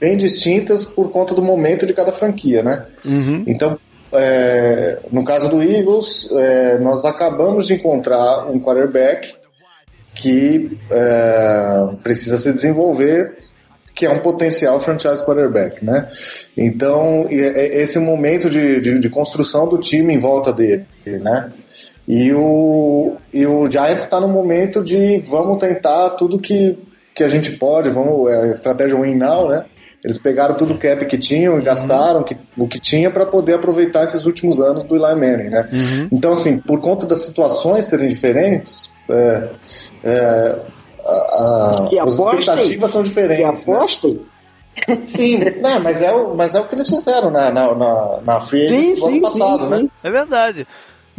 bem 0.00 0.16
distintas 0.16 0.84
por 0.84 1.10
conta 1.10 1.34
do 1.34 1.42
momento 1.42 1.86
de 1.86 1.92
cada 1.92 2.12
franquia, 2.12 2.62
né? 2.62 2.86
Uhum. 3.04 3.44
Então, 3.46 3.78
é, 4.12 5.00
no 5.12 5.24
caso 5.24 5.48
do 5.48 5.62
Eagles, 5.62 6.30
é, 6.32 6.78
nós 6.78 7.04
acabamos 7.04 7.66
de 7.66 7.74
encontrar 7.74 8.50
um 8.50 8.58
quarterback 8.58 9.34
que 10.14 10.78
é, 10.90 11.94
precisa 12.02 12.38
se 12.38 12.52
desenvolver, 12.52 13.38
que 13.94 14.06
é 14.06 14.10
um 14.10 14.20
potencial 14.20 14.80
franchise 14.80 15.22
quarterback, 15.24 15.84
né? 15.84 16.08
Então, 16.56 17.26
esse 17.28 17.98
é 17.98 18.00
o 18.00 18.04
momento 18.04 18.48
de, 18.48 18.80
de, 18.80 18.98
de 18.98 19.08
construção 19.10 19.68
do 19.68 19.78
time 19.78 20.14
em 20.14 20.18
volta 20.18 20.52
dele, 20.52 20.86
né? 21.04 21.52
E 22.10 22.34
o, 22.34 23.18
e 23.32 23.46
o 23.46 23.70
Giants 23.70 24.02
está 24.02 24.18
no 24.18 24.26
momento 24.26 24.82
de 24.82 25.18
vamos 25.28 25.58
tentar 25.60 26.10
tudo 26.10 26.40
que, 26.40 26.76
que 27.14 27.22
a 27.22 27.28
gente 27.28 27.52
pode, 27.52 27.88
vamos, 27.88 28.28
é 28.28 28.48
a 28.48 28.50
estratégia 28.50 29.00
win 29.00 29.14
now, 29.14 29.48
né? 29.48 29.64
Eles 30.04 30.18
pegaram 30.18 30.56
tudo 30.56 30.74
o 30.74 30.76
cap 30.76 31.06
que 31.06 31.16
tinham 31.16 31.54
e 31.54 31.58
uhum. 31.58 31.64
gastaram 31.64 32.24
que, 32.24 32.36
o 32.58 32.66
que 32.66 32.80
tinha 32.80 33.12
para 33.12 33.26
poder 33.26 33.54
aproveitar 33.54 34.02
esses 34.02 34.26
últimos 34.26 34.60
anos 34.60 34.82
do 34.82 34.96
Eli 34.96 35.14
Manning, 35.14 35.50
né? 35.50 35.68
Uhum. 35.72 36.08
Então, 36.10 36.32
assim, 36.32 36.58
por 36.58 36.80
conta 36.80 37.06
das 37.06 37.20
situações 37.20 37.84
serem 37.84 38.08
diferentes, 38.08 38.92
é, 39.08 39.48
é, 40.02 40.58
a, 41.04 41.12
a, 41.12 42.04
as 42.04 42.14
expectativas 42.14 42.90
são 42.90 43.02
diferentes. 43.02 43.62
Que 43.62 43.70
apostem. 43.70 44.14
Né? 44.88 44.98
Sim, 45.06 45.38
né, 45.38 45.78
mas, 45.80 46.02
é 46.02 46.12
o, 46.12 46.34
mas 46.34 46.56
é 46.56 46.60
o 46.60 46.66
que 46.66 46.74
eles 46.74 46.88
fizeram 46.88 47.30
na, 47.30 47.52
na, 47.52 47.72
na, 47.72 48.18
na 48.24 48.40
Free 48.40 48.68
sim, 48.68 48.96
sim, 48.96 49.08
ano 49.08 49.20
passado, 49.20 49.62
sim, 49.62 49.70
né? 49.70 49.78
Sim. 49.78 49.90
É 50.02 50.10
verdade. 50.10 50.66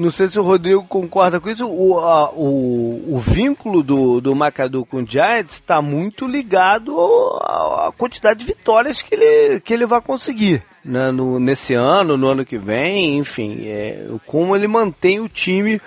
Não 0.02 0.10
sei 0.10 0.28
se 0.28 0.40
o 0.40 0.44
Rodrigo 0.44 0.84
concorda 0.84 1.40
com 1.40 1.50
isso. 1.50 1.68
O, 1.68 2.00
a, 2.00 2.32
o, 2.32 3.16
o 3.16 3.20
vínculo 3.20 3.84
do, 3.84 4.20
do 4.20 4.36
Macadu 4.36 4.84
com 4.86 4.98
o 4.98 5.08
Giants 5.08 5.54
está 5.54 5.82
muito 5.82 6.28
ligado 6.28 6.98
à 7.44 7.94
quantidade 7.96 8.40
de 8.40 8.46
vitórias 8.46 9.02
que 9.02 9.14
ele, 9.14 9.60
que 9.60 9.74
ele 9.74 9.86
vai 9.86 10.02
conseguir 10.02 10.64
né, 10.84 11.12
no, 11.12 11.40
nesse 11.40 11.76
ano, 11.76 12.18
no 12.18 12.28
ano 12.28 12.44
que 12.44 12.58
vem, 12.58 13.18
enfim, 13.18 13.68
é, 13.68 14.08
como 14.26 14.56
ele 14.56 14.68
mantém 14.68 15.20
o 15.20 15.30
time 15.30 15.80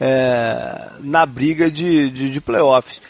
é, 0.00 0.90
na 1.00 1.24
briga 1.24 1.70
de, 1.70 2.10
de, 2.10 2.30
de 2.30 2.40
playoffs. 2.40 3.00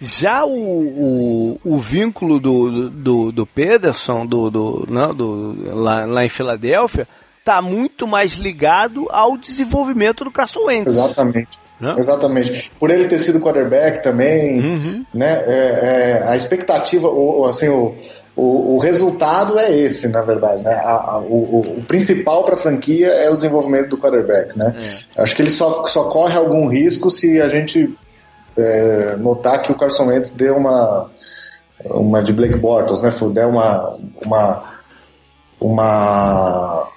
Já 0.00 0.44
o, 0.44 0.50
o, 0.52 1.60
o, 1.64 1.78
vínculo 1.78 2.38
do, 2.38 2.90
do, 2.90 3.32
do 3.32 3.46
Pederson, 3.46 4.26
do, 4.26 4.50
do, 4.50 4.86
não, 4.88 5.08
né, 5.08 5.14
do, 5.14 5.74
lá, 5.74 6.04
lá 6.04 6.24
em 6.24 6.28
Filadélfia, 6.28 7.08
está 7.44 7.60
muito 7.60 8.06
mais 8.06 8.32
ligado 8.32 9.06
ao 9.10 9.36
desenvolvimento 9.36 10.24
do 10.24 10.32
Carson 10.32 10.64
Wentz. 10.64 10.94
Exatamente. 10.94 11.60
Né? 11.78 11.94
Exatamente. 11.98 12.72
Por 12.80 12.90
ele 12.90 13.06
ter 13.06 13.18
sido 13.18 13.38
quarterback 13.38 14.02
também, 14.02 14.60
uhum. 14.60 15.06
né? 15.12 15.44
É, 15.46 15.58
é, 15.82 16.24
a 16.26 16.36
expectativa, 16.36 17.06
o, 17.06 17.44
assim, 17.44 17.68
o, 17.68 17.94
o, 18.34 18.76
o, 18.76 18.78
resultado 18.78 19.58
é 19.58 19.70
esse, 19.76 20.08
na 20.08 20.22
verdade. 20.22 20.62
Né? 20.62 20.72
A, 20.72 21.16
a, 21.16 21.18
o, 21.18 21.78
o, 21.78 21.84
principal 21.86 22.44
para 22.44 22.54
a 22.54 22.58
franquia 22.58 23.08
é 23.08 23.28
o 23.28 23.34
desenvolvimento 23.34 23.90
do 23.90 23.98
quarterback. 23.98 24.56
Né? 24.56 24.74
É. 25.14 25.22
Acho 25.22 25.36
que 25.36 25.42
ele 25.42 25.50
só, 25.50 25.84
só 25.84 26.04
corre 26.04 26.38
algum 26.38 26.66
risco 26.68 27.10
se 27.10 27.42
a 27.42 27.48
gente 27.50 27.94
é, 28.56 29.16
notar 29.16 29.60
que 29.62 29.70
o 29.70 29.76
Carson 29.76 30.06
Wentz 30.06 30.30
deu 30.30 30.56
uma, 30.56 31.10
uma 31.84 32.22
de 32.22 32.32
Blake 32.32 32.56
Bortles, 32.56 33.02
né? 33.02 33.12
Der 33.32 33.46
uma, 33.46 33.98
uma, 34.24 34.74
uma 35.60 36.93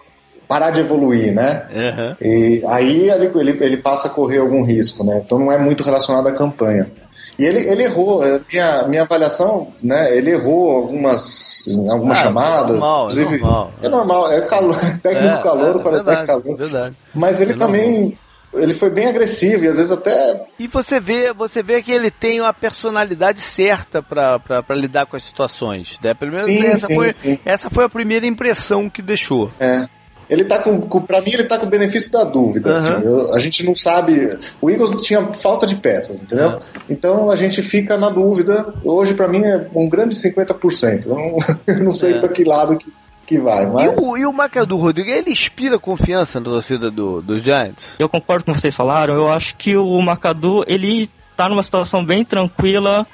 parar 0.47 0.71
de 0.71 0.81
evoluir, 0.81 1.33
né? 1.33 1.67
Uhum. 1.71 2.15
E 2.21 2.63
aí 2.67 3.09
ele, 3.09 3.57
ele, 3.61 3.77
passa 3.77 4.07
a 4.07 4.11
correr 4.11 4.39
algum 4.39 4.63
risco, 4.63 5.03
né? 5.03 5.21
Então 5.23 5.37
não 5.37 5.51
é 5.51 5.57
muito 5.57 5.83
relacionado 5.83 6.27
à 6.27 6.33
campanha. 6.33 6.89
E 7.37 7.45
ele, 7.45 7.59
ele 7.69 7.83
errou, 7.83 8.23
minha, 8.51 8.87
minha 8.87 9.01
avaliação, 9.03 9.67
né? 9.83 10.15
Ele 10.17 10.31
errou 10.31 10.71
algumas, 10.71 11.65
algumas 11.89 12.17
ah, 12.17 12.23
chamadas. 12.23 12.77
É 12.77 12.79
normal, 12.79 13.09
é 13.11 13.15
normal. 13.15 13.71
É 13.83 13.89
normal, 13.89 14.31
é 14.31 14.41
calor, 14.41 14.75
técnico 15.03 15.35
é, 15.35 15.43
calor, 15.43 15.75
é, 15.75 15.83
para 15.83 15.91
verdade, 15.91 16.27
calor. 16.27 16.57
Verdade. 16.57 16.95
Mas 17.13 17.39
ele 17.39 17.53
é 17.53 17.55
também 17.55 18.01
normal 18.01 18.17
ele 18.53 18.73
foi 18.73 18.89
bem 18.89 19.07
agressivo 19.07 19.65
e 19.65 19.67
às 19.67 19.77
vezes 19.77 19.91
até. 19.91 20.45
E 20.57 20.67
você 20.67 20.99
vê, 20.99 21.33
você 21.33 21.61
vê 21.61 21.81
que 21.81 21.91
ele 21.91 22.09
tem 22.09 22.39
uma 22.39 22.53
personalidade 22.53 23.39
certa 23.41 24.01
para 24.01 24.63
lidar 24.71 25.05
com 25.05 25.15
as 25.15 25.23
situações. 25.23 25.99
Né? 26.01 26.13
Pelo 26.13 26.31
menos 26.31 26.45
sim, 26.45 26.65
essa, 26.65 26.87
sim, 26.87 26.95
foi, 26.95 27.11
sim. 27.11 27.39
essa 27.45 27.69
foi 27.69 27.85
a 27.85 27.89
primeira 27.89 28.25
impressão 28.25 28.89
que 28.89 29.01
deixou. 29.01 29.51
É. 29.59 29.87
Ele 30.29 30.43
tá 30.43 30.59
com, 30.59 30.81
com 30.81 31.01
para 31.01 31.21
mim 31.21 31.31
ele 31.33 31.45
tá 31.45 31.57
com 31.57 31.65
o 31.65 31.69
benefício 31.69 32.11
da 32.11 32.23
dúvida, 32.23 32.71
uhum. 32.71 32.77
assim. 32.77 33.05
Eu, 33.05 33.33
a 33.33 33.39
gente 33.39 33.65
não 33.65 33.75
sabe, 33.75 34.37
o 34.61 34.69
Eagles 34.69 34.91
tinha 35.01 35.33
falta 35.33 35.65
de 35.65 35.75
peças, 35.75 36.21
entendeu? 36.21 36.49
Uhum. 36.49 36.59
Então 36.89 37.31
a 37.31 37.35
gente 37.35 37.61
fica 37.61 37.97
na 37.97 38.09
dúvida. 38.09 38.73
Hoje 38.83 39.13
para 39.13 39.27
mim 39.27 39.43
é 39.43 39.67
um 39.73 39.87
grande 39.87 40.15
50%. 40.15 41.05
Eu 41.05 41.15
não, 41.15 41.37
eu 41.67 41.83
não 41.83 41.91
sei 41.91 42.15
é. 42.15 42.19
para 42.19 42.29
que 42.29 42.43
lado 42.43 42.77
que 42.77 42.91
que 43.27 43.37
vai. 43.37 43.65
Mas... 43.65 43.85
E 43.85 44.01
o, 44.01 44.17
e 44.17 44.25
o 44.25 44.77
Rodrigo, 44.77 45.09
ele 45.09 45.31
inspira 45.31 45.77
confiança 45.77 46.39
na 46.39 46.45
torcida 46.45 46.89
do, 46.89 47.21
do 47.21 47.39
Giants? 47.39 47.83
Eu 47.99 48.07
concordo 48.07 48.45
com 48.45 48.53
vocês 48.53 48.73
falaram. 48.75 49.13
Eu 49.13 49.29
acho 49.29 49.55
que 49.57 49.75
o 49.75 49.99
McAdoo, 50.01 50.63
ele 50.65 51.09
tá 51.35 51.49
numa 51.49 51.61
situação 51.61 52.03
bem 52.03 52.23
tranquila 52.23 53.05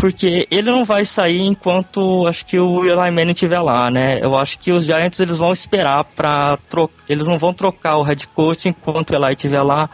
porque 0.00 0.48
ele 0.50 0.70
não 0.70 0.82
vai 0.82 1.04
sair 1.04 1.42
enquanto 1.42 2.26
acho 2.26 2.46
que 2.46 2.58
o 2.58 2.84
Eli 2.86 3.10
Manning 3.10 3.32
estiver 3.32 3.60
lá, 3.60 3.90
né? 3.90 4.18
Eu 4.22 4.34
acho 4.34 4.58
que 4.58 4.72
os 4.72 4.84
Giants 4.86 5.20
eles 5.20 5.36
vão 5.36 5.52
esperar 5.52 6.04
para 6.04 6.58
eles 7.06 7.26
não 7.26 7.36
vão 7.36 7.52
trocar 7.52 7.98
o 7.98 8.02
head 8.02 8.26
coach 8.28 8.68
enquanto 8.70 9.10
o 9.10 9.14
Eli 9.14 9.34
estiver 9.34 9.62
lá. 9.62 9.90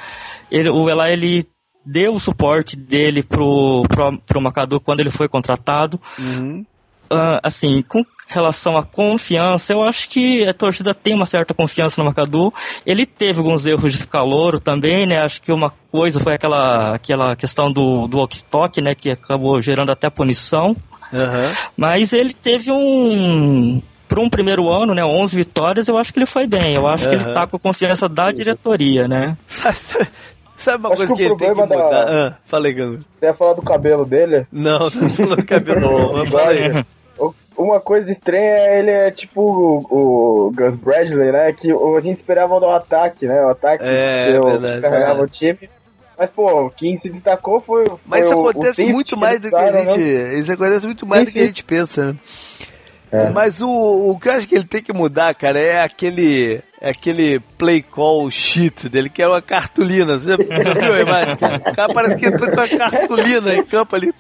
Ele, 0.49 0.71
o 0.71 0.89
Eli 0.89 1.13
ele 1.13 1.47
deu 1.85 2.15
o 2.15 2.21
suporte 2.21 2.77
dele 2.77 3.23
pro 3.25 3.83
pro, 3.89 4.19
pro 4.21 4.81
quando 4.81 5.01
ele 5.01 5.11
foi 5.11 5.29
contratado. 5.29 6.01
Uhum. 6.19 6.65
Uh, 7.13 7.39
assim, 7.43 7.83
com 7.83 8.05
relação 8.27 8.77
à 8.77 8.83
confiança, 8.83 9.73
eu 9.73 9.83
acho 9.83 10.09
que 10.09 10.47
a 10.47 10.53
torcida 10.53 10.93
tem 10.93 11.15
uma 11.15 11.27
certa 11.27 11.55
confiança 11.55 12.01
no 12.01 12.07
Macadu. 12.07 12.53
Ele 12.85 13.07
teve 13.07 13.39
alguns 13.39 13.67
erros 13.67 13.93
de 13.93 14.07
calouro 14.07 14.59
também, 14.59 15.07
né? 15.07 15.21
Acho 15.21 15.41
que 15.41 15.53
uma 15.53 15.73
coisa 15.91 16.21
foi 16.21 16.35
aquela, 16.35 16.95
aquela 16.95 17.37
questão 17.37 17.71
do, 17.71 18.09
do 18.09 18.19
walkie-talkie, 18.19 18.81
né? 18.81 18.95
Que 18.95 19.11
acabou 19.11 19.63
gerando 19.63 19.91
até 19.91 20.11
punição. 20.11 20.77
Uhum. 21.13 21.53
Mas 21.77 22.13
ele 22.13 22.35
teve 22.35 22.73
um, 22.73 23.81
para 24.09 24.21
um 24.21 24.29
primeiro 24.29 24.69
ano, 24.69 24.95
né, 24.95 25.05
11 25.05 25.37
vitórias, 25.37 25.89
eu 25.89 25.97
acho 25.97 26.13
que 26.13 26.19
ele 26.19 26.27
foi 26.27 26.47
bem. 26.47 26.75
Eu 26.75 26.87
acho 26.87 27.05
uhum. 27.05 27.11
que 27.11 27.17
ele 27.17 27.33
tá 27.33 27.47
com 27.47 27.57
a 27.57 27.61
confiança 27.61 28.09
da 28.09 28.33
diretoria, 28.33 29.07
né? 29.07 29.37
Sabe 30.57 30.79
uma 30.79 30.89
acho 30.89 30.97
coisa 30.97 31.13
que, 31.13 31.19
que 31.19 31.29
ele 31.29 31.37
tem 31.37 31.55
que 31.55 31.61
mudar? 31.61 31.77
Da... 31.77 32.29
Ah, 32.29 32.35
falei, 32.47 32.73
Gango. 32.73 32.99
Você 32.99 33.27
ia 33.27 33.35
falar 33.35 33.53
do 33.53 33.63
cabelo 33.63 34.05
dele? 34.05 34.47
Não, 34.51 34.79
não 34.79 35.11
falou 35.11 35.37
do 35.37 35.45
cabelo, 35.45 35.81
não. 36.17 36.27
Falei. 36.27 36.85
Uma 37.57 37.81
coisa 37.81 38.11
estranha 38.11 38.55
é 38.57 38.79
ele 38.79 38.91
é 38.91 39.11
tipo 39.11 39.41
o, 39.41 40.47
o 40.49 40.53
Gus 40.53 40.75
Bradley, 40.77 41.33
né? 41.33 41.53
Que 41.53 41.73
a 41.73 42.01
gente 42.01 42.19
esperava 42.19 42.61
do 42.61 42.69
ataque, 42.69 43.27
né? 43.27 43.43
O 43.45 43.51
ataque 43.51 43.85
é, 43.87 44.39
que, 44.41 44.59
que 44.59 44.81
carregava 44.81 45.21
é. 45.21 45.23
o 45.25 45.29
time. 45.29 45.71
Mas, 46.19 46.31
pô, 46.31 46.71
quem 46.71 46.99
se 46.99 47.11
destacou 47.11 47.61
foi. 47.61 47.87
foi 47.87 47.99
Mas 48.07 48.25
isso 48.25 48.35
acontece 48.35 48.87
muito 48.87 49.17
mais 49.17 49.39
do 49.39 49.51
que 49.51 49.55
a 49.55 49.73
gente. 49.73 49.99
Né? 49.99 50.39
Isso 50.39 50.53
acontece 50.53 50.87
muito 50.87 51.07
mais 51.07 51.21
sim, 51.21 51.27
do 51.27 51.33
que 51.33 51.41
a 51.41 51.47
gente 51.47 51.65
pensa, 51.65 52.13
né? 52.13 52.19
É. 53.17 53.31
Mas 53.31 53.61
o, 53.61 53.69
o 53.69 54.19
que 54.19 54.29
eu 54.29 54.33
acho 54.33 54.47
que 54.47 54.55
ele 54.55 54.65
tem 54.65 54.83
que 54.83 54.93
mudar, 54.93 55.35
cara, 55.35 55.59
é 55.59 55.83
aquele 55.83 56.61
é 56.81 56.91
aquele 56.91 57.41
play 57.57 57.83
call 57.83 58.31
sheet 58.31 58.89
dele, 58.89 59.09
que 59.09 59.23
é 59.23 59.29
uma 59.29 59.41
cartolina. 59.41 60.19
Você, 60.19 60.37
você 60.37 60.75
viu 60.75 60.95
a 60.95 61.01
imagem? 61.01 61.35
O 61.35 61.75
cara 61.75 61.95
parece 61.95 62.17
que 62.17 62.27
entrou 62.27 62.51
com 62.51 62.57
uma 62.57 62.69
cartolina 62.69 63.55
em 63.55 63.65
campo 63.65 63.97
ali. 63.97 64.13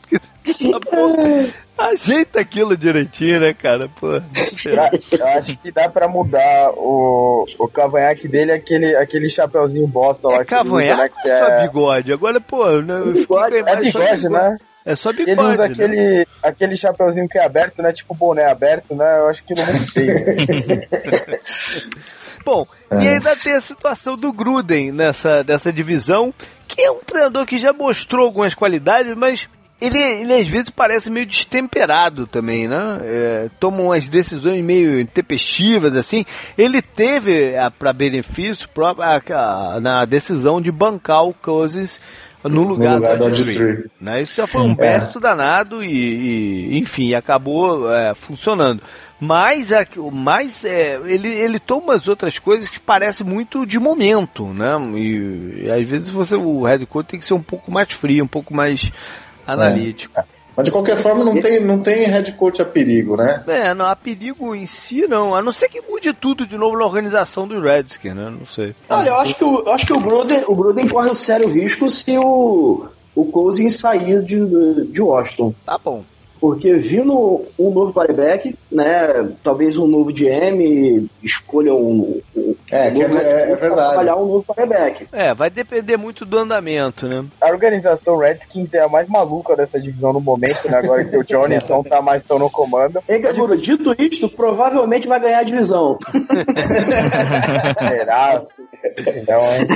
Ajeita 1.77 2.41
aquilo 2.41 2.75
direitinho, 2.75 3.41
né, 3.41 3.53
cara? 3.53 3.91
Pô, 4.01 4.07
eu 4.07 5.27
acho 5.27 5.59
que 5.59 5.71
dá 5.71 5.91
pra 5.91 6.09
mudar 6.09 6.71
o, 6.75 7.45
o 7.59 7.69
cavanhaque 7.69 8.27
dele, 8.27 8.53
aquele, 8.53 8.97
aquele 8.97 9.29
chapeuzinho 9.29 9.87
bosta 9.87 10.27
lá. 10.27 10.41
É 10.41 10.45
cavanhaque 10.45 11.15
ou 11.27 11.31
é... 11.31 11.39
só 11.39 11.67
bigode? 11.67 12.13
Agora, 12.15 12.41
pô, 12.41 12.81
né, 12.81 13.03
bigode, 13.13 13.57
é 13.57 13.77
bigode, 13.77 14.29
né? 14.31 14.57
É 14.87 14.95
só 14.95 15.12
bigode. 15.12 15.32
Ele 15.32 15.43
usa 15.43 15.57
né? 15.57 15.64
aquele, 15.64 16.26
aquele 16.41 16.76
chapeuzinho 16.76 17.28
que 17.28 17.37
é 17.37 17.45
aberto, 17.45 17.82
né? 17.82 17.93
Tipo 17.93 18.14
boné 18.14 18.49
aberto, 18.49 18.95
né? 18.95 19.18
Eu 19.18 19.28
acho 19.28 19.43
que 19.43 19.53
não 19.53 19.66
muito 19.66 19.93
feio. 19.93 20.14
Bom, 22.47 22.64
é. 22.93 23.03
e 23.03 23.09
ainda 23.09 23.34
tem 23.34 23.55
a 23.55 23.61
situação 23.61 24.14
do 24.14 24.32
Gruden 24.32 24.93
nessa 24.93 25.43
dessa 25.43 25.72
divisão, 25.72 26.32
que 26.68 26.80
é 26.80 26.91
um 26.93 27.01
treinador 27.01 27.45
que 27.45 27.59
já 27.59 27.72
mostrou 27.72 28.26
algumas 28.26 28.55
qualidades, 28.55 29.16
mas 29.16 29.49
ele, 29.80 29.99
ele 29.99 30.32
às 30.32 30.47
vezes 30.47 30.70
parece 30.70 31.11
meio 31.11 31.26
destemperado 31.26 32.26
também, 32.26 32.68
né? 32.68 33.01
É, 33.03 33.49
toma 33.59 33.82
umas 33.82 34.09
decisões 34.09 34.62
meio 34.62 35.01
intempestivas, 35.01 35.95
assim. 35.97 36.24
Ele 36.57 36.80
teve, 36.80 37.53
para 37.78 37.93
benefício 37.93 38.68
próprio, 38.68 39.05
na 39.82 40.05
decisão 40.05 40.62
de 40.62 40.70
bancar 40.70 41.24
o 41.24 41.34
Cousins 41.34 42.01
no 42.49 42.63
lugar, 42.63 43.01
no 43.01 43.09
lugar 43.09 43.19
do 43.19 43.91
né? 44.01 44.23
Isso 44.23 44.37
já 44.37 44.47
foi 44.47 44.63
um 44.63 44.77
é. 44.79 45.09
danado 45.21 45.83
e, 45.83 45.89
e, 45.89 46.79
enfim, 46.79 47.15
acabou 47.15 47.93
é, 47.93 48.15
funcionando. 48.15 48.83
Mas, 49.19 49.71
mas 50.13 50.65
é, 50.65 51.01
ele, 51.07 51.29
ele 51.29 51.59
toma 51.59 51.95
as 51.95 52.07
outras 52.07 52.39
coisas 52.39 52.69
que 52.69 52.79
parecem 52.79 53.27
muito 53.27 53.65
de 53.65 53.79
momento, 53.79 54.47
né? 54.47 54.77
E, 54.95 55.65
e, 55.65 55.71
às 55.71 55.89
vezes 55.89 56.11
você, 56.11 56.37
o 56.37 56.63
head 56.65 56.85
coach 56.87 57.07
tem 57.07 57.21
que 57.21 57.27
ser 57.27 57.35
um 57.35 57.43
pouco 57.43 57.71
mais 57.71 57.91
frio, 57.93 58.25
um 58.25 58.29
pouco 58.29 58.55
mais 58.55 58.93
analítico. 59.47 60.21
É. 60.21 60.36
Mas 60.57 60.65
de 60.65 60.71
qualquer 60.71 60.97
forma 60.97 61.23
não 61.23 61.39
tem, 61.39 61.61
não 61.61 61.81
tem 61.81 62.05
head 62.05 62.33
coach 62.33 62.63
a 62.63 62.65
perigo, 62.65 63.17
né? 63.17 63.45
É, 63.47 63.75
não, 63.75 63.87
a 63.87 63.95
perigo 63.95 64.55
em 64.55 64.65
si 64.65 65.07
não. 65.07 65.35
A 65.35 65.43
não 65.43 65.53
ser 65.53 65.69
que 65.69 65.83
mude 65.83 66.13
tudo 66.15 66.47
de 66.47 66.57
novo 66.57 66.79
na 66.79 66.85
organização 66.85 67.47
do 67.47 67.61
Redskins, 67.61 68.15
né? 68.15 68.31
Não 68.31 68.47
sei. 68.47 68.75
Olha, 68.89 69.11
eu 69.11 69.17
acho 69.17 69.35
que 69.35 69.45
o, 69.45 69.61
eu 69.61 69.73
acho 69.73 69.87
que 69.87 69.93
o 69.93 70.01
Gruden, 70.01 70.45
o 70.49 70.55
Gruden 70.57 70.89
corre 70.89 71.11
um 71.11 71.15
sério 71.15 71.49
risco 71.49 71.89
se 71.89 72.17
o, 72.19 72.87
o 73.15 73.25
Cousins 73.27 73.77
sair 73.77 74.23
de, 74.23 74.37
de 74.87 75.03
Washington. 75.03 75.55
Tá 75.65 75.79
bom 75.79 76.03
porque 76.41 76.74
vindo 76.74 77.45
um 77.59 77.70
novo 77.70 77.93
quarterback, 77.93 78.57
né, 78.70 79.30
talvez 79.43 79.76
um 79.78 79.87
novo 79.87 80.12
GM 80.12 81.09
escolha 81.22 81.74
um, 81.74 82.20
um 82.37 82.55
é, 82.70 82.91
um 82.91 82.95
novo 82.95 83.18
é, 83.18 83.53
é 83.53 83.57
verdade. 83.57 83.93
trabalhar 83.93 84.16
um 84.16 84.26
novo 84.26 84.45
quarterback. 84.45 85.09
É, 85.12 85.34
vai 85.34 85.51
depender 85.51 85.97
muito 85.97 86.24
do 86.24 86.39
andamento, 86.39 87.09
né? 87.09 87.24
A 87.41 87.51
organização 87.51 88.18
Redskins 88.18 88.72
é 88.74 88.80
a 88.80 88.89
mais 88.89 89.09
maluca 89.09 89.57
dessa 89.57 89.80
divisão 89.80 90.12
no 90.12 90.20
momento, 90.20 90.70
né, 90.70 90.78
agora 90.78 91.05
que 91.05 91.16
o 91.16 91.24
Johnny 91.26 91.59
não 91.68 91.82
tá 91.82 92.03
mais 92.03 92.22
tão 92.24 92.39
no 92.39 92.51
comando. 92.51 93.03
Ei, 93.09 93.18
Gaburo, 93.18 93.57
dito 93.57 93.95
isto, 93.99 94.28
provavelmente 94.28 95.09
vai 95.09 95.20
ganhar 95.20 95.39
a 95.39 95.45
divisão. 95.45 95.99
Será? 97.78 98.43
Não, 99.28 99.41
hein? 99.53 99.66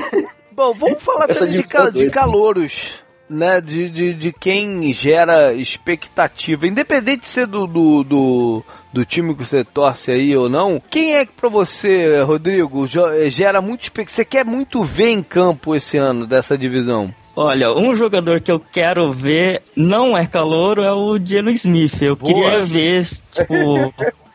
Bom, 0.52 0.74
vamos 0.74 1.02
falar 1.02 1.28
também 1.28 1.62
de, 1.62 1.92
de 1.92 2.10
calouros 2.10 3.02
né, 3.30 3.60
de, 3.60 3.88
de, 3.88 4.12
de 4.12 4.32
quem 4.32 4.92
gera 4.92 5.54
expectativa, 5.54 6.66
independente 6.66 7.20
de 7.20 7.28
ser 7.28 7.46
do, 7.46 7.64
do, 7.66 8.02
do, 8.02 8.64
do, 8.92 9.04
time 9.04 9.34
que 9.36 9.44
você 9.44 9.62
torce 9.62 10.10
aí 10.10 10.36
ou 10.36 10.48
não, 10.48 10.82
quem 10.90 11.14
é 11.14 11.24
que 11.24 11.32
pra 11.32 11.48
você, 11.48 12.20
Rodrigo, 12.22 12.88
gera 13.28 13.62
muito 13.62 13.84
expectativa? 13.84 14.16
Você 14.16 14.24
quer 14.24 14.44
muito 14.44 14.82
ver 14.82 15.10
em 15.10 15.22
campo 15.22 15.76
esse 15.76 15.96
ano 15.96 16.26
dessa 16.26 16.58
divisão? 16.58 17.14
Olha, 17.36 17.72
um 17.72 17.94
jogador 17.94 18.40
que 18.40 18.50
eu 18.50 18.58
quero 18.58 19.12
ver 19.12 19.62
não 19.76 20.18
é 20.18 20.26
calouro 20.26 20.82
é 20.82 20.92
o 20.92 21.16
Jalen 21.24 21.54
Smith. 21.54 22.02
Eu 22.02 22.16
Boa. 22.16 22.34
queria 22.34 22.64
ver, 22.64 23.04
tipo, 23.30 23.94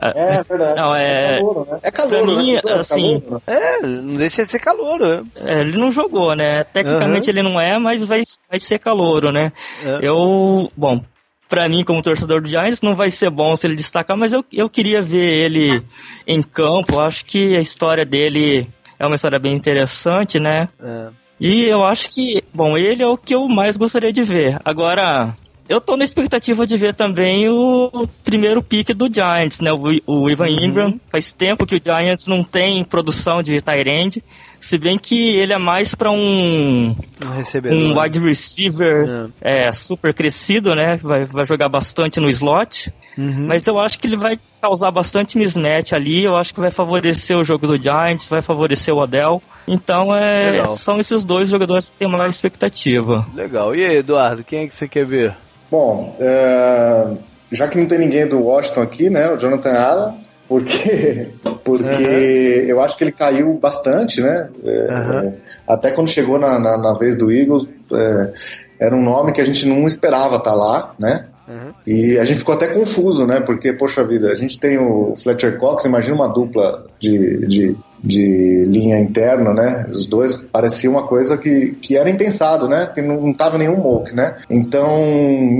É, 0.00 0.34
é 0.36 0.42
verdade. 0.42 0.80
Não, 0.80 0.94
é, 0.94 1.36
é 1.36 1.38
calor, 1.38 1.66
né? 1.66 1.78
É 1.82 1.90
calor, 1.90 2.10
pra 2.10 2.36
mim, 2.36 2.52
né? 2.54 2.60
assim. 2.78 3.22
É, 3.46 3.82
não 3.82 4.16
deixa 4.16 4.44
de 4.44 4.50
ser 4.50 4.58
calor, 4.58 4.98
né? 4.98 5.22
É, 5.36 5.60
ele 5.60 5.78
não 5.78 5.90
jogou, 5.90 6.34
né? 6.34 6.64
Tecnicamente 6.64 7.30
uhum. 7.30 7.36
ele 7.36 7.42
não 7.42 7.60
é, 7.60 7.78
mas 7.78 8.04
vai, 8.04 8.22
vai 8.50 8.60
ser 8.60 8.78
calor, 8.78 9.32
né? 9.32 9.52
É. 9.84 9.98
Eu, 10.02 10.70
bom, 10.76 11.00
para 11.48 11.68
mim, 11.68 11.84
como 11.84 12.02
torcedor 12.02 12.40
do 12.40 12.48
Giants, 12.48 12.82
não 12.82 12.94
vai 12.94 13.10
ser 13.10 13.30
bom 13.30 13.54
se 13.54 13.66
ele 13.66 13.74
destacar, 13.74 14.16
mas 14.16 14.32
eu, 14.32 14.44
eu 14.52 14.68
queria 14.68 15.00
ver 15.02 15.44
ele 15.44 15.82
em 16.26 16.42
campo. 16.42 16.98
Acho 16.98 17.24
que 17.24 17.56
a 17.56 17.60
história 17.60 18.04
dele 18.04 18.68
é 18.98 19.06
uma 19.06 19.16
história 19.16 19.38
bem 19.38 19.54
interessante, 19.54 20.40
né? 20.40 20.68
É. 20.82 21.08
E 21.38 21.64
eu 21.64 21.84
acho 21.84 22.10
que, 22.10 22.42
bom, 22.52 22.78
ele 22.78 23.02
é 23.02 23.06
o 23.06 23.16
que 23.16 23.34
eu 23.34 23.48
mais 23.48 23.76
gostaria 23.76 24.12
de 24.12 24.22
ver. 24.22 24.58
Agora, 24.64 25.34
eu 25.66 25.80
tô 25.80 25.96
na 25.96 26.04
expectativa 26.04 26.66
de 26.66 26.76
ver 26.76 26.92
também 26.92 27.48
o 27.48 28.08
primeiro 28.22 28.62
pique 28.62 28.92
do 28.92 29.12
Giants, 29.12 29.60
né? 29.60 29.72
O, 29.72 29.82
o 30.06 30.30
Ivan 30.30 30.48
uhum. 30.48 30.64
Ingram. 30.64 31.00
Faz 31.08 31.32
tempo 31.32 31.66
que 31.66 31.76
o 31.76 31.80
Giants 31.82 32.26
não 32.26 32.44
tem 32.44 32.84
produção 32.84 33.42
de 33.42 33.60
Tyrande. 33.62 34.22
Se 34.60 34.76
bem 34.76 34.98
que 34.98 35.36
ele 35.36 35.52
é 35.52 35.58
mais 35.58 35.94
para 35.94 36.10
um, 36.10 36.94
um, 36.94 37.74
um 37.74 38.00
wide 38.00 38.18
receiver 38.18 39.30
é. 39.40 39.66
é. 39.66 39.72
super 39.72 40.12
crescido, 40.12 40.74
né? 40.74 40.98
Vai, 41.02 41.24
vai 41.24 41.46
jogar 41.46 41.68
bastante 41.68 42.20
no 42.20 42.28
slot. 42.28 42.92
Uhum. 43.16 43.46
Mas 43.46 43.66
eu 43.66 43.78
acho 43.78 43.98
que 43.98 44.06
ele 44.06 44.16
vai 44.16 44.38
causar 44.60 44.90
bastante 44.90 45.38
mismatch 45.38 45.94
ali. 45.94 46.24
Eu 46.24 46.36
acho 46.36 46.52
que 46.52 46.60
vai 46.60 46.70
favorecer 46.70 47.38
o 47.38 47.44
jogo 47.44 47.66
do 47.66 47.82
Giants, 47.82 48.28
vai 48.28 48.42
favorecer 48.42 48.94
o 48.94 48.98
Odell. 48.98 49.42
Então 49.66 50.14
é, 50.14 50.62
são 50.76 51.00
esses 51.00 51.24
dois 51.24 51.48
jogadores 51.48 51.88
que 51.88 51.96
tem 51.96 52.08
mais 52.08 52.34
expectativa. 52.34 53.26
Legal. 53.34 53.74
E 53.74 53.84
aí, 53.84 53.96
Eduardo, 53.96 54.44
quem 54.44 54.64
é 54.64 54.68
que 54.68 54.76
você 54.76 54.86
quer 54.86 55.06
ver? 55.06 55.36
Bom, 55.70 56.14
é, 56.18 57.10
já 57.50 57.68
que 57.68 57.78
não 57.78 57.86
tem 57.86 57.98
ninguém 57.98 58.26
do 58.26 58.40
Washington 58.40 58.82
aqui, 58.82 59.10
né? 59.10 59.30
O 59.30 59.36
Jonathan 59.36 59.72
Allen, 59.72 60.14
porque, 60.48 61.28
porque 61.64 61.82
uhum. 61.82 62.68
eu 62.68 62.80
acho 62.80 62.96
que 62.96 63.04
ele 63.04 63.12
caiu 63.12 63.54
bastante, 63.54 64.20
né? 64.20 64.48
Uhum. 64.62 65.34
até 65.66 65.90
quando 65.90 66.08
chegou 66.08 66.38
na, 66.38 66.58
na, 66.58 66.76
na 66.76 66.94
vez 66.94 67.16
do 67.16 67.30
Eagles, 67.30 67.68
é, 67.92 68.32
era 68.78 68.94
um 68.94 69.02
nome 69.02 69.32
que 69.32 69.40
a 69.40 69.44
gente 69.44 69.66
não 69.66 69.86
esperava 69.86 70.36
estar 70.36 70.50
tá 70.50 70.56
lá, 70.56 70.94
né? 70.98 71.26
Uhum. 71.46 71.74
E 71.86 72.18
a 72.18 72.24
gente 72.24 72.38
ficou 72.38 72.54
até 72.54 72.68
confuso, 72.68 73.26
né? 73.26 73.40
Porque, 73.40 73.72
poxa 73.72 74.02
vida, 74.02 74.30
a 74.30 74.34
gente 74.34 74.58
tem 74.58 74.78
o 74.78 75.14
Fletcher 75.14 75.58
Cox, 75.58 75.84
imagina 75.84 76.14
uma 76.14 76.28
dupla 76.28 76.86
de, 76.98 77.46
de 77.46 77.76
de 78.04 78.64
linha 78.66 78.98
interna, 79.00 79.54
né? 79.54 79.86
Os 79.90 80.06
dois 80.06 80.36
pareciam 80.36 80.92
uma 80.92 81.06
coisa 81.06 81.38
que, 81.38 81.72
que 81.80 81.96
era 81.96 82.10
impensado, 82.10 82.68
né? 82.68 82.90
Que 82.94 83.00
não, 83.00 83.20
não 83.20 83.32
tava 83.32 83.56
nenhum 83.56 83.78
mock, 83.78 84.14
né? 84.14 84.36
Então, 84.50 85.02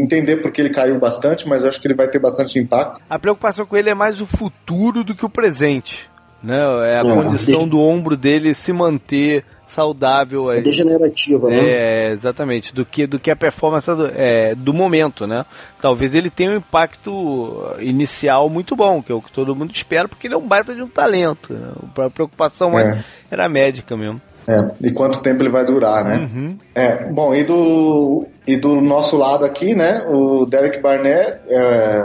entender 0.02 0.36
porque 0.36 0.60
ele 0.60 0.70
caiu 0.70 0.98
bastante, 1.00 1.48
mas 1.48 1.64
acho 1.64 1.80
que 1.80 1.86
ele 1.86 1.94
vai 1.94 2.06
ter 2.08 2.18
bastante 2.18 2.58
impacto. 2.58 3.00
A 3.08 3.18
preocupação 3.18 3.64
com 3.64 3.76
ele 3.76 3.88
é 3.88 3.94
mais 3.94 4.20
o 4.20 4.26
futuro 4.26 5.02
do 5.02 5.14
que 5.14 5.24
o 5.24 5.30
presente. 5.30 6.10
Né? 6.42 6.58
É 6.90 6.96
a 6.96 7.00
é, 7.00 7.02
condição 7.02 7.66
do 7.66 7.80
ombro 7.80 8.18
dele 8.18 8.52
se 8.52 8.70
manter 8.70 9.42
saudável. 9.74 10.50
É, 10.50 10.58
é 10.58 10.60
degenerativa, 10.60 11.48
né? 11.48 11.58
É, 11.58 12.10
exatamente. 12.12 12.74
Do 12.74 12.86
que, 12.86 13.06
do 13.06 13.18
que 13.18 13.30
a 13.30 13.36
performance 13.36 13.86
do, 13.86 14.06
é, 14.14 14.54
do 14.54 14.72
momento, 14.72 15.26
né? 15.26 15.44
Talvez 15.80 16.14
ele 16.14 16.30
tenha 16.30 16.52
um 16.52 16.56
impacto 16.56 17.74
inicial 17.80 18.48
muito 18.48 18.76
bom, 18.76 19.02
que 19.02 19.12
é 19.12 19.14
o 19.14 19.20
que 19.20 19.32
todo 19.32 19.54
mundo 19.54 19.72
espera, 19.72 20.08
porque 20.08 20.26
ele 20.26 20.34
é 20.34 20.38
um 20.38 20.46
baita 20.46 20.74
de 20.74 20.82
um 20.82 20.88
talento. 20.88 21.52
Né? 21.52 21.72
A 21.96 22.10
preocupação 22.10 22.78
é. 22.78 23.04
era 23.30 23.48
médica 23.48 23.96
mesmo. 23.96 24.20
É, 24.46 24.70
e 24.82 24.90
quanto 24.90 25.22
tempo 25.22 25.42
ele 25.42 25.50
vai 25.50 25.64
durar, 25.64 26.04
né? 26.04 26.18
Uhum. 26.18 26.58
É, 26.74 27.10
bom, 27.10 27.34
e 27.34 27.44
do, 27.44 28.26
e 28.46 28.56
do 28.56 28.80
nosso 28.80 29.16
lado 29.16 29.44
aqui, 29.44 29.74
né, 29.74 30.04
o 30.06 30.44
Derek 30.44 30.80
Barnett, 30.80 31.40
é, 31.48 32.02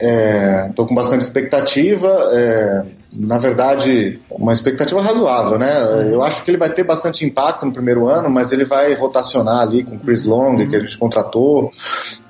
é, 0.00 0.70
tô 0.74 0.86
com 0.86 0.94
bastante 0.94 1.22
expectativa, 1.22 2.08
é, 2.32 2.84
na 3.16 3.38
verdade, 3.38 4.20
uma 4.30 4.52
expectativa 4.52 5.00
razoável, 5.00 5.58
né? 5.58 5.72
Eu 6.10 6.22
acho 6.22 6.42
que 6.42 6.50
ele 6.50 6.58
vai 6.58 6.70
ter 6.70 6.82
bastante 6.82 7.24
impacto 7.24 7.64
no 7.64 7.72
primeiro 7.72 8.08
ano, 8.08 8.28
mas 8.28 8.52
ele 8.52 8.64
vai 8.64 8.92
rotacionar 8.94 9.60
ali 9.60 9.84
com 9.84 9.94
o 9.94 9.98
Chris 9.98 10.24
Long, 10.24 10.56
que 10.68 10.76
a 10.76 10.80
gente 10.80 10.98
contratou. 10.98 11.70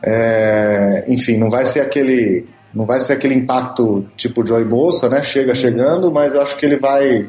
É, 0.02 1.04
enfim, 1.08 1.38
não 1.38 1.48
vai 1.48 1.64
ser 1.64 1.80
aquele 1.80 2.46
não 2.74 2.84
vai 2.84 2.98
ser 2.98 3.12
aquele 3.12 3.34
impacto 3.34 4.04
tipo 4.16 4.44
Joy 4.44 4.64
Bolsa, 4.64 5.08
né? 5.08 5.22
Chega 5.22 5.54
chegando, 5.54 6.12
mas 6.12 6.34
eu 6.34 6.42
acho 6.42 6.56
que 6.56 6.66
ele 6.66 6.76
vai 6.76 7.28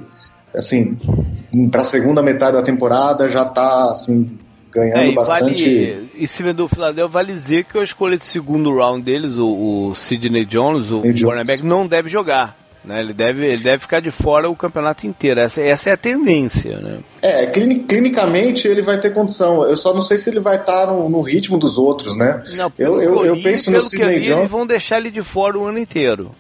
assim, 0.53 0.97
para 1.71 1.81
a 1.81 1.85
segunda 1.85 2.23
metade 2.23 2.57
da 2.57 2.63
temporada 2.63 3.29
já 3.29 3.45
tá 3.45 3.91
assim 3.91 4.37
ganhando 4.75 5.07
é, 5.07 5.07
e 5.07 5.15
bastante. 5.15 5.91
Vale, 5.93 6.09
em 6.15 6.27
cima 6.27 6.53
do 6.53 6.67
Philadelphia, 6.67 7.07
vale 7.07 7.33
dizer 7.33 7.63
que 7.65 7.77
a 7.77 7.83
escolha 7.83 8.17
de 8.17 8.25
segundo 8.25 8.75
round 8.75 9.03
deles, 9.03 9.37
o, 9.37 9.47
o 9.89 9.95
Sidney 9.95 10.45
Jones, 10.45 10.91
o 10.91 11.01
cornerback, 11.01 11.63
não 11.63 11.87
deve 11.87 12.09
jogar. 12.09 12.57
Né? 12.83 12.99
Ele, 12.99 13.13
deve, 13.13 13.45
ele 13.45 13.63
deve 13.63 13.79
ficar 13.79 13.99
de 13.99 14.11
fora 14.11 14.47
o 14.47 14.55
campeonato 14.55 15.07
inteiro. 15.07 15.39
Essa, 15.39 15.59
essa 15.61 15.89
é 15.89 15.93
a 15.93 15.97
tendência. 15.97 16.77
Né? 16.79 16.99
É, 17.21 17.47
clinicamente 17.47 18.67
ele 18.67 18.81
vai 18.81 18.99
ter 18.99 19.11
condição. 19.11 19.67
Eu 19.67 19.75
só 19.75 19.93
não 19.93 20.03
sei 20.03 20.19
se 20.19 20.29
ele 20.29 20.39
vai 20.39 20.57
estar 20.57 20.87
no, 20.87 21.09
no 21.09 21.21
ritmo 21.21 21.57
dos 21.57 21.79
outros, 21.79 22.15
né? 22.15 22.43
Não, 22.55 22.71
eu, 22.77 23.01
eu, 23.01 23.25
eu, 23.25 23.41
penso 23.41 23.71
no 23.71 23.81
Sidney 23.81 24.19
Jones. 24.19 24.39
Eles 24.39 24.51
vão 24.51 24.67
deixar 24.67 24.99
ele 24.99 25.09
de 25.09 25.23
fora 25.23 25.57
o 25.57 25.65
ano 25.65 25.79
inteiro. 25.79 26.31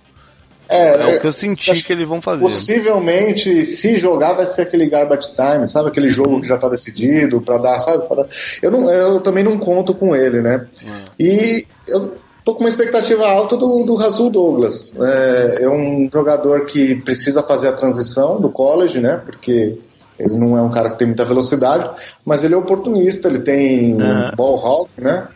É, 0.67 1.13
é, 1.13 1.17
o 1.17 1.21
que 1.21 1.27
eu 1.27 1.33
senti 1.33 1.83
que 1.83 1.93
eles 1.93 2.07
vão 2.07 2.21
fazer. 2.21 2.41
Possivelmente, 2.41 3.65
se 3.65 3.97
jogar, 3.97 4.33
vai 4.33 4.45
ser 4.45 4.63
aquele 4.63 4.87
garbage 4.87 5.33
time, 5.35 5.67
sabe? 5.67 5.89
Aquele 5.89 6.09
jogo 6.09 6.41
que 6.41 6.47
já 6.47 6.55
está 6.55 6.67
decidido 6.69 7.41
para 7.41 7.57
dar, 7.57 7.77
sabe? 7.77 8.07
Pra 8.07 8.23
dar... 8.23 8.27
Eu, 8.61 8.71
não, 8.71 8.89
eu 8.89 9.19
também 9.21 9.43
não 9.43 9.57
conto 9.57 9.93
com 9.93 10.15
ele, 10.15 10.41
né? 10.41 10.65
Hum. 10.83 11.05
E 11.19 11.65
eu 11.87 12.15
tô 12.43 12.53
com 12.53 12.61
uma 12.61 12.69
expectativa 12.69 13.27
alta 13.27 13.57
do, 13.57 13.83
do 13.83 13.95
Razul 13.95 14.29
Douglas. 14.29 14.95
É, 14.99 15.57
é, 15.61 15.69
um 15.69 16.09
jogador 16.11 16.65
que 16.65 16.95
precisa 16.95 17.41
fazer 17.41 17.69
a 17.69 17.73
transição 17.73 18.39
do 18.39 18.49
college, 18.49 18.99
né? 18.99 19.21
Porque 19.25 19.77
ele 20.17 20.37
não 20.37 20.57
é 20.57 20.61
um 20.61 20.69
cara 20.69 20.91
que 20.91 20.97
tem 20.99 21.07
muita 21.07 21.25
velocidade, 21.25 21.89
mas 22.23 22.43
ele 22.43 22.53
é 22.53 22.57
oportunista, 22.57 23.27
ele 23.27 23.39
tem 23.39 23.95
uhum. 23.95 24.31
ball 24.35 24.57
hawk, 24.57 24.89
né? 24.97 25.27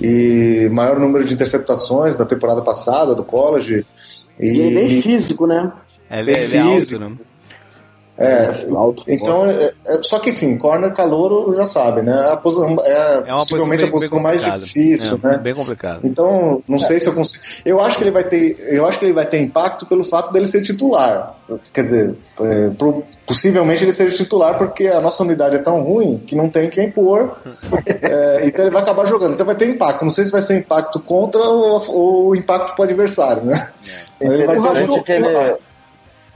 E 0.00 0.68
maior 0.70 0.98
número 0.98 1.24
de 1.24 1.34
interceptações 1.34 2.16
da 2.16 2.24
temporada 2.24 2.62
passada 2.62 3.14
do 3.14 3.24
college. 3.24 3.86
E, 4.40 4.46
e 4.46 4.48
ele 4.48 4.62
é 4.62 4.74
bem 4.74 5.02
físico, 5.02 5.46
né? 5.46 5.72
É, 6.08 6.20
ele, 6.20 6.32
é, 6.32 6.42
ele 6.42 6.56
é 6.56 6.60
alto, 6.60 6.98
né? 6.98 7.16
É, 8.20 8.66
alto. 8.76 9.02
Então, 9.08 9.46
é, 9.46 9.72
é, 9.86 10.02
só 10.02 10.18
que 10.18 10.30
sim, 10.30 10.58
corner 10.58 10.92
calouro 10.92 11.56
já 11.56 11.64
sabe, 11.64 12.02
né? 12.02 12.30
A 12.30 12.36
posição, 12.36 12.76
é, 12.84 13.16
é 13.16 13.22
possivelmente 13.22 13.80
bem, 13.80 13.88
a 13.88 13.92
posição 13.92 14.20
mais 14.20 14.44
difícil, 14.44 15.18
é, 15.24 15.26
né? 15.26 15.38
Bem 15.38 15.54
complicado. 15.54 16.00
Então, 16.04 16.62
não 16.68 16.78
sei 16.78 17.00
se 17.00 17.08
eu 17.08 17.14
consigo. 17.14 17.42
Eu 17.64 17.80
acho 17.80 17.96
que 17.96 18.04
ele 18.04 18.10
vai 18.10 18.24
ter, 18.24 18.56
eu 18.68 18.86
acho 18.86 18.98
que 18.98 19.06
ele 19.06 19.14
vai 19.14 19.24
ter 19.24 19.40
impacto 19.40 19.86
pelo 19.86 20.04
fato 20.04 20.34
dele 20.34 20.46
ser 20.46 20.62
titular. 20.62 21.34
Quer 21.72 21.80
dizer, 21.80 22.14
é, 22.42 22.68
pro, 22.68 23.02
possivelmente 23.26 23.84
ele 23.84 23.92
seja 23.92 24.14
titular 24.14 24.58
porque 24.58 24.86
a 24.86 25.00
nossa 25.00 25.22
unidade 25.22 25.56
é 25.56 25.60
tão 25.60 25.82
ruim 25.82 26.18
que 26.26 26.36
não 26.36 26.50
tem 26.50 26.68
quem 26.68 26.90
pôr. 26.90 27.38
É, 28.02 28.46
então 28.46 28.64
ele 28.64 28.72
vai 28.72 28.82
acabar 28.82 29.06
jogando. 29.06 29.34
Então 29.34 29.46
vai 29.46 29.54
ter 29.54 29.68
impacto. 29.68 30.02
Não 30.02 30.10
sei 30.10 30.24
se 30.24 30.32
vai 30.32 30.42
ser 30.42 30.58
impacto 30.58 31.00
contra 31.00 31.40
ou, 31.40 31.80
ou 31.88 32.36
impacto 32.36 32.74
pro 32.74 32.84
adversário, 32.84 33.44
né? 33.44 33.70
Ele 34.20 34.46
vai 34.46 34.60
ter 34.60 34.86
gente 34.86 35.02
que 35.02 35.12
ele 35.12 35.56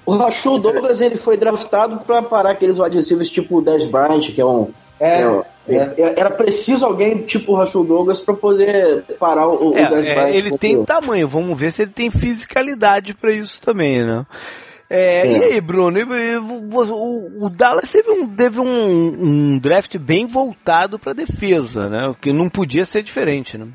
o 0.07 0.16
Rachel 0.16 0.59
Douglas 0.59 1.00
ele 1.00 1.16
foi 1.16 1.36
draftado 1.36 1.98
para 2.05 2.22
parar 2.22 2.50
aqueles 2.50 2.78
receivers 2.78 3.30
tipo 3.30 3.59
o 3.59 3.62
Des 3.62 3.84
Bryant, 3.84 4.32
que 4.34 4.40
é 4.40 4.44
um. 4.44 4.70
É, 5.00 5.22
é, 5.22 5.76
é. 5.76 5.76
é 5.96 6.20
era 6.20 6.30
preciso 6.30 6.84
alguém 6.84 7.22
tipo 7.22 7.52
o 7.52 7.55
Rachel 7.57 7.84
Douglas 7.84 8.20
para 8.20 8.34
poder 8.34 9.02
parar 9.18 9.48
o, 9.48 9.76
é, 9.76 9.86
o 9.86 9.90
Des 9.90 10.07
Bryant. 10.07 10.34
ele 10.34 10.59
tem 10.59 10.84
tamanho, 10.84 11.26
vamos 11.26 11.59
ver 11.59 11.72
se 11.72 11.82
ele 11.82 11.92
tem 11.92 12.11
fisicalidade 12.11 13.14
para 13.14 13.32
isso 13.32 13.61
também, 13.61 14.05
né? 14.05 14.26
É, 14.88 15.26
e 15.26 15.42
aí, 15.42 15.61
Bruno, 15.61 15.98
o, 15.98 17.46
o 17.46 17.50
Dallas 17.50 17.90
teve, 17.90 18.11
um, 18.11 18.28
teve 18.28 18.61
um, 18.61 18.66
um 18.66 19.59
draft 19.59 19.96
bem 19.96 20.26
voltado 20.26 20.98
para 20.98 21.14
defesa, 21.14 21.88
né? 21.88 22.09
O 22.09 22.14
que 22.14 22.32
não 22.32 22.48
podia 22.48 22.84
ser 22.84 23.02
diferente, 23.02 23.57
né? 23.57 23.66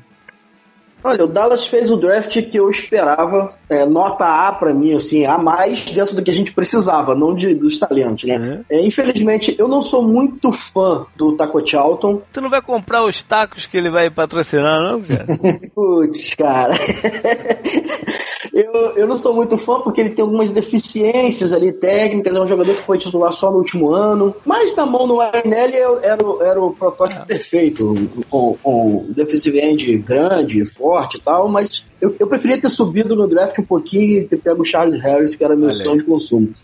Olha, 1.02 1.24
o 1.24 1.26
Dallas 1.26 1.66
fez 1.66 1.90
o 1.90 1.96
draft 1.96 2.40
que 2.42 2.58
eu 2.58 2.70
esperava, 2.70 3.54
é, 3.70 3.86
nota 3.86 4.26
A 4.26 4.52
para 4.52 4.74
mim, 4.74 4.94
assim, 4.94 5.24
a 5.24 5.38
mais 5.38 5.84
dentro 5.84 6.16
do 6.16 6.22
que 6.22 6.30
a 6.30 6.34
gente 6.34 6.52
precisava, 6.52 7.14
não 7.14 7.34
de, 7.34 7.54
dos 7.54 7.78
talentos, 7.78 8.24
né? 8.28 8.36
Uhum. 8.36 8.64
É, 8.68 8.84
infelizmente, 8.84 9.54
eu 9.56 9.68
não 9.68 9.80
sou 9.80 10.02
muito 10.02 10.50
fã 10.50 11.06
do 11.16 11.36
Taco 11.36 11.64
Charlton. 11.64 12.20
Tu 12.32 12.40
não 12.40 12.50
vai 12.50 12.60
comprar 12.60 13.04
os 13.04 13.22
tacos 13.22 13.66
que 13.66 13.76
ele 13.76 13.88
vai 13.88 14.10
patrocinar, 14.10 14.82
não, 14.82 15.00
cara? 15.00 15.26
Putz, 15.72 16.34
cara. 16.34 16.74
eu, 18.52 18.72
eu 18.96 19.06
não 19.06 19.16
sou 19.16 19.32
muito 19.32 19.56
fã 19.56 19.80
porque 19.80 20.00
ele 20.00 20.10
tem 20.10 20.22
algumas 20.22 20.50
deficiências 20.50 21.52
ali 21.52 21.72
técnicas, 21.72 22.34
é 22.34 22.40
um 22.40 22.46
jogador 22.46 22.74
que 22.74 22.82
foi 22.82 22.98
titular 22.98 23.32
só 23.32 23.52
no 23.52 23.58
último 23.58 23.90
ano, 23.90 24.34
mas 24.44 24.74
na 24.74 24.84
mão 24.84 25.06
no 25.06 25.20
Arnelli 25.20 25.76
era, 25.76 26.22
era, 26.42 26.60
o 26.60 26.72
protótipo 26.72 27.22
ah. 27.22 27.26
perfeito, 27.26 27.94
com, 28.28 28.56
com 28.60 29.06
defensive 29.10 29.60
end 29.60 29.98
grande, 29.98 30.64
forte 30.66 31.18
e 31.18 31.20
tal, 31.20 31.48
mas 31.48 31.84
eu, 32.00 32.14
eu 32.18 32.26
preferia 32.26 32.60
ter 32.60 32.70
subido 32.70 33.14
no 33.14 33.28
draft 33.28 33.58
um 33.58 33.64
pouquinho 33.64 34.18
e 34.18 34.24
ter 34.24 34.38
pego 34.38 34.62
o 34.62 34.64
Charles 34.64 35.00
Harris, 35.02 35.34
que 35.34 35.44
era 35.44 35.54
meu 35.54 35.72
sonho 35.72 35.98
de 35.98 36.04
consumo. 36.04 36.54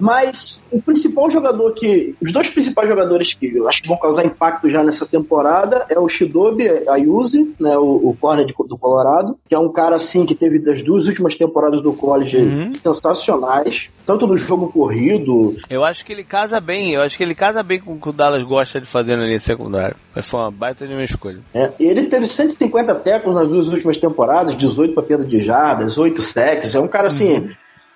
Mas 0.00 0.62
o 0.72 0.80
principal 0.80 1.30
jogador 1.30 1.72
que. 1.74 2.14
Os 2.20 2.32
dois 2.32 2.48
principais 2.48 2.88
jogadores 2.88 3.34
que 3.34 3.54
eu 3.54 3.68
acho 3.68 3.82
que 3.82 3.88
vão 3.88 3.98
causar 3.98 4.24
impacto 4.24 4.70
já 4.70 4.82
nessa 4.82 5.06
temporada 5.06 5.86
é 5.90 5.98
o 5.98 6.08
Shidobi 6.08 6.66
Ayuzi, 6.88 7.54
né, 7.60 7.76
o, 7.76 8.08
o 8.08 8.16
corner 8.18 8.46
de, 8.46 8.54
do 8.66 8.78
Colorado, 8.78 9.38
que 9.48 9.54
é 9.54 9.58
um 9.58 9.70
cara 9.70 9.96
assim 9.96 10.24
que 10.24 10.34
teve 10.34 10.58
das 10.58 10.82
duas 10.82 11.06
últimas 11.06 11.34
temporadas 11.34 11.80
do 11.80 11.92
college 11.92 12.36
uhum. 12.36 12.72
sensacionais, 12.74 13.90
tanto 14.06 14.26
no 14.26 14.36
jogo 14.36 14.72
corrido. 14.72 15.56
Eu 15.68 15.84
acho 15.84 16.04
que 16.04 16.12
ele 16.12 16.24
casa 16.24 16.60
bem, 16.60 16.92
eu 16.92 17.02
acho 17.02 17.16
que 17.16 17.22
ele 17.22 17.34
casa 17.34 17.62
bem 17.62 17.80
com 17.80 17.92
o 17.92 18.00
que 18.00 18.08
o 18.08 18.12
Dallas 18.12 18.42
gosta 18.42 18.80
de 18.80 18.86
fazer 18.86 19.16
na 19.16 19.24
linha 19.24 19.40
secundária. 19.40 19.96
Foi 20.22 20.40
uma 20.40 20.50
baita 20.50 20.86
de 20.86 20.94
uma 20.94 21.04
escolha. 21.04 21.40
É, 21.52 21.72
ele 21.78 22.04
teve 22.06 22.26
150 22.26 22.94
tecos 22.96 23.34
nas 23.34 23.46
duas 23.46 23.68
últimas 23.68 23.96
temporadas, 23.96 24.56
18 24.56 24.94
para 24.94 25.02
perda 25.02 25.24
de 25.24 25.40
jardas, 25.40 25.98
8 25.98 26.22
sacks. 26.22 26.74
É 26.74 26.80
um 26.80 26.88
cara 26.88 27.08
assim. 27.08 27.34
Uhum 27.34 27.50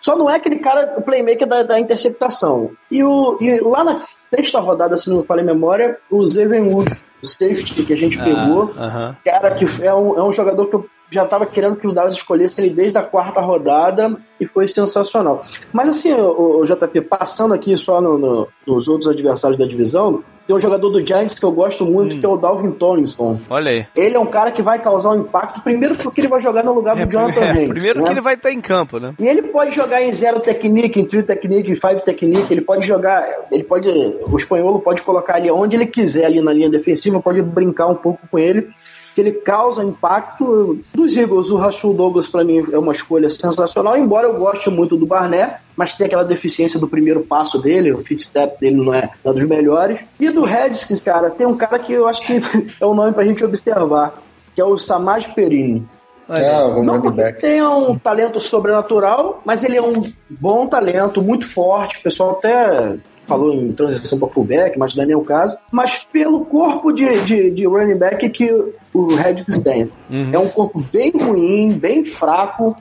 só 0.04 0.14
não 0.18 0.28
é 0.28 0.36
aquele 0.36 0.58
cara, 0.58 0.96
o 0.98 1.02
playmaker 1.02 1.48
da, 1.48 1.62
da 1.62 1.80
interceptação. 1.80 2.72
E, 2.90 3.02
o, 3.02 3.38
e 3.40 3.58
lá 3.60 3.82
na 3.82 4.04
sexta 4.18 4.60
rodada, 4.60 4.98
se 4.98 5.08
não 5.08 5.20
me 5.20 5.26
falha 5.26 5.40
a 5.40 5.46
memória, 5.46 5.98
o 6.10 6.28
Zeven 6.28 6.74
Woods, 6.74 7.08
o 7.22 7.26
safety 7.26 7.82
que 7.82 7.94
a 7.94 7.96
gente 7.96 8.20
ah, 8.20 8.24
pegou. 8.24 8.64
Uh 8.64 8.74
-huh. 8.74 9.16
Cara, 9.24 9.52
que 9.52 9.64
é 9.82 9.94
um, 9.94 10.18
é 10.18 10.22
um 10.22 10.30
jogador 10.30 10.66
que 10.66 10.76
eu 10.76 10.86
já 11.10 11.24
estava 11.24 11.46
querendo 11.46 11.76
que 11.76 11.86
o 11.86 11.92
Dallas 11.92 12.14
escolhesse 12.14 12.60
ele 12.60 12.70
desde 12.70 12.98
a 12.98 13.02
quarta 13.02 13.40
rodada 13.40 14.16
e 14.40 14.46
foi 14.46 14.66
sensacional. 14.66 15.42
Mas 15.72 15.88
assim, 15.88 16.12
o, 16.12 16.60
o 16.60 16.64
JP, 16.64 17.02
passando 17.02 17.54
aqui 17.54 17.76
só 17.76 18.00
no, 18.00 18.18
no, 18.18 18.48
nos 18.66 18.88
outros 18.88 19.08
adversários 19.08 19.58
da 19.58 19.66
divisão, 19.66 20.22
tem 20.46 20.54
um 20.54 20.60
jogador 20.60 20.90
do 20.90 21.04
Giants 21.04 21.38
que 21.38 21.44
eu 21.44 21.52
gosto 21.52 21.86
muito, 21.86 22.16
hum. 22.16 22.20
que 22.20 22.26
é 22.26 22.28
o 22.28 22.36
Dalvin 22.36 22.72
Tomlinson. 22.72 23.38
Olha 23.48 23.70
aí. 23.70 23.86
Ele 23.96 24.16
é 24.16 24.20
um 24.20 24.26
cara 24.26 24.50
que 24.50 24.62
vai 24.62 24.78
causar 24.78 25.10
um 25.10 25.20
impacto, 25.20 25.62
primeiro 25.62 25.94
porque 25.94 26.20
ele 26.20 26.28
vai 26.28 26.40
jogar 26.40 26.62
no 26.62 26.74
lugar 26.74 26.96
do 26.96 27.02
é, 27.02 27.06
Jonathan 27.06 27.40
é, 27.40 27.50
Hanks. 27.50 27.68
Primeiro 27.68 28.00
né? 28.00 28.04
que 28.04 28.12
ele 28.12 28.20
vai 28.20 28.34
estar 28.34 28.52
em 28.52 28.60
campo, 28.60 28.98
né? 28.98 29.14
E 29.18 29.26
ele 29.26 29.42
pode 29.42 29.74
jogar 29.74 30.02
em 30.02 30.12
zero 30.12 30.40
technique, 30.40 31.00
em 31.00 31.04
three 31.06 31.22
technique, 31.22 31.72
em 31.72 31.76
five 31.76 32.02
technique, 32.02 32.52
ele 32.52 32.60
pode 32.60 32.86
jogar, 32.86 33.24
ele 33.50 33.64
pode, 33.64 33.88
o 33.88 34.36
espanholo 34.36 34.80
pode 34.80 35.00
colocar 35.02 35.36
ali 35.36 35.50
onde 35.50 35.76
ele 35.76 35.86
quiser 35.86 36.26
ali 36.26 36.42
na 36.42 36.52
linha 36.52 36.68
defensiva, 36.68 37.22
pode 37.22 37.40
brincar 37.42 37.86
um 37.86 37.94
pouco 37.94 38.20
com 38.30 38.38
ele 38.38 38.68
que 39.14 39.20
ele 39.20 39.32
causa 39.32 39.82
impacto. 39.82 40.78
Dos 40.92 41.16
Eagles, 41.16 41.50
o 41.50 41.56
Rashul 41.56 41.94
Douglas 41.94 42.28
para 42.28 42.44
mim 42.44 42.64
é 42.72 42.78
uma 42.78 42.92
escolha 42.92 43.30
sensacional, 43.30 43.96
embora 43.96 44.26
eu 44.26 44.34
goste 44.34 44.68
muito 44.70 44.96
do 44.96 45.06
Barnett, 45.06 45.56
mas 45.76 45.94
tem 45.94 46.06
aquela 46.06 46.24
deficiência 46.24 46.78
do 46.80 46.88
primeiro 46.88 47.20
passo 47.20 47.58
dele, 47.58 47.92
o 47.92 48.04
fit 48.04 48.22
step 48.22 48.60
dele 48.60 48.76
não 48.76 48.92
é, 48.92 49.10
um 49.24 49.32
dos 49.32 49.44
melhores. 49.44 50.00
E 50.18 50.30
do 50.30 50.42
Redskins, 50.42 51.00
cara, 51.00 51.30
tem 51.30 51.46
um 51.46 51.56
cara 51.56 51.78
que 51.78 51.92
eu 51.92 52.08
acho 52.08 52.20
que 52.22 52.40
é 52.80 52.86
um 52.86 52.94
nome 52.94 53.12
pra 53.12 53.24
gente 53.24 53.44
observar, 53.44 54.14
que 54.54 54.60
é 54.60 54.64
o 54.64 54.78
Samaj 54.78 55.28
Perini. 55.34 55.86
Ah, 56.28 56.82
não 56.82 57.02
porque 57.02 57.32
tenha 57.34 57.68
um 57.68 57.98
talento 57.98 58.40
sobrenatural, 58.40 59.42
mas 59.44 59.62
ele 59.62 59.76
é 59.76 59.82
um 59.82 60.10
bom 60.28 60.66
talento, 60.66 61.20
muito 61.20 61.46
forte. 61.46 61.98
O 61.98 62.02
pessoal 62.02 62.30
até 62.30 62.96
falou 63.26 63.52
em 63.54 63.72
transição 63.72 64.18
para 64.18 64.28
fullback, 64.28 64.78
mas 64.78 64.94
não 64.94 65.02
é 65.02 65.06
nem 65.06 65.16
o 65.16 65.24
caso, 65.24 65.56
mas 65.70 66.04
pelo 66.04 66.44
corpo 66.44 66.92
de, 66.92 67.20
de, 67.22 67.50
de 67.50 67.66
running 67.66 67.96
back 67.96 68.28
que 68.30 68.50
o 68.92 69.14
Redskins 69.14 69.60
tem. 69.60 69.90
Uhum. 70.10 70.30
É 70.32 70.38
um 70.38 70.48
corpo 70.48 70.84
bem 70.92 71.10
ruim, 71.10 71.72
bem 71.72 72.04
fraco, 72.04 72.76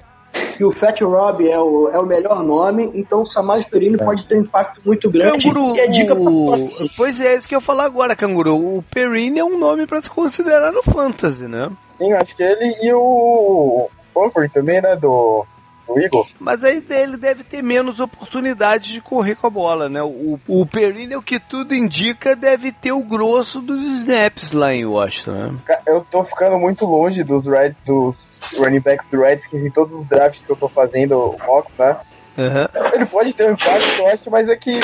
que 0.58 0.64
o 0.64 0.72
Fat 0.72 1.00
Rob 1.02 1.48
é 1.48 1.60
o, 1.60 1.89
é 1.89 2.00
o 2.00 2.06
melhor 2.06 2.44
nome, 2.44 2.91
então 2.94 3.22
o 3.22 3.26
Samaj 3.26 3.66
Perini 3.68 3.96
é. 3.96 4.04
pode 4.04 4.26
ter 4.26 4.38
um 4.38 4.41
impacto 4.41 4.82
muito 4.84 5.10
grande. 5.10 5.48
Canguru, 5.48 5.78
é 5.78 5.88
dica 5.88 6.14
o... 6.14 6.70
Pois 6.96 7.20
é, 7.22 7.34
é, 7.34 7.38
isso 7.38 7.48
que 7.48 7.56
eu 7.56 7.60
ia 7.60 7.66
falar 7.66 7.86
agora, 7.86 8.16
Canguru. 8.16 8.56
O 8.56 8.84
Perini 8.84 9.39
é 9.39 9.44
um 9.44 9.58
nome 9.58 9.86
para 9.86 10.02
se 10.02 10.10
considerar 10.10 10.72
no 10.72 10.84
Fantasy, 10.84 11.48
né? 11.48 11.70
Sim, 11.98 12.14
acho 12.14 12.36
que 12.36 12.44
ele 12.44 12.78
e 12.82 12.94
o 12.94 13.89
Humphrey 14.16 14.50
também, 14.50 14.82
né, 14.82 14.96
do 14.96 15.46
o 15.88 16.00
Eagles. 16.00 16.28
Mas 16.40 16.64
aí 16.64 16.84
ele 16.90 17.18
deve 17.18 17.44
ter 17.44 17.62
menos 17.62 18.00
oportunidades 18.00 18.92
de 18.92 19.02
correr 19.02 19.36
com 19.36 19.48
a 19.48 19.50
bola, 19.50 19.90
né? 19.90 20.02
O, 20.02 20.40
o 20.48 20.66
Perini, 20.66 21.16
o 21.16 21.22
que 21.22 21.40
tudo 21.40 21.74
indica, 21.74 22.36
deve 22.36 22.72
ter 22.72 22.92
o 22.92 23.04
grosso 23.04 23.62
dos 23.62 23.84
snaps 24.00 24.52
lá 24.52 24.74
em 24.74 24.86
Washington, 24.86 25.32
né? 25.32 25.78
Eu 25.86 26.06
tô 26.10 26.24
ficando 26.24 26.58
muito 26.58 26.86
longe 26.86 27.24
dos 27.24 27.46
Red, 27.46 27.76
dos 27.86 28.16
running 28.58 28.80
backs 28.80 29.08
do 29.10 29.22
Redskins 29.22 29.66
em 29.66 29.72
todos 29.72 29.98
os 29.98 30.08
drafts 30.08 30.46
que 30.46 30.52
eu 30.52 30.56
tô 30.56 30.68
fazendo, 30.68 31.18
o 31.18 31.38
mock, 31.46 31.70
né? 31.78 31.98
Uhum. 32.36 32.94
Ele 32.94 33.06
pode 33.06 33.34
ter 33.34 33.48
um 33.48 33.54
impacto, 33.54 34.00
eu 34.00 34.08
acho, 34.08 34.32
mas 34.32 34.50
é 34.50 34.56
que 34.56 34.80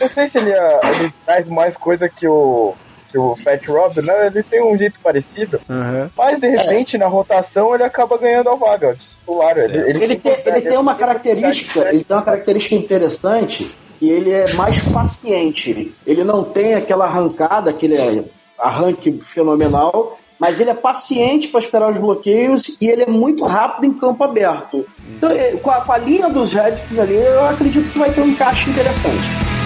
não 0.00 0.08
sei 0.08 0.30
se 0.30 0.38
ele, 0.38 0.52
ele 0.52 1.12
traz 1.26 1.46
mais 1.48 1.76
coisa 1.76 2.08
que 2.08 2.26
o 2.26 2.74
que 3.10 3.18
o 3.18 3.36
Fat 3.36 3.66
Rob, 3.66 4.02
né? 4.02 4.26
Ele 4.26 4.42
tem 4.42 4.62
um 4.62 4.76
jeito 4.76 4.98
parecido. 5.00 5.60
Uhum. 5.68 6.10
Mas 6.16 6.40
de 6.40 6.48
repente, 6.48 6.96
é. 6.96 6.98
na 6.98 7.06
rotação, 7.06 7.74
ele 7.74 7.84
acaba 7.84 8.18
ganhando 8.18 8.50
a 8.50 8.54
vaga 8.54 8.96
titular. 8.96 9.56
Ele, 9.58 9.78
ele, 9.78 10.04
ele, 10.04 10.16
tem, 10.16 10.36
ele 10.44 10.60
tem 10.60 10.78
uma 10.78 10.94
característica, 10.94 11.88
ele 11.88 12.04
tem 12.04 12.16
uma 12.16 12.22
característica 12.22 12.74
interessante 12.74 13.74
e 14.00 14.10
ele 14.10 14.32
é 14.32 14.52
mais 14.54 14.82
paciente. 14.84 15.94
Ele 16.06 16.24
não 16.24 16.44
tem 16.44 16.74
aquela 16.74 17.06
arrancada, 17.06 17.70
aquele 17.70 18.30
arranque 18.58 19.18
fenomenal, 19.20 20.18
mas 20.38 20.60
ele 20.60 20.70
é 20.70 20.74
paciente 20.74 21.48
para 21.48 21.60
esperar 21.60 21.90
os 21.90 21.98
bloqueios 21.98 22.76
e 22.80 22.88
ele 22.88 23.02
é 23.02 23.06
muito 23.06 23.44
rápido 23.44 23.86
em 23.86 23.98
campo 23.98 24.22
aberto. 24.22 24.86
Então, 25.16 25.30
é, 25.30 25.56
com 25.56 25.70
a, 25.70 25.80
com 25.80 25.92
a 25.92 25.98
linha 25.98 26.28
dos 26.28 26.52
Redskins 26.52 26.98
ali, 26.98 27.16
eu 27.16 27.44
acredito 27.44 27.90
que 27.90 27.98
vai 27.98 28.12
ter 28.12 28.20
um 28.20 28.28
encaixe 28.28 28.70
interessante. 28.70 29.57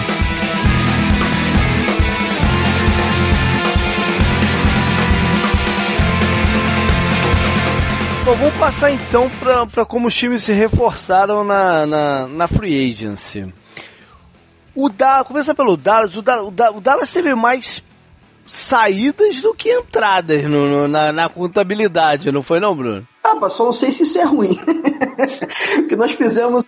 Bom, 8.25 8.35
vamos 8.35 8.53
passar 8.57 8.89
então 8.89 9.29
para 9.73 9.85
como 9.85 10.07
os 10.07 10.15
times 10.15 10.43
se 10.43 10.53
reforçaram 10.53 11.43
na, 11.43 11.85
na, 11.85 12.27
na 12.27 12.47
free 12.47 12.89
agency. 12.89 13.53
O 14.73 14.87
da, 14.87 15.25
começa 15.25 15.53
pelo 15.53 15.75
Dallas, 15.75 16.15
o, 16.15 16.21
da, 16.21 16.41
o, 16.41 16.49
da, 16.49 16.71
o 16.71 16.79
Dallas 16.79 17.11
teve 17.11 17.35
mais 17.35 17.83
saídas 18.47 19.41
do 19.41 19.53
que 19.53 19.73
entradas 19.73 20.41
no, 20.45 20.69
no, 20.69 20.87
na, 20.87 21.11
na, 21.11 21.27
contabilidade, 21.27 22.31
não 22.31 22.41
foi 22.41 22.61
não, 22.61 22.73
Bruno? 22.73 23.05
Ah, 23.25 23.35
mas 23.35 23.53
só 23.53 23.65
não 23.65 23.73
sei 23.73 23.91
se 23.91 24.03
isso 24.03 24.17
é 24.17 24.23
ruim. 24.23 24.55
Porque 25.75 25.97
nós 25.97 26.13
fizemos. 26.13 26.65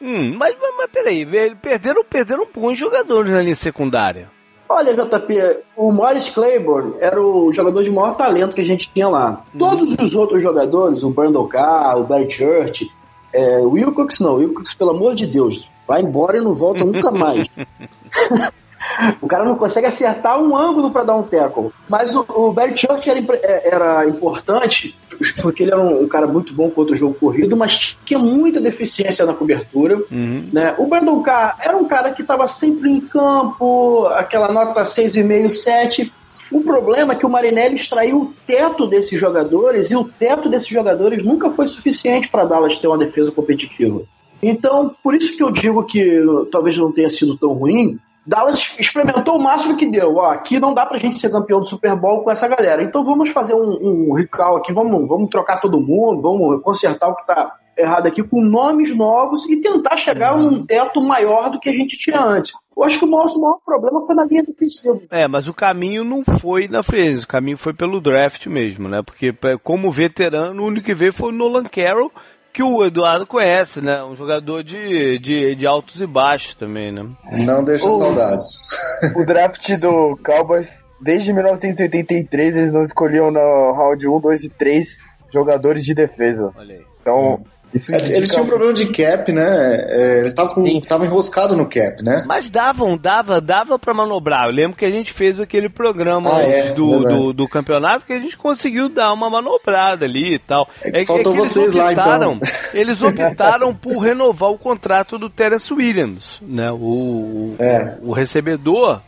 Hum, 0.00 0.36
mas, 0.38 0.54
mas, 0.60 0.74
mas 0.78 0.90
peraí, 0.92 1.26
perderam, 1.56 2.04
perderam 2.04 2.46
bons 2.54 2.78
jogadores 2.78 3.32
na 3.32 3.42
linha 3.42 3.56
secundária. 3.56 4.30
Olha, 4.74 4.94
JP, 4.94 5.62
o 5.76 5.92
Morris 5.92 6.30
Claiborne 6.30 6.94
era 6.98 7.20
o 7.20 7.52
jogador 7.52 7.82
de 7.82 7.90
maior 7.90 8.16
talento 8.16 8.54
que 8.54 8.60
a 8.60 8.64
gente 8.64 8.90
tinha 8.92 9.08
lá. 9.08 9.44
Uhum. 9.52 9.58
Todos 9.58 9.94
os 9.94 10.14
outros 10.14 10.42
jogadores, 10.42 11.02
o 11.02 11.10
Brandon 11.10 11.46
Carr, 11.46 11.98
o 11.98 12.04
Barry 12.04 12.30
Church, 12.30 12.90
é, 13.32 13.58
o 13.58 13.70
Wilcox 13.70 14.20
não, 14.20 14.34
o 14.34 14.36
Wilcox, 14.36 14.74
pelo 14.74 14.90
amor 14.90 15.14
de 15.14 15.26
Deus, 15.26 15.68
vai 15.86 16.00
embora 16.00 16.38
e 16.38 16.40
não 16.40 16.54
volta 16.54 16.84
nunca 16.84 17.10
mais. 17.10 17.54
o 19.20 19.26
cara 19.26 19.44
não 19.44 19.56
consegue 19.56 19.86
acertar 19.86 20.40
um 20.40 20.56
ângulo 20.56 20.90
para 20.90 21.04
dar 21.04 21.16
um 21.16 21.22
tackle. 21.22 21.72
Mas 21.88 22.14
o, 22.14 22.24
o 22.28 22.52
Barry 22.52 22.76
Church 22.76 23.08
era, 23.08 23.20
é, 23.20 23.68
era 23.68 24.06
importante 24.06 24.96
porque 25.30 25.62
ele 25.62 25.72
era 25.72 25.80
um, 25.80 26.02
um, 26.02 26.08
cara 26.08 26.26
muito 26.26 26.52
bom 26.52 26.70
contra 26.70 26.94
o 26.94 26.96
jogo 26.96 27.14
corrido, 27.14 27.56
mas 27.56 27.96
tinha 28.04 28.18
muita 28.18 28.60
deficiência 28.60 29.24
na 29.24 29.34
cobertura. 29.34 30.02
Uhum. 30.10 30.48
Né? 30.52 30.74
O 30.78 30.86
Brandon 30.86 31.22
Carr 31.22 31.56
era 31.60 31.76
um 31.76 31.84
cara 31.84 32.12
que 32.12 32.22
estava 32.22 32.46
sempre 32.46 32.90
em 32.90 33.00
campo, 33.00 34.06
aquela 34.08 34.52
nota 34.52 34.82
6,5, 34.82 35.48
7. 35.48 36.12
O 36.50 36.60
problema 36.60 37.14
é 37.14 37.16
que 37.16 37.24
o 37.24 37.30
Marinelli 37.30 37.76
extraiu 37.76 38.20
o 38.20 38.34
teto 38.46 38.86
desses 38.86 39.18
jogadores 39.18 39.90
e 39.90 39.96
o 39.96 40.04
teto 40.04 40.48
desses 40.48 40.68
jogadores 40.68 41.24
nunca 41.24 41.50
foi 41.50 41.66
suficiente 41.66 42.28
para 42.28 42.44
Dallas 42.44 42.76
ter 42.76 42.88
uma 42.88 42.98
defesa 42.98 43.30
competitiva. 43.30 44.02
Então, 44.42 44.94
por 45.02 45.14
isso 45.14 45.36
que 45.36 45.42
eu 45.42 45.50
digo 45.50 45.84
que 45.84 46.20
talvez 46.50 46.76
não 46.76 46.90
tenha 46.90 47.08
sido 47.08 47.38
tão 47.38 47.52
ruim, 47.52 47.98
Dallas 48.26 48.76
experimentou 48.78 49.36
o 49.36 49.42
máximo 49.42 49.76
que 49.76 49.86
deu. 49.86 50.16
Ó, 50.16 50.30
aqui 50.30 50.60
não 50.60 50.72
dá 50.72 50.86
pra 50.86 50.98
gente 50.98 51.18
ser 51.18 51.30
campeão 51.30 51.60
do 51.60 51.68
Super 51.68 51.96
Bowl 51.96 52.22
com 52.22 52.30
essa 52.30 52.46
galera. 52.46 52.82
Então 52.82 53.04
vamos 53.04 53.30
fazer 53.30 53.54
um, 53.54 54.10
um 54.10 54.14
recall 54.14 54.56
aqui, 54.56 54.72
vamos, 54.72 55.08
vamos 55.08 55.28
trocar 55.28 55.60
todo 55.60 55.80
mundo, 55.80 56.22
vamos 56.22 56.62
consertar 56.62 57.08
o 57.08 57.16
que 57.16 57.26
tá 57.26 57.56
errado 57.76 58.06
aqui 58.06 58.22
com 58.22 58.42
nomes 58.42 58.94
novos 58.96 59.48
e 59.48 59.56
tentar 59.56 59.96
chegar 59.96 60.32
a 60.32 60.34
um 60.34 60.64
teto 60.64 61.00
maior 61.00 61.50
do 61.50 61.58
que 61.58 61.70
a 61.70 61.74
gente 61.74 61.96
tinha 61.96 62.20
antes. 62.20 62.52
Eu 62.76 62.84
acho 62.84 62.98
que 62.98 63.04
o 63.04 63.08
nosso 63.08 63.40
maior 63.40 63.58
problema 63.64 64.04
foi 64.06 64.14
na 64.14 64.24
linha 64.24 64.42
defensiva. 64.42 65.00
É, 65.10 65.28
mas 65.28 65.46
o 65.46 65.54
caminho 65.54 66.04
não 66.04 66.24
foi 66.24 66.68
na 66.68 66.82
frente, 66.82 67.24
o 67.24 67.28
caminho 67.28 67.56
foi 67.56 67.74
pelo 67.74 68.00
draft 68.00 68.46
mesmo, 68.46 68.88
né? 68.88 69.02
Porque 69.02 69.34
como 69.62 69.90
veterano, 69.90 70.62
o 70.62 70.66
único 70.66 70.86
que 70.86 70.94
veio 70.94 71.12
foi 71.12 71.30
o 71.30 71.34
Nolan 71.34 71.64
Carroll, 71.64 72.10
que 72.52 72.62
o 72.62 72.84
Eduardo 72.84 73.26
conhece, 73.26 73.80
né? 73.80 74.02
Um 74.04 74.14
jogador 74.14 74.62
de, 74.62 75.18
de, 75.18 75.54
de 75.54 75.66
altos 75.66 76.00
e 76.00 76.06
baixos 76.06 76.54
também, 76.54 76.92
né? 76.92 77.08
Não 77.46 77.64
deixa 77.64 77.86
o, 77.86 77.98
saudades. 77.98 78.68
O 79.16 79.24
draft 79.24 79.70
do 79.78 80.18
Cowboys, 80.24 80.68
desde 81.00 81.32
1983, 81.32 82.54
eles 82.54 82.74
não 82.74 82.84
escolhiam 82.84 83.30
no 83.30 83.72
round 83.72 84.06
1, 84.06 84.20
2 84.20 84.44
e 84.44 84.48
3 84.50 84.86
jogadores 85.32 85.84
de 85.84 85.94
defesa. 85.94 86.52
Olha 86.56 86.74
aí. 86.74 86.84
Então, 87.00 87.40
é, 87.42 87.61
eles 87.74 88.30
tinham 88.30 88.44
um 88.44 88.48
problema 88.48 88.72
de 88.72 88.86
cap, 88.86 89.32
né? 89.32 89.76
É, 89.88 90.18
eles 90.20 90.32
estavam 90.32 91.04
enroscados 91.06 91.56
no 91.56 91.66
cap, 91.66 92.02
né? 92.02 92.22
Mas 92.26 92.50
davam, 92.50 92.96
dava, 92.96 93.40
dava 93.40 93.78
para 93.78 93.94
manobrar. 93.94 94.46
Eu 94.46 94.52
lembro 94.52 94.76
que 94.76 94.84
a 94.84 94.90
gente 94.90 95.12
fez 95.12 95.40
aquele 95.40 95.68
programa 95.68 96.36
ah, 96.36 96.42
é, 96.42 96.70
do, 96.70 97.00
do, 97.00 97.32
do, 97.32 97.48
campeonato 97.48 98.04
que 98.04 98.12
a 98.12 98.18
gente 98.18 98.36
conseguiu 98.36 98.88
dar 98.88 99.12
uma 99.12 99.30
manobrada 99.30 100.04
ali 100.04 100.34
e 100.34 100.38
tal. 100.38 100.68
É, 100.84 101.00
é 101.00 101.04
faltou 101.04 101.32
vocês 101.32 101.74
optaram, 101.74 102.32
lá, 102.32 102.36
então. 102.36 102.40
Eles 102.74 103.00
optaram 103.00 103.74
por 103.74 103.98
renovar 103.98 104.50
o 104.50 104.58
contrato 104.58 105.18
do 105.18 105.30
Terence 105.30 105.72
Williams, 105.72 106.40
né? 106.42 106.70
O, 106.70 107.54
é. 107.58 107.96
o, 108.02 108.10
o 108.10 108.12
recebedor 108.12 109.00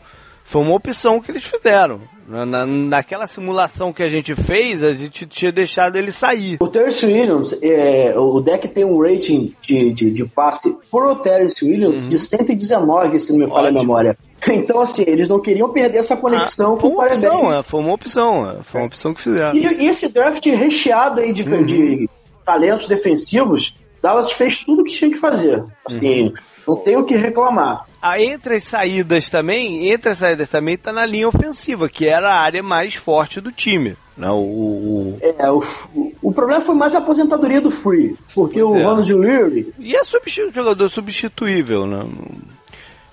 foi 0.43 0.61
uma 0.61 0.75
opção 0.75 1.21
que 1.21 1.31
eles 1.31 1.43
fizeram. 1.43 2.01
Na, 2.27 2.65
naquela 2.65 3.27
simulação 3.27 3.93
que 3.93 4.01
a 4.01 4.09
gente 4.09 4.33
fez, 4.33 4.81
a 4.81 4.93
gente 4.93 5.25
tinha 5.27 5.51
deixado 5.51 5.95
ele 5.95 6.11
sair. 6.11 6.57
O 6.59 6.67
Terence 6.67 7.05
Williams, 7.05 7.57
é, 7.61 8.17
o 8.17 8.41
deck 8.41 8.67
tem 8.67 8.83
um 8.83 8.99
rating 8.99 9.53
de, 9.61 9.93
de, 9.93 10.11
de 10.11 10.25
passe 10.25 10.75
pro 10.89 11.15
Terence 11.17 11.63
Williams 11.63 12.01
uhum. 12.01 12.09
de 12.09 12.17
119, 12.17 13.19
se 13.19 13.31
não 13.31 13.39
me 13.45 13.47
falha 13.47 13.69
a 13.69 13.71
memória. 13.71 14.17
Então, 14.47 14.79
assim, 14.79 15.03
eles 15.07 15.27
não 15.27 15.39
queriam 15.39 15.69
perder 15.69 15.97
essa 15.97 16.15
conexão 16.15 16.75
ah, 16.75 16.79
com 16.79 16.89
o 16.89 17.01
é, 17.01 17.63
foi 17.63 17.79
uma 17.79 17.93
opção, 17.93 18.47
é, 18.47 18.61
foi 18.61 18.81
uma 18.81 18.85
opção 18.85 19.11
que 19.11 19.21
fizeram. 19.21 19.55
E, 19.55 19.59
e 19.59 19.87
esse 19.87 20.13
draft 20.13 20.45
recheado 20.45 21.19
aí 21.19 21.33
de, 21.33 21.41
uhum. 21.41 21.65
de 21.65 22.07
talentos 22.45 22.87
defensivos, 22.87 23.75
Dallas 24.03 24.31
fez 24.31 24.63
tudo 24.63 24.83
o 24.83 24.85
que 24.85 24.93
tinha 24.93 25.09
que 25.09 25.17
fazer. 25.17 25.63
Assim, 25.83 26.25
uhum. 26.25 26.33
não 26.67 26.75
tem 26.75 26.95
o 26.95 27.05
que 27.05 27.15
reclamar. 27.15 27.87
Entre 28.17 28.55
as 28.55 28.63
saídas 28.63 29.29
também, 29.29 29.89
entre 29.89 30.09
as 30.09 30.19
saídas 30.19 30.49
também 30.49 30.77
tá 30.77 30.93
na 30.93 31.05
linha 31.05 31.27
ofensiva, 31.27 31.89
que 31.89 32.05
era 32.07 32.29
a 32.29 32.39
área 32.39 32.61
mais 32.61 32.95
forte 32.95 33.41
do 33.41 33.51
time. 33.51 33.97
Não, 34.17 34.39
né? 34.39 34.45
o, 34.45 34.45
o... 34.45 35.19
É, 35.21 35.51
o, 35.51 35.63
o 36.21 36.31
problema 36.31 36.61
foi 36.61 36.75
mais 36.75 36.95
a 36.95 36.99
aposentadoria 36.99 37.59
do 37.59 37.71
Free, 37.71 38.15
porque 38.33 38.61
pois 38.61 38.75
o 38.75 38.77
é. 38.77 38.83
Ronald 38.83 39.13
Leary... 39.13 39.73
E 39.77 39.95
é 39.95 40.03
substitu 40.03 40.53
jogador 40.53 40.89
substituível, 40.89 41.85
né? 41.85 42.05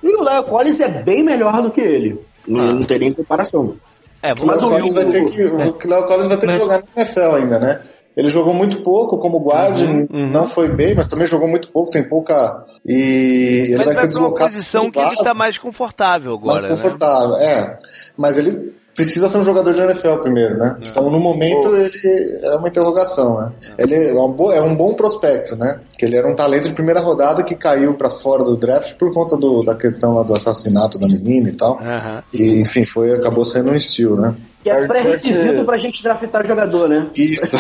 E 0.02 0.16
o 0.16 0.22
Léo 0.22 0.44
Collins 0.44 0.80
é 0.80 0.88
bem 0.88 1.22
melhor 1.22 1.62
do 1.62 1.70
que 1.70 1.80
ele. 1.80 2.20
Não, 2.46 2.60
ah. 2.60 2.72
não 2.72 2.82
tem 2.82 2.98
nem 2.98 3.12
comparação. 3.12 3.76
É, 4.22 4.34
mas 4.34 4.62
o 4.62 4.68
Léo 4.68 4.78
Collins 4.78 4.94
vai 4.94 5.06
ter 5.06 5.24
que, 5.24 5.42
é. 5.42 5.46
o 5.46 5.72
Collins 6.06 6.26
vai 6.28 6.36
ter 6.36 6.46
mas... 6.46 6.56
que 6.56 6.62
jogar 6.62 6.78
no 6.78 6.86
NFL 6.96 7.36
ainda, 7.36 7.58
né? 7.58 7.80
Ele 8.16 8.28
jogou 8.28 8.52
muito 8.52 8.82
pouco 8.82 9.18
como 9.18 9.40
guard, 9.40 9.80
uhum, 9.80 10.06
uhum. 10.10 10.30
não 10.30 10.46
foi 10.46 10.68
bem, 10.68 10.94
mas 10.94 11.06
também 11.06 11.26
jogou 11.26 11.48
muito 11.48 11.70
pouco, 11.70 11.90
tem 11.90 12.06
pouca. 12.06 12.64
E 12.84 13.68
ele 13.68 13.76
mas 13.78 13.86
vai 13.86 13.94
ser 13.94 14.06
deslocado. 14.08 14.44
uma 14.44 14.50
posição 14.50 14.90
que 14.90 14.98
ele 14.98 15.14
está 15.14 15.32
mais 15.32 15.56
confortável 15.56 16.34
agora. 16.34 16.52
Mais 16.52 16.64
né? 16.64 16.68
confortável, 16.68 17.30
né? 17.30 17.44
é. 17.44 17.78
Mas 18.16 18.36
ele 18.36 18.74
precisa 18.94 19.28
ser 19.28 19.38
um 19.38 19.44
jogador 19.44 19.72
de 19.72 19.80
NFL 19.80 20.16
primeiro, 20.16 20.58
né? 20.58 20.76
É. 20.78 20.88
Então, 20.88 21.10
no 21.10 21.18
momento, 21.18 21.74
ele 21.74 22.40
é 22.42 22.54
uma 22.56 22.68
interrogação, 22.68 23.40
né? 23.40 23.52
É. 23.78 23.82
Ele 23.82 24.08
é 24.08 24.20
um, 24.20 24.32
bom, 24.32 24.52
é 24.52 24.60
um 24.60 24.74
bom 24.74 24.94
prospecto, 24.94 25.56
né? 25.56 25.80
Que 25.98 26.04
ele 26.04 26.16
era 26.16 26.28
um 26.28 26.34
talento 26.34 26.68
de 26.68 26.74
primeira 26.74 27.00
rodada 27.00 27.42
que 27.42 27.54
caiu 27.54 27.94
para 27.94 28.10
fora 28.10 28.44
do 28.44 28.56
draft 28.56 28.94
por 28.94 29.12
conta 29.12 29.36
do, 29.36 29.60
da 29.60 29.74
questão 29.74 30.14
lá 30.14 30.22
do 30.22 30.34
assassinato 30.34 30.98
da 30.98 31.06
menina 31.06 31.48
e 31.48 31.52
tal. 31.52 31.78
Uhum. 31.78 32.22
E, 32.34 32.60
enfim, 32.60 32.84
foi, 32.84 33.14
acabou 33.14 33.44
sendo 33.44 33.72
um 33.72 33.76
estilo, 33.76 34.20
né? 34.20 34.34
Que 34.62 34.70
é 34.70 34.86
pré-requisito 34.86 35.64
pra 35.64 35.76
gente 35.76 36.02
draftar 36.02 36.46
jogador, 36.46 36.88
né? 36.88 37.10
Isso. 37.16 37.56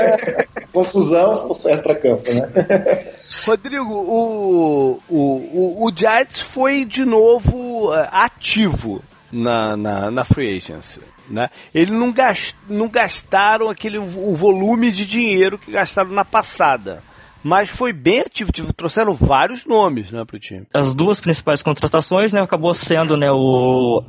Confusão, 0.72 1.32
extra-campo, 1.66 2.30
né? 2.32 3.12
Rodrigo, 3.44 3.94
o, 3.94 5.00
o, 5.08 5.16
o, 5.18 5.86
o 5.86 5.92
Giants 5.94 6.40
foi 6.40 6.84
de 6.84 7.04
novo 7.04 7.90
uh, 7.90 8.08
ativo 8.10 9.02
na, 9.32 9.76
na, 9.76 10.10
na 10.10 10.24
free 10.24 10.56
agency. 10.56 11.00
Né? 11.28 11.50
Eles 11.74 11.90
não, 11.90 12.12
gast, 12.12 12.54
não 12.68 12.88
gastaram 12.88 13.68
aquele 13.68 13.98
o 13.98 14.34
volume 14.36 14.92
de 14.92 15.04
dinheiro 15.04 15.58
que 15.58 15.72
gastaram 15.72 16.10
na 16.10 16.24
passada 16.24 17.02
mas 17.46 17.70
foi 17.70 17.92
bem 17.92 18.22
ativo, 18.22 18.50
tipo, 18.50 18.72
trouxeram 18.72 19.14
vários 19.14 19.64
nomes 19.64 20.10
né, 20.10 20.24
para 20.24 20.36
o 20.36 20.40
time. 20.40 20.66
As 20.74 20.92
duas 20.92 21.20
principais 21.20 21.62
contratações, 21.62 22.32
né, 22.32 22.40
acabou 22.40 22.74
sendo 22.74 23.16
né, 23.16 23.30
o 23.30 24.02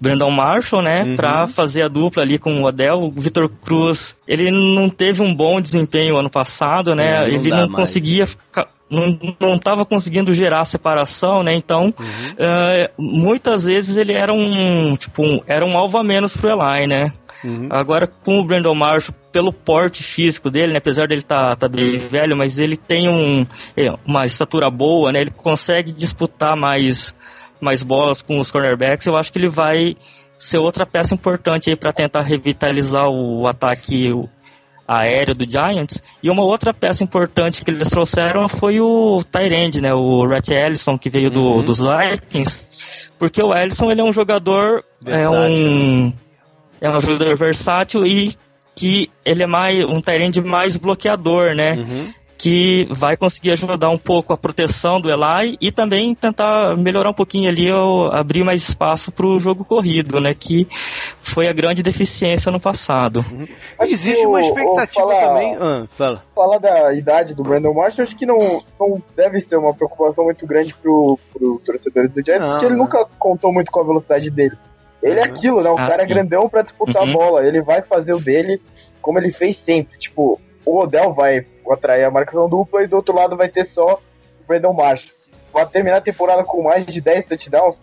Brandon 0.00 0.30
Marshall, 0.30 0.82
né, 0.82 1.02
uhum. 1.02 1.16
para 1.16 1.48
fazer 1.48 1.82
a 1.82 1.88
dupla 1.88 2.22
ali 2.22 2.38
com 2.38 2.62
o 2.62 2.64
Odell. 2.64 3.02
O 3.02 3.10
Vitor 3.10 3.48
Cruz, 3.48 4.16
ele 4.28 4.52
não 4.52 4.88
teve 4.88 5.20
um 5.20 5.34
bom 5.34 5.60
desempenho 5.60 6.16
ano 6.16 6.30
passado, 6.30 6.94
né, 6.94 7.16
é, 7.16 7.18
não 7.22 7.26
ele 7.26 7.50
não 7.50 7.58
mais. 7.58 7.72
conseguia 7.72 8.24
ficar 8.24 8.68
não 8.88 9.56
estava 9.56 9.84
conseguindo 9.84 10.34
gerar 10.34 10.64
separação, 10.64 11.42
né? 11.42 11.54
Então, 11.54 11.86
uhum. 11.86 11.92
uh, 11.92 12.92
muitas 12.98 13.64
vezes 13.64 13.96
ele 13.96 14.12
era 14.12 14.32
um 14.32 14.96
tipo 14.96 15.22
um, 15.22 15.40
era 15.46 15.64
um 15.64 15.76
alvo 15.76 15.98
a 15.98 16.04
menos 16.04 16.36
pro 16.36 16.50
Eli, 16.50 16.86
né? 16.86 17.12
Uhum. 17.44 17.68
Agora, 17.70 18.06
com 18.06 18.40
o 18.40 18.44
Brandon 18.44 18.74
Marshall, 18.74 19.14
pelo 19.30 19.52
porte 19.52 20.02
físico 20.02 20.50
dele, 20.50 20.72
né, 20.72 20.78
apesar 20.78 21.06
dele 21.06 21.20
estar 21.20 21.50
tá, 21.50 21.56
tá 21.56 21.68
bem 21.68 21.98
velho, 21.98 22.36
mas 22.36 22.58
ele 22.58 22.76
tem 22.76 23.08
um, 23.08 23.46
é, 23.76 23.92
uma 24.04 24.24
estatura 24.24 24.70
boa, 24.70 25.12
né, 25.12 25.20
ele 25.20 25.30
consegue 25.30 25.92
disputar 25.92 26.56
mais, 26.56 27.14
mais 27.60 27.82
bolas 27.82 28.22
com 28.22 28.40
os 28.40 28.50
cornerbacks. 28.50 29.06
Eu 29.06 29.16
acho 29.16 29.32
que 29.32 29.38
ele 29.38 29.48
vai 29.48 29.96
ser 30.38 30.58
outra 30.58 30.86
peça 30.86 31.14
importante 31.14 31.70
aí 31.70 31.76
para 31.76 31.92
tentar 31.92 32.22
revitalizar 32.22 33.08
o 33.08 33.46
ataque 33.46 34.12
aéreo 34.86 35.34
do 35.34 35.50
Giants. 35.50 36.02
E 36.22 36.30
uma 36.30 36.42
outra 36.42 36.72
peça 36.72 37.02
importante 37.02 37.64
que 37.64 37.70
eles 37.70 37.90
trouxeram 37.90 38.48
foi 38.48 38.80
o 38.80 39.22
Tyrande, 39.24 39.80
né, 39.80 39.92
o 39.92 40.26
Rhett 40.26 40.52
Ellison, 40.52 40.96
que 40.98 41.10
veio 41.10 41.30
do, 41.30 41.42
uhum. 41.42 41.62
dos 41.62 41.78
Vikings. 41.78 42.62
Porque 43.18 43.42
o 43.42 43.54
Ellison 43.54 43.90
ele 43.90 44.00
é 44.00 44.04
um 44.04 44.12
jogador, 44.12 44.84
é 45.04 45.28
um 45.28 46.12
é 46.80 46.90
um 46.90 47.00
jogador 47.00 47.36
versátil 47.36 48.06
e 48.06 48.34
que 48.74 49.10
ele 49.24 49.42
é 49.42 49.46
mais 49.46 49.84
um 49.84 50.00
Tyrande 50.00 50.42
mais 50.42 50.76
bloqueador, 50.76 51.54
né? 51.54 51.72
Uhum. 51.72 52.12
Que 52.38 52.86
vai 52.90 53.16
conseguir 53.16 53.52
ajudar 53.52 53.88
um 53.90 53.98
pouco 53.98 54.32
a 54.32 54.36
proteção 54.36 55.00
do 55.00 55.10
Eli 55.10 55.56
e 55.60 55.72
também 55.72 56.14
tentar 56.14 56.76
melhorar 56.76 57.10
um 57.10 57.14
pouquinho 57.14 57.48
ali, 57.48 57.68
abrir 58.12 58.44
mais 58.44 58.62
espaço 58.68 59.10
para 59.10 59.26
o 59.26 59.40
jogo 59.40 59.64
corrido, 59.64 60.20
né? 60.20 60.34
Que 60.34 60.66
foi 60.70 61.48
a 61.48 61.52
grande 61.52 61.82
deficiência 61.82 62.52
no 62.52 62.60
passado. 62.60 63.24
Uhum. 63.30 63.86
Existe 63.88 64.26
uma 64.26 64.40
expectativa 64.40 65.08
falar, 65.08 65.26
também. 65.26 65.56
Ah, 65.60 65.86
fala. 65.96 66.22
Falar 66.34 66.58
da 66.58 66.94
idade 66.94 67.34
do 67.34 67.42
Brandon 67.42 67.72
Marshall, 67.72 68.04
acho 68.04 68.16
que 68.16 68.26
não, 68.26 68.62
não 68.78 69.02
deve 69.16 69.40
ser 69.40 69.56
uma 69.56 69.74
preocupação 69.74 70.24
muito 70.24 70.46
grande 70.46 70.74
pro, 70.74 71.18
pro 71.32 71.60
torcedores 71.64 72.12
do 72.12 72.22
Giants, 72.24 72.46
porque 72.46 72.66
ele 72.66 72.76
nunca 72.76 73.06
contou 73.18 73.52
muito 73.52 73.72
com 73.72 73.80
a 73.80 73.84
velocidade 73.84 74.30
dele. 74.30 74.56
Ele 75.02 75.20
é 75.20 75.22
uhum. 75.22 75.30
aquilo, 75.30 75.62
né? 75.62 75.70
O 75.70 75.74
ah, 75.74 75.86
cara 75.86 75.94
é 75.94 75.96
sim. 75.98 76.02
é 76.04 76.06
grandão 76.06 76.48
pra 76.48 76.62
disputar 76.62 77.02
uhum. 77.02 77.10
a 77.10 77.12
bola. 77.12 77.46
Ele 77.46 77.60
vai 77.62 77.82
fazer 77.82 78.12
o 78.12 78.20
dele 78.20 78.60
como 79.00 79.18
ele 79.18 79.32
fez 79.32 79.56
sempre. 79.64 79.98
Tipo, 79.98 80.40
o 80.66 80.80
Odell 80.80 81.14
vai 81.14 81.46
atrair 81.70 82.04
a 82.04 82.10
marcação 82.10 82.48
dupla 82.48 82.82
e 82.82 82.88
do 82.88 82.96
outro 82.96 83.14
lado 83.14 83.36
vai 83.36 83.48
ter 83.48 83.70
só 83.72 83.94
o 83.94 84.46
Brandon 84.46 84.72
Marshall. 84.72 85.14
Vai 85.52 85.64
terminar 85.66 85.98
a 85.98 86.02
temporada 86.02 86.42
com 86.44 86.62
mais 86.64 86.84
de 86.84 87.00
10 87.00 87.26
touchdowns. 87.26 87.76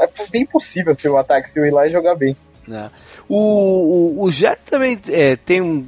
É 0.00 0.08
bem 0.30 0.46
possível 0.46 0.94
ser 0.94 1.10
o 1.10 1.18
ataque 1.18 1.52
se 1.52 1.60
o 1.60 1.64
Eli 1.64 1.92
jogar 1.92 2.14
bem. 2.16 2.34
É. 2.68 2.88
O, 3.28 3.36
o, 3.36 4.24
o 4.24 4.30
Jet 4.32 4.58
também 4.64 4.98
é, 5.10 5.36
tem 5.36 5.60
um, 5.60 5.86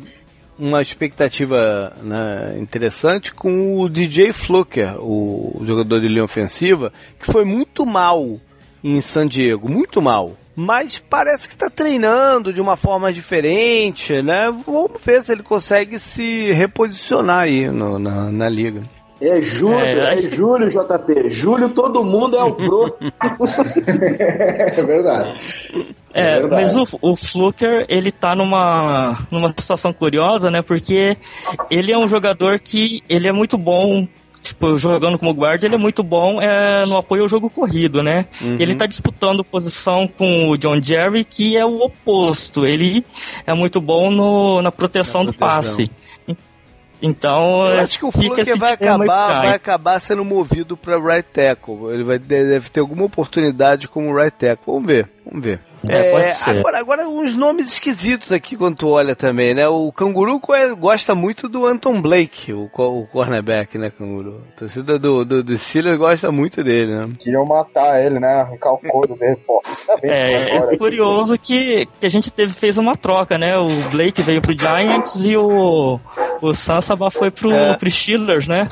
uma 0.59 0.83
expectativa 0.83 1.97
né, 2.03 2.57
interessante 2.59 3.33
com 3.33 3.81
o 3.81 3.89
DJ 3.89 4.33
Fluker, 4.33 5.01
o, 5.01 5.61
o 5.61 5.67
jogador 5.67 6.01
de 6.01 6.09
linha 6.09 6.25
ofensiva, 6.25 6.93
que 7.19 7.27
foi 7.27 7.45
muito 7.45 7.87
mal 7.87 8.39
em 8.83 9.01
San 9.01 9.27
Diego, 9.27 9.69
muito 9.69 10.03
mal 10.03 10.37
mas 10.57 10.99
parece 10.99 11.49
que 11.49 11.55
está 11.55 11.69
treinando 11.69 12.53
de 12.53 12.61
uma 12.61 12.77
forma 12.77 13.13
diferente, 13.13 14.23
né? 14.23 14.53
Vamos 14.67 14.93
ver 15.05 15.25
se 15.25 15.33
ele 15.33 15.43
consegue 15.43 15.99
se 15.99 16.53
reposicionar 16.53 17.41
aí 17.41 17.71
no, 17.71 17.99
na, 17.99 18.31
na 18.31 18.49
liga. 18.49 18.83
É 19.21 19.41
julho, 19.41 19.79
é, 19.79 20.13
é 20.13 20.17
julho, 20.17 20.69
JP. 20.69 21.31
Julho 21.31 21.71
todo 21.71 22.05
mundo 22.05 22.37
é 22.37 22.43
o 22.43 22.53
pro. 22.53 22.97
é 23.87 24.83
verdade. 24.83 25.41
É, 26.13 26.39
é 26.39 26.47
mas 26.47 26.77
o, 26.77 26.87
o 27.01 27.17
Fluker, 27.17 27.87
ele 27.89 28.13
tá 28.13 28.35
numa, 28.35 29.19
numa 29.31 29.49
situação 29.49 29.93
curiosa, 29.93 30.51
né? 30.51 30.63
Porque 30.63 31.17
ele 31.71 31.91
é 31.91 31.99
um 31.99 32.09
jogador 32.09 32.59
que 32.59 33.03
ele 33.09 33.27
é 33.27 33.33
muito 33.33 33.57
bom 33.57 34.07
tipo, 34.45 34.79
jogando 34.79 35.19
como 35.19 35.33
guarda, 35.33 35.65
ele 35.65 35.75
é 35.75 35.79
muito 35.79 36.03
bom 36.03 36.41
é, 36.41 36.85
no 36.87 36.99
apoio 36.99 37.23
ao 37.23 37.29
jogo 37.29 37.49
corrido, 37.49 38.03
né? 38.03 38.27
Uhum. 38.43 38.57
Ele 38.59 38.75
tá 38.75 38.87
disputando 38.87 39.43
posição 39.43 40.07
com 40.07 40.51
o 40.51 40.59
John 40.59 40.81
Jerry, 40.83 41.25
que 41.25 41.57
é 41.57 41.65
o 41.65 41.79
oposto. 41.81 42.67
Ele 42.67 43.05
é 43.47 43.55
muito 43.55 43.81
bom 43.81 44.11
no, 44.11 44.61
na 44.61 44.71
proteção, 44.71 45.25
na 45.25 45.33
proteção. 45.33 45.33
do 45.33 45.33
passe. 45.35 45.91
Então, 47.03 47.67
eu 47.69 47.81
acho 47.81 47.99
que 47.99 48.05
o 48.05 48.13
Fluker 48.13 48.57
vai 48.57 48.73
acabar, 48.73 49.43
vai 49.43 49.55
acabar 49.55 50.01
sendo 50.01 50.25
movido 50.25 50.77
para 50.77 50.99
right 50.99 51.29
tackle. 51.31 51.93
Ele 51.93 52.03
vai 52.03 52.19
deve 52.19 52.71
ter 52.71 52.81
alguma 52.81 53.05
oportunidade 53.05 53.89
como 53.89 54.15
right 54.15 54.35
tackle. 54.37 54.73
Vamos 54.73 54.87
ver, 54.87 55.09
vamos 55.25 55.45
ver. 55.45 55.61
É, 55.89 56.11
pode 56.11 56.35
ser. 56.35 56.59
Agora, 56.59 56.79
agora, 56.79 57.09
uns 57.09 57.35
nomes 57.35 57.73
esquisitos 57.73 58.33
aqui 58.33 58.57
quando 58.57 58.77
tu 58.77 58.89
olha 58.89 59.15
também, 59.15 59.55
né? 59.55 59.69
O 59.69 59.93
Canguru 59.93 60.41
gosta 60.79 61.15
muito 61.15 61.49
do 61.49 61.67
Anton 61.67 62.01
Blake, 62.01 62.53
o, 62.53 62.71
o 62.73 63.07
cornerback, 63.07 63.77
né, 63.79 63.91
Canguru? 63.91 64.43
A 64.55 64.59
torcida 64.59 64.99
do, 64.99 65.25
do, 65.25 65.43
do 65.43 65.57
Steelers 65.57 65.99
gosta 65.99 66.31
muito 66.33 66.63
dele, 66.63 66.95
né? 66.95 67.11
Queriam 67.19 67.45
matar 67.45 68.05
ele, 68.05 68.19
né? 68.19 68.41
Arrancar 68.41 68.73
o 68.73 68.79
couro 68.79 69.17
dele, 69.17 69.37
pô. 69.47 69.63
É, 70.03 70.57
é 70.57 70.77
curioso 70.77 71.39
que, 71.39 71.87
que 72.01 72.07
a 72.07 72.11
gente 72.11 72.33
teve, 72.33 72.53
fez 72.53 72.79
uma 72.79 72.97
troca, 72.97 73.39
né? 73.39 73.57
O 73.59 73.69
Blake 73.91 74.23
veio 74.23 74.41
pro 74.41 74.59
Giants 74.59 75.25
e 75.25 75.37
o, 75.37 76.01
o 76.41 76.55
Sansaba 76.55 77.11
foi 77.11 77.31
pro, 77.31 77.53
é. 77.53 77.77
pro 77.77 77.91
Steelers, 77.91 78.49
né? 78.49 78.69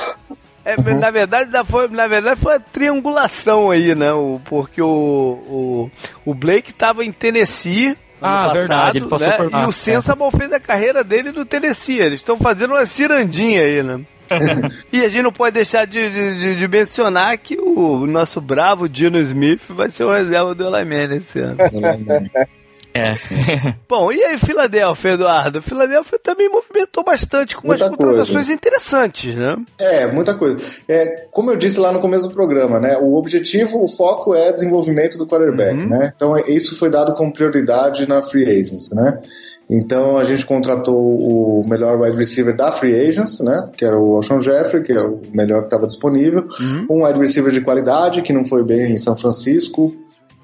É, 0.64 0.76
uhum. 0.76 0.98
na, 0.98 1.10
verdade, 1.10 1.50
foi, 1.66 1.88
na 1.88 2.06
verdade, 2.06 2.38
foi 2.38 2.54
uma 2.54 2.60
triangulação 2.60 3.70
aí, 3.70 3.94
né? 3.94 4.12
O, 4.12 4.40
porque 4.44 4.80
o, 4.80 4.86
o, 4.86 5.90
o 6.24 6.34
Blake 6.34 6.70
estava 6.70 7.04
em 7.04 7.12
Tennessee. 7.12 7.96
Ah, 8.20 8.46
passado, 8.46 8.52
verdade, 8.54 8.98
ele 8.98 9.08
passou 9.08 9.28
né? 9.28 9.36
por 9.36 9.52
lá. 9.52 9.62
E 9.64 9.66
o 9.66 9.72
Sensabaugh 9.72 10.30
é. 10.32 10.38
fez 10.38 10.52
a 10.52 10.60
carreira 10.60 11.02
dele 11.02 11.32
no 11.32 11.44
Tennessee. 11.44 11.98
Eles 11.98 12.20
estão 12.20 12.36
fazendo 12.36 12.74
uma 12.74 12.86
cirandinha 12.86 13.62
aí, 13.62 13.82
né? 13.82 14.00
e 14.92 15.02
a 15.02 15.08
gente 15.08 15.22
não 15.22 15.32
pode 15.32 15.54
deixar 15.54 15.84
de, 15.84 16.08
de, 16.08 16.56
de, 16.56 16.68
mencionar 16.68 17.36
que 17.36 17.58
o 17.58 18.06
nosso 18.06 18.40
bravo 18.40 18.88
Dino 18.88 19.18
Smith 19.18 19.62
vai 19.68 19.90
ser 19.90 20.04
o 20.04 20.12
reserva 20.12 20.54
do 20.54 20.64
Eli 20.64 20.84
Manning 20.84 21.16
esse 21.16 21.40
ano. 21.40 21.56
É. 22.94 23.16
Bom, 23.88 24.12
e 24.12 24.22
aí, 24.22 24.36
Filadélfia, 24.36 25.12
Eduardo? 25.12 25.62
Filadélfia 25.62 26.18
também 26.18 26.48
movimentou 26.48 27.02
bastante 27.04 27.56
com 27.56 27.66
muita 27.66 27.86
umas 27.86 27.96
contratações 27.96 28.50
interessantes, 28.50 29.34
né? 29.34 29.56
É, 29.78 30.06
muita 30.06 30.34
coisa. 30.34 30.58
É, 30.88 31.26
como 31.30 31.50
eu 31.50 31.56
disse 31.56 31.78
lá 31.78 31.92
no 31.92 32.00
começo 32.00 32.28
do 32.28 32.34
programa, 32.34 32.78
né? 32.78 32.98
O 32.98 33.16
objetivo, 33.16 33.82
o 33.82 33.88
foco 33.88 34.34
é 34.34 34.52
desenvolvimento 34.52 35.16
do 35.16 35.26
quarterback, 35.26 35.78
uhum. 35.78 35.88
né? 35.88 36.12
Então, 36.14 36.36
isso 36.38 36.78
foi 36.78 36.90
dado 36.90 37.14
como 37.14 37.32
prioridade 37.32 38.06
na 38.06 38.22
free 38.22 38.44
agents, 38.44 38.90
né? 38.92 39.22
Então 39.70 40.18
a 40.18 40.24
gente 40.24 40.44
contratou 40.44 40.94
o 40.94 41.66
melhor 41.66 41.98
wide 41.98 42.16
receiver 42.16 42.54
da 42.54 42.70
Free 42.70 42.94
Agents, 43.08 43.40
né? 43.40 43.70
Que 43.74 43.84
era 43.86 43.98
o 43.98 44.16
Alshon 44.16 44.38
Jeffrey, 44.38 44.82
que 44.82 44.92
é 44.92 45.00
o 45.00 45.22
melhor 45.32 45.60
que 45.60 45.66
estava 45.68 45.86
disponível. 45.86 46.46
Uhum. 46.60 46.86
Um 46.90 47.06
wide 47.06 47.18
receiver 47.18 47.50
de 47.50 47.62
qualidade, 47.62 48.20
que 48.20 48.34
não 48.34 48.44
foi 48.44 48.62
bem 48.64 48.92
em 48.92 48.98
São 48.98 49.16
Francisco, 49.16 49.94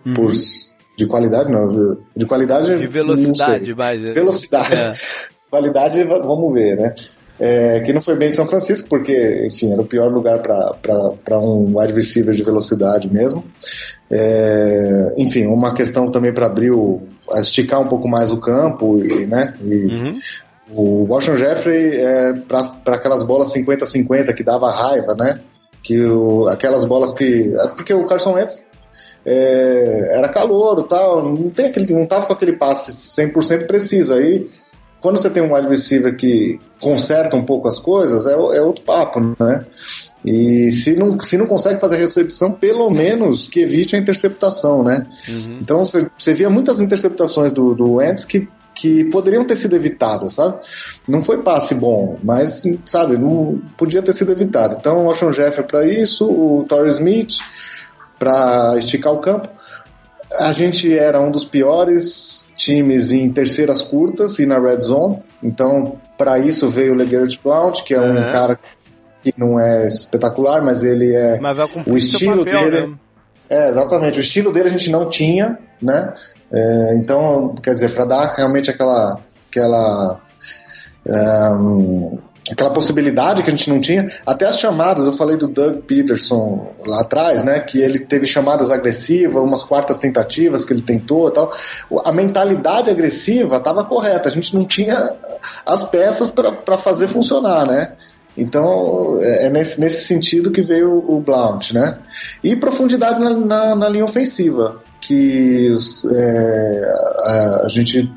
uhum. 0.06 0.14
por 0.14 0.32
de 0.98 1.06
qualidade 1.06 1.52
não, 1.52 1.96
de 2.14 2.26
qualidade 2.26 2.76
de 2.76 2.86
velocidade, 2.88 3.72
mais 3.72 4.00
né? 4.00 4.10
velocidade, 4.10 4.74
é. 4.74 4.94
qualidade 5.48 6.02
vamos 6.02 6.52
ver, 6.52 6.76
né? 6.76 6.92
É, 7.40 7.78
que 7.82 7.92
não 7.92 8.02
foi 8.02 8.16
bem 8.16 8.30
em 8.30 8.32
São 8.32 8.46
Francisco 8.46 8.88
porque, 8.88 9.46
enfim, 9.46 9.72
era 9.72 9.80
o 9.80 9.86
pior 9.86 10.10
lugar 10.10 10.40
para 10.42 11.38
um 11.38 11.78
wide 11.78 11.92
receiver 11.92 12.34
de 12.34 12.42
velocidade 12.42 13.08
mesmo. 13.12 13.44
É, 14.10 15.14
enfim, 15.16 15.46
uma 15.46 15.72
questão 15.72 16.10
também 16.10 16.34
para 16.34 16.46
abrir 16.46 16.72
o, 16.72 17.00
esticar 17.36 17.80
um 17.80 17.86
pouco 17.86 18.08
mais 18.08 18.32
o 18.32 18.40
campo 18.40 18.98
e, 18.98 19.24
né? 19.24 19.54
E, 19.62 19.86
uhum. 19.86 20.18
O 20.70 21.06
Washington 21.08 21.36
Jeffrey 21.36 21.96
é 21.96 22.32
para 22.32 22.94
aquelas 22.94 23.22
bolas 23.22 23.54
50-50 23.54 24.34
que 24.34 24.42
dava 24.42 24.70
raiva, 24.70 25.14
né? 25.14 25.40
Que 25.80 26.04
o, 26.04 26.48
aquelas 26.48 26.84
bolas 26.84 27.14
que. 27.14 27.54
Porque 27.76 27.94
o 27.94 28.04
Carson 28.04 28.34
Wentz 28.34 28.66
é, 29.30 30.16
era 30.16 30.28
calor 30.30 30.84
tal, 30.84 31.22
não, 31.22 31.50
tem 31.50 31.66
aquele, 31.66 31.92
não 31.92 32.06
tava 32.06 32.26
com 32.26 32.32
aquele 32.32 32.54
passe 32.54 32.92
100% 32.92 33.66
preciso. 33.66 34.14
Aí, 34.14 34.48
quando 35.02 35.18
você 35.18 35.28
tem 35.28 35.42
um 35.42 35.54
wide 35.54 35.68
receiver 35.68 36.16
que 36.16 36.58
conserta 36.80 37.36
um 37.36 37.44
pouco 37.44 37.68
as 37.68 37.78
coisas, 37.78 38.26
é, 38.26 38.32
é 38.32 38.62
outro 38.62 38.82
papo, 38.84 39.20
né? 39.38 39.66
E 40.24 40.72
se 40.72 40.96
não, 40.96 41.20
se 41.20 41.36
não 41.36 41.46
consegue 41.46 41.78
fazer 41.78 41.96
a 41.96 41.98
recepção, 41.98 42.52
pelo 42.52 42.88
menos 42.90 43.48
que 43.48 43.60
evite 43.60 43.94
a 43.94 43.98
interceptação, 43.98 44.82
né? 44.82 45.06
Uhum. 45.28 45.58
Então 45.60 45.84
você, 45.84 46.34
via 46.34 46.48
muitas 46.48 46.80
interceptações 46.80 47.52
do, 47.52 47.74
do 47.74 47.94
Wentz 47.94 48.24
que, 48.24 48.48
que 48.74 49.04
poderiam 49.04 49.44
ter 49.44 49.56
sido 49.56 49.76
evitadas, 49.76 50.32
sabe? 50.32 50.58
Não 51.06 51.22
foi 51.22 51.42
passe 51.42 51.74
bom, 51.74 52.18
mas, 52.24 52.64
sabe, 52.84 53.18
não 53.18 53.60
podia 53.76 54.02
ter 54.02 54.12
sido 54.12 54.32
evitado. 54.32 54.76
Então 54.80 54.98
o 54.98 55.04
Washington 55.04 55.32
Jeffrey 55.32 55.66
para 55.66 55.86
isso, 55.86 56.26
o 56.28 56.64
Torrey 56.66 56.90
Smith 56.90 57.36
para 58.18 58.76
esticar 58.76 59.12
o 59.12 59.20
campo. 59.20 59.48
A 60.38 60.52
gente 60.52 60.96
era 60.96 61.20
um 61.20 61.30
dos 61.30 61.44
piores 61.44 62.50
times 62.54 63.10
em 63.10 63.30
terceiras 63.30 63.82
curtas 63.82 64.38
e 64.38 64.46
na 64.46 64.58
red 64.58 64.80
zone, 64.80 65.22
então 65.42 65.96
para 66.18 66.38
isso 66.38 66.68
veio 66.68 66.92
o 66.92 66.96
LeGarrette 66.96 67.40
Blount, 67.42 67.82
que 67.82 67.94
é 67.94 68.00
um 68.00 68.16
uhum. 68.16 68.28
cara 68.28 68.58
que 69.22 69.32
não 69.38 69.58
é 69.58 69.86
espetacular, 69.86 70.62
mas 70.62 70.82
ele 70.82 71.14
é 71.14 71.38
mas 71.40 71.58
o 71.86 71.96
estilo 71.96 72.44
papel, 72.44 72.70
dele. 72.70 72.86
Né? 72.88 72.96
É, 73.48 73.68
exatamente. 73.68 74.18
O 74.18 74.20
estilo 74.20 74.52
dele 74.52 74.68
a 74.68 74.72
gente 74.72 74.90
não 74.90 75.08
tinha, 75.08 75.58
né? 75.80 76.12
É, 76.52 76.94
então, 76.96 77.54
quer 77.62 77.72
dizer, 77.72 77.90
para 77.92 78.04
dar 78.04 78.34
realmente 78.34 78.70
aquela 78.70 79.20
aquela 79.48 80.20
um, 81.54 82.18
aquela 82.50 82.70
possibilidade 82.70 83.42
que 83.42 83.48
a 83.48 83.50
gente 83.50 83.70
não 83.70 83.80
tinha. 83.80 84.06
Até 84.26 84.46
as 84.46 84.58
chamadas, 84.58 85.06
eu 85.06 85.12
falei 85.12 85.36
do 85.36 85.48
Doug 85.48 85.82
Peterson 85.82 86.72
lá 86.86 87.00
atrás, 87.00 87.42
né? 87.42 87.60
Que 87.60 87.80
ele 87.80 87.98
teve 87.98 88.26
chamadas 88.26 88.70
agressivas, 88.70 89.42
umas 89.42 89.62
quartas 89.62 89.98
tentativas 89.98 90.64
que 90.64 90.72
ele 90.72 90.82
tentou 90.82 91.28
e 91.28 91.32
tal. 91.32 91.52
A 92.04 92.12
mentalidade 92.12 92.90
agressiva 92.90 93.56
estava 93.56 93.84
correta, 93.84 94.28
a 94.28 94.32
gente 94.32 94.54
não 94.54 94.64
tinha 94.64 95.14
as 95.64 95.84
peças 95.84 96.30
para 96.30 96.78
fazer 96.78 97.08
funcionar, 97.08 97.66
né? 97.66 97.92
Então, 98.36 99.18
é, 99.20 99.46
é 99.46 99.50
nesse, 99.50 99.80
nesse 99.80 100.04
sentido 100.04 100.52
que 100.52 100.62
veio 100.62 100.92
o 100.92 101.20
Blount, 101.20 101.72
né? 101.72 101.98
E 102.42 102.54
profundidade 102.54 103.18
na, 103.20 103.30
na, 103.30 103.74
na 103.74 103.88
linha 103.88 104.04
ofensiva, 104.04 104.80
que 105.00 105.74
é, 106.12 106.84
a, 107.24 107.62
a 107.64 107.68
gente 107.68 108.10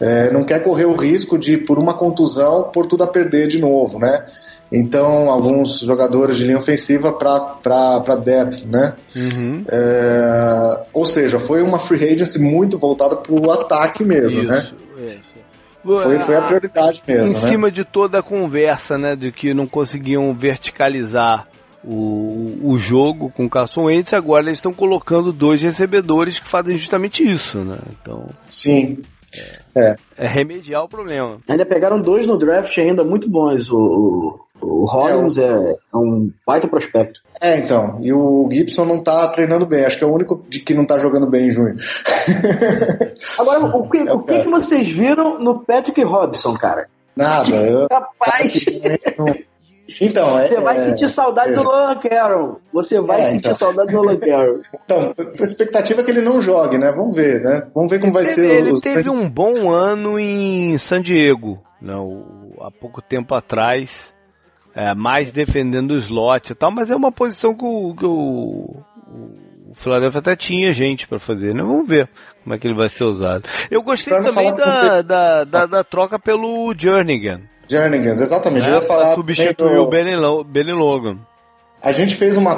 é, 0.00 0.30
não 0.30 0.44
quer 0.44 0.62
correr 0.62 0.84
o 0.84 0.94
risco 0.94 1.38
de, 1.38 1.56
por 1.56 1.78
uma 1.78 1.94
contusão, 1.94 2.64
por 2.64 2.86
tudo 2.86 3.04
a 3.04 3.06
perder 3.06 3.48
de 3.48 3.58
novo, 3.58 3.98
né? 3.98 4.26
Então, 4.70 5.30
alguns 5.30 5.80
jogadores 5.80 6.38
de 6.38 6.44
linha 6.44 6.58
ofensiva 6.58 7.12
para 7.12 8.16
depth, 8.16 8.64
né? 8.66 8.94
Uhum. 9.14 9.64
É, 9.68 10.82
ou 10.92 11.06
seja, 11.06 11.38
foi 11.38 11.62
uma 11.62 11.78
free 11.78 12.12
agency 12.12 12.40
muito 12.40 12.78
voltada 12.78 13.16
para 13.16 13.32
o 13.32 13.50
ataque 13.50 14.04
mesmo, 14.04 14.40
isso, 14.40 14.48
né? 14.48 14.68
Isso. 14.98 15.36
Foi, 15.84 16.18
foi 16.18 16.34
a 16.34 16.42
prioridade 16.42 17.00
mesmo. 17.06 17.28
Em 17.28 17.32
né? 17.32 17.48
cima 17.48 17.70
de 17.70 17.84
toda 17.84 18.18
a 18.18 18.22
conversa, 18.22 18.98
né? 18.98 19.14
De 19.14 19.30
que 19.30 19.54
não 19.54 19.68
conseguiam 19.68 20.34
verticalizar 20.34 21.46
o, 21.84 22.58
o 22.64 22.76
jogo 22.76 23.30
com 23.30 23.46
o 23.46 23.50
Carson 23.50 23.84
Wentz, 23.84 24.12
agora 24.12 24.46
eles 24.46 24.58
estão 24.58 24.74
colocando 24.74 25.32
dois 25.32 25.62
recebedores 25.62 26.40
que 26.40 26.48
fazem 26.48 26.74
justamente 26.74 27.22
isso, 27.22 27.58
né? 27.58 27.78
Então. 27.92 28.28
Sim. 28.50 28.98
É. 29.74 29.96
é 30.16 30.26
remediar 30.26 30.84
o 30.84 30.88
problema. 30.88 31.38
Ainda 31.48 31.66
pegaram 31.66 32.00
dois 32.00 32.26
no 32.26 32.38
draft 32.38 32.76
ainda 32.78 33.04
muito 33.04 33.28
bons. 33.28 33.70
O, 33.70 34.40
o, 34.60 34.84
Rollins 34.84 35.36
é, 35.36 35.44
é, 35.44 35.46
é, 35.46 35.96
um 35.96 36.30
baita 36.46 36.68
prospecto. 36.68 37.20
É, 37.40 37.58
então. 37.58 37.98
E 38.02 38.12
o 38.12 38.48
Gibson 38.50 38.84
não 38.84 39.02
tá 39.02 39.28
treinando 39.28 39.66
bem. 39.66 39.84
Acho 39.84 39.98
que 39.98 40.04
é 40.04 40.06
o 40.06 40.14
único 40.14 40.44
de 40.48 40.60
que 40.60 40.74
não 40.74 40.86
tá 40.86 40.98
jogando 40.98 41.28
bem 41.28 41.48
em 41.48 41.52
junho. 41.52 41.76
Agora, 43.38 43.64
o 43.64 43.88
que, 43.88 43.98
é 43.98 44.12
o 44.12 44.20
que, 44.20 44.40
que 44.40 44.48
vocês 44.48 44.88
viram 44.88 45.38
no 45.38 45.60
Patrick 45.60 46.02
Robson, 46.02 46.54
cara? 46.54 46.88
Nada. 47.14 47.56
Eu, 47.56 47.86
Rapaz! 47.90 48.64
Então, 50.00 50.38
é, 50.38 50.48
Você 50.48 50.60
vai 50.60 50.76
é, 50.76 50.80
sentir 50.80 51.08
saudade 51.08 51.52
é, 51.52 51.54
do 51.54 51.62
Nolan 51.62 51.96
Carroll. 51.96 52.60
Você 52.72 53.00
vai 53.00 53.20
é, 53.20 53.22
sentir 53.24 53.38
então. 53.38 53.54
saudade 53.54 53.92
do 53.92 53.96
Nolan 53.96 54.18
Carroll. 54.18 54.60
Então, 54.86 55.14
a 55.16 55.42
expectativa 55.42 56.00
é 56.00 56.04
que 56.04 56.10
ele 56.10 56.20
não 56.20 56.40
jogue, 56.40 56.78
né? 56.78 56.92
Vamos 56.92 57.16
ver, 57.16 57.42
né? 57.42 57.68
Vamos 57.74 57.90
ver 57.90 57.98
como 57.98 58.12
vai 58.12 58.22
ele 58.22 58.32
ser. 58.32 58.50
Ele 58.50 58.72
os... 58.72 58.80
teve 58.80 59.10
um 59.10 59.28
bom 59.28 59.70
ano 59.70 60.18
em 60.18 60.78
San 60.78 61.02
Diego, 61.02 61.60
não, 61.80 62.52
há 62.60 62.70
pouco 62.70 63.02
tempo 63.02 63.34
atrás. 63.34 64.14
É, 64.74 64.94
mais 64.94 65.32
defendendo 65.32 65.92
o 65.92 65.96
slot 65.96 66.52
e 66.52 66.54
tal, 66.54 66.70
mas 66.70 66.90
é 66.90 66.94
uma 66.94 67.10
posição 67.10 67.54
que 67.54 67.64
o, 67.64 67.94
que 67.96 68.04
o, 68.04 68.76
o 69.70 69.74
Philadelphia 69.74 70.18
até 70.18 70.36
tinha 70.36 70.70
gente 70.70 71.06
para 71.06 71.18
fazer, 71.18 71.54
né? 71.54 71.62
Vamos 71.62 71.88
ver 71.88 72.10
como 72.42 72.54
é 72.54 72.58
que 72.58 72.66
ele 72.66 72.76
vai 72.76 72.88
ser 72.88 73.04
usado. 73.04 73.48
Eu 73.70 73.82
gostei 73.82 74.12
também 74.20 74.54
da, 74.54 75.02
da, 75.02 75.44
da, 75.44 75.66
da, 75.66 75.82
troca 75.82 76.18
pelo 76.18 76.74
Jernigan. 76.76 77.40
Jernigans, 77.68 78.20
exatamente. 78.20 78.66
É, 78.66 78.70
eu 78.70 78.76
ia 78.76 78.82
falar 78.82 79.14
substituir 79.14 79.78
o 79.78 79.86
Benny 80.44 80.72
Logan. 80.72 81.18
A 81.82 81.92
gente 81.92 82.14
fez 82.14 82.36
uma 82.36 82.54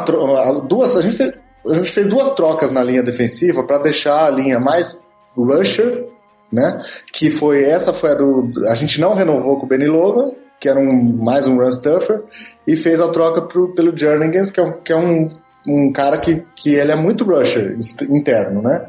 duas, 0.66 0.96
a 0.96 1.02
gente 1.02 1.16
fez, 1.16 1.34
a 1.66 1.74
gente 1.74 1.90
fez 1.90 2.06
duas 2.06 2.30
trocas 2.34 2.70
na 2.70 2.82
linha 2.82 3.02
defensiva 3.02 3.62
para 3.62 3.78
deixar 3.78 4.24
a 4.24 4.30
linha 4.30 4.58
mais 4.58 5.04
rusher, 5.36 6.06
né? 6.52 6.82
Que 7.12 7.30
foi 7.30 7.64
essa 7.64 7.92
foi 7.92 8.12
a 8.12 8.14
do 8.14 8.50
a 8.68 8.74
gente 8.74 9.00
não 9.00 9.14
renovou 9.14 9.58
com 9.58 9.66
o 9.66 9.68
Benny 9.68 9.86
Logan, 9.86 10.32
que 10.60 10.68
era 10.68 10.78
um 10.78 11.16
mais 11.16 11.46
um 11.46 11.56
run 11.56 11.70
stuffer, 11.70 12.22
e 12.66 12.76
fez 12.76 13.00
a 13.00 13.08
troca 13.08 13.42
pro, 13.42 13.74
pelo 13.74 13.96
Jernigans, 13.96 14.50
que 14.50 14.60
é, 14.60 14.62
um, 14.62 14.72
que 14.72 14.92
é 14.92 14.96
um, 14.96 15.28
um 15.66 15.92
cara 15.92 16.18
que, 16.18 16.42
que 16.56 16.74
ele 16.74 16.92
é 16.92 16.96
muito 16.96 17.24
rusher 17.24 17.76
interno, 18.08 18.62
né? 18.62 18.88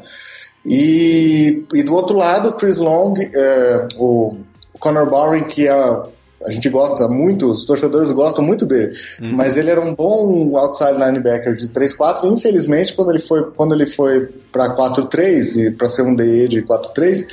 E, 0.64 1.64
e 1.72 1.82
do 1.82 1.94
outro 1.94 2.16
lado, 2.16 2.52
Chris 2.52 2.76
Long, 2.76 3.14
é, 3.18 3.88
o 3.98 4.36
Conor 4.80 5.08
Bowen, 5.08 5.44
que 5.44 5.68
é, 5.68 5.72
a 5.72 6.50
gente 6.50 6.68
gosta 6.70 7.06
muito, 7.06 7.50
os 7.50 7.66
torcedores 7.66 8.10
gostam 8.12 8.42
muito 8.42 8.64
dele, 8.64 8.96
uhum. 9.20 9.32
mas 9.32 9.58
ele 9.58 9.70
era 9.70 9.80
um 9.80 9.94
bom 9.94 10.56
outside 10.56 10.94
linebacker 10.94 11.54
de 11.54 11.68
3-4, 11.68 12.32
infelizmente 12.32 12.94
quando 12.94 13.10
ele 13.10 13.18
foi, 13.18 13.50
quando 13.52 13.74
ele 13.74 13.86
foi 13.86 14.28
para 14.50 14.74
4-3 14.74 15.56
e 15.56 15.70
para 15.70 15.86
ser 15.88 16.02
um 16.02 16.14
DE 16.14 16.48
de 16.48 16.62
4-3, 16.62 17.26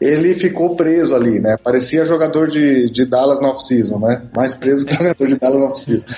ele 0.00 0.34
ficou 0.34 0.76
preso 0.76 1.14
ali, 1.14 1.38
né? 1.38 1.56
Parecia 1.62 2.06
jogador 2.06 2.48
de, 2.48 2.90
de 2.90 3.04
Dallas 3.04 3.40
no 3.40 3.48
off-season, 3.48 3.98
né? 3.98 4.22
Mais 4.34 4.54
preso 4.54 4.86
que 4.86 4.94
jogador 4.94 5.26
de 5.26 5.36
Dallas 5.36 5.60
no 5.60 5.66
off-season. 5.66 6.04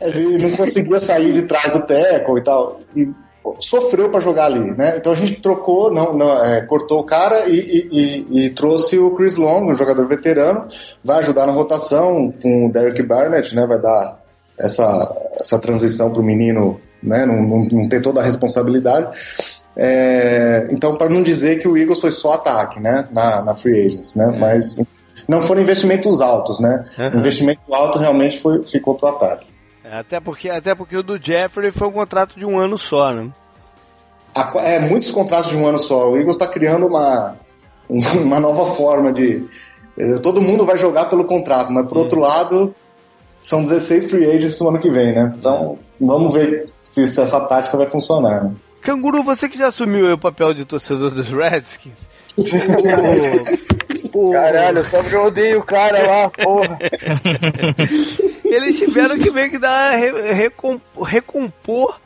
ele 0.00 0.38
não 0.38 0.56
conseguia 0.56 0.98
sair 0.98 1.32
de 1.32 1.42
trás 1.42 1.72
do 1.72 1.80
teco 1.80 2.36
e 2.36 2.42
tal. 2.42 2.80
E 2.94 3.08
sofreu 3.60 4.08
para 4.08 4.20
jogar 4.20 4.46
ali, 4.46 4.76
né? 4.76 4.96
Então 4.96 5.12
a 5.12 5.16
gente 5.16 5.40
trocou, 5.40 5.92
não, 5.92 6.14
não 6.14 6.44
é, 6.44 6.60
cortou 6.62 7.00
o 7.00 7.04
cara 7.04 7.48
e, 7.48 7.58
e, 7.58 7.88
e, 7.90 8.46
e, 8.46 8.50
trouxe 8.50 8.98
o 8.98 9.14
Chris 9.14 9.36
Long, 9.36 9.70
um 9.70 9.74
jogador 9.74 10.06
veterano, 10.06 10.66
vai 11.04 11.18
ajudar 11.18 11.46
na 11.46 11.52
rotação 11.52 12.32
com 12.42 12.66
o 12.66 12.72
Derek 12.72 13.02
Barnett, 13.02 13.54
né? 13.54 13.66
Vai 13.66 13.80
dar 13.80 14.18
essa, 14.58 15.16
essa 15.38 15.58
transição 15.58 16.12
para 16.12 16.20
o 16.20 16.24
menino, 16.24 16.80
né? 17.02 17.26
Não, 17.26 17.42
não, 17.42 17.60
não, 17.60 17.88
ter 17.88 18.00
toda 18.00 18.20
a 18.20 18.24
responsabilidade. 18.24 19.08
É, 19.76 20.68
então, 20.70 20.92
para 20.92 21.08
não 21.08 21.22
dizer 21.22 21.58
que 21.58 21.66
o 21.66 21.76
Eagles 21.76 22.00
foi 22.00 22.10
só 22.10 22.34
ataque, 22.34 22.80
né? 22.80 23.08
Na, 23.10 23.42
na 23.42 23.54
free 23.54 23.86
agents, 23.86 24.14
né? 24.14 24.32
É. 24.34 24.38
Mas 24.38 24.78
não 25.26 25.40
foram 25.40 25.62
investimentos 25.62 26.20
altos, 26.20 26.60
né? 26.60 26.84
Uhum. 26.98 27.16
O 27.16 27.16
investimento 27.18 27.74
alto 27.74 27.98
realmente 27.98 28.38
foi, 28.38 28.62
ficou 28.64 28.94
para 28.94 29.10
o 29.10 29.14
ataque. 29.14 29.51
Até 29.92 30.18
porque, 30.20 30.48
até 30.48 30.74
porque 30.74 30.96
o 30.96 31.02
do 31.02 31.22
Jeffrey 31.22 31.70
foi 31.70 31.86
um 31.86 31.92
contrato 31.92 32.38
de 32.38 32.46
um 32.46 32.58
ano 32.58 32.78
só, 32.78 33.12
né? 33.12 33.30
é 34.56 34.80
muitos 34.80 35.12
contratos 35.12 35.50
de 35.50 35.56
um 35.56 35.66
ano 35.66 35.76
só. 35.76 36.10
O 36.10 36.16
Eagles 36.16 36.36
está 36.36 36.46
criando 36.46 36.86
uma, 36.86 37.36
uma 37.90 38.40
nova 38.40 38.64
forma 38.64 39.12
de. 39.12 39.46
Eh, 39.98 40.18
todo 40.22 40.40
mundo 40.40 40.64
vai 40.64 40.78
jogar 40.78 41.10
pelo 41.10 41.26
contrato, 41.26 41.70
mas 41.70 41.86
por 41.86 41.98
outro 41.98 42.18
lado, 42.18 42.74
são 43.42 43.62
16 43.62 44.10
free 44.10 44.30
agents 44.30 44.58
no 44.60 44.70
ano 44.70 44.80
que 44.80 44.90
vem, 44.90 45.12
né? 45.12 45.34
Então, 45.38 45.78
vamos 46.00 46.32
ver 46.32 46.72
se, 46.86 47.06
se 47.06 47.20
essa 47.20 47.40
tática 47.40 47.76
vai 47.76 47.86
funcionar. 47.86 48.44
Né? 48.44 48.52
Canguru, 48.80 49.22
você 49.22 49.46
que 49.46 49.58
já 49.58 49.66
assumiu 49.66 50.14
o 50.14 50.18
papel 50.18 50.54
de 50.54 50.64
torcedor 50.64 51.10
dos 51.10 51.28
Redskins. 51.28 51.92
Caralho, 54.32 54.84
só 54.84 55.02
porque 55.02 55.14
eu 55.14 55.24
odeio 55.26 55.58
o 55.58 55.62
cara 55.62 56.06
lá, 56.06 56.30
porra. 56.30 56.78
Eles 58.54 58.78
tiveram 58.78 59.18
que 59.18 59.30
meio 59.30 59.50
que 59.50 59.58
dar 59.58 59.94
recompor 61.02 61.98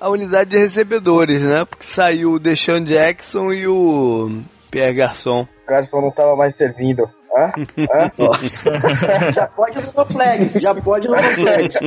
a 0.00 0.08
unidade 0.10 0.50
de 0.50 0.58
recebedores, 0.58 1.42
né? 1.42 1.64
Porque 1.64 1.84
saiu 1.84 2.32
o 2.32 2.38
Deshaun 2.40 2.84
Jackson 2.84 3.52
e 3.52 3.68
o 3.68 4.42
Pierre 4.68 4.94
Garçon. 4.94 5.46
O 5.64 5.70
Garçon 5.70 6.00
não 6.00 6.10
tava 6.10 6.34
mais 6.34 6.56
servindo. 6.56 7.08
Hã? 7.36 7.52
Hã? 7.78 8.10
já 9.32 9.46
pode 9.46 9.76
no 9.76 10.04
flex, 10.04 10.52
já 10.54 10.74
pode 10.74 11.08
no 11.08 11.16
flex. 11.16 11.78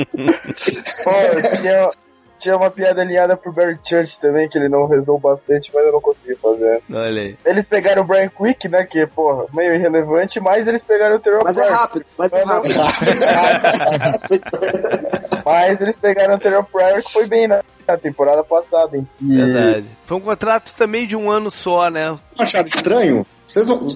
Pô, 1.03 1.57
tinha, 1.57 1.89
tinha 2.39 2.55
uma 2.55 2.69
piada 2.69 3.01
alinhada 3.01 3.35
pro 3.37 3.51
Barry 3.51 3.79
Church 3.83 4.19
também, 4.19 4.47
que 4.49 4.57
ele 4.57 4.69
não 4.69 4.87
rezou 4.87 5.19
bastante, 5.19 5.71
mas 5.73 5.85
eu 5.85 5.91
não 5.91 6.01
consegui 6.01 6.35
fazer. 6.35 6.81
Olha 6.91 7.21
aí. 7.21 7.37
Eles 7.45 7.65
pegaram 7.65 8.01
o 8.01 8.05
Brian 8.05 8.29
Quick, 8.29 8.67
né, 8.67 8.83
que, 8.83 9.05
porra, 9.07 9.45
meio 9.53 9.75
irrelevante, 9.75 10.39
mas 10.39 10.67
eles 10.67 10.81
pegaram 10.81 11.15
o 11.15 11.19
Terrell 11.19 11.41
Mas 11.43 11.57
é 11.57 11.69
rápido, 11.69 12.05
mas 12.17 12.33
é 12.33 12.43
rápido. 12.43 12.75
mas 15.45 15.81
eles 15.81 15.95
pegaram 15.95 16.35
o 16.35 16.39
Terrell 16.39 16.63
Pryor, 16.63 17.03
que 17.03 17.11
foi 17.11 17.27
bem, 17.27 17.47
né? 17.47 17.61
Na 17.87 17.97
temporada 17.97 18.43
passada, 18.43 18.97
hein? 18.97 19.07
E... 19.21 19.35
Verdade. 19.35 19.85
Foi 20.05 20.17
um 20.17 20.21
contrato 20.21 20.73
também 20.75 21.05
de 21.05 21.15
um 21.15 21.29
ano 21.29 21.51
só, 21.51 21.89
né? 21.89 22.09
Não 22.09 22.43
acharam 22.43 22.67
estranho? 22.67 23.25
Vocês 23.47 23.67
não, 23.67 23.87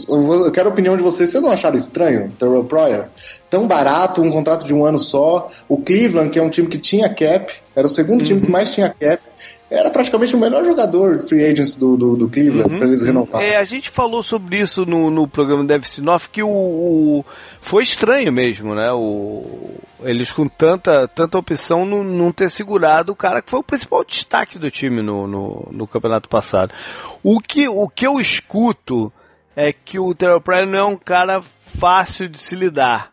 eu 0.46 0.52
quero 0.52 0.70
a 0.70 0.72
opinião 0.72 0.96
de 0.96 1.02
vocês. 1.02 1.30
Vocês 1.30 1.44
não 1.44 1.52
acharam 1.52 1.76
estranho, 1.76 2.32
Terrell 2.38 2.64
Pryor? 2.66 3.06
Tão 3.50 3.68
barato, 3.68 4.22
um 4.22 4.32
contrato 4.32 4.64
de 4.64 4.74
um 4.74 4.86
ano 4.86 5.00
só. 5.00 5.50
O 5.68 5.78
Cleveland, 5.78 6.30
que 6.30 6.38
é 6.38 6.44
um 6.44 6.50
time 6.50 6.68
que 6.68 6.78
tinha 6.78 7.10
cap, 7.10 7.52
era 7.76 7.88
o 7.88 7.90
segundo 7.90 8.20
uhum. 8.20 8.26
time 8.26 8.42
que 8.42 8.52
mais 8.52 8.72
tinha 8.74 8.90
cap. 8.90 9.24
Era 9.70 9.92
praticamente 9.92 10.36
o 10.36 10.40
melhor 10.40 10.66
jogador 10.66 11.22
free 11.22 11.46
agents 11.46 11.76
do, 11.76 11.96
do, 11.96 12.16
do 12.16 12.30
Cleveland 12.30 12.72
uhum. 12.72 12.80
para 12.80 12.88
eles 12.88 13.04
renovarem. 13.04 13.50
É, 13.50 13.58
a 13.58 13.64
gente 13.64 13.90
falou 13.90 14.24
sobre 14.24 14.58
isso 14.58 14.84
no, 14.84 15.12
no 15.12 15.28
programa 15.28 15.64
Dev 15.64 15.84
Sinoff 15.84 16.28
que 16.28 16.42
o, 16.42 16.50
o, 16.50 17.26
foi 17.62 17.84
estranho 17.84 18.32
mesmo, 18.32 18.74
né? 18.74 18.92
O, 18.92 19.76
eles 20.02 20.34
com 20.34 20.48
tanta, 20.48 21.08
tanta 21.08 21.38
opção 21.38 21.86
não, 21.86 22.04
não 22.04 22.32
ter 22.32 22.50
segurado 22.50 23.12
o 23.12 23.16
cara 23.16 23.44
que 23.44 23.52
foi 23.52 23.60
o 23.60 23.64
principal 23.64 24.04
destaque 24.04 24.58
do 24.58 24.72
time 24.72 25.04
no, 25.04 25.28
no, 25.28 25.68
no 25.72 25.88
campeonato 25.88 26.28
passado. 26.28 26.74
O 27.22 27.40
que, 27.40 27.68
o 27.68 27.88
que 27.88 28.08
eu 28.08 28.20
escuto 28.20 29.14
é 29.56 29.72
que 29.72 30.00
o 30.00 30.16
Terrell 30.16 30.42
Pryor 30.42 30.66
não 30.66 30.80
é 30.80 30.84
um 30.84 30.98
cara 30.98 31.42
fácil 31.78 32.28
de 32.28 32.40
se 32.40 32.56
lidar. 32.56 33.12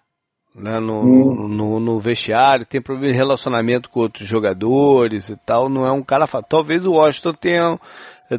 Né, 0.56 0.80
no, 0.80 1.02
hum. 1.02 1.48
no, 1.48 1.78
no, 1.78 2.00
vestiário, 2.00 2.64
tem 2.64 2.80
problema 2.80 3.12
de 3.12 3.18
relacionamento 3.18 3.90
com 3.90 4.00
outros 4.00 4.26
jogadores 4.26 5.28
e 5.28 5.36
tal, 5.36 5.68
não 5.68 5.86
é 5.86 5.92
um 5.92 6.02
cara 6.02 6.26
fácil. 6.26 6.48
Talvez 6.48 6.86
o 6.86 6.92
Washington 6.92 7.34
tenha 7.34 7.78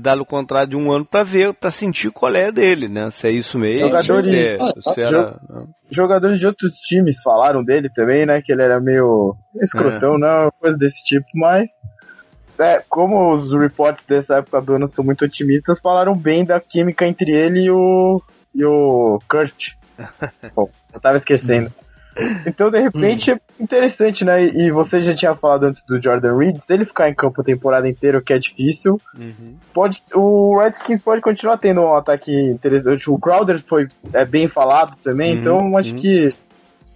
dado 0.02 0.24
o 0.24 0.26
contrato 0.26 0.72
de 0.72 0.76
um 0.76 0.92
ano 0.92 1.06
para 1.06 1.24
ver, 1.24 1.54
para 1.54 1.70
sentir 1.70 2.10
qual 2.10 2.36
é 2.36 2.52
dele, 2.52 2.88
né? 2.88 3.12
Se 3.12 3.28
é 3.28 3.32
isso 3.32 3.60
mesmo. 3.60 3.88
Jogadores, 3.88 4.30
se, 4.30 4.36
é, 4.36 4.58
se 4.82 5.02
era, 5.02 5.40
jogadores 5.92 6.40
de 6.40 6.48
outros 6.48 6.74
times 6.80 7.22
falaram 7.22 7.64
dele 7.64 7.88
também, 7.96 8.26
né? 8.26 8.42
Que 8.44 8.52
ele 8.52 8.64
era 8.64 8.80
meio 8.80 9.36
escrotão, 9.62 10.16
é. 10.16 10.18
não, 10.18 10.52
coisa 10.60 10.76
desse 10.76 11.04
tipo, 11.04 11.28
mas 11.36 11.70
é, 12.60 12.84
como 12.90 13.34
os 13.34 13.52
reports 13.54 14.04
dessa 14.08 14.38
época 14.38 14.60
do 14.62 14.74
ano 14.74 14.92
são 14.94 15.06
muito 15.06 15.24
otimistas, 15.24 15.80
falaram 15.80 16.16
bem 16.16 16.44
da 16.44 16.60
química 16.60 17.06
entre 17.06 17.32
ele 17.32 17.66
e 17.66 17.72
o, 17.72 18.22
e 18.56 18.66
o 18.66 19.20
Kurt. 19.30 19.74
Bom, 20.56 20.70
eu 20.94 21.00
tava 21.00 21.18
esquecendo. 21.18 21.72
Então, 22.46 22.72
de 22.72 22.80
repente, 22.80 23.32
é 23.32 23.40
interessante, 23.60 24.26
né? 24.26 24.44
E 24.44 24.72
você 24.72 25.02
já 25.02 25.14
tinha 25.14 25.36
falado 25.36 25.66
antes 25.66 25.84
do 25.86 26.02
Jordan 26.02 26.38
Reed, 26.38 26.58
se 26.66 26.74
ele 26.74 26.86
ficar 26.86 27.10
em 27.10 27.14
campo 27.14 27.42
a 27.42 27.44
temporada 27.44 27.88
inteira, 27.88 28.18
o 28.18 28.22
que 28.22 28.34
é 28.34 28.40
difícil, 28.40 29.00
uhum. 29.18 29.56
pode, 29.74 30.02
o 30.14 30.58
Redskins 30.60 31.02
pode 31.02 31.22
continuar 31.22 31.58
tendo 31.58 31.82
um 31.82 31.96
ataque 31.96 32.32
interessante. 32.32 33.10
O 33.10 33.20
Crowder 33.20 33.64
foi 33.68 33.88
é 34.14 34.26
bem 34.26 34.48
falado 34.48 34.96
também, 35.04 35.36
uhum. 35.36 35.42
então 35.42 35.78
acho 35.78 35.94
uhum. 35.94 36.02
que 36.02 36.30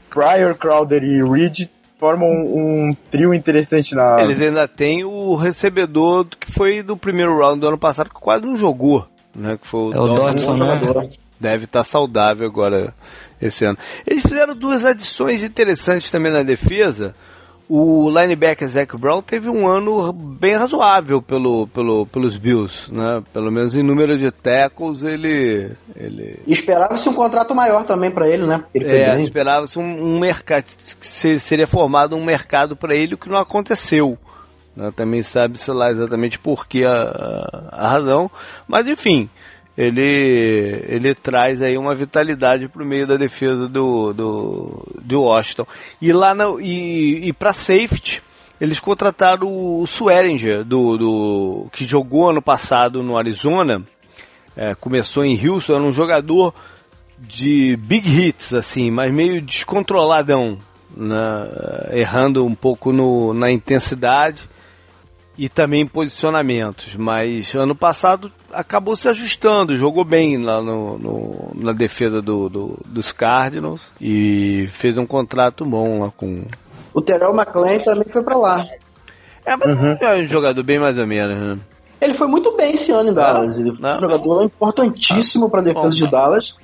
Pryor, 0.09 0.55
Crowder 0.55 1.03
e 1.03 1.23
Reed 1.23 1.69
formam 1.97 2.27
um, 2.27 2.87
um, 2.87 2.91
trio 3.11 3.33
interessante 3.33 3.93
na. 3.93 4.19
Eles 4.19 4.41
ainda 4.41 4.67
têm 4.67 5.03
o 5.03 5.35
recebedor 5.35 6.25
que 6.25 6.51
foi 6.51 6.81
do 6.81 6.97
primeiro 6.97 7.37
round 7.37 7.59
do 7.59 7.67
ano 7.67 7.77
passado, 7.77 8.09
que 8.09 8.19
quase 8.19 8.43
não 8.43 8.57
jogou. 8.57 9.05
Né, 9.33 9.57
que 9.57 9.65
foi 9.65 9.79
o, 9.79 9.93
é 9.93 9.99
o 9.99 10.07
Dodson, 10.07 10.57
né? 10.57 10.79
Deve 11.39 11.63
estar 11.63 11.79
tá 11.79 11.83
saudável 11.85 12.45
agora 12.45 12.93
esse 13.41 13.65
ano. 13.65 13.77
Eles 14.05 14.23
fizeram 14.23 14.55
duas 14.55 14.85
adições 14.85 15.43
interessantes 15.43 16.11
também 16.11 16.31
na 16.31 16.43
defesa. 16.43 17.15
O 17.73 18.09
linebacker 18.09 18.67
Zach 18.67 18.97
Brown 18.97 19.21
teve 19.21 19.47
um 19.49 19.65
ano 19.65 20.11
bem 20.11 20.55
razoável 20.55 21.21
pelo, 21.21 21.67
pelo, 21.67 22.05
pelos 22.05 22.35
Bills, 22.35 22.93
né? 22.93 23.23
Pelo 23.31 23.49
menos 23.49 23.73
em 23.77 23.81
número 23.81 24.19
de 24.19 24.29
tackles 24.29 25.03
ele. 25.03 25.71
ele... 25.95 26.39
Esperava-se 26.45 27.07
um 27.07 27.13
contrato 27.13 27.55
maior 27.55 27.85
também 27.85 28.11
para 28.11 28.27
ele, 28.27 28.45
né? 28.45 28.65
Ele 28.73 28.89
é, 28.89 29.21
esperava-se 29.21 29.79
um, 29.79 29.83
um, 29.83 30.19
mercado 30.19 30.65
que 30.99 31.39
seria 31.39 31.65
formado 31.65 32.13
um 32.13 32.25
mercado 32.25 32.75
para 32.75 32.93
ele, 32.93 33.15
o 33.15 33.17
que 33.17 33.29
não 33.29 33.37
aconteceu. 33.37 34.17
Né? 34.75 34.91
Também 34.93 35.21
sabe-se 35.21 35.71
lá 35.71 35.91
exatamente 35.91 36.37
por 36.37 36.67
que 36.67 36.85
a, 36.85 37.69
a 37.71 37.87
razão, 37.87 38.29
mas 38.67 38.85
enfim 38.85 39.29
ele, 39.77 40.83
ele 40.87 41.15
traz 41.15 41.61
aí 41.61 41.77
uma 41.77 41.95
vitalidade 41.95 42.67
para 42.67 42.83
o 42.83 42.85
meio 42.85 43.07
da 43.07 43.15
defesa 43.15 43.67
do, 43.67 44.13
do, 44.13 44.87
do 45.01 45.21
Washington. 45.23 45.65
E 46.01 46.11
lá 46.11 46.35
e, 46.59 47.29
e 47.29 47.33
para 47.33 47.53
safety, 47.53 48.21
eles 48.59 48.79
contrataram 48.79 49.47
o 49.47 49.83
Swearinger, 49.85 50.63
do, 50.63 50.97
do, 50.97 51.67
que 51.71 51.85
jogou 51.85 52.29
ano 52.29 52.41
passado 52.41 53.01
no 53.01 53.17
Arizona, 53.17 53.81
é, 54.55 54.75
começou 54.75 55.23
em 55.23 55.47
Houston, 55.47 55.73
era 55.73 55.83
um 55.83 55.93
jogador 55.93 56.53
de 57.17 57.77
big 57.77 58.07
hits, 58.09 58.53
assim, 58.53 58.91
mas 58.91 59.13
meio 59.13 59.41
descontroladão, 59.41 60.57
né, 60.95 61.15
errando 61.91 62.45
um 62.45 62.53
pouco 62.53 62.91
no, 62.91 63.33
na 63.33 63.51
intensidade 63.51 64.49
e 65.37 65.47
também 65.47 65.87
posicionamentos. 65.87 66.95
Mas 66.95 67.55
ano 67.55 67.75
passado 67.75 68.31
acabou 68.53 68.95
se 68.95 69.07
ajustando, 69.07 69.75
jogou 69.75 70.03
bem 70.03 70.37
lá 70.37 70.61
no, 70.61 70.97
no 70.97 71.51
na 71.55 71.73
defesa 71.73 72.21
do, 72.21 72.49
do, 72.49 72.79
dos 72.85 73.11
Cardinals 73.11 73.91
e 73.99 74.67
fez 74.69 74.97
um 74.97 75.05
contrato 75.05 75.65
bom 75.65 76.01
lá 76.01 76.11
com. 76.11 76.45
O 76.93 77.01
Terrell 77.01 77.33
McLean 77.33 77.79
também 77.79 78.05
foi 78.09 78.23
para 78.23 78.37
lá. 78.37 78.65
É, 79.45 79.55
mas 79.55 79.79
uhum. 79.79 79.97
é 79.99 80.23
um 80.23 80.27
jogador 80.27 80.63
bem 80.63 80.79
mais 80.79 80.97
ou 80.97 81.07
menos, 81.07 81.37
né? 81.37 81.59
Ele 81.99 82.13
foi 82.15 82.27
muito 82.27 82.55
bem 82.55 82.73
esse 82.73 82.91
ano 82.91 83.11
em 83.11 83.13
Dallas. 83.13 83.59
Ele 83.59 83.71
foi 83.73 83.89
não, 83.89 83.95
um 83.95 83.99
jogador 83.99 84.43
importantíssimo 84.43 85.49
para 85.49 85.61
a 85.61 85.63
defesa 85.63 85.89
bom, 85.89 85.95
de 85.95 86.09
Dallas. 86.09 86.55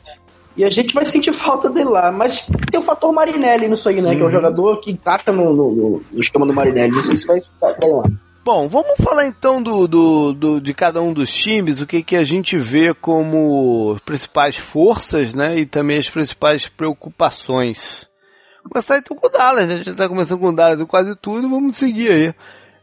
E 0.56 0.66
a 0.66 0.70
gente 0.72 0.94
vai 0.94 1.06
sentir 1.06 1.32
falta 1.32 1.70
dele 1.70 1.90
lá. 1.90 2.12
Mas 2.12 2.50
tem 2.72 2.80
o 2.80 2.84
fator 2.84 3.14
Marinelli 3.14 3.68
nisso 3.68 3.88
aí, 3.88 4.02
né? 4.02 4.10
Uhum. 4.10 4.16
Que 4.16 4.22
é 4.22 4.24
um 4.24 4.26
uhum. 4.26 4.32
jogador 4.32 4.82
que 4.82 4.92
encaixa 4.92 5.32
no, 5.32 5.54
no, 5.54 6.04
no, 6.12 6.20
esquema 6.20 6.46
do 6.46 6.54
Marinelli. 6.54 6.92
Não 6.92 7.04
sei 7.04 7.16
se 7.16 7.28
vai 7.28 7.38
estar 7.38 7.74
bem 7.74 7.94
lá. 7.94 8.04
Bom, 8.48 8.70
vamos 8.70 8.96
falar 9.04 9.26
então 9.26 9.62
do, 9.62 9.86
do, 9.90 10.32
do, 10.32 10.62
de 10.62 10.74
cada 10.74 11.02
um 11.02 11.12
dos 11.12 11.30
times, 11.30 11.82
o 11.82 11.86
que, 11.86 12.02
que 12.02 12.16
a 12.16 12.24
gente 12.24 12.58
vê 12.58 12.94
como 12.94 14.00
principais 14.06 14.56
forças, 14.56 15.34
né? 15.34 15.60
E 15.60 15.66
também 15.66 15.98
as 15.98 16.10
principais 16.10 16.66
preocupações. 16.66 18.08
Vou 18.64 18.72
começar 18.72 19.00
então 19.00 19.18
com 19.18 19.28
o 19.28 19.30
Dallas, 19.30 19.68
né? 19.68 19.74
A 19.74 19.78
gente 19.80 19.90
está 19.90 20.08
começando 20.08 20.40
com 20.40 20.48
o 20.48 20.56
Dallas 20.56 20.82
quase 20.88 21.14
tudo, 21.18 21.50
vamos 21.50 21.76
seguir 21.76 22.10
aí. 22.10 22.34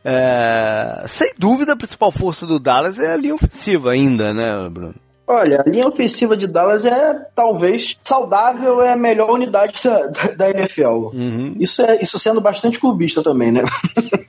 É, 0.04 1.04
sem 1.06 1.32
dúvida, 1.38 1.72
a 1.72 1.76
principal 1.76 2.12
força 2.12 2.46
do 2.46 2.58
Dallas 2.58 2.98
é 2.98 3.10
a 3.10 3.16
linha 3.16 3.34
ofensiva 3.34 3.92
ainda, 3.92 4.34
né, 4.34 4.68
Bruno? 4.68 4.94
Olha, 5.26 5.62
a 5.64 5.68
linha 5.68 5.88
ofensiva 5.88 6.36
de 6.36 6.46
Dallas 6.46 6.84
é 6.84 7.14
talvez 7.34 7.96
saudável, 8.02 8.82
é 8.82 8.92
a 8.92 8.96
melhor 8.96 9.30
unidade 9.30 9.78
da, 9.82 10.06
da 10.36 10.50
NFL. 10.50 11.10
Uhum. 11.14 11.54
Isso, 11.58 11.80
é, 11.80 12.02
isso 12.02 12.18
sendo 12.18 12.40
bastante 12.40 12.78
clubista 12.78 13.22
também, 13.22 13.50
né? 13.50 13.62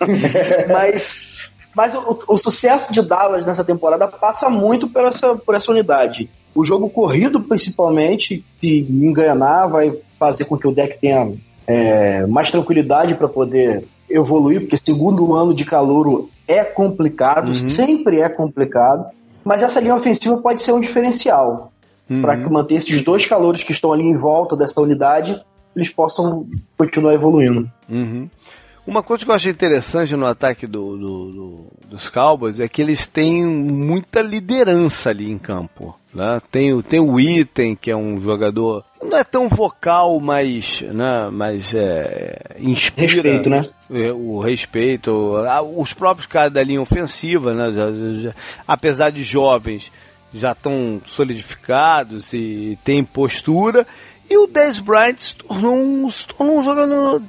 mas 0.72 1.28
mas 1.76 1.94
o, 1.94 2.20
o, 2.30 2.38
sucesso 2.38 2.94
de 2.94 3.02
Dallas 3.02 3.46
nessa 3.46 3.64
temporada 3.64 4.08
passa 4.08 4.50
muito 4.50 4.88
por 4.88 5.04
essa, 5.04 5.36
por 5.36 5.54
essa 5.54 5.70
unidade. 5.70 6.30
O 6.56 6.64
jogo 6.64 6.90
corrido, 6.90 7.42
principalmente, 7.42 8.46
se 8.62 8.80
enganar, 8.90 9.68
vai 9.68 9.94
fazer 10.18 10.46
com 10.46 10.58
que 10.58 10.66
o 10.66 10.72
deck 10.72 10.98
tenha 11.02 11.34
é, 11.68 12.26
mais 12.28 12.50
tranquilidade 12.50 13.16
para 13.16 13.28
poder 13.28 13.86
evoluir, 14.10 14.62
porque 14.62 14.78
segundo 14.78 15.36
ano 15.36 15.54
de 15.54 15.66
calouro 15.66 16.30
é 16.48 16.64
complicado, 16.64 17.50
uhum. 17.50 17.54
sempre 17.56 18.22
é 18.22 18.30
complicado. 18.30 19.08
Mas 19.46 19.62
essa 19.62 19.80
linha 19.80 19.96
ofensiva 19.96 20.38
pode 20.38 20.62
ser 20.62 20.72
um 20.72 20.80
diferencial 20.80 21.72
uhum. 22.10 22.22
para 22.22 22.36
manter 22.50 22.76
esses 22.76 23.02
dois 23.04 23.26
calores 23.26 23.64
que 23.64 23.72
estão 23.72 23.94
ali 23.94 24.04
em 24.04 24.16
volta 24.16 24.58
dessa 24.58 24.82
unidade, 24.82 25.40
eles 25.76 25.90
possam 25.90 26.48
continuar 26.76 27.14
evoluindo. 27.14 27.72
Uhum. 27.88 28.28
Uma 28.86 29.02
coisa 29.02 29.26
que 29.26 29.32
eu 29.32 29.36
achei 29.36 29.52
interessante 29.52 30.16
no 30.16 30.26
ataque 30.26 30.68
do, 30.68 30.98
do, 30.98 31.32
do, 31.32 31.66
dos 31.88 32.10
Cowboys 32.10 32.60
é 32.60 32.68
que 32.68 32.82
eles 32.82 33.08
têm 33.08 33.44
muita 33.46 34.22
liderança 34.22 35.10
ali 35.10 35.30
em 35.30 35.38
campo. 35.38 35.98
Né? 36.14 36.40
Tem, 36.52 36.82
tem 36.84 37.00
o 37.00 37.20
Item, 37.20 37.76
que 37.76 37.90
é 37.90 37.96
um 37.96 38.20
jogador 38.22 38.84
não 39.06 39.18
é 39.18 39.24
tão 39.24 39.48
vocal, 39.48 40.20
mas, 40.20 40.82
né, 40.82 41.30
mas 41.32 41.74
é, 41.74 42.56
inspira 42.60 43.30
respeito, 43.30 43.50
né? 43.50 43.64
É, 43.92 44.12
o 44.12 44.40
respeito. 44.40 45.36
Os 45.78 45.94
próprios 45.94 46.28
caras 46.28 46.52
da 46.52 46.64
linha 46.64 46.82
ofensiva, 46.82 47.54
né, 47.54 47.72
já, 47.72 47.92
já, 47.92 48.36
apesar 48.68 49.12
de 49.12 49.24
jovens, 49.24 49.92
já 50.34 50.52
estão 50.52 51.02
solidificados 51.06 52.34
e 52.34 52.78
têm 52.84 53.04
postura. 53.04 53.86
E 54.28 54.38
o 54.38 54.48
Dez 54.48 54.80
Bryant 54.80 55.18
se 55.20 55.36
tornou 55.36 55.76
um, 55.76 56.10
se 56.10 56.28
tornou 56.28 56.60
um 56.60 56.64
jogador. 56.64 57.22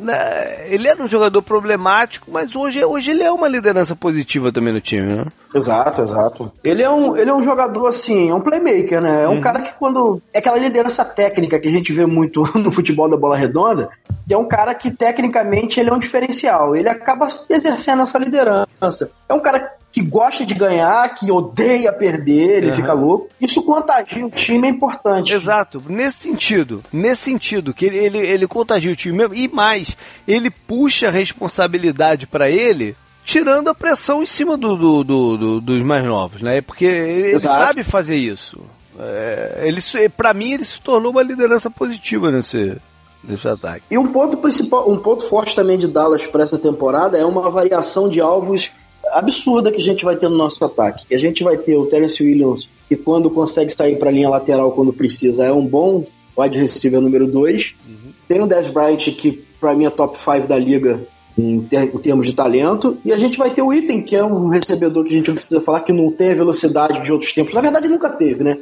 Né, 0.00 0.72
ele 0.72 0.88
era 0.88 1.02
um 1.02 1.06
jogador 1.06 1.42
problemático, 1.42 2.30
mas 2.30 2.56
hoje, 2.56 2.82
hoje 2.84 3.10
ele 3.10 3.22
é 3.22 3.30
uma 3.30 3.46
liderança 3.46 3.94
positiva 3.94 4.50
também 4.50 4.72
no 4.72 4.80
time, 4.80 5.16
né? 5.16 5.26
Exato, 5.54 6.00
exato. 6.02 6.52
Ele 6.64 6.82
é 6.82 6.88
um, 6.88 7.16
ele 7.16 7.30
é 7.30 7.34
um 7.34 7.42
jogador 7.42 7.86
assim, 7.86 8.30
é 8.30 8.34
um 8.34 8.40
playmaker, 8.40 9.00
né? 9.00 9.24
É 9.24 9.28
um 9.28 9.34
uhum. 9.34 9.40
cara 9.40 9.60
que 9.60 9.74
quando. 9.74 10.22
É 10.32 10.38
aquela 10.38 10.58
liderança 10.58 11.04
técnica 11.04 11.58
que 11.58 11.68
a 11.68 11.70
gente 11.70 11.92
vê 11.92 12.06
muito 12.06 12.42
no 12.58 12.70
futebol 12.70 13.08
da 13.08 13.16
bola 13.16 13.36
redonda, 13.36 13.90
é 14.28 14.36
um 14.36 14.48
cara 14.48 14.74
que 14.74 14.90
tecnicamente 14.90 15.78
ele 15.78 15.90
é 15.90 15.92
um 15.92 15.98
diferencial. 15.98 16.74
Ele 16.74 16.88
acaba 16.88 17.26
exercendo 17.48 18.02
essa 18.02 18.18
liderança. 18.18 19.12
É 19.28 19.34
um 19.34 19.40
cara 19.40 19.72
que 19.92 20.02
gosta 20.02 20.46
de 20.46 20.54
ganhar, 20.54 21.14
que 21.14 21.30
odeia 21.30 21.92
perder, 21.92 22.58
ele 22.58 22.70
uhum. 22.70 22.76
fica 22.76 22.92
louco. 22.92 23.28
Isso 23.40 23.62
contagia 23.62 24.24
o 24.24 24.30
time 24.30 24.68
é 24.68 24.70
importante. 24.70 25.32
Exato, 25.32 25.82
nesse 25.88 26.18
sentido, 26.18 26.82
nesse 26.92 27.22
sentido, 27.22 27.74
que 27.74 27.86
ele, 27.86 27.98
ele, 27.98 28.18
ele 28.18 28.46
contagia 28.46 28.92
o 28.92 28.96
time 28.96 29.18
mesmo, 29.18 29.34
e 29.34 29.48
mais, 29.48 29.96
ele 30.26 30.50
puxa 30.50 31.08
a 31.08 31.10
responsabilidade 31.10 32.26
para 32.26 32.50
ele 32.50 32.96
tirando 33.24 33.68
a 33.68 33.74
pressão 33.74 34.22
em 34.22 34.26
cima 34.26 34.56
do, 34.56 34.76
do, 34.76 35.04
do, 35.04 35.36
do 35.36 35.60
dos 35.60 35.82
mais 35.82 36.04
novos, 36.04 36.40
né? 36.40 36.60
Porque 36.60 36.84
ele 36.84 37.32
Exato. 37.32 37.64
sabe 37.64 37.82
fazer 37.84 38.16
isso. 38.16 38.60
É, 38.98 39.62
ele, 39.64 39.80
para 40.16 40.34
mim, 40.34 40.52
ele 40.52 40.64
se 40.64 40.80
tornou 40.80 41.12
uma 41.12 41.22
liderança 41.22 41.70
positiva 41.70 42.30
nesse, 42.30 42.76
nesse 43.22 43.46
ataque. 43.46 43.84
E 43.90 43.98
um 43.98 44.12
ponto 44.12 44.38
principal, 44.38 44.90
um 44.90 44.98
ponto 44.98 45.24
forte 45.26 45.54
também 45.54 45.78
de 45.78 45.86
Dallas 45.86 46.26
para 46.26 46.42
essa 46.42 46.58
temporada 46.58 47.16
é 47.16 47.24
uma 47.24 47.50
variação 47.50 48.08
de 48.08 48.20
alvos 48.20 48.72
absurda 49.12 49.70
que 49.70 49.80
a 49.80 49.84
gente 49.84 50.04
vai 50.04 50.16
ter 50.16 50.28
no 50.28 50.36
nosso 50.36 50.64
ataque. 50.64 51.06
Que 51.06 51.14
a 51.14 51.18
gente 51.18 51.42
vai 51.42 51.56
ter 51.56 51.76
o 51.76 51.86
Terence 51.86 52.22
Williams, 52.22 52.68
que 52.88 52.96
quando 52.96 53.30
consegue 53.30 53.72
sair 53.72 53.98
para 53.98 54.10
a 54.10 54.12
linha 54.12 54.28
lateral 54.28 54.72
quando 54.72 54.92
precisa, 54.92 55.44
é 55.44 55.52
um 55.52 55.66
bom 55.66 56.04
wide 56.36 56.58
receiver 56.58 57.00
número 57.00 57.26
2. 57.26 57.74
Uhum. 57.86 58.12
Tem 58.28 58.40
o 58.40 58.46
Dez 58.46 58.68
Bryant, 58.68 58.98
que 59.16 59.44
para 59.60 59.74
mim 59.74 59.84
é 59.84 59.90
top 59.90 60.18
5 60.18 60.46
da 60.46 60.58
liga 60.58 61.06
em, 61.36 61.60
ter, 61.62 61.82
em, 61.94 61.98
termos 61.98 62.26
de 62.26 62.32
talento. 62.32 62.98
E 63.04 63.12
a 63.12 63.18
gente 63.18 63.38
vai 63.38 63.50
ter 63.50 63.62
o 63.62 63.72
Item, 63.72 64.02
que 64.02 64.16
é 64.16 64.24
um 64.24 64.48
recebedor 64.48 65.04
que 65.04 65.10
a 65.10 65.16
gente 65.16 65.28
não 65.28 65.34
precisa 65.34 65.60
falar 65.60 65.80
que 65.80 65.92
não 65.92 66.10
tem 66.10 66.30
a 66.30 66.34
velocidade 66.34 67.02
de 67.02 67.12
outros 67.12 67.32
tempos. 67.32 67.54
Na 67.54 67.60
verdade, 67.60 67.88
nunca 67.88 68.08
teve, 68.10 68.44
né? 68.44 68.58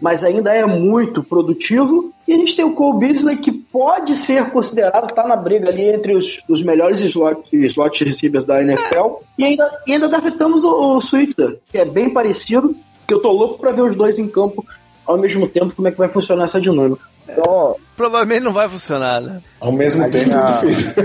Mas 0.00 0.22
ainda 0.24 0.52
é 0.52 0.64
muito 0.66 1.22
produtivo. 1.22 2.12
E 2.26 2.32
a 2.32 2.36
gente 2.36 2.54
tem 2.54 2.64
o 2.64 2.74
Cole 2.74 3.00
Beasley, 3.00 3.36
que 3.36 3.50
pode 3.50 4.16
ser 4.16 4.50
considerado, 4.50 5.12
tá 5.12 5.26
na 5.26 5.36
briga 5.36 5.68
ali 5.68 5.88
entre 5.88 6.16
os, 6.16 6.40
os 6.48 6.62
melhores 6.62 7.00
slot, 7.00 7.42
slot 7.52 8.04
receivers 8.04 8.44
da 8.44 8.62
NFL. 8.62 9.22
E 9.36 9.44
ainda, 9.44 9.80
ainda 9.88 10.08
draftamos 10.08 10.64
o, 10.64 10.96
o 10.96 11.00
Switzer, 11.00 11.60
que 11.70 11.78
é 11.78 11.84
bem 11.84 12.10
parecido, 12.10 12.76
que 13.06 13.14
eu 13.14 13.20
tô 13.20 13.32
louco 13.32 13.58
para 13.58 13.72
ver 13.72 13.82
os 13.82 13.96
dois 13.96 14.18
em 14.18 14.28
campo 14.28 14.64
ao 15.04 15.18
mesmo 15.18 15.48
tempo, 15.48 15.74
como 15.74 15.88
é 15.88 15.90
que 15.90 15.98
vai 15.98 16.08
funcionar 16.08 16.44
essa 16.44 16.60
dinâmica. 16.60 17.02
Então, 17.28 17.76
Provavelmente 17.96 18.42
não 18.42 18.52
vai 18.52 18.68
funcionar, 18.68 19.20
né? 19.20 19.40
Ao 19.60 19.70
mesmo 19.70 20.10
tempo, 20.10 20.30
linha... 20.30 20.38
é 20.38 20.66
difícil. 20.66 21.02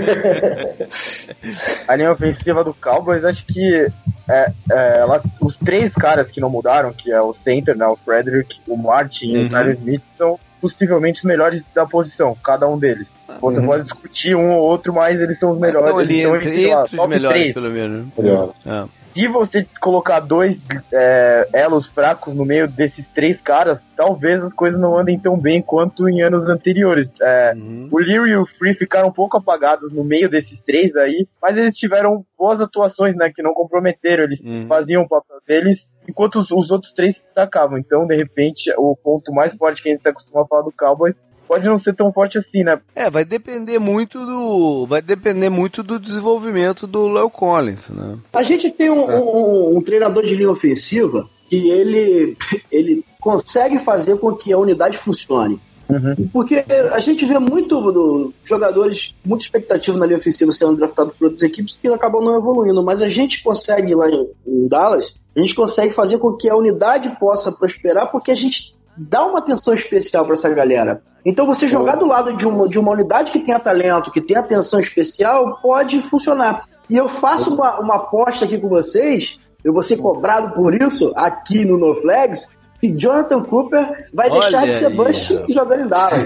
a 1.86 1.96
linha 1.96 2.12
ofensiva 2.12 2.64
do 2.64 2.74
Cowboys, 2.74 3.24
acho 3.24 3.44
que 3.46 3.86
é, 4.28 4.52
é, 4.70 4.98
ela, 4.98 5.22
os 5.40 5.56
três 5.58 5.92
caras 5.92 6.28
que 6.28 6.40
não 6.40 6.50
mudaram, 6.50 6.92
que 6.92 7.12
é 7.12 7.20
o 7.20 7.34
center, 7.44 7.76
né, 7.76 7.86
o 7.86 7.96
Frederick, 7.96 8.58
o 8.66 8.76
Martin 8.76 9.36
uhum. 9.36 9.42
e 9.42 9.46
o 9.46 9.50
Tyler 9.50 9.76
Smith, 9.76 10.02
são 10.16 10.40
possivelmente 10.60 11.20
os 11.20 11.24
melhores 11.24 11.62
da 11.74 11.86
posição, 11.86 12.36
cada 12.42 12.66
um 12.66 12.78
deles. 12.78 13.06
Você 13.40 13.60
uhum. 13.60 13.66
pode 13.66 13.84
discutir 13.84 14.34
um 14.34 14.50
ou 14.56 14.62
outro, 14.62 14.92
mas 14.92 15.20
eles 15.20 15.38
são 15.38 15.52
os 15.52 15.58
melhores. 15.58 15.88
Então, 15.88 15.98
ali, 15.98 16.22
entre, 16.22 16.36
entre, 16.36 16.70
entre 16.70 17.00
os 17.00 17.08
melhores, 17.08 17.38
três. 17.38 17.54
pelo 17.54 17.70
menos. 17.70 18.06
Melhores. 18.16 18.66
É 18.66 18.97
se 19.12 19.26
você 19.28 19.66
colocar 19.80 20.20
dois 20.20 20.58
é, 20.92 21.48
elos 21.52 21.86
fracos 21.86 22.34
no 22.34 22.44
meio 22.44 22.68
desses 22.68 23.06
três 23.08 23.40
caras, 23.40 23.80
talvez 23.96 24.42
as 24.42 24.52
coisas 24.52 24.80
não 24.80 24.96
andem 24.96 25.18
tão 25.18 25.38
bem 25.38 25.60
quanto 25.60 26.08
em 26.08 26.22
anos 26.22 26.48
anteriores. 26.48 27.08
É, 27.20 27.52
uhum. 27.54 27.88
O 27.90 27.98
Leary 27.98 28.30
e 28.30 28.36
o 28.36 28.46
Free 28.46 28.74
ficaram 28.74 29.08
um 29.08 29.12
pouco 29.12 29.36
apagados 29.36 29.92
no 29.92 30.04
meio 30.04 30.28
desses 30.28 30.60
três 30.60 30.94
aí, 30.96 31.26
mas 31.40 31.56
eles 31.56 31.76
tiveram 31.76 32.24
boas 32.36 32.60
atuações, 32.60 33.16
né, 33.16 33.32
que 33.34 33.42
não 33.42 33.52
comprometeram, 33.52 34.24
eles 34.24 34.40
uhum. 34.40 34.66
faziam 34.68 35.02
o 35.02 35.08
papel 35.08 35.38
deles, 35.46 35.78
enquanto 36.08 36.40
os, 36.40 36.50
os 36.50 36.70
outros 36.70 36.92
três 36.92 37.16
se 37.16 37.22
destacavam. 37.22 37.78
Então, 37.78 38.06
de 38.06 38.16
repente, 38.16 38.72
o 38.76 38.96
ponto 38.96 39.32
mais 39.32 39.54
forte 39.54 39.82
que 39.82 39.88
a 39.88 39.92
gente 39.92 40.00
está 40.00 40.10
acostumado 40.10 40.44
a 40.44 40.48
falar 40.48 40.62
do 40.62 40.72
Cowboys 40.72 41.14
pode 41.48 41.66
não 41.66 41.80
ser 41.80 41.94
tão 41.94 42.12
forte 42.12 42.38
assim, 42.38 42.62
né? 42.62 42.78
É, 42.94 43.10
vai 43.10 43.24
depender 43.24 43.78
muito 43.78 44.24
do. 44.24 44.86
Vai 44.86 45.00
depender 45.00 45.48
muito 45.48 45.82
do 45.82 45.98
desenvolvimento 45.98 46.86
do 46.86 47.08
Léo 47.08 47.30
Collins, 47.30 47.88
né? 47.88 48.18
A 48.34 48.42
gente 48.42 48.70
tem 48.70 48.90
um, 48.90 49.04
um, 49.04 49.78
um, 49.78 49.80
treinador 49.80 50.22
de 50.24 50.36
linha 50.36 50.50
ofensiva 50.50 51.28
que 51.48 51.70
ele, 51.70 52.36
ele 52.70 53.04
consegue 53.18 53.78
fazer 53.78 54.18
com 54.18 54.34
que 54.36 54.52
a 54.52 54.58
unidade 54.58 54.98
funcione. 54.98 55.58
Uhum. 55.88 56.28
Porque 56.30 56.62
a 56.92 56.98
gente 56.98 57.24
vê 57.24 57.38
muito 57.38 57.80
do, 57.80 58.34
jogadores, 58.44 59.14
muita 59.24 59.44
expectativa 59.44 59.96
na 59.96 60.04
linha 60.04 60.18
ofensiva 60.18 60.52
sendo 60.52 60.76
draftado 60.76 61.14
por 61.18 61.24
outras 61.24 61.42
equipes 61.42 61.78
que 61.80 61.88
acabam 61.88 62.22
não 62.22 62.36
evoluindo, 62.36 62.82
mas 62.82 63.00
a 63.00 63.08
gente 63.08 63.42
consegue 63.42 63.94
lá 63.94 64.06
em, 64.10 64.30
em 64.46 64.68
Dallas, 64.68 65.14
a 65.34 65.40
gente 65.40 65.54
consegue 65.54 65.94
fazer 65.94 66.18
com 66.18 66.34
que 66.34 66.50
a 66.50 66.56
unidade 66.56 67.16
possa 67.18 67.50
prosperar 67.50 68.10
porque 68.10 68.30
a 68.30 68.34
gente 68.34 68.76
dá 68.98 69.24
uma 69.24 69.38
atenção 69.38 69.72
especial 69.74 70.24
para 70.24 70.34
essa 70.34 70.48
galera. 70.48 71.02
Então 71.24 71.46
você 71.46 71.68
jogar 71.68 71.96
do 71.96 72.06
lado 72.06 72.34
de 72.34 72.46
uma, 72.46 72.68
de 72.68 72.78
uma 72.78 72.92
unidade 72.92 73.30
que 73.30 73.40
tenha 73.40 73.58
talento, 73.58 74.10
que 74.10 74.20
tenha 74.20 74.40
atenção 74.40 74.80
especial, 74.80 75.58
pode 75.60 76.00
funcionar. 76.02 76.64
E 76.88 76.96
eu 76.96 77.08
faço 77.08 77.54
uma, 77.54 77.78
uma 77.78 77.96
aposta 77.96 78.44
aqui 78.44 78.58
com 78.58 78.68
vocês, 78.68 79.38
eu 79.62 79.72
vou 79.72 79.82
ser 79.82 79.98
cobrado 79.98 80.54
por 80.54 80.74
isso 80.74 81.12
aqui 81.14 81.64
no 81.64 81.76
No 81.76 81.94
Flags, 81.94 82.48
que 82.80 82.88
Jonathan 82.96 83.42
Cooper 83.42 84.08
vai 84.14 84.30
Olha 84.30 84.40
deixar 84.40 84.66
de 84.66 84.72
ser 84.72 84.90
Bush 84.90 85.30
e 85.48 85.52
jogar 85.52 85.80
em 85.80 85.88
Dallas. 85.88 86.24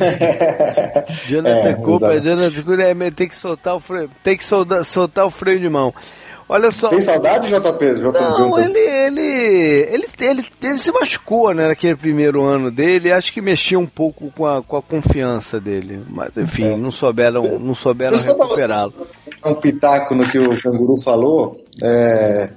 Jonathan 1.26 1.68
é, 1.68 1.74
Cooper, 1.74 2.20
Jonathan 2.20 2.62
Cooper 2.62 2.80
é, 2.80 3.10
tem 3.10 3.28
que 3.28 3.34
soltar 3.34 3.74
o 3.74 3.80
freio, 3.80 4.10
tem 4.22 4.36
que 4.36 4.44
soltar, 4.44 4.84
soltar 4.84 5.26
o 5.26 5.30
freio 5.30 5.60
de 5.60 5.68
mão. 5.68 5.94
Olha 6.52 6.70
só. 6.70 6.88
Tem 6.90 7.00
saudade, 7.00 7.48
JP? 7.48 7.94
JP 7.94 8.20
não, 8.20 8.60
ele, 8.60 8.78
ele, 8.78 9.20
ele, 9.20 10.06
ele, 10.20 10.46
ele, 10.62 10.78
se 10.78 10.92
machucou, 10.92 11.54
né, 11.54 11.68
naquele 11.68 11.96
primeiro 11.96 12.42
ano 12.42 12.70
dele. 12.70 13.10
Acho 13.10 13.32
que 13.32 13.40
mexia 13.40 13.78
um 13.78 13.86
pouco 13.86 14.30
com 14.36 14.44
a, 14.44 14.62
com 14.62 14.76
a 14.76 14.82
confiança 14.82 15.58
dele. 15.58 16.04
Mas, 16.10 16.36
enfim, 16.36 16.74
é. 16.74 16.76
não 16.76 16.90
souberam, 16.90 17.58
não 17.58 17.74
souberam 17.74 18.18
recuperá-lo. 18.18 18.92
Um 19.42 19.54
pitaco 19.54 20.14
no 20.14 20.28
que 20.28 20.38
o 20.38 20.60
Canguru 20.60 21.00
falou. 21.00 21.64
É, 21.82 22.50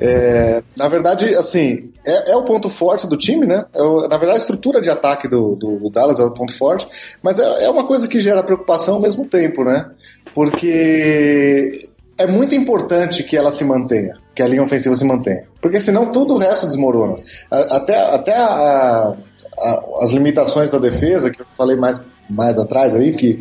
é, 0.00 0.62
na 0.76 0.86
verdade, 0.86 1.32
assim, 1.34 1.92
é, 2.04 2.32
é, 2.32 2.36
o 2.36 2.44
ponto 2.44 2.68
forte 2.68 3.06
do 3.06 3.16
time, 3.16 3.46
né? 3.46 3.66
É 3.72 3.82
o, 3.82 4.02
na 4.02 4.16
verdade, 4.16 4.38
a 4.38 4.42
estrutura 4.42 4.80
de 4.80 4.90
ataque 4.90 5.28
do, 5.28 5.56
do, 5.56 5.78
do 5.78 5.90
Dallas 5.90 6.20
é 6.20 6.24
o 6.24 6.34
ponto 6.34 6.56
forte, 6.56 6.88
mas 7.20 7.40
é, 7.40 7.64
é, 7.64 7.70
uma 7.70 7.84
coisa 7.84 8.06
que 8.06 8.20
gera 8.20 8.42
preocupação 8.42 8.94
ao 8.94 9.00
mesmo 9.00 9.26
tempo, 9.26 9.64
né? 9.64 9.90
Porque 10.34 11.87
é 12.18 12.26
muito 12.26 12.54
importante 12.54 13.22
que 13.22 13.36
ela 13.36 13.52
se 13.52 13.64
mantenha, 13.64 14.16
que 14.34 14.42
a 14.42 14.46
linha 14.46 14.62
ofensiva 14.62 14.94
se 14.96 15.04
mantenha. 15.04 15.46
Porque 15.62 15.78
senão 15.78 16.10
todo 16.10 16.34
o 16.34 16.36
resto 16.36 16.66
desmorona. 16.66 17.16
Até, 17.48 17.96
até 17.96 18.36
a, 18.36 19.14
a, 19.58 19.84
as 20.02 20.10
limitações 20.10 20.68
da 20.68 20.78
defesa, 20.78 21.30
que 21.30 21.40
eu 21.40 21.46
falei 21.56 21.76
mais, 21.76 22.02
mais 22.28 22.58
atrás 22.58 22.96
aí, 22.96 23.12
que, 23.12 23.38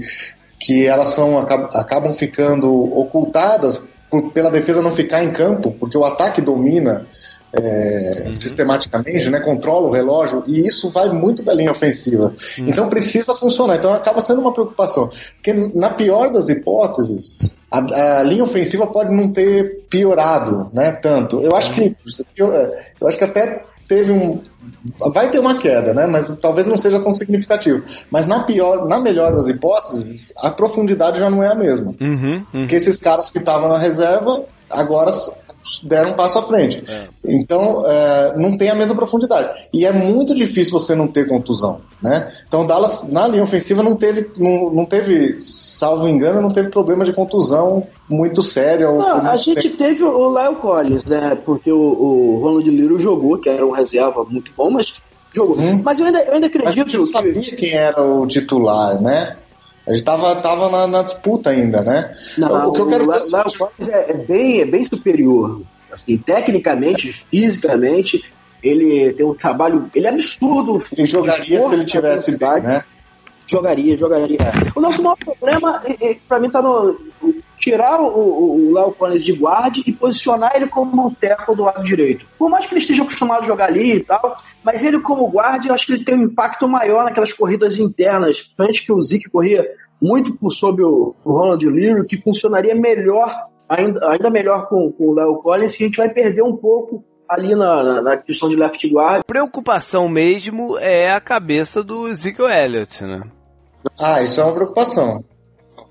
que 0.59 0.85
elas 0.85 1.09
são, 1.09 1.39
acabam 1.39 2.13
ficando 2.13 2.71
ocultadas 2.97 3.81
por, 4.11 4.31
pela 4.31 4.51
defesa 4.51 4.81
não 4.81 4.91
ficar 4.91 5.23
em 5.23 5.31
campo, 5.31 5.71
porque 5.79 5.97
o 5.97 6.05
ataque 6.05 6.39
domina 6.39 7.07
é, 7.59 8.23
uhum. 8.25 8.33
sistematicamente, 8.33 9.29
né, 9.29 9.39
controla 9.39 9.87
o 9.87 9.91
relógio 9.91 10.43
e 10.47 10.65
isso 10.65 10.89
vai 10.89 11.09
muito 11.09 11.43
da 11.43 11.53
linha 11.53 11.71
ofensiva. 11.71 12.33
Uhum. 12.59 12.65
Então 12.67 12.89
precisa 12.89 13.35
funcionar. 13.35 13.77
Então 13.77 13.93
acaba 13.93 14.21
sendo 14.21 14.41
uma 14.41 14.53
preocupação, 14.53 15.09
porque 15.35 15.53
na 15.53 15.89
pior 15.89 16.29
das 16.29 16.49
hipóteses 16.49 17.49
a, 17.71 18.19
a 18.19 18.23
linha 18.23 18.43
ofensiva 18.43 18.85
pode 18.87 19.13
não 19.13 19.31
ter 19.31 19.85
piorado, 19.89 20.69
né, 20.73 20.91
tanto. 20.91 21.41
Eu 21.41 21.55
acho 21.55 21.73
que 21.73 21.95
eu, 22.35 22.51
eu 23.01 23.07
acho 23.07 23.17
que 23.17 23.23
até 23.23 23.63
teve 23.87 24.11
um 24.11 24.41
vai 25.13 25.29
ter 25.31 25.39
uma 25.39 25.57
queda, 25.57 25.93
né? 25.93 26.05
Mas 26.05 26.35
talvez 26.39 26.67
não 26.67 26.77
seja 26.77 26.99
tão 26.99 27.11
significativo. 27.11 27.83
Mas 28.11 28.27
na 28.27 28.43
pior, 28.43 28.85
na 28.87 28.99
melhor 28.99 29.31
das 29.31 29.47
hipóteses, 29.47 30.33
a 30.37 30.51
profundidade 30.51 31.19
já 31.19 31.29
não 31.29 31.41
é 31.41 31.51
a 31.51 31.55
mesma. 31.55 31.95
Uhum, 31.99 32.33
uhum. 32.35 32.45
Porque 32.51 32.75
esses 32.75 32.99
caras 32.99 33.29
que 33.29 33.37
estavam 33.37 33.69
na 33.69 33.77
reserva 33.77 34.43
agora 34.69 35.13
deram 35.83 36.11
um 36.11 36.13
passo 36.15 36.39
à 36.39 36.41
frente. 36.41 36.83
É. 36.87 37.07
Então, 37.25 37.83
é, 37.85 38.33
não 38.37 38.57
tem 38.57 38.69
a 38.69 38.75
mesma 38.75 38.95
profundidade. 38.95 39.67
E 39.73 39.85
é 39.85 39.91
muito 39.91 40.33
difícil 40.33 40.79
você 40.79 40.95
não 40.95 41.07
ter 41.07 41.27
contusão, 41.27 41.81
né? 42.01 42.31
Então, 42.47 42.65
Dallas, 42.65 43.07
na 43.07 43.27
linha 43.27 43.43
ofensiva, 43.43 43.83
não 43.83 43.95
teve, 43.95 44.29
não, 44.37 44.71
não 44.71 44.85
teve, 44.85 45.37
salvo 45.39 46.07
engano, 46.07 46.41
não 46.41 46.49
teve 46.49 46.69
problema 46.69 47.03
de 47.03 47.13
contusão 47.13 47.87
muito 48.09 48.41
sério. 48.41 48.95
Não, 48.97 49.27
a 49.27 49.37
gente 49.37 49.69
tempo. 49.69 49.77
teve 49.77 50.03
o 50.03 50.29
Lyle 50.29 50.55
Collins, 50.55 51.05
né? 51.05 51.35
Porque 51.45 51.71
o, 51.71 51.79
o 51.79 52.39
Ronald 52.39 52.69
Liro 52.69 52.97
jogou, 52.97 53.37
que 53.37 53.49
era 53.49 53.65
um 53.65 53.71
reserva 53.71 54.23
muito 54.23 54.51
bom, 54.55 54.69
mas 54.69 54.93
jogou. 55.31 55.57
Hum. 55.57 55.81
Mas 55.83 55.99
eu 55.99 56.05
ainda, 56.05 56.19
eu 56.19 56.33
ainda 56.33 56.47
acredito 56.47 56.65
mas 56.65 56.77
a 56.77 56.79
gente 56.79 56.97
não 56.97 57.05
sabia 57.05 57.33
que... 57.33 57.55
quem 57.55 57.73
era 57.73 58.03
o 58.03 58.25
titular, 58.25 59.01
né? 59.01 59.37
A 59.87 59.93
gente 59.93 60.03
tava, 60.03 60.35
tava 60.41 60.69
na, 60.69 60.85
na 60.85 61.03
disputa 61.03 61.49
ainda, 61.49 61.81
né? 61.81 62.13
Não, 62.37 62.67
o 62.67 62.73
que 62.73 62.81
eu 62.81 62.87
quero 62.87 63.07
dizer 63.07 63.37
é 63.37 63.41
o 63.41 63.89
é, 63.89 64.11
é, 64.11 64.13
bem, 64.13 64.61
é 64.61 64.65
bem 64.65 64.83
superior. 64.83 65.61
Assim, 65.89 66.17
tecnicamente, 66.17 67.13
fisicamente, 67.13 68.21
ele 68.61 69.13
tem 69.13 69.25
um 69.25 69.33
trabalho. 69.33 69.89
Ele 69.95 70.05
é 70.05 70.09
absurdo. 70.09 70.83
Ele 70.91 71.07
jogaria 71.07 71.61
se 71.61 71.73
ele 71.73 71.85
tivesse 71.85 72.37
bem, 72.37 72.61
né? 72.61 72.83
Jogaria, 73.47 73.97
jogaria. 73.97 74.39
O 74.75 74.81
nosso 74.81 75.01
maior 75.01 75.15
problema, 75.15 75.81
para 76.27 76.39
mim, 76.41 76.49
tá 76.49 76.61
no. 76.61 76.99
Tirar 77.57 77.99
o, 77.99 78.71
Léo 78.73 78.91
Collins 78.91 79.23
de 79.23 79.33
guarda 79.33 79.79
e 79.85 79.91
posicionar 79.91 80.55
ele 80.55 80.67
como 80.67 81.07
um 81.07 81.13
teco 81.13 81.55
do 81.55 81.63
lado 81.63 81.83
direito. 81.83 82.25
Por 82.37 82.49
mais 82.49 82.65
que 82.65 82.73
ele 82.73 82.81
esteja 82.81 83.01
acostumado 83.01 83.43
a 83.43 83.47
jogar 83.47 83.69
ali 83.69 83.93
e 83.93 83.99
tal, 84.03 84.37
mas 84.63 84.83
ele 84.83 84.99
como 84.99 85.27
guarda, 85.27 85.67
eu 85.67 85.73
acho 85.73 85.85
que 85.85 85.93
ele 85.93 86.05
tem 86.05 86.15
um 86.15 86.23
impacto 86.23 86.67
maior 86.67 87.03
naquelas 87.03 87.33
corridas 87.33 87.79
internas. 87.79 88.51
Antes 88.57 88.81
que 88.81 88.91
o 88.91 89.01
Zeke 89.01 89.29
corria 89.29 89.67
muito 90.01 90.35
por 90.35 90.51
sobre 90.51 90.83
o, 90.83 91.15
o 91.23 91.31
Ronald 91.31 91.65
Leary, 91.65 92.05
que 92.05 92.17
funcionaria 92.17 92.75
melhor, 92.75 93.47
ainda, 93.67 94.11
ainda 94.11 94.29
melhor 94.29 94.67
com, 94.67 94.91
com 94.91 95.07
o 95.07 95.13
Léo 95.15 95.37
Collins, 95.37 95.75
que 95.75 95.83
a 95.83 95.87
gente 95.87 95.97
vai 95.97 96.09
perder 96.09 96.43
um 96.43 96.55
pouco 96.55 97.03
ali 97.29 97.55
na, 97.55 97.83
na, 97.83 98.01
na, 98.01 98.17
questão 98.17 98.47
de 98.49 98.55
left 98.55 98.87
guard. 98.87 99.23
Preocupação 99.25 100.07
mesmo 100.07 100.77
é 100.77 101.11
a 101.11 101.19
cabeça 101.19 101.83
do 101.83 102.07
Ezekiel 102.07 102.49
Elliott, 102.49 103.03
né? 103.03 103.21
Ah, 103.99 104.21
isso 104.21 104.39
é 104.39 104.43
uma 104.43 104.53
preocupação. 104.53 105.23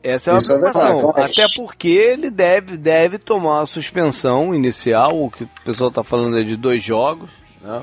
Essa 0.07 0.31
é 0.31 0.35
uma 0.35 0.39
isso 0.39 0.53
é 0.53 0.59
preocupação. 0.59 1.13
É 1.17 1.23
Até 1.23 1.47
porque 1.57 1.89
ele 1.89 2.31
deve, 2.31 2.77
deve 2.77 3.19
tomar 3.19 3.63
a 3.63 3.67
suspensão 3.67 4.55
inicial, 4.55 5.21
o 5.21 5.31
que 5.31 5.45
o 5.45 5.51
pessoal 5.65 5.89
está 5.89 6.05
falando 6.05 6.39
é 6.39 6.45
de 6.45 6.57
dois 6.57 6.83
jogos, 6.83 7.31
né? 7.61 7.83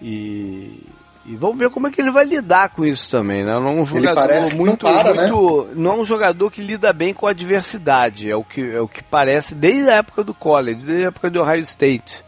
E, 0.00 0.86
e 1.24 1.34
vamos 1.36 1.58
ver 1.58 1.70
como 1.70 1.88
é 1.88 1.90
que 1.90 2.00
ele 2.00 2.12
vai 2.12 2.24
lidar 2.24 2.68
com 2.68 2.84
isso 2.84 3.10
também, 3.10 3.44
né? 3.44 3.54
Não 3.54 3.68
é 3.68 3.72
um 3.72 3.84
jogador 3.84 4.28
muito, 4.54 4.86
não, 4.86 4.94
para, 4.94 5.14
muito 5.14 5.64
né? 5.64 5.72
não 5.74 5.92
é 5.92 5.94
um 5.96 6.04
jogador 6.04 6.50
que 6.50 6.62
lida 6.62 6.92
bem 6.92 7.12
com 7.12 7.26
a 7.26 7.30
adversidade, 7.30 8.30
é 8.30 8.36
o 8.36 8.44
que 8.44 8.60
é 8.60 8.80
o 8.80 8.86
que 8.86 9.02
parece 9.02 9.54
desde 9.54 9.90
a 9.90 9.94
época 9.94 10.22
do 10.22 10.34
college, 10.34 10.86
desde 10.86 11.04
a 11.06 11.08
época 11.08 11.30
do 11.30 11.40
Ohio 11.40 11.62
State. 11.62 12.24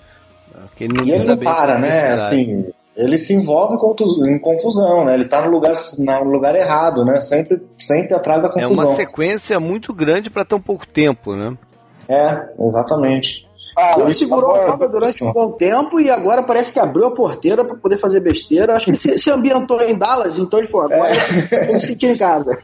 Que 0.75 0.85
ele 0.85 0.95
não 0.95 1.05
e 1.05 1.13
ele 1.13 1.25
não 1.25 1.37
para, 1.37 1.79
né? 1.79 2.11
Assim, 2.11 2.67
ele 2.99 3.17
se 3.17 3.33
envolve 3.33 3.77
em 4.29 4.39
confusão, 4.41 5.05
né? 5.05 5.15
Ele 5.15 5.25
tá 5.25 5.41
no 5.41 5.51
lugar, 5.51 5.75
no 5.99 6.31
lugar 6.31 6.57
errado, 6.57 7.05
né? 7.05 7.21
Sempre, 7.21 7.63
sempre 7.79 8.13
atrás 8.13 8.43
da 8.43 8.49
confusão. 8.49 8.85
É 8.85 8.87
uma 8.89 8.95
sequência 8.97 9.61
muito 9.61 9.95
grande 9.95 10.29
para 10.29 10.45
tão 10.45 10.61
pouco 10.61 10.85
tempo, 10.85 11.37
né? 11.37 11.57
É, 12.09 12.49
exatamente. 12.59 13.48
Ah, 13.81 13.95
ele 13.97 14.13
segurou 14.13 14.57
a 14.57 14.77
bola 14.77 14.89
durante 14.89 15.23
um 15.23 15.33
bom 15.33 15.53
tempo 15.53 16.01
e 16.01 16.11
agora 16.11 16.43
parece 16.43 16.73
que 16.73 16.81
abriu 16.81 17.07
a 17.07 17.15
porteira 17.15 17.65
para 17.65 17.77
poder 17.77 17.97
fazer 17.97 18.19
besteira. 18.19 18.75
Acho 18.75 18.87
que 18.87 18.91
ele 18.91 18.99
se, 18.99 19.17
se 19.17 19.31
ambientou 19.31 19.81
em 19.81 19.97
Dallas, 19.97 20.37
então 20.37 20.59
ele 20.59 20.67
falou: 20.67 20.93
agora 20.93 21.13
é. 21.53 21.73
me 21.73 21.81
sentir 21.81 22.11
em 22.11 22.19
casa. 22.19 22.59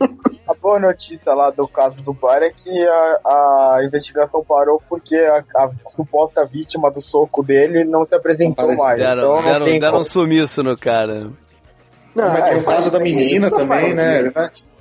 A 0.49 0.55
boa 0.55 0.81
notícia 0.81 1.33
lá 1.33 1.51
do 1.51 1.69
caso 1.69 1.97
do 2.03 2.13
bar 2.13 2.43
é 2.43 2.51
que 2.51 2.83
a, 2.85 3.21
a 3.25 3.85
investigação 3.85 4.45
parou 4.45 4.83
porque 4.89 5.15
a, 5.15 5.45
a, 5.57 5.71
suposta 5.89 6.45
vítima 6.45 6.91
do 6.91 7.01
soco 7.01 7.45
dele 7.45 7.85
não 7.85 8.05
se 8.05 8.15
apresentou 8.17 8.67
não 8.67 8.77
mais. 8.77 8.99
Deram, 8.99 9.39
então 9.39 9.43
deram, 9.45 9.79
deram 9.79 9.99
um 10.01 10.05
sumiço 10.05 10.65
no 10.65 10.77
cara. 10.77 11.31
Não, 12.15 12.33
é, 12.33 12.51
tem 12.51 12.59
o 12.59 12.65
caso 12.65 12.91
da 12.91 12.99
menina 12.99 13.51
também, 13.51 13.95
né? 13.95 14.33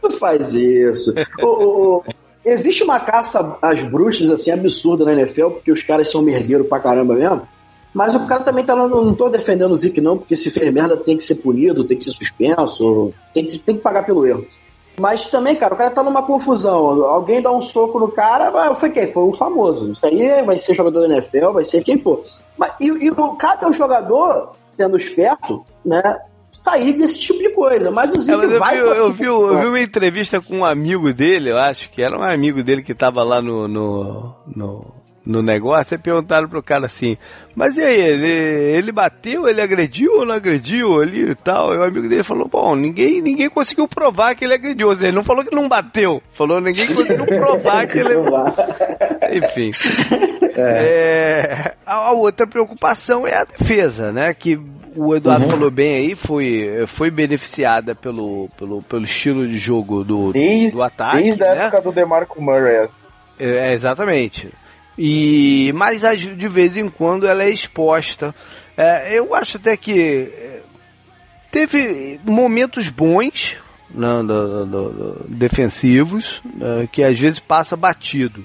Não 0.01 0.11
faz 0.11 0.53
isso. 0.55 1.13
o, 1.41 1.99
o, 1.99 2.03
existe 2.45 2.83
uma 2.83 2.99
caça 2.99 3.57
às 3.61 3.81
bruxas 3.83 4.29
assim 4.29 4.51
absurda 4.51 5.05
na 5.05 5.13
NFL, 5.13 5.49
porque 5.49 5.71
os 5.71 5.83
caras 5.83 6.09
são 6.09 6.21
merdeiros 6.21 6.67
pra 6.67 6.79
caramba 6.79 7.15
mesmo. 7.15 7.47
Mas 7.93 8.15
o 8.15 8.25
cara 8.25 8.43
também 8.43 8.65
tá 8.65 8.73
lá, 8.73 8.87
não 8.87 9.13
tô 9.13 9.29
defendendo 9.29 9.71
o 9.71 9.77
Zic 9.77 10.01
não, 10.01 10.17
porque 10.17 10.35
se 10.35 10.49
fez 10.49 10.71
merda 10.71 10.97
tem 10.97 11.15
que 11.15 11.23
ser 11.23 11.35
punido, 11.35 11.85
tem 11.85 11.95
que 11.95 12.03
ser 12.03 12.11
suspenso, 12.11 13.13
tem 13.33 13.45
que, 13.45 13.59
tem 13.59 13.75
que 13.75 13.81
pagar 13.81 14.03
pelo 14.03 14.25
erro. 14.25 14.45
Mas 14.99 15.27
também, 15.27 15.55
cara, 15.55 15.73
o 15.73 15.77
cara 15.77 15.91
tá 15.91 16.03
numa 16.03 16.23
confusão. 16.23 17.03
Alguém 17.03 17.41
dá 17.41 17.51
um 17.51 17.61
soco 17.61 17.99
no 17.99 18.11
cara, 18.11 18.49
ah, 18.49 18.75
foi 18.75 18.89
quem? 18.89 19.11
Foi 19.11 19.23
o 19.23 19.33
famoso. 19.33 19.91
Isso 19.91 20.05
aí 20.05 20.43
vai 20.43 20.57
ser 20.57 20.75
jogador 20.75 21.01
da 21.01 21.13
NFL, 21.15 21.51
vai 21.51 21.65
ser 21.65 21.83
quem 21.83 21.99
for. 21.99 22.23
Mas, 22.57 22.73
e, 22.79 22.87
e 22.87 23.11
cabe 23.37 23.65
ao 23.65 23.73
jogador, 23.73 24.55
sendo 24.77 24.97
esperto, 24.97 25.63
né? 25.83 26.19
Sair 26.63 26.93
desse 26.93 27.19
tipo 27.19 27.39
de 27.39 27.49
coisa. 27.49 27.91
Mas 27.91 28.13
o 28.13 28.19
Zico 28.19 28.41
é, 28.41 28.57
vai. 28.57 28.75
Vi, 28.75 28.81
eu, 28.81 29.11
vi, 29.11 29.25
eu 29.25 29.59
vi 29.59 29.65
uma 29.67 29.81
entrevista 29.81 30.39
com 30.39 30.59
um 30.59 30.65
amigo 30.65 31.13
dele, 31.13 31.51
eu 31.51 31.57
acho 31.57 31.89
que 31.89 32.01
era 32.01 32.17
um 32.17 32.23
amigo 32.23 32.63
dele 32.63 32.81
que 32.81 32.93
tava 32.93 33.23
lá 33.23 33.41
no, 33.41 33.67
no, 33.67 34.35
no 34.55 35.03
no 35.25 35.41
negócio, 35.41 35.95
e 35.95 35.97
perguntaram 35.97 36.49
pro 36.49 36.61
cara 36.61 36.85
assim, 36.85 37.17
mas 37.55 37.77
e 37.77 37.83
aí, 37.83 37.99
ele, 37.99 38.27
ele 38.27 38.91
bateu, 38.91 39.47
ele 39.47 39.61
agrediu 39.61 40.19
ou 40.19 40.25
não 40.25 40.35
agrediu 40.35 40.99
ali 40.99 41.29
e 41.29 41.35
tal? 41.35 41.73
E 41.73 41.77
o 41.77 41.83
amigo 41.83 42.09
dele 42.09 42.23
falou, 42.23 42.47
bom, 42.47 42.75
ninguém, 42.75 43.21
ninguém 43.21 43.49
conseguiu 43.49 43.87
provar 43.87 44.35
que 44.35 44.43
ele 44.43 44.53
agrediu. 44.53 44.91
Ele 44.91 45.11
não 45.11 45.23
falou 45.23 45.45
que 45.45 45.55
não 45.55 45.69
bateu, 45.69 46.21
falou 46.33 46.59
ninguém 46.59 46.93
conseguiu 46.93 47.25
provar 47.39 47.87
que 47.87 47.99
ele. 47.99 48.15
Enfim. 49.37 49.71
É. 50.55 50.61
É, 50.61 51.75
a, 51.85 52.11
outra 52.11 52.45
preocupação 52.45 53.25
é 53.25 53.35
a 53.35 53.45
defesa, 53.45 54.11
né? 54.11 54.33
Que 54.33 54.59
o 54.95 55.15
Eduardo 55.15 55.45
uhum. 55.45 55.51
falou 55.51 55.71
bem 55.71 55.95
aí, 55.95 56.15
foi, 56.15 56.85
foi 56.87 57.09
beneficiada 57.09 57.95
pelo, 57.95 58.49
pelo, 58.57 58.81
pelo 58.83 59.03
estilo 59.03 59.47
de 59.47 59.57
jogo 59.57 60.03
do, 60.03 60.31
desde, 60.31 60.71
do 60.71 60.81
ataque. 60.81 61.23
Desde 61.23 61.43
a 61.43 61.55
né? 61.55 61.65
época 61.65 61.81
do 61.81 61.91
DeMarco 61.91 62.41
Murray. 62.41 62.89
É, 63.39 63.73
exatamente. 63.73 64.49
E 64.97 65.71
mas 65.75 66.01
de 66.01 66.47
vez 66.47 66.77
em 66.77 66.89
quando 66.89 67.27
ela 67.27 67.43
é 67.43 67.49
exposta. 67.49 68.33
É, 68.75 69.17
eu 69.17 69.33
acho 69.35 69.57
até 69.57 69.75
que 69.77 70.31
é, 70.35 70.61
teve 71.51 72.19
momentos 72.23 72.89
bons 72.89 73.57
né, 73.89 74.07
do, 74.23 74.65
do, 74.65 74.89
do, 74.89 75.25
defensivos 75.27 76.41
né, 76.43 76.87
que 76.91 77.03
às 77.03 77.19
vezes 77.19 77.39
passa 77.39 77.75
batido. 77.75 78.43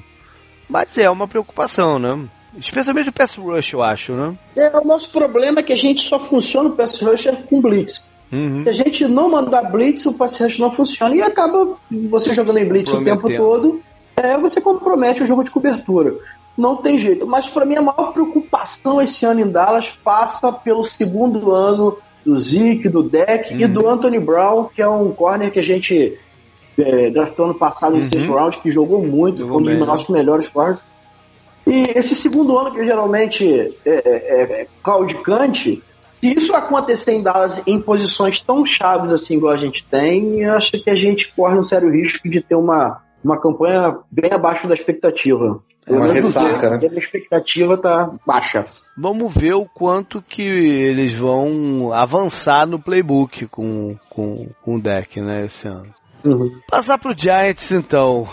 Mas 0.69 0.97
é 0.99 1.09
uma 1.09 1.27
preocupação, 1.27 1.99
né? 1.99 2.29
Especialmente 2.57 3.09
o 3.09 3.13
pass 3.13 3.35
rush, 3.35 3.73
eu 3.73 3.83
acho, 3.83 4.13
né? 4.13 4.35
É, 4.57 4.77
o 4.79 4.85
nosso 4.85 5.11
problema 5.11 5.61
é 5.61 5.63
que 5.63 5.73
a 5.73 5.77
gente 5.77 6.01
só 6.03 6.19
funciona 6.19 6.69
o 6.69 6.73
pass 6.73 7.01
rush 7.01 7.27
com 7.49 7.61
blitz. 7.61 8.09
Uhum. 8.31 8.63
Se 8.63 8.71
a 8.71 8.73
gente 8.73 9.09
não 9.09 9.31
mandar 9.31 9.71
blitz, 9.71 10.07
o 10.07 10.15
pass 10.15 10.39
rush 10.39 10.59
não 10.59 10.71
funciona 10.71 11.15
e 11.15 11.23
acaba 11.23 11.77
você 12.11 12.33
jogando 12.33 12.59
em 12.59 12.65
blitz 12.65 12.93
o 12.93 13.05
tempo 13.05 13.29
todo 13.37 13.83
é, 14.23 14.37
você 14.37 14.61
compromete 14.61 15.23
o 15.23 15.27
jogo 15.27 15.45
de 15.45 15.51
cobertura. 15.51 16.17
Não 16.57 16.77
tem 16.77 16.99
jeito. 16.99 17.27
Mas 17.27 17.47
para 17.47 17.65
mim 17.65 17.77
a 17.77 17.83
maior 17.83 18.13
preocupação 18.13 19.01
esse 19.01 19.25
ano 19.25 19.41
em 19.41 19.49
Dallas 19.49 19.91
passa 19.91 20.53
pelo 20.53 20.85
segundo 20.85 21.53
ano 21.53 21.97
do 22.25 22.37
Zeke, 22.37 22.89
do 22.89 23.03
Deck 23.03 23.55
uhum. 23.55 23.61
e 23.61 23.67
do 23.67 23.89
Anthony 23.89 24.19
Brown, 24.19 24.69
que 24.75 24.83
é 24.83 24.89
um 24.89 25.13
corner 25.13 25.53
que 25.53 25.61
a 25.61 25.63
gente 25.63 26.19
é, 26.77 27.11
draftou 27.11 27.47
ano 27.47 27.55
passado 27.55 27.93
no 27.93 28.03
uhum. 28.03 28.09
sexto 28.09 28.33
round, 28.33 28.59
que 28.59 28.71
jogou 28.71 29.05
muito, 29.05 29.39
jogou 29.39 29.53
foi 29.53 29.63
um 29.63 29.65
dos 29.65 29.81
né? 29.81 29.87
nossos 29.87 30.09
melhores 30.09 30.49
corners. 30.49 30.85
E 31.69 31.99
esse 31.99 32.15
segundo 32.15 32.57
ano 32.59 32.73
que 32.73 32.83
geralmente 32.83 33.77
é, 33.85 33.91
é, 33.91 34.63
é 34.63 34.67
claudicante, 34.83 35.83
se 36.01 36.35
isso 36.35 36.55
acontecer 36.55 37.13
em 37.13 37.23
Dallas 37.23 37.67
em 37.67 37.81
posições 37.81 38.41
tão 38.41 38.65
chaves 38.65 39.13
assim 39.13 39.37
igual 39.37 39.53
a 39.53 39.59
gente 39.59 39.85
tem, 39.85 40.43
eu 40.43 40.55
acho 40.55 40.73
que 40.73 40.91
a 40.91 40.97
gente 40.97 41.33
corre 41.35 41.59
um 41.59 41.63
sério 41.63 41.91
risco 41.91 42.29
de 42.29 42.41
ter 42.41 42.57
uma 42.57 43.03
uma 43.23 43.41
campanha 43.41 43.99
bem 44.11 44.33
abaixo 44.33 44.69
da 44.69 44.75
expectativa. 44.75 45.61
É 45.87 45.93
uma 45.93 46.13
ressaca, 46.13 46.71
né? 46.71 46.79
A 46.83 46.99
expectativa 46.99 47.77
tá 47.77 48.15
baixa. 48.27 48.65
Vamos 48.97 49.35
ver 49.35 49.55
o 49.55 49.65
quanto 49.65 50.23
que 50.23 50.43
eles 50.43 51.15
vão 51.15 51.93
avançar 51.93 52.67
no 52.67 52.79
playbook 52.79 53.47
com, 53.47 53.97
com, 54.11 54.49
com 54.63 54.77
o 54.77 54.81
deck, 54.81 55.21
né, 55.21 55.47
esse 55.47 55.67
ano. 55.67 55.95
Uhum. 56.25 56.61
Passar 56.69 56.99
pro 56.99 57.17
Giants, 57.17 57.73
então. 57.73 58.29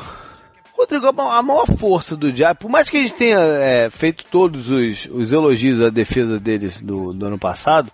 Rodrigo, 0.78 1.08
a 1.08 1.42
maior 1.42 1.66
força 1.66 2.18
do 2.18 2.36
Giants, 2.36 2.60
por 2.60 2.70
mais 2.70 2.90
que 2.90 2.98
a 2.98 3.00
gente 3.02 3.14
tenha 3.14 3.40
é, 3.40 3.90
feito 3.90 4.26
todos 4.30 4.70
os, 4.70 5.06
os 5.06 5.32
elogios 5.32 5.82
à 5.82 5.90
defesa 5.90 6.38
deles 6.38 6.82
do, 6.82 7.14
do 7.14 7.26
ano 7.26 7.40
passado, 7.40 7.90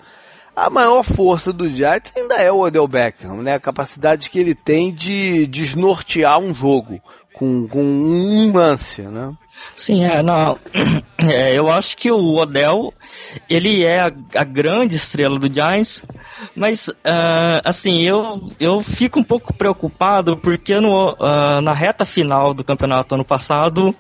a 0.55 0.69
maior 0.69 1.03
força 1.03 1.53
do 1.53 1.69
Giants 1.69 2.11
ainda 2.17 2.35
é 2.35 2.51
o 2.51 2.59
Odell 2.59 2.87
Beckham, 2.87 3.41
né? 3.41 3.53
A 3.53 3.59
capacidade 3.59 4.29
que 4.29 4.39
ele 4.39 4.55
tem 4.55 4.91
de 4.91 5.45
desnortear 5.47 6.39
um 6.39 6.53
jogo 6.53 6.99
com, 7.33 7.67
com 7.67 7.83
um 7.83 8.51
lance, 8.51 9.03
né? 9.03 9.31
Sim, 9.75 10.03
é, 10.05 10.21
não. 10.21 10.57
É, 11.23 11.53
eu 11.53 11.69
acho 11.69 11.95
que 11.97 12.11
o 12.11 12.37
Odell, 12.37 12.91
ele 13.47 13.83
é 13.83 13.99
a, 13.99 14.11
a 14.37 14.43
grande 14.43 14.95
estrela 14.95 15.37
do 15.37 15.53
Giants, 15.53 16.03
mas, 16.55 16.87
uh, 16.87 17.61
assim, 17.63 18.01
eu, 18.01 18.51
eu 18.59 18.81
fico 18.81 19.19
um 19.19 19.23
pouco 19.23 19.53
preocupado 19.53 20.35
porque 20.35 20.79
no, 20.79 21.11
uh, 21.11 21.61
na 21.61 21.73
reta 21.73 22.05
final 22.05 22.55
do 22.55 22.63
campeonato 22.63 23.13
ano 23.13 23.23
passado, 23.23 23.95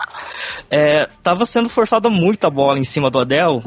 estava 0.67 1.43
é, 1.43 1.45
sendo 1.45 1.69
forçada 1.69 2.09
muita 2.09 2.49
bola 2.49 2.79
em 2.79 2.83
cima 2.83 3.11
do 3.11 3.19
Odell, 3.19 3.61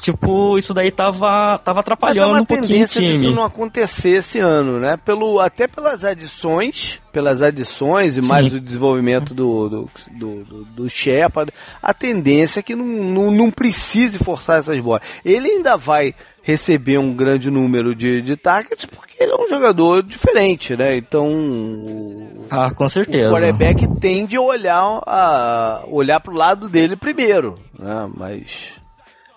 tipo, 0.00 0.56
isso 0.58 0.74
daí 0.74 0.90
tava, 0.90 1.58
tava 1.58 1.80
atrapalhando 1.80 2.38
é 2.38 2.40
um 2.40 2.44
pouquinho 2.44 2.84
o 2.84 2.88
time. 2.88 3.26
isso 3.26 3.32
não 3.32 3.44
acontecer 3.44 4.10
esse 4.10 4.38
ano, 4.38 4.80
né? 4.80 4.96
Pelo, 4.96 5.38
até 5.38 5.66
pelas 5.66 6.04
adições, 6.04 6.98
pelas 7.12 7.42
adições 7.42 8.16
e 8.16 8.22
Sim. 8.22 8.28
mais 8.28 8.52
o 8.52 8.60
desenvolvimento 8.60 9.34
do, 9.34 9.68
do, 9.68 9.90
do, 10.12 10.44
do, 10.44 10.64
do 10.64 10.90
Shepard, 10.90 11.52
a 11.82 11.92
tendência 11.92 12.60
é 12.60 12.62
que 12.62 12.74
não, 12.74 12.84
não, 12.84 13.30
não 13.30 13.50
precise 13.50 14.18
forçar 14.18 14.58
essas 14.58 14.78
bolas. 14.80 15.02
Ele 15.24 15.48
ainda 15.48 15.76
vai 15.76 16.14
receber 16.42 16.98
um 16.98 17.14
grande 17.14 17.50
número 17.50 17.94
de, 17.94 18.22
de 18.22 18.36
targets 18.36 18.86
porque 18.86 19.22
ele 19.22 19.32
é 19.32 19.36
um 19.36 19.48
jogador 19.48 20.02
diferente, 20.02 20.76
né? 20.76 20.96
Então, 20.96 21.28
o, 21.28 22.46
ah, 22.50 22.70
com 22.70 22.88
certeza. 22.88 23.28
O 23.28 23.32
quarterback 23.32 23.86
tende 24.00 24.36
a 24.36 24.40
olhar, 24.40 25.02
a 25.06 25.84
olhar 25.86 26.20
pro 26.20 26.34
lado 26.34 26.68
dele 26.68 26.96
primeiro, 26.96 27.58
né? 27.78 28.10
Mas 28.16 28.79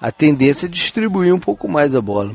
a 0.03 0.11
tendência 0.11 0.65
é 0.65 0.69
distribuir 0.69 1.33
um 1.33 1.39
pouco 1.39 1.65
mais 1.65 1.95
a 1.95 2.01
bola. 2.01 2.33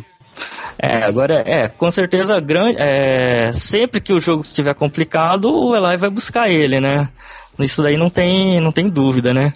É, 0.78 1.04
agora, 1.04 1.42
é, 1.44 1.68
com 1.68 1.90
certeza, 1.90 2.40
grande, 2.40 2.78
é, 2.78 3.52
sempre 3.52 4.00
que 4.00 4.10
o 4.10 4.18
jogo 4.18 4.42
estiver 4.42 4.72
complicado, 4.74 5.54
o 5.54 5.76
Eli 5.76 5.98
vai 5.98 6.08
buscar 6.08 6.48
ele, 6.48 6.80
né? 6.80 7.10
Isso 7.58 7.82
daí 7.82 7.98
não 7.98 8.08
tem, 8.08 8.58
não 8.58 8.72
tem 8.72 8.88
dúvida, 8.88 9.34
né? 9.34 9.52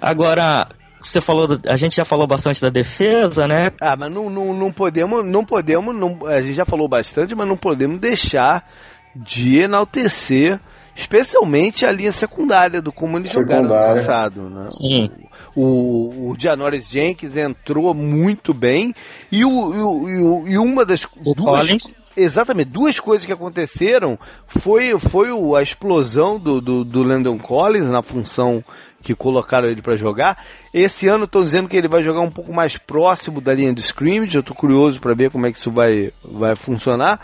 Agora, 0.00 0.68
você 1.00 1.20
falou, 1.20 1.48
a 1.66 1.76
gente 1.76 1.96
já 1.96 2.04
falou 2.04 2.24
bastante 2.24 2.62
da 2.62 2.70
defesa, 2.70 3.48
né? 3.48 3.72
Ah, 3.80 3.96
mas 3.96 4.12
não, 4.12 4.30
não, 4.30 4.54
não 4.54 4.70
podemos, 4.70 5.26
não 5.26 5.44
podemos, 5.44 5.92
não, 5.92 6.24
a 6.24 6.40
gente 6.42 6.54
já 6.54 6.64
falou 6.64 6.86
bastante, 6.86 7.34
mas 7.34 7.48
não 7.48 7.56
podemos 7.56 7.98
deixar 7.98 8.64
de 9.12 9.58
enaltecer, 9.58 10.60
especialmente 10.94 11.84
a 11.84 11.90
linha 11.90 12.12
secundária 12.12 12.80
do 12.80 12.92
como 12.92 13.18
eles 13.18 13.32
jogaram 13.32 13.64
no 13.64 13.70
passado, 13.70 14.48
né? 14.48 14.68
Sim. 14.70 15.10
O, 15.56 16.30
o 16.30 16.36
Janoris 16.38 16.86
Jenkins 16.86 17.34
entrou 17.34 17.94
muito 17.94 18.52
bem 18.52 18.94
e, 19.32 19.42
o, 19.42 20.44
e, 20.46 20.52
e 20.52 20.58
uma 20.58 20.84
das 20.84 21.02
o 21.04 21.34
duas, 21.34 21.66
Collins. 21.66 21.94
exatamente 22.14 22.68
duas 22.68 23.00
coisas 23.00 23.24
que 23.24 23.32
aconteceram 23.32 24.18
foi, 24.46 24.98
foi 24.98 25.28
a 25.56 25.62
explosão 25.62 26.38
do, 26.38 26.60
do, 26.60 26.84
do 26.84 27.02
Landon 27.02 27.38
Collins 27.38 27.88
na 27.88 28.02
função 28.02 28.62
que 29.02 29.14
colocaram 29.14 29.68
ele 29.68 29.80
para 29.80 29.96
jogar. 29.96 30.44
Esse 30.74 31.08
ano 31.08 31.24
estão 31.24 31.44
dizendo 31.44 31.68
que 31.68 31.76
ele 31.76 31.88
vai 31.88 32.02
jogar 32.02 32.20
um 32.20 32.30
pouco 32.30 32.52
mais 32.52 32.76
próximo 32.76 33.40
da 33.40 33.54
linha 33.54 33.72
de 33.72 33.80
scrimmage. 33.80 34.34
Eu 34.34 34.40
estou 34.40 34.54
curioso 34.54 35.00
para 35.00 35.14
ver 35.14 35.30
como 35.30 35.46
é 35.46 35.52
que 35.52 35.58
isso 35.58 35.70
vai, 35.70 36.12
vai 36.22 36.56
funcionar. 36.56 37.20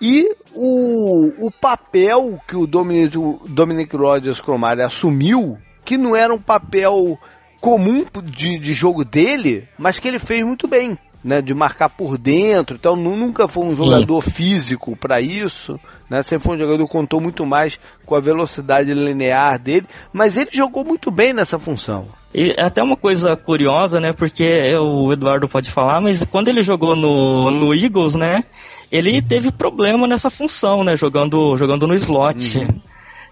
E 0.00 0.28
o, 0.52 1.46
o 1.46 1.50
papel 1.60 2.40
que 2.48 2.56
o 2.56 2.66
Dominic, 2.66 3.16
Dominic 3.46 3.96
Rodgers 3.96 4.40
Cromartie 4.40 4.82
assumiu, 4.82 5.56
que 5.84 5.96
não 5.96 6.16
era 6.16 6.34
um 6.34 6.40
papel 6.40 7.16
comum 7.62 8.04
de, 8.24 8.58
de 8.58 8.74
jogo 8.74 9.04
dele, 9.04 9.68
mas 9.78 10.00
que 10.00 10.08
ele 10.08 10.18
fez 10.18 10.44
muito 10.44 10.66
bem. 10.66 10.98
Né, 11.24 11.40
de 11.40 11.54
marcar 11.54 11.88
por 11.88 12.18
dentro, 12.18 12.74
então 12.74 12.96
nunca 12.96 13.46
foi 13.46 13.64
um 13.64 13.76
jogador 13.76 14.24
Sim. 14.24 14.30
físico 14.32 14.96
para 14.96 15.20
isso, 15.20 15.78
né, 16.10 16.20
sempre 16.20 16.44
foi 16.44 16.56
um 16.56 16.58
jogador 16.58 16.84
que 16.84 16.90
contou 16.90 17.20
muito 17.20 17.46
mais 17.46 17.78
com 18.04 18.16
a 18.16 18.20
velocidade 18.20 18.92
linear 18.92 19.56
dele, 19.56 19.86
mas 20.12 20.36
ele 20.36 20.50
jogou 20.52 20.84
muito 20.84 21.12
bem 21.12 21.32
nessa 21.32 21.60
função. 21.60 22.08
E 22.34 22.56
até 22.58 22.82
uma 22.82 22.96
coisa 22.96 23.36
curiosa, 23.36 24.00
né, 24.00 24.12
porque 24.12 24.74
o 24.74 25.12
Eduardo 25.12 25.48
pode 25.48 25.70
falar, 25.70 26.00
mas 26.00 26.24
quando 26.24 26.48
ele 26.48 26.60
jogou 26.60 26.96
no, 26.96 27.52
no 27.52 27.72
Eagles, 27.72 28.16
né, 28.16 28.42
ele 28.90 29.22
teve 29.22 29.52
problema 29.52 30.08
nessa 30.08 30.28
função, 30.28 30.82
né, 30.82 30.96
jogando, 30.96 31.56
jogando 31.56 31.86
no 31.86 31.94
slot. 31.94 32.58
Uhum. 32.58 32.80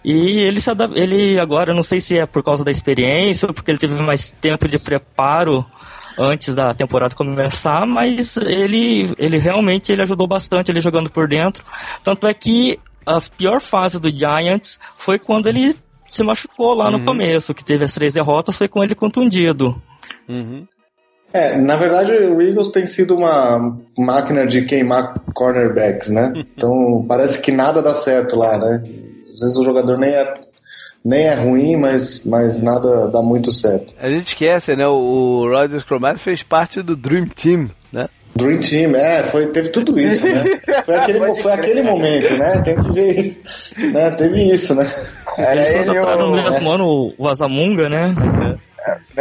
E 0.04 0.40
ele, 0.40 0.60
se 0.60 0.70
ele 0.94 1.38
agora, 1.38 1.74
não 1.74 1.82
sei 1.82 2.00
se 2.00 2.18
é 2.18 2.26
por 2.26 2.42
causa 2.42 2.64
da 2.64 2.70
experiência 2.70 3.46
ou 3.46 3.54
porque 3.54 3.70
ele 3.70 3.78
teve 3.78 4.00
mais 4.02 4.32
tempo 4.40 4.66
de 4.66 4.78
preparo 4.78 5.64
antes 6.18 6.54
da 6.54 6.74
temporada 6.74 7.14
começar, 7.14 7.86
mas 7.86 8.36
ele, 8.36 9.12
ele 9.18 9.38
realmente 9.38 9.92
ele 9.92 10.02
ajudou 10.02 10.26
bastante 10.26 10.70
ele 10.70 10.80
jogando 10.80 11.10
por 11.10 11.28
dentro. 11.28 11.64
Tanto 12.02 12.26
é 12.26 12.34
que 12.34 12.78
a 13.06 13.20
pior 13.36 13.60
fase 13.60 14.00
do 14.00 14.10
Giants 14.10 14.78
foi 14.96 15.18
quando 15.18 15.48
ele 15.48 15.74
se 16.06 16.22
machucou 16.22 16.74
lá 16.74 16.86
uhum. 16.86 16.92
no 16.92 17.04
começo, 17.04 17.54
que 17.54 17.64
teve 17.64 17.84
as 17.84 17.94
três 17.94 18.14
derrotas, 18.14 18.56
foi 18.56 18.68
com 18.68 18.82
ele 18.82 18.94
contundido. 18.94 19.80
Uhum. 20.28 20.66
É, 21.32 21.56
na 21.56 21.76
verdade 21.76 22.12
o 22.12 22.42
Eagles 22.42 22.70
tem 22.70 22.86
sido 22.88 23.14
uma 23.14 23.78
máquina 23.96 24.44
de 24.44 24.64
queimar 24.64 25.14
cornerbacks, 25.32 26.10
né? 26.10 26.32
Então 26.56 27.04
parece 27.08 27.40
que 27.40 27.52
nada 27.52 27.80
dá 27.80 27.94
certo 27.94 28.36
lá, 28.36 28.58
né? 28.58 28.82
Às 29.30 29.40
vezes 29.40 29.56
o 29.56 29.64
jogador 29.64 29.98
nem 29.98 30.10
é, 30.10 30.34
nem 31.04 31.22
é 31.22 31.34
ruim, 31.34 31.76
mas, 31.76 32.24
mas 32.24 32.60
nada 32.60 33.08
dá 33.08 33.22
muito 33.22 33.50
certo. 33.50 33.94
A 33.98 34.10
gente 34.10 34.28
esquece, 34.28 34.76
né? 34.76 34.86
O 34.86 35.48
Rodgers 35.48 35.84
Cromartie 35.84 36.22
fez 36.22 36.42
parte 36.42 36.82
do 36.82 36.96
Dream 36.96 37.28
Team, 37.28 37.70
né? 37.92 38.08
Dream 38.34 38.60
Team, 38.60 38.94
é, 38.94 39.22
foi, 39.22 39.46
teve 39.48 39.70
tudo 39.70 39.98
isso, 39.98 40.26
né? 40.26 40.44
Foi 40.84 40.94
aquele, 40.96 41.34
foi 41.36 41.52
aquele 41.52 41.82
momento, 41.82 42.36
né? 42.36 42.62
Tem 42.62 42.76
que 42.76 42.92
ver 42.92 43.18
isso. 43.18 43.40
Né? 43.76 44.10
Teve 44.10 44.42
isso, 44.52 44.74
né? 44.74 44.86
Eles 45.38 45.72
contrataram 45.72 46.30
no 46.30 46.42
mesmo 46.42 46.70
é. 46.70 46.74
ano 46.74 47.14
o 47.16 47.28
Azamunga, 47.28 47.88
né? 47.88 48.14
É. 48.56 48.70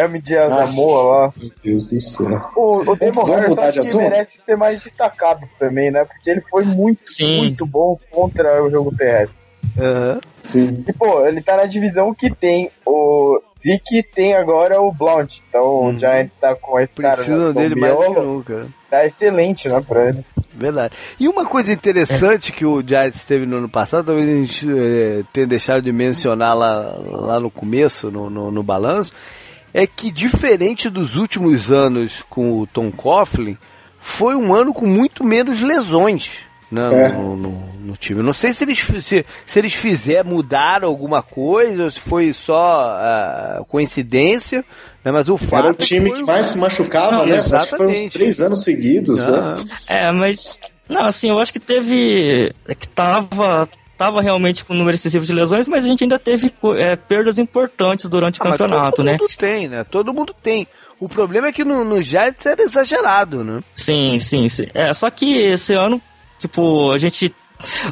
Nome 0.02 0.22
de 0.22 0.38
Azamoa 0.38 1.04
lá. 1.04 1.34
Meu 1.38 1.52
Deus 1.64 1.90
do 1.90 2.00
céu. 2.00 2.50
O, 2.56 2.92
o 2.92 2.96
Demon 2.96 3.24
Harris 3.24 3.94
merece 3.94 4.38
ser 4.46 4.56
mais 4.56 4.82
destacado 4.82 5.48
também, 5.60 5.92
né? 5.92 6.06
Porque 6.06 6.30
ele 6.30 6.42
foi 6.50 6.64
muito, 6.64 7.02
Sim. 7.04 7.38
muito 7.38 7.66
bom 7.66 7.98
contra 8.10 8.64
o 8.64 8.70
jogo 8.70 8.96
terrestre. 8.96 9.39
Uhum. 9.78 10.20
Sim. 10.44 10.84
E, 10.88 10.94
pô, 10.94 11.26
ele 11.26 11.42
tá 11.42 11.56
na 11.56 11.66
divisão 11.66 12.14
que 12.14 12.30
tem 12.34 12.70
o 12.86 13.42
Zeke 13.64 14.04
tem 14.04 14.36
agora 14.36 14.82
o 14.82 14.92
Blount. 14.92 15.40
Então 15.48 15.82
hum. 15.82 15.88
o 15.88 16.00
Giants 16.00 16.32
tá 16.40 16.56
com 16.56 16.80
esse 16.80 16.94
cara. 16.94 17.16
Precisa 17.18 17.54
né, 17.54 17.62
dele 17.62 17.76
mais 17.76 17.96
do 17.96 18.02
que 18.02 18.20
nunca. 18.20 18.68
Tá 18.90 19.06
excelente, 19.06 19.70
né, 19.70 19.82
pra 19.88 20.10
ele. 20.10 20.26
Verdade. 20.54 20.94
E 21.20 21.28
uma 21.28 21.46
coisa 21.46 21.72
interessante 21.72 22.52
que 22.52 22.66
o 22.66 22.82
Giants 22.86 23.24
teve 23.24 23.46
no 23.46 23.58
ano 23.58 23.70
passado, 23.70 24.08
talvez 24.08 24.28
a 24.28 24.32
gente 24.32 24.68
é, 24.70 25.24
tenha 25.32 25.48
deixado 25.48 25.84
de 25.84 25.92
mencionar 25.92 26.58
lá, 26.58 26.98
lá 26.98 27.40
no 27.40 27.52
começo, 27.52 28.10
no, 28.10 28.30
no, 28.30 28.52
no 28.52 28.64
balanço, 28.64 29.14
é 29.74 29.86
que 29.86 30.12
diferente 30.12 30.90
dos 30.90 31.16
últimos 31.16 31.72
anos 31.72 32.24
com 32.24 32.60
o 32.60 32.68
Tom 32.68 32.92
Coughlin, 32.92 33.58
foi 34.00 34.36
um 34.36 34.54
ano 34.54 34.74
com 34.74 34.86
muito 34.86 35.24
menos 35.24 35.62
lesões 35.62 36.49
né, 36.72 37.06
é. 37.06 37.12
no, 37.14 37.36
no, 37.36 37.70
no, 37.80 37.98
time. 37.98 38.22
Não 38.22 38.34
sei 38.34 38.54
se 38.54 38.64
eles, 38.64 38.80
se, 39.02 39.26
se 39.46 39.60
eles 39.60 39.74
fizeram, 39.74 40.30
mudaram 40.30 40.88
alguma 40.88 41.22
coisa, 41.22 41.86
ou 41.86 41.92
se 41.92 42.00
foi 42.00 42.32
só 42.32 42.96
uh, 43.60 43.66
coincidência, 43.66 44.64
né, 45.04 45.12
mas 45.12 45.28
o 45.30 45.38
fato. 45.38 45.66
Era 45.66 45.72
o 45.72 45.76
time 45.76 46.12
que, 46.12 46.20
que 46.20 46.24
mais 46.24 46.48
se 46.48 46.58
machucava, 46.58 47.18
não, 47.18 47.26
né? 47.26 47.38
Exatamente. 47.38 47.64
Acho 47.64 47.70
que 47.72 47.78
foi 47.78 48.06
uns 48.06 48.14
três 48.14 48.42
anos 48.42 48.64
seguidos. 48.64 49.26
Né? 49.26 49.56
É, 49.88 50.12
mas. 50.12 50.60
Não, 50.88 51.06
assim, 51.06 51.30
eu 51.30 51.40
acho 51.40 51.54
que 51.54 51.60
teve. 51.60 52.52
É 52.68 52.76
que 52.76 52.88
tava. 52.88 53.68
Tava 53.98 54.22
realmente 54.22 54.64
com 54.64 54.74
um 54.74 54.78
número 54.78 54.96
excessivo 54.96 55.26
de 55.26 55.34
lesões, 55.34 55.68
mas 55.68 55.84
a 55.84 55.88
gente 55.90 56.06
ainda 56.06 56.18
teve 56.18 56.54
é, 56.78 56.96
perdas 56.96 57.38
importantes 57.38 58.08
durante 58.08 58.40
o 58.40 58.44
ah, 58.44 58.52
campeonato, 58.52 59.04
né? 59.04 59.18
Todo 59.18 59.28
mundo 59.28 59.38
tem, 59.38 59.68
né? 59.68 59.84
Todo 59.84 60.14
mundo 60.14 60.36
tem. 60.42 60.68
O 61.02 61.10
problema 61.10 61.48
é 61.48 61.52
que 61.52 61.66
no, 61.66 61.84
no 61.84 62.02
Giants 62.02 62.46
era 62.46 62.62
exagerado, 62.62 63.44
né? 63.44 63.62
Sim, 63.76 64.18
sim, 64.22 64.48
sim. 64.48 64.68
É, 64.74 64.94
só 64.94 65.10
que 65.10 65.38
esse 65.38 65.74
ano 65.74 66.02
Tipo, 66.40 66.92
a 66.92 66.98
gente. 66.98 67.28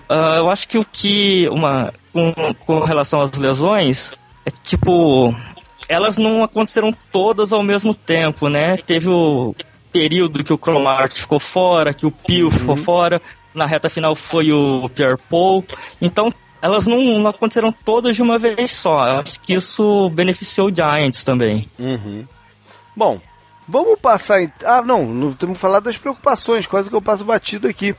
Uh, 0.09 0.37
eu 0.37 0.49
acho 0.49 0.67
que 0.67 0.77
o 0.77 0.85
que. 0.85 1.47
Uma, 1.49 1.93
com, 2.11 2.33
com 2.65 2.79
relação 2.79 3.21
às 3.21 3.31
lesões, 3.33 4.13
é 4.45 4.49
tipo. 4.49 5.35
Elas 5.87 6.17
não 6.17 6.43
aconteceram 6.43 6.93
todas 7.11 7.53
ao 7.53 7.63
mesmo 7.63 7.93
tempo, 7.93 8.49
né? 8.49 8.75
Teve 8.75 9.09
o 9.09 9.55
período 9.91 10.43
que 10.43 10.51
o 10.51 10.57
Cromart 10.57 11.13
ficou 11.13 11.39
fora, 11.39 11.93
que 11.93 12.05
o 12.05 12.11
Pio 12.11 12.45
uhum. 12.45 12.51
ficou 12.51 12.75
fora, 12.75 13.21
na 13.53 13.65
reta 13.65 13.89
final 13.89 14.15
foi 14.15 14.51
o 14.51 14.89
Pierre 14.89 15.17
Paul. 15.29 15.65
Então, 16.01 16.33
elas 16.61 16.87
não, 16.87 17.01
não, 17.01 17.27
aconteceram 17.29 17.71
todas 17.71 18.15
de 18.15 18.21
uma 18.21 18.37
vez 18.37 18.71
só. 18.71 19.07
Eu 19.07 19.19
acho 19.19 19.39
que 19.39 19.53
isso 19.53 20.09
beneficiou 20.09 20.69
o 20.69 20.75
Giants 20.75 21.23
também. 21.23 21.67
Uhum. 21.79 22.27
Bom, 22.95 23.19
vamos 23.67 23.99
passar. 23.99 24.39
Ah, 24.63 24.81
não, 24.81 25.05
não 25.05 25.33
temos 25.33 25.55
que 25.55 25.61
falar 25.61 25.79
das 25.79 25.97
preocupações, 25.97 26.67
quase 26.67 26.89
que 26.89 26.95
eu 26.95 27.01
passo 27.01 27.25
batido 27.25 27.67
aqui. 27.67 27.95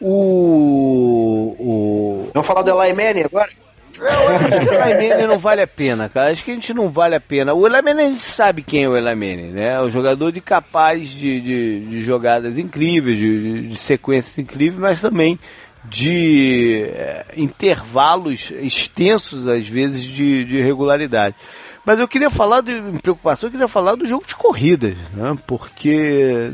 O. 0.00 1.56
o... 1.58 2.30
Vamos 2.32 2.46
falar 2.46 2.62
do 2.62 2.70
Eli 2.82 2.94
Manning 2.94 3.24
agora? 3.24 3.50
o 3.98 4.78
Manning 4.78 5.26
não 5.28 5.38
vale 5.38 5.60
a 5.60 5.66
pena, 5.66 6.08
cara. 6.08 6.32
Acho 6.32 6.42
que 6.42 6.50
a 6.50 6.54
gente 6.54 6.72
não 6.72 6.88
vale 6.88 7.14
a 7.14 7.20
pena. 7.20 7.52
O 7.52 7.62
Manning 7.62 8.02
a 8.02 8.08
gente 8.10 8.22
sabe 8.22 8.62
quem 8.62 8.84
é 8.84 8.88
o 8.88 8.92
Manning, 8.92 9.52
né? 9.52 9.74
É 9.74 9.80
o 9.80 9.90
jogador 9.90 10.32
de 10.32 10.40
capaz 10.40 11.08
de, 11.08 11.40
de, 11.40 11.80
de 11.80 12.02
jogadas 12.02 12.58
incríveis, 12.58 13.18
de, 13.18 13.68
de, 13.68 13.76
sequências 13.76 14.38
incríveis, 14.38 14.80
mas 14.80 15.00
também 15.00 15.38
de 15.84 16.84
é, 16.94 17.26
intervalos 17.36 18.50
extensos, 18.60 19.46
às 19.46 19.68
vezes, 19.68 20.02
de, 20.02 20.44
de 20.44 20.62
regularidade. 20.62 21.36
Mas 21.84 21.98
eu 21.98 22.06
queria 22.06 22.30
falar 22.30 22.60
de 22.60 22.80
preocupação, 23.02 23.48
eu 23.48 23.52
queria 23.52 23.68
falar 23.68 23.94
do 23.94 24.06
jogo 24.06 24.24
de 24.26 24.34
corridas, 24.34 24.96
né? 25.14 25.36
Porque 25.46 26.50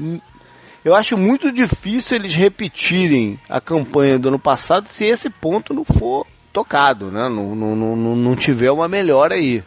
eu 0.87 0.95
acho 0.95 1.17
muito 1.17 1.51
difícil 1.51 2.17
eles 2.17 2.33
repetirem 2.33 3.41
a 3.49 3.61
campanha 3.61 4.19
do 4.21 4.29
ano 4.29 4.39
passado 4.39 4.89
se 4.89 5.05
esse 5.05 5.29
ponto 5.29 5.75
não 5.75 5.85
for 5.85 6.25
tocado, 6.53 7.11
né? 7.11 7.29
Não, 7.29 7.57
não, 7.57 7.75
não, 7.75 8.17
não 8.17 8.37
tiver 8.37 8.71
uma 8.71 8.87
melhora 8.87 9.35
aí. 9.35 9.65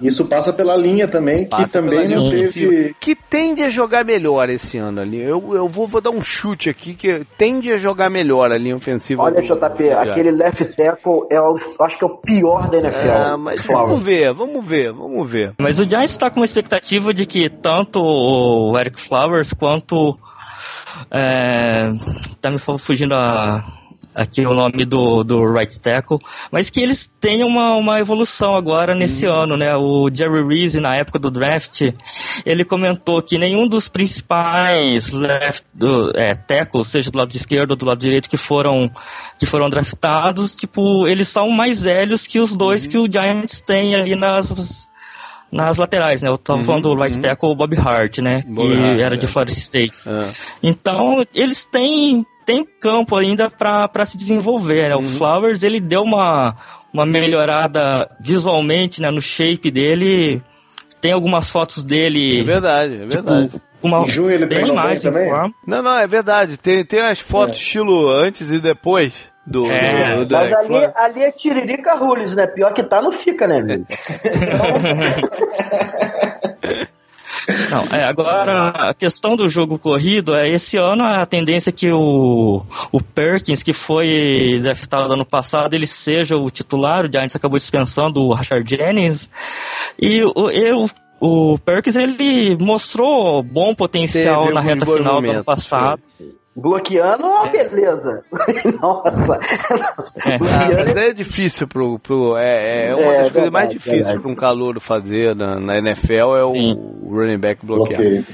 Isso 0.00 0.26
passa 0.26 0.52
pela 0.52 0.76
linha 0.76 1.08
também, 1.08 1.46
passa 1.46 1.64
que 1.64 1.72
também 1.72 2.08
não 2.10 2.30
teve. 2.30 2.94
Que 3.00 3.14
tende 3.14 3.62
a 3.62 3.70
jogar 3.70 4.04
melhor 4.04 4.48
esse 4.50 4.76
ano 4.76 5.00
ali. 5.00 5.20
Eu, 5.20 5.54
eu 5.54 5.68
vou, 5.68 5.86
vou 5.86 6.00
dar 6.00 6.10
um 6.10 6.20
chute 6.22 6.68
aqui 6.68 6.94
que 6.94 7.26
tende 7.38 7.72
a 7.72 7.78
jogar 7.78 8.10
melhor 8.10 8.52
a 8.52 8.58
linha 8.58 8.76
ofensiva. 8.76 9.22
Olha, 9.22 9.40
do, 9.40 9.42
JP, 9.42 9.58
do 9.58 9.98
aquele 9.98 10.30
left 10.30 10.64
tackle 10.76 11.26
é 11.30 11.40
o, 11.40 11.56
acho 11.80 11.98
que 11.98 12.04
é 12.04 12.06
o 12.06 12.18
pior 12.18 12.70
da 12.70 12.78
NFL. 12.78 13.08
É, 13.08 13.36
mas 13.36 13.66
vamos 13.66 14.02
ver, 14.02 14.34
vamos 14.34 14.64
ver, 14.64 14.92
vamos 14.92 15.28
ver. 15.28 15.54
Mas 15.58 15.80
o 15.80 15.88
Giants 15.88 16.10
está 16.10 16.30
com 16.30 16.40
uma 16.40 16.46
expectativa 16.46 17.14
de 17.14 17.24
que 17.24 17.48
tanto 17.48 18.00
o 18.00 18.78
Eric 18.78 19.00
Flowers 19.00 19.52
quanto. 19.52 20.18
É, 21.10 21.90
tá 22.40 22.50
me 22.50 22.58
fugindo 22.58 23.14
a 23.14 23.64
aqui 24.16 24.46
o 24.46 24.54
nome 24.54 24.86
do, 24.86 25.22
do 25.22 25.52
right 25.52 25.78
tackle, 25.78 26.18
mas 26.50 26.70
que 26.70 26.80
eles 26.80 27.10
tenham 27.20 27.46
uma, 27.46 27.74
uma 27.74 28.00
evolução 28.00 28.56
agora 28.56 28.94
nesse 28.94 29.28
hum. 29.28 29.32
ano, 29.32 29.56
né? 29.58 29.76
O 29.76 30.08
Jerry 30.12 30.42
Reese, 30.42 30.80
na 30.80 30.96
época 30.96 31.18
do 31.18 31.30
draft, 31.30 31.82
ele 32.46 32.64
comentou 32.64 33.20
que 33.20 33.36
nenhum 33.36 33.68
dos 33.68 33.88
principais 33.88 35.12
left, 35.12 35.66
do, 35.74 36.16
é, 36.16 36.34
tackles, 36.34 36.88
seja 36.88 37.10
do 37.10 37.18
lado 37.18 37.36
esquerdo 37.36 37.72
ou 37.72 37.76
do 37.76 37.84
lado 37.84 37.98
direito, 37.98 38.30
que 38.30 38.38
foram, 38.38 38.90
que 39.38 39.44
foram 39.44 39.68
draftados, 39.68 40.54
tipo, 40.54 41.06
eles 41.06 41.28
são 41.28 41.50
mais 41.50 41.82
velhos 41.82 42.26
que 42.26 42.40
os 42.40 42.56
dois 42.56 42.84
uhum. 42.84 42.90
que 42.90 42.98
o 42.98 43.12
Giants 43.12 43.60
tem 43.60 43.94
ali 43.94 44.16
nas 44.16 44.88
nas 45.50 45.78
laterais, 45.78 46.22
né? 46.22 46.28
Eu 46.28 46.38
tava 46.38 46.58
uhum, 46.58 46.64
falando 46.64 46.82
do 46.82 46.94
right 46.94 47.14
uhum. 47.14 47.20
tackle 47.20 47.54
Bob 47.54 47.76
Hart, 47.76 48.18
né? 48.18 48.42
Bob 48.46 48.68
que 48.68 48.74
Hart, 48.74 49.00
era 49.00 49.14
é. 49.14 49.18
de 49.18 49.26
Florida 49.26 49.52
State. 49.52 49.94
É. 50.06 50.28
Então, 50.62 51.22
eles 51.34 51.64
têm 51.64 52.26
tem 52.44 52.64
campo 52.64 53.16
ainda 53.16 53.50
para 53.50 54.04
se 54.04 54.16
desenvolver. 54.16 54.88
Né? 54.88 54.94
Uhum. 54.94 55.00
O 55.00 55.04
Flowers 55.04 55.64
ele 55.64 55.80
deu 55.80 56.02
uma, 56.02 56.54
uma 56.92 57.04
melhorada 57.04 58.08
visualmente 58.20 59.02
né, 59.02 59.10
no 59.10 59.20
shape 59.20 59.70
dele. 59.70 60.40
Tem 61.00 61.12
algumas 61.12 61.50
fotos 61.50 61.82
dele. 61.82 62.40
É 62.40 62.44
verdade, 62.44 62.94
é 62.94 62.98
tipo, 63.00 63.14
verdade. 63.14 63.50
Uma, 63.82 64.02
em 64.02 64.08
junho 64.08 64.30
ele 64.30 64.46
bem 64.46 64.72
mais 64.72 65.02
também? 65.02 65.30
Não, 65.66 65.82
não, 65.82 65.98
é 65.98 66.06
verdade. 66.06 66.56
Tem, 66.56 66.84
tem 66.84 67.00
as 67.00 67.18
fotos 67.18 67.56
é. 67.56 67.58
estilo 67.58 68.08
antes 68.08 68.50
e 68.50 68.60
depois. 68.60 69.12
Do, 69.46 69.70
é, 69.70 70.16
do, 70.16 70.26
do, 70.26 70.32
mas 70.32 70.52
ali, 70.52 70.74
ali 70.96 71.22
é 71.22 71.30
Tiririca 71.30 71.94
Rules, 71.94 72.34
né? 72.34 72.48
Pior 72.48 72.74
que 72.74 72.82
tá, 72.82 73.00
não 73.00 73.12
fica, 73.12 73.46
né, 73.46 73.58
amigo? 73.58 73.86
Não, 77.70 77.84
é, 77.96 78.04
agora 78.04 78.68
a 78.70 78.94
questão 78.94 79.36
do 79.36 79.48
jogo 79.48 79.78
corrido 79.78 80.34
é 80.34 80.48
esse 80.48 80.76
ano 80.76 81.04
a 81.04 81.24
tendência 81.24 81.70
é 81.70 81.72
que 81.72 81.90
o, 81.92 82.64
o 82.90 83.00
Perkins, 83.00 83.62
que 83.62 83.72
foi 83.72 84.58
draftado 84.62 85.12
ano 85.12 85.24
passado, 85.24 85.74
ele 85.74 85.86
seja 85.86 86.36
o 86.36 86.50
titular, 86.50 87.04
o 87.04 87.12
Giants 87.12 87.36
acabou 87.36 87.58
dispensando 87.58 88.20
o 88.20 88.32
Rashard 88.32 88.68
Jennings, 88.68 89.30
e 90.00 90.24
o, 90.24 90.50
eu, 90.50 90.86
o 91.20 91.58
Perkins 91.58 91.96
ele 91.96 92.56
mostrou 92.58 93.42
bom 93.42 93.74
potencial 93.74 94.42
Teve 94.42 94.54
na 94.54 94.60
reta 94.60 94.86
final 94.86 95.22
do 95.22 95.30
ano 95.30 95.44
passado. 95.44 96.02
Sim. 96.18 96.35
Bloqueando, 96.56 97.26
ó, 97.26 97.46
é. 97.46 97.68
beleza. 97.68 98.24
Nossa. 98.80 99.38
É, 100.24 100.38
Bloqueando 100.38 100.98
é... 100.98 101.08
é 101.08 101.12
difícil 101.12 101.68
pro. 101.68 101.98
pro 101.98 102.34
é, 102.38 102.88
é 102.88 102.94
uma 102.94 103.14
é, 103.14 103.22
das 103.24 103.32
coisas 103.32 103.50
mais 103.50 103.70
difíceis 103.70 104.18
para 104.18 104.30
um 104.30 104.34
calor 104.34 104.80
fazer 104.80 105.36
na, 105.36 105.60
na 105.60 105.78
NFL 105.78 106.36
é 106.36 106.44
o, 106.44 106.52
o 106.52 107.10
running 107.10 107.38
back 107.38 107.64
bloqueado. 107.64 108.24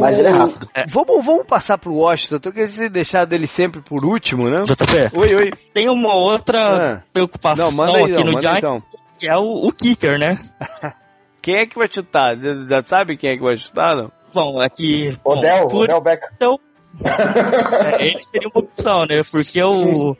Mas 0.00 0.18
ele 0.18 0.28
é 0.28 0.30
rápido. 0.32 0.68
É. 0.74 0.84
Vamos, 0.86 1.24
vamos 1.24 1.46
passar 1.46 1.78
pro 1.78 1.94
Washington. 1.94 2.40
Eu 2.42 2.52
queria 2.52 2.90
deixar 2.90 3.24
dele 3.24 3.46
sempre 3.46 3.80
por 3.80 4.04
último, 4.04 4.48
né? 4.48 4.62
JP. 4.64 5.16
Oi, 5.16 5.34
oi. 5.34 5.52
Tem 5.72 5.88
uma 5.88 6.14
outra 6.14 6.94
ah. 6.96 7.02
preocupação 7.12 7.86
não, 7.86 7.94
aí, 7.94 8.12
aqui 8.12 8.24
não, 8.24 8.32
no 8.32 8.40
Giants, 8.40 8.58
então. 8.58 8.78
que 9.18 9.28
é 9.28 9.36
o, 9.36 9.68
o 9.68 9.72
kicker, 9.72 10.18
né? 10.18 10.38
quem 11.40 11.56
é 11.56 11.66
que 11.66 11.78
vai 11.78 11.88
chutar? 11.88 12.36
Já 12.68 12.82
sabe 12.82 13.16
quem 13.16 13.30
é 13.30 13.36
que 13.36 13.42
vai 13.42 13.56
chutar, 13.56 13.94
não? 13.94 14.10
Bom, 14.32 14.60
aqui. 14.60 15.16
Odell, 15.22 15.68
por... 15.68 15.84
Odell 15.84 16.00
Beckham. 16.00 16.28
Então, 16.34 16.60
é, 17.02 18.06
ele 18.06 18.22
seria 18.22 18.48
uma 18.48 18.60
opção, 18.60 19.06
né? 19.06 19.22
Porque 19.30 19.62
o. 19.62 20.16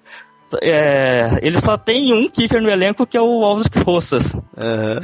É, 0.62 1.38
ele 1.42 1.60
só 1.60 1.76
tem 1.76 2.12
um 2.12 2.28
kicker 2.28 2.60
no 2.60 2.70
elenco 2.70 3.06
que 3.06 3.16
é 3.16 3.20
o 3.20 3.44
Alves 3.44 3.66
Roças. 3.84 4.34
Uhum. 4.34 5.00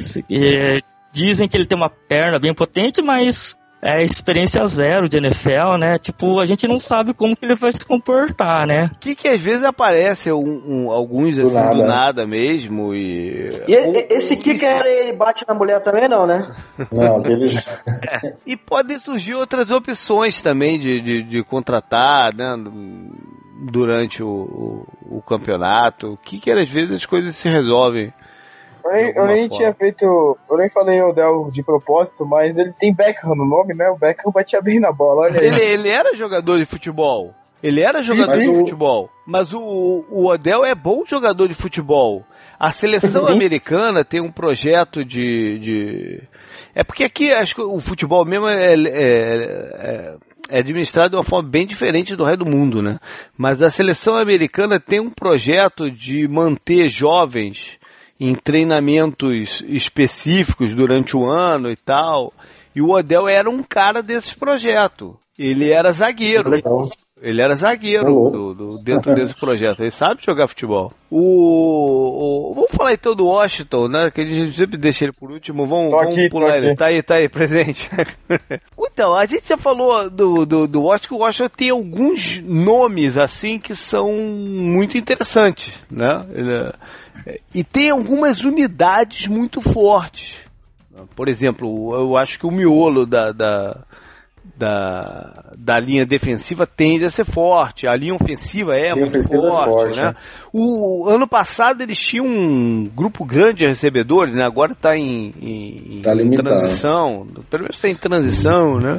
dizem 1.13 1.49
que 1.49 1.57
ele 1.57 1.67
tem 1.67 1.77
uma 1.77 1.91
perna 1.91 2.39
bem 2.39 2.55
potente, 2.55 3.03
mas 3.03 3.57
é 3.83 4.03
experiência 4.03 4.67
zero 4.67 5.09
de 5.09 5.17
NFL, 5.17 5.77
né? 5.79 5.99
Tipo, 5.99 6.39
a 6.39 6.47
gente 6.47 6.69
não 6.69 6.79
sabe 6.79 7.15
como 7.15 7.35
que 7.35 7.45
ele 7.45 7.55
vai 7.55 7.73
se 7.73 7.85
comportar, 7.85 8.67
né? 8.67 8.91
Que 9.01 9.15
que 9.15 9.27
às 9.27 9.41
vezes 9.41 9.65
aparece 9.65 10.31
um, 10.31 10.63
um, 10.67 10.91
alguns 10.91 11.39
assim 11.39 11.49
do 11.49 11.55
nada, 11.55 11.75
do 11.75 11.87
nada 11.87 12.27
mesmo 12.27 12.95
e... 12.95 13.49
e 13.67 13.75
esse 14.11 14.37
kicker 14.37 14.85
ele 14.85 15.13
bate 15.15 15.45
na 15.49 15.55
mulher 15.55 15.83
também 15.83 16.09
não, 16.09 16.27
né? 16.27 16.55
Não, 16.93 17.19
ele 17.25 17.49
já... 17.49 17.61
é. 18.07 18.35
E 18.45 18.57
podem 18.57 18.99
surgir 18.99 19.35
outras 19.35 19.71
opções 19.71 20.41
também 20.43 20.79
de, 20.79 21.01
de, 21.01 21.23
de 21.23 21.45
contratar, 21.45 22.35
né? 22.35 22.57
Durante 23.71 24.23
o, 24.23 24.29
o, 24.29 25.19
o 25.19 25.23
campeonato. 25.23 26.13
O 26.13 26.17
que 26.17 26.51
às 26.51 26.69
vezes 26.69 26.97
as 26.97 27.07
coisas 27.07 27.35
se 27.35 27.49
resolvem 27.49 28.13
eu 28.85 28.93
nem, 28.93 29.13
eu 29.15 29.27
nem 29.27 29.49
tinha 29.49 29.73
feito. 29.75 30.05
Eu 30.05 30.57
nem 30.57 30.71
falei 30.71 31.01
Odell 31.03 31.51
de 31.53 31.63
propósito, 31.63 32.27
mas 32.27 32.57
ele 32.57 32.73
tem 32.79 32.95
Beckham 32.95 33.35
no 33.35 33.47
nome, 33.47 33.75
né? 33.75 33.89
O 33.91 33.97
Beckham 33.97 34.33
batia 34.33 34.61
bem 34.61 34.81
na 34.81 34.93
bola, 34.93 35.23
olha 35.23 35.41
aí. 35.41 35.47
Ele, 35.47 35.63
ele 35.63 35.89
era 35.89 36.15
jogador 36.15 36.59
de 36.59 36.65
futebol. 36.65 37.35
Ele 37.63 37.81
era 37.83 38.03
jogador 38.03 38.39
de 38.39 38.47
futebol. 38.47 39.11
Mas 39.27 39.53
o, 39.53 39.61
o 40.09 40.27
Odell 40.27 40.65
é 40.65 40.75
bom 40.75 41.05
jogador 41.05 41.47
de 41.47 41.55
futebol. 41.55 42.25
A 42.59 42.73
seleção 42.73 43.27
americana 43.27 44.05
tem 44.05 44.21
um 44.21 44.31
projeto 44.31 45.05
de, 45.05 45.59
de. 45.59 46.23
É 46.75 46.85
porque 46.85 47.05
aqui 47.05 47.33
acho 47.33 47.55
que 47.55 47.63
o 47.63 47.81
futebol 47.81 48.25
mesmo 48.25 48.49
é, 48.49 48.75
é, 48.75 48.77
é, 48.77 50.17
é, 50.51 50.59
administrado 50.59 51.11
de 51.11 51.17
uma 51.17 51.23
forma 51.23 51.49
bem 51.49 51.67
diferente 51.67 52.15
do 52.15 52.25
resto 52.25 52.45
do 52.45 52.51
mundo, 52.51 52.83
né? 52.83 52.99
Mas 53.37 53.63
a 53.63 53.71
seleção 53.71 54.15
americana 54.17 54.79
tem 54.79 55.01
um 55.01 55.11
projeto 55.11 55.91
de 55.91 56.29
manter 56.29 56.89
jovens 56.89 57.79
em 58.21 58.35
treinamentos 58.35 59.65
específicos 59.67 60.75
durante 60.75 61.17
o 61.17 61.25
ano 61.25 61.71
e 61.71 61.77
tal. 61.77 62.31
E 62.77 62.83
o 62.83 62.91
Odell 62.91 63.27
era 63.27 63.49
um 63.49 63.63
cara 63.63 64.03
desse 64.03 64.37
projeto. 64.37 65.19
Ele 65.39 65.71
era 65.71 65.91
zagueiro. 65.91 66.51
Ele 67.23 67.43
era 67.43 67.55
zagueiro 67.55 68.31
do, 68.31 68.55
do, 68.55 68.85
dentro 68.85 69.15
desse 69.15 69.35
projeto. 69.35 69.81
Ele 69.81 69.91
sabe 69.91 70.23
jogar 70.25 70.47
futebol. 70.47 70.93
O, 71.11 72.51
o, 72.51 72.55
vamos 72.55 72.71
falar 72.71 72.95
então 72.95 73.15
do 73.15 73.27
Washington, 73.27 73.89
né? 73.89 74.11
Que 74.11 74.23
a 74.23 74.25
gente 74.27 74.57
sempre 74.57 74.79
deixa 74.79 75.05
ele 75.05 75.13
por 75.13 75.31
último. 75.31 75.67
Vamos, 75.67 75.91
vamos 75.91 76.13
aqui, 76.13 76.31
pular 76.31 76.57
ele. 76.57 76.75
Tá 76.75 76.87
aí, 76.87 77.03
tá 77.03 77.17
aí, 77.17 77.29
presente. 77.29 77.91
então, 78.79 79.15
a 79.15 79.27
gente 79.27 79.49
já 79.49 79.57
falou 79.59 80.09
do, 80.09 80.47
do, 80.47 80.67
do 80.67 80.83
Washington. 80.83 81.15
O 81.17 81.19
Washington 81.19 81.49
tem 81.55 81.71
alguns 81.71 82.39
nomes 82.39 83.19
assim 83.19 83.59
que 83.59 83.75
são 83.75 84.13
muito 84.13 84.97
interessantes, 84.97 85.79
né? 85.91 86.27
Ele, 86.33 86.73
e 87.55 87.63
tem 87.65 87.91
algumas 87.91 88.43
unidades 88.45 89.27
muito 89.27 89.61
fortes. 89.61 90.39
Por 91.15 91.29
exemplo, 91.29 91.95
eu 91.95 92.17
acho 92.17 92.39
que 92.39 92.47
o 92.47 92.51
miolo 92.51 93.07
da, 93.07 93.33
da, 93.33 93.85
da, 94.57 95.53
da 95.57 95.81
linha 95.81 96.05
defensiva 96.05 96.67
tende 96.67 97.05
a 97.05 97.11
ser 97.11 97.25
forte. 97.25 97.87
A 97.87 97.95
linha 97.95 98.15
ofensiva 98.15 98.75
é 98.75 98.93
linha 98.93 98.97
muito 98.97 99.11
ofensiva 99.11 99.51
forte. 99.51 99.63
É 99.63 99.73
forte 99.73 100.01
né? 100.01 100.07
né? 100.09 100.17
O 100.53 101.09
ano 101.09 101.27
passado 101.27 101.83
eles 101.83 101.99
tinham 101.99 102.27
um 102.27 102.91
grupo 102.95 103.25
grande 103.25 103.61
de 103.61 103.67
recebedores, 103.67 104.35
né? 104.35 104.45
agora 104.45 104.73
está 104.73 104.97
em, 104.97 105.33
em, 105.41 106.03
tá 106.03 106.15
em 106.15 106.31
transição. 106.31 107.27
Pelo 107.49 107.63
menos 107.63 107.77
está 107.77 107.89
em 107.89 107.95
transição, 107.95 108.79
né? 108.79 108.99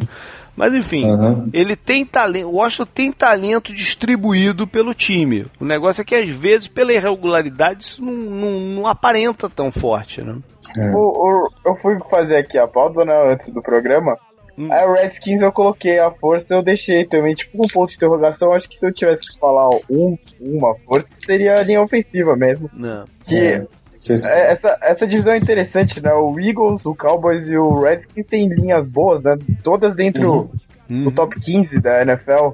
Mas 0.56 0.76
enfim, 0.76 1.06
uhum. 1.06 1.50
ele 1.54 1.76
tem 1.76 2.06
talento. 2.06 2.48
O 2.48 2.56
Washington 2.56 2.90
tem 2.94 3.12
talento 3.12 3.74
distribuído 3.74 4.68
pelo 4.68 4.94
time. 4.94 5.46
O 5.60 5.66
negócio 5.66 6.02
é 6.02 6.06
que 6.06 6.16
às 6.16 6.30
vezes, 6.30 6.68
pela 6.68 6.94
irregularidade, 6.94 7.84
isso 7.84 8.04
não, 8.04 8.14
não, 8.14 8.60
não 8.60 8.88
aparenta 8.88 9.50
tão 9.50 9.72
forte, 9.72 10.22
né? 10.22 10.38
É. 10.78 10.90
O, 10.92 11.00
o, 11.00 11.50
eu 11.66 11.76
fui 11.78 11.98
fazer 12.10 12.38
aqui 12.38 12.58
a 12.58 12.68
pauta, 12.68 13.04
né, 13.04 13.34
antes 13.34 13.54
do 13.54 13.62
programa. 13.62 14.18
Hum. 14.58 14.68
Aí 14.72 14.86
o 14.86 14.94
Redskins 14.94 15.42
eu 15.42 15.52
coloquei 15.52 15.98
a 16.00 16.12
força, 16.12 16.46
eu 16.50 16.62
deixei 16.62 17.06
também, 17.06 17.34
tipo, 17.34 17.64
um 17.64 17.68
ponto 17.68 17.90
de 17.90 17.96
interrogação. 17.96 18.54
Acho 18.54 18.70
que 18.70 18.78
se 18.78 18.86
eu 18.86 18.94
tivesse 18.94 19.32
que 19.32 19.40
falar 19.40 19.70
um, 19.90 20.18
uma 20.40 20.76
força, 20.86 21.08
seria 21.26 21.56
a 21.56 21.64
linha 21.64 21.82
ofensiva 21.82 22.36
mesmo. 22.36 22.70
Não. 22.74 23.06
Que 23.26 23.38
é. 23.38 23.68
É, 24.10 24.52
essa, 24.54 24.78
essa 24.82 25.08
divisão 25.08 25.34
é 25.34 25.38
interessante, 25.38 26.02
né? 26.02 26.12
O 26.14 26.40
Eagles, 26.40 26.84
o 26.86 26.96
Cowboys 26.96 27.48
e 27.48 27.56
o 27.56 27.82
Redskins 27.82 28.26
têm 28.26 28.50
linhas 28.50 28.88
boas, 28.88 29.24
né? 29.24 29.38
Todas 29.64 29.96
dentro 29.96 30.50
uhum. 30.90 31.04
do 31.04 31.10
uhum. 31.10 31.16
top 31.16 31.40
15 31.40 31.80
da 31.80 32.02
NFL. 32.02 32.50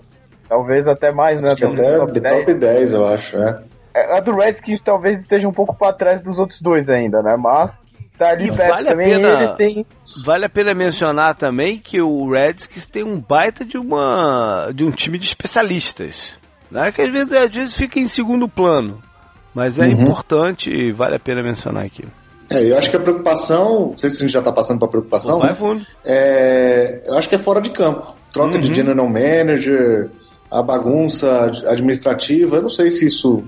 Talvez 0.49 0.85
até 0.87 1.11
mais, 1.11 1.41
né? 1.41 1.51
acho 1.51 1.65
né? 1.69 1.73
até 1.73 1.97
top 1.97 2.19
10. 2.19 2.35
top 2.39 2.53
10, 2.53 2.93
eu 2.93 3.07
acho, 3.07 3.37
é. 3.37 3.61
é. 3.93 4.17
A 4.17 4.19
do 4.19 4.35
Redskins 4.35 4.81
talvez 4.81 5.21
esteja 5.21 5.47
um 5.47 5.53
pouco 5.53 5.75
para 5.75 5.93
trás 5.93 6.21
dos 6.21 6.37
outros 6.37 6.61
dois 6.61 6.89
ainda, 6.89 7.21
né? 7.21 7.35
Mas 7.37 7.71
tá 8.17 8.29
ali 8.29 8.49
e 8.49 8.55
perto 8.55 8.69
vale 8.69 8.89
também. 8.89 9.13
A 9.13 9.17
pena, 9.17 9.55
tem... 9.55 9.85
Vale 10.25 10.45
a 10.45 10.49
pena 10.49 10.73
mencionar 10.73 11.35
também 11.35 11.77
que 11.77 12.01
o 12.01 12.29
Redskins 12.29 12.85
tem 12.85 13.03
um 13.03 13.19
baita 13.19 13.63
de 13.63 13.77
uma 13.77 14.71
de 14.73 14.83
um 14.83 14.91
time 14.91 15.17
de 15.17 15.25
especialistas. 15.25 16.37
Né? 16.69 16.91
Que 16.91 17.01
às 17.01 17.11
vezes, 17.11 17.31
às 17.31 17.51
vezes 17.51 17.75
fica 17.75 17.99
em 17.99 18.07
segundo 18.07 18.47
plano. 18.47 19.01
Mas 19.57 19.79
é 19.79 19.85
uhum. 19.87 20.03
importante 20.03 20.69
e 20.69 20.91
vale 20.91 21.15
a 21.15 21.19
pena 21.19 21.41
mencionar 21.41 21.83
aqui. 21.83 22.05
É, 22.47 22.61
eu 22.61 22.77
acho 22.77 22.91
que 22.91 22.95
a 22.95 22.99
preocupação, 22.99 23.87
não 23.89 23.97
sei 23.97 24.11
se 24.11 24.17
a 24.17 24.19
gente 24.19 24.31
já 24.31 24.37
está 24.37 24.51
passando 24.51 24.77
para 24.77 24.87
preocupação, 24.87 25.39
vai. 25.39 25.57
É, 26.05 27.01
eu 27.07 27.17
acho 27.17 27.27
que 27.27 27.33
é 27.33 27.39
fora 27.39 27.59
de 27.59 27.71
campo. 27.71 28.15
Troca 28.31 28.53
uhum. 28.53 28.61
de 28.61 28.71
general 28.71 29.09
manager, 29.09 30.11
a 30.51 30.61
bagunça 30.61 31.51
administrativa, 31.65 32.57
eu 32.57 32.61
não 32.61 32.69
sei 32.69 32.91
se 32.91 33.07
isso 33.07 33.45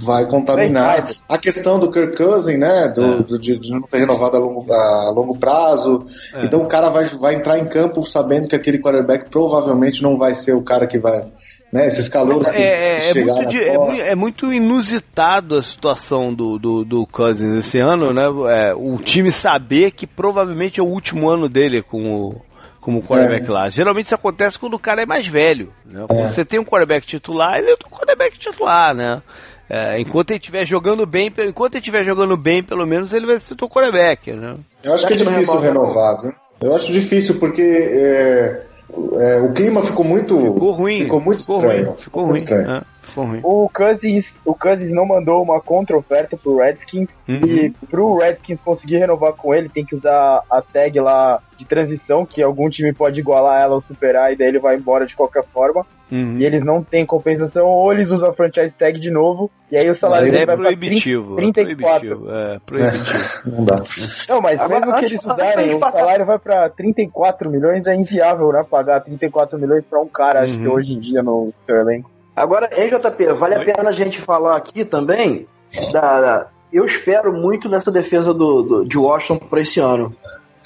vai 0.00 0.24
contaminar. 0.28 1.04
A 1.28 1.36
questão 1.36 1.80
do 1.80 1.90
Kirk 1.90 2.16
Cousin, 2.16 2.56
né? 2.56 2.86
Do, 2.94 3.04
é. 3.04 3.22
do 3.24 3.36
de, 3.36 3.58
de, 3.58 3.72
não 3.72 3.82
ter 3.82 3.98
renovado 3.98 4.36
a 4.36 4.38
longo, 4.38 4.72
a 4.72 5.10
longo 5.10 5.36
prazo. 5.36 6.06
É. 6.32 6.44
Então 6.44 6.62
o 6.62 6.66
cara 6.66 6.90
vai, 6.90 7.06
vai 7.06 7.34
entrar 7.34 7.58
em 7.58 7.66
campo 7.66 8.06
sabendo 8.06 8.46
que 8.46 8.54
aquele 8.54 8.78
quarterback 8.78 9.28
provavelmente 9.30 10.00
não 10.00 10.16
vai 10.16 10.32
ser 10.32 10.54
o 10.54 10.62
cara 10.62 10.86
que 10.86 10.98
vai. 11.00 11.24
Né, 11.74 11.88
esses 11.88 12.08
calores 12.08 12.48
que 12.48 12.56
é, 12.56 13.10
é, 13.10 13.14
muito 13.24 13.46
de, 13.46 13.64
é, 13.64 13.76
muito, 13.76 14.00
é, 14.02 14.14
muito, 14.14 14.52
inusitado 14.52 15.56
a 15.56 15.62
situação 15.62 16.32
do, 16.32 16.56
do, 16.56 16.84
do 16.84 17.04
Cousins 17.04 17.52
esse 17.52 17.80
ano, 17.80 18.12
né? 18.12 18.22
É, 18.48 18.74
o 18.76 18.96
time 18.98 19.32
saber 19.32 19.90
que 19.90 20.06
provavelmente 20.06 20.78
é 20.78 20.82
o 20.84 20.86
último 20.86 21.28
ano 21.28 21.48
dele 21.48 21.82
com 21.82 22.14
o, 22.14 22.40
como 22.80 23.02
quarterback 23.02 23.48
é. 23.48 23.52
lá. 23.52 23.70
Geralmente 23.70 24.06
isso 24.06 24.14
acontece 24.14 24.56
quando 24.56 24.74
o 24.74 24.78
cara 24.78 25.02
é 25.02 25.06
mais 25.06 25.26
velho. 25.26 25.72
Né? 25.84 26.04
Quando 26.06 26.20
é. 26.20 26.28
você 26.28 26.44
tem 26.44 26.60
um 26.60 26.64
quarterback 26.64 27.04
titular, 27.04 27.58
ele 27.58 27.72
é 27.72 27.74
um 27.74 27.90
quarterback 27.90 28.38
titular, 28.38 28.94
né? 28.94 29.20
É, 29.68 29.98
enquanto 29.98 30.30
ele 30.30 30.38
estiver 30.38 30.64
jogando 30.64 31.04
bem, 31.04 31.26
enquanto 31.26 31.74
ele 31.74 31.80
estiver 31.80 32.04
jogando 32.04 32.36
bem, 32.36 32.62
pelo 32.62 32.86
menos 32.86 33.12
ele 33.12 33.26
vai 33.26 33.40
ser 33.40 33.54
o 33.54 33.68
quarterback, 33.68 34.30
né? 34.30 34.58
Eu 34.84 34.94
acho 34.94 35.08
que 35.08 35.14
é 35.14 35.16
difícil 35.16 35.58
renovar, 35.58 36.20
viu? 36.22 36.32
Eu 36.60 36.76
acho 36.76 36.92
difícil 36.92 37.40
porque 37.40 38.62
é, 39.14 39.36
é, 39.36 39.40
o 39.40 39.52
clima 39.52 39.82
ficou 39.82 40.04
muito 40.04 40.36
ficou 40.38 40.72
ruim, 40.72 41.02
ficou 41.02 41.20
muito 41.20 41.40
ficou 41.40 41.56
estranho. 41.56 41.86
Ruim, 41.86 41.96
ficou, 41.98 42.26
ruim. 42.26 42.38
Estranho. 42.38 42.82
O 43.42 43.68
Cousins, 43.68 44.26
o 44.44 44.54
Cousins 44.54 44.90
não 44.90 45.06
mandou 45.06 45.42
uma 45.42 45.60
contra-oferta 45.60 46.36
pro 46.36 46.58
Redskins 46.58 47.08
uhum. 47.28 47.46
e 47.46 47.70
pro 47.90 48.18
Redskins 48.18 48.58
conseguir 48.64 48.98
renovar 48.98 49.32
com 49.34 49.54
ele 49.54 49.68
tem 49.68 49.84
que 49.84 49.94
usar 49.94 50.42
a 50.50 50.62
tag 50.62 50.98
lá 51.00 51.40
de 51.56 51.64
transição, 51.64 52.26
que 52.26 52.42
algum 52.42 52.68
time 52.68 52.92
pode 52.92 53.20
igualar 53.20 53.62
ela 53.62 53.74
ou 53.74 53.80
superar, 53.80 54.32
e 54.32 54.36
daí 54.36 54.48
ele 54.48 54.58
vai 54.58 54.76
embora 54.76 55.06
de 55.06 55.14
qualquer 55.14 55.44
forma. 55.44 55.86
Uhum. 56.10 56.38
E 56.38 56.44
eles 56.44 56.64
não 56.64 56.82
têm 56.82 57.06
compensação, 57.06 57.66
ou 57.66 57.92
eles 57.92 58.10
usam 58.10 58.28
a 58.28 58.34
franchise 58.34 58.72
tag 58.78 59.00
de 59.00 59.10
novo, 59.10 59.50
e 59.70 59.76
aí 59.76 59.88
o 59.88 59.94
salário 59.94 60.30
dele 60.30 60.42
é 60.42 60.46
vai 60.46 60.56
proibitivo, 60.56 61.36
30, 61.36 61.64
34. 61.64 62.06
É 62.06 62.10
proibitivo, 62.14 62.30
é 62.30 62.58
proibitivo. 62.64 63.50
não 63.56 63.64
dá. 63.64 63.82
Não, 64.28 64.40
mas 64.40 64.60
Agora, 64.60 64.86
mesmo 64.86 64.98
que 64.98 65.04
eles 65.06 65.24
usarem, 65.24 65.74
o 65.74 65.80
passar... 65.80 65.98
salário 66.00 66.26
vai 66.26 66.38
pra 66.38 66.68
34 66.68 67.50
milhões, 67.50 67.86
é 67.86 67.94
inviável, 67.94 68.52
né? 68.52 68.64
Pagar 68.68 69.00
34 69.00 69.58
milhões 69.58 69.84
pra 69.88 70.00
um 70.00 70.08
cara, 70.08 70.40
uhum. 70.40 70.44
acho 70.44 70.58
que 70.58 70.66
uhum. 70.66 70.74
hoje 70.74 70.92
em 70.92 71.00
dia 71.00 71.22
no 71.22 71.52
seu 71.66 71.76
elenco. 71.76 72.13
Agora, 72.36 72.68
em 72.76 72.88
JP, 72.88 73.32
vale 73.34 73.56
Oi? 73.56 73.62
a 73.62 73.74
pena 73.76 73.90
a 73.90 73.92
gente 73.92 74.20
falar 74.20 74.56
aqui 74.56 74.84
também 74.84 75.46
da, 75.92 76.20
da 76.20 76.48
eu 76.74 76.84
espero 76.84 77.32
muito 77.32 77.68
nessa 77.68 77.92
defesa 77.92 78.34
do, 78.34 78.62
do 78.62 78.84
de 78.84 78.98
Washington 78.98 79.46
para 79.46 79.60
esse 79.60 79.78
ano. 79.78 80.12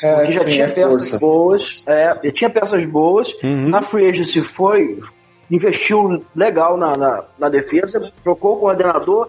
É, 0.03 0.15
porque 0.15 0.33
já 0.33 0.41
sim, 0.45 0.51
tinha 0.51 0.65
é 0.65 0.69
peças 0.69 1.11
força. 1.11 1.19
boas, 1.19 1.85
é, 1.87 2.31
tinha 2.31 2.49
peças 2.49 2.85
boas. 2.87 3.35
Uhum. 3.43 3.69
Na 3.69 3.83
Free 3.83 4.09
Agency 4.09 4.43
foi, 4.43 5.01
investiu 5.51 6.25
legal 6.35 6.79
na, 6.79 6.97
na, 6.97 7.25
na, 7.39 7.49
defesa, 7.51 8.11
trocou 8.23 8.57
o 8.57 8.61
coordenador. 8.61 9.29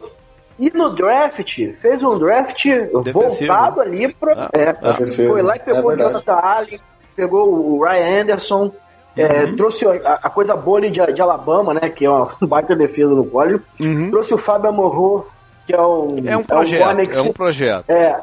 E 0.58 0.70
no 0.70 0.94
draft, 0.94 1.58
fez 1.76 2.04
um 2.04 2.18
draft 2.18 2.66
Defensivo. 2.66 3.12
voltado 3.14 3.82
ali 3.82 4.14
para. 4.14 4.44
Ah, 4.44 4.50
é, 4.54 4.70
ah, 4.70 5.08
foi 5.26 5.42
lá 5.42 5.56
e 5.56 5.60
pegou 5.60 5.92
é 5.92 5.96
o 5.96 5.98
Jonathan 5.98 6.34
Allen, 6.34 6.80
pegou 7.16 7.50
o 7.50 7.84
Ryan 7.84 8.22
Anderson, 8.22 8.72
é, 9.16 9.46
uhum. 9.46 9.56
trouxe 9.56 9.86
a, 9.86 10.14
a, 10.24 10.30
coisa 10.30 10.56
boa 10.56 10.80
de, 10.82 10.90
de, 10.90 11.22
Alabama, 11.22 11.74
né? 11.74 11.90
Que 11.90 12.06
é 12.06 12.10
uma 12.10 12.30
baita 12.42 12.76
defesa 12.76 13.14
no 13.14 13.26
college. 13.26 13.62
Uhum. 13.80 14.10
Trouxe 14.12 14.34
o 14.34 14.38
Fábio 14.38 14.70
Amorro, 14.70 15.28
que 15.66 15.74
é 15.74 15.82
um. 15.82 16.16
É 16.26 16.38
um 16.38 16.44
projeto. 16.44 16.82
É 16.82 16.94
um, 16.94 17.00
é 17.00 17.22
um 17.22 17.34
projeto. 17.34 17.90
É, 17.90 18.22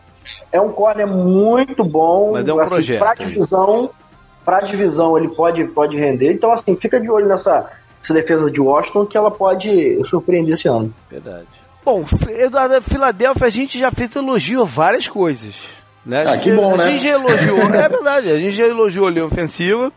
é 0.53 0.61
um 0.61 0.71
corner 0.71 1.07
muito 1.07 1.85
bom. 1.85 2.33
Mas 2.33 2.49
é 2.49 2.53
um 2.53 2.61
assim, 2.61 2.75
projeto. 2.75 2.99
Pra 2.99 3.15
divisão, 3.15 3.91
pra 4.45 4.61
divisão 4.61 5.19
ele 5.19 5.29
pode, 5.29 5.65
pode 5.65 5.97
render. 5.97 6.33
Então, 6.33 6.53
assim, 6.53 6.77
fica 6.77 7.01
de 7.01 7.11
olho 7.11 7.27
nessa, 7.27 7.71
nessa 7.99 8.15
defesa 8.15 8.51
de 8.51 8.61
Washington 8.61 9.07
que 9.07 9.17
ela 9.17 9.31
pode 9.31 10.03
surpreender 10.05 10.53
esse 10.53 10.69
ano. 10.69 10.95
Verdade. 11.11 11.47
Bom, 11.85 12.05
Eduardo, 12.29 12.83
Filadélfia 12.83 13.47
a 13.47 13.51
gente 13.51 13.79
já 13.79 13.93
fez 13.93 14.15
elogio 14.17 14.63
a 14.63 14.65
várias 14.65 15.07
coisas. 15.07 15.55
Né? 16.05 16.25
Ah, 16.27 16.39
que 16.39 16.53
bom, 16.53 16.75
a 16.75 16.77
né? 16.79 16.85
A 16.85 16.89
gente 16.89 17.03
já 17.05 17.11
elogiou, 17.11 17.63
é 17.75 17.89
verdade, 17.89 18.31
a 18.31 18.39
gente 18.39 18.53
já 18.53 18.67
elogiou 18.67 19.07
a 19.07 19.11
linha 19.11 19.25
ofensiva, 19.25 19.93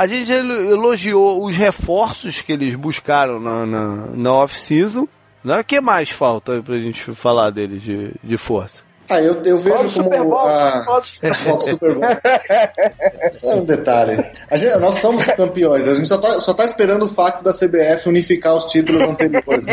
a 0.00 0.06
gente 0.06 0.32
elogiou 0.32 1.44
os 1.44 1.54
reforços 1.54 2.40
que 2.40 2.50
eles 2.50 2.74
buscaram 2.74 3.38
na, 3.38 3.66
na, 3.66 4.06
na 4.14 4.32
off-season. 4.32 5.06
Né? 5.44 5.60
O 5.60 5.64
que 5.64 5.78
mais 5.78 6.08
falta 6.08 6.62
pra 6.62 6.78
gente 6.78 7.14
falar 7.14 7.50
deles 7.50 7.82
de, 7.82 8.14
de 8.24 8.36
força? 8.38 8.82
Ah, 9.10 9.20
eu, 9.20 9.42
eu 9.42 9.58
vejo 9.58 9.76
como 9.76 9.90
Super 9.92 10.22
Bowl, 10.24 10.38
a 10.38 10.84
foto 10.84 11.68
Super 11.68 11.96
Bowl. 11.96 12.04
é 12.04 13.54
um 13.54 13.64
detalhe. 13.66 14.24
A 14.50 14.56
gente, 14.56 14.74
nós 14.78 14.94
somos 14.94 15.26
campeões, 15.26 15.86
a 15.86 15.94
gente 15.94 16.08
só 16.08 16.16
tá, 16.16 16.40
só 16.40 16.54
tá 16.54 16.64
esperando 16.64 17.02
o 17.02 17.08
fato 17.08 17.44
da 17.44 17.52
CBF 17.52 18.08
unificar 18.08 18.54
os 18.54 18.64
títulos 18.64 19.02
anteriores. 19.02 19.66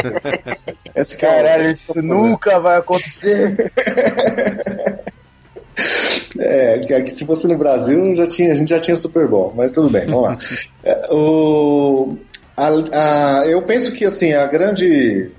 Esse 0.94 1.16
é 1.16 1.18
Caralho, 1.18 1.72
isso 1.72 2.02
nunca 2.02 2.60
vai 2.60 2.80
acontecer. 2.80 3.72
É, 6.40 6.80
que 6.80 7.12
se 7.12 7.26
fosse 7.26 7.48
no 7.48 7.58
Brasil 7.58 8.16
já 8.16 8.28
tinha, 8.28 8.52
a 8.52 8.56
gente 8.56 8.70
já 8.70 8.80
tinha 8.80 8.96
Super 8.96 9.28
Bowl, 9.28 9.54
mas 9.56 9.72
tudo 9.72 9.90
bem, 9.90 10.06
vamos 10.06 10.24
lá. 10.24 10.38
É, 10.84 11.14
o, 11.14 12.16
a, 12.56 12.70
a, 13.42 13.46
eu 13.46 13.62
penso 13.64 13.92
que 13.92 14.06
assim, 14.06 14.34
a 14.34 14.48
grande 14.48 15.32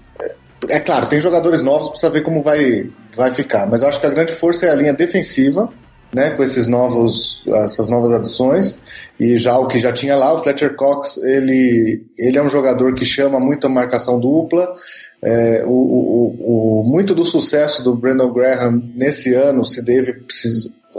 é 0.69 0.81
claro, 0.81 1.07
tem 1.07 1.21
jogadores 1.21 1.63
novos, 1.63 1.91
precisa 1.91 2.11
ver 2.11 2.23
como 2.23 2.43
vai, 2.43 2.91
vai 3.17 3.33
ficar. 3.33 3.67
Mas 3.67 3.83
eu 3.83 3.89
acho 3.89 4.01
que 4.01 4.07
a 4.07 4.11
grande 4.11 4.33
força 4.33 4.67
é 4.67 4.71
a 4.71 4.75
linha 4.75 4.93
defensiva, 4.93 5.69
né, 6.13 6.31
com 6.31 6.43
esses 6.43 6.67
novos, 6.67 7.45
essas 7.47 7.91
novas 7.91 8.13
adições 8.13 8.79
e 9.21 9.37
já 9.37 9.59
o 9.59 9.67
que 9.67 9.79
já 9.79 9.93
tinha 9.93 10.17
lá, 10.17 10.33
o 10.33 10.39
Fletcher 10.39 10.75
Cox, 10.75 11.19
ele, 11.19 12.03
ele 12.19 12.39
é 12.39 12.43
um 12.43 12.49
jogador 12.49 12.95
que 12.95 13.05
chama 13.05 13.39
muito 13.39 13.67
a 13.67 13.71
marcação 13.71 14.19
dupla. 14.19 14.73
É, 15.23 15.65
o, 15.67 15.71
o, 15.71 16.81
o, 16.81 16.85
muito 16.85 17.13
do 17.13 17.25
sucesso 17.25 17.83
do 17.83 17.95
Brandon 17.95 18.33
Graham 18.33 18.81
nesse 18.95 19.35
ano 19.35 19.65
se 19.65 19.85
deve 19.85 20.23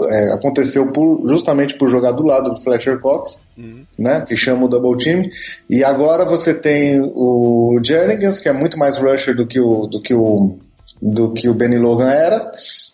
é, 0.09 0.33
aconteceu 0.33 0.91
por, 0.91 1.25
justamente 1.25 1.77
por 1.77 1.89
jogar 1.89 2.11
do 2.11 2.23
lado 2.23 2.49
do 2.49 2.61
Fletcher 2.61 2.99
Cox, 2.99 3.39
uhum. 3.57 3.85
né, 3.97 4.21
que 4.27 4.35
chama 4.35 4.65
o 4.65 4.67
double 4.67 5.01
team. 5.01 5.23
E 5.69 5.83
agora 5.83 6.25
você 6.25 6.53
tem 6.53 6.99
o 7.01 7.79
Jernigans, 7.81 8.39
que 8.39 8.49
é 8.49 8.53
muito 8.53 8.77
mais 8.77 8.97
rusher 8.97 9.35
do 9.35 9.47
que 9.47 9.59
o 9.59 9.87
do 9.87 10.01
que 10.01 10.13
o 10.13 10.57
do 11.01 11.31
que 11.31 11.47
o 11.47 11.53
Benny 11.53 11.77
Logan 11.77 12.09
era. 12.09 12.51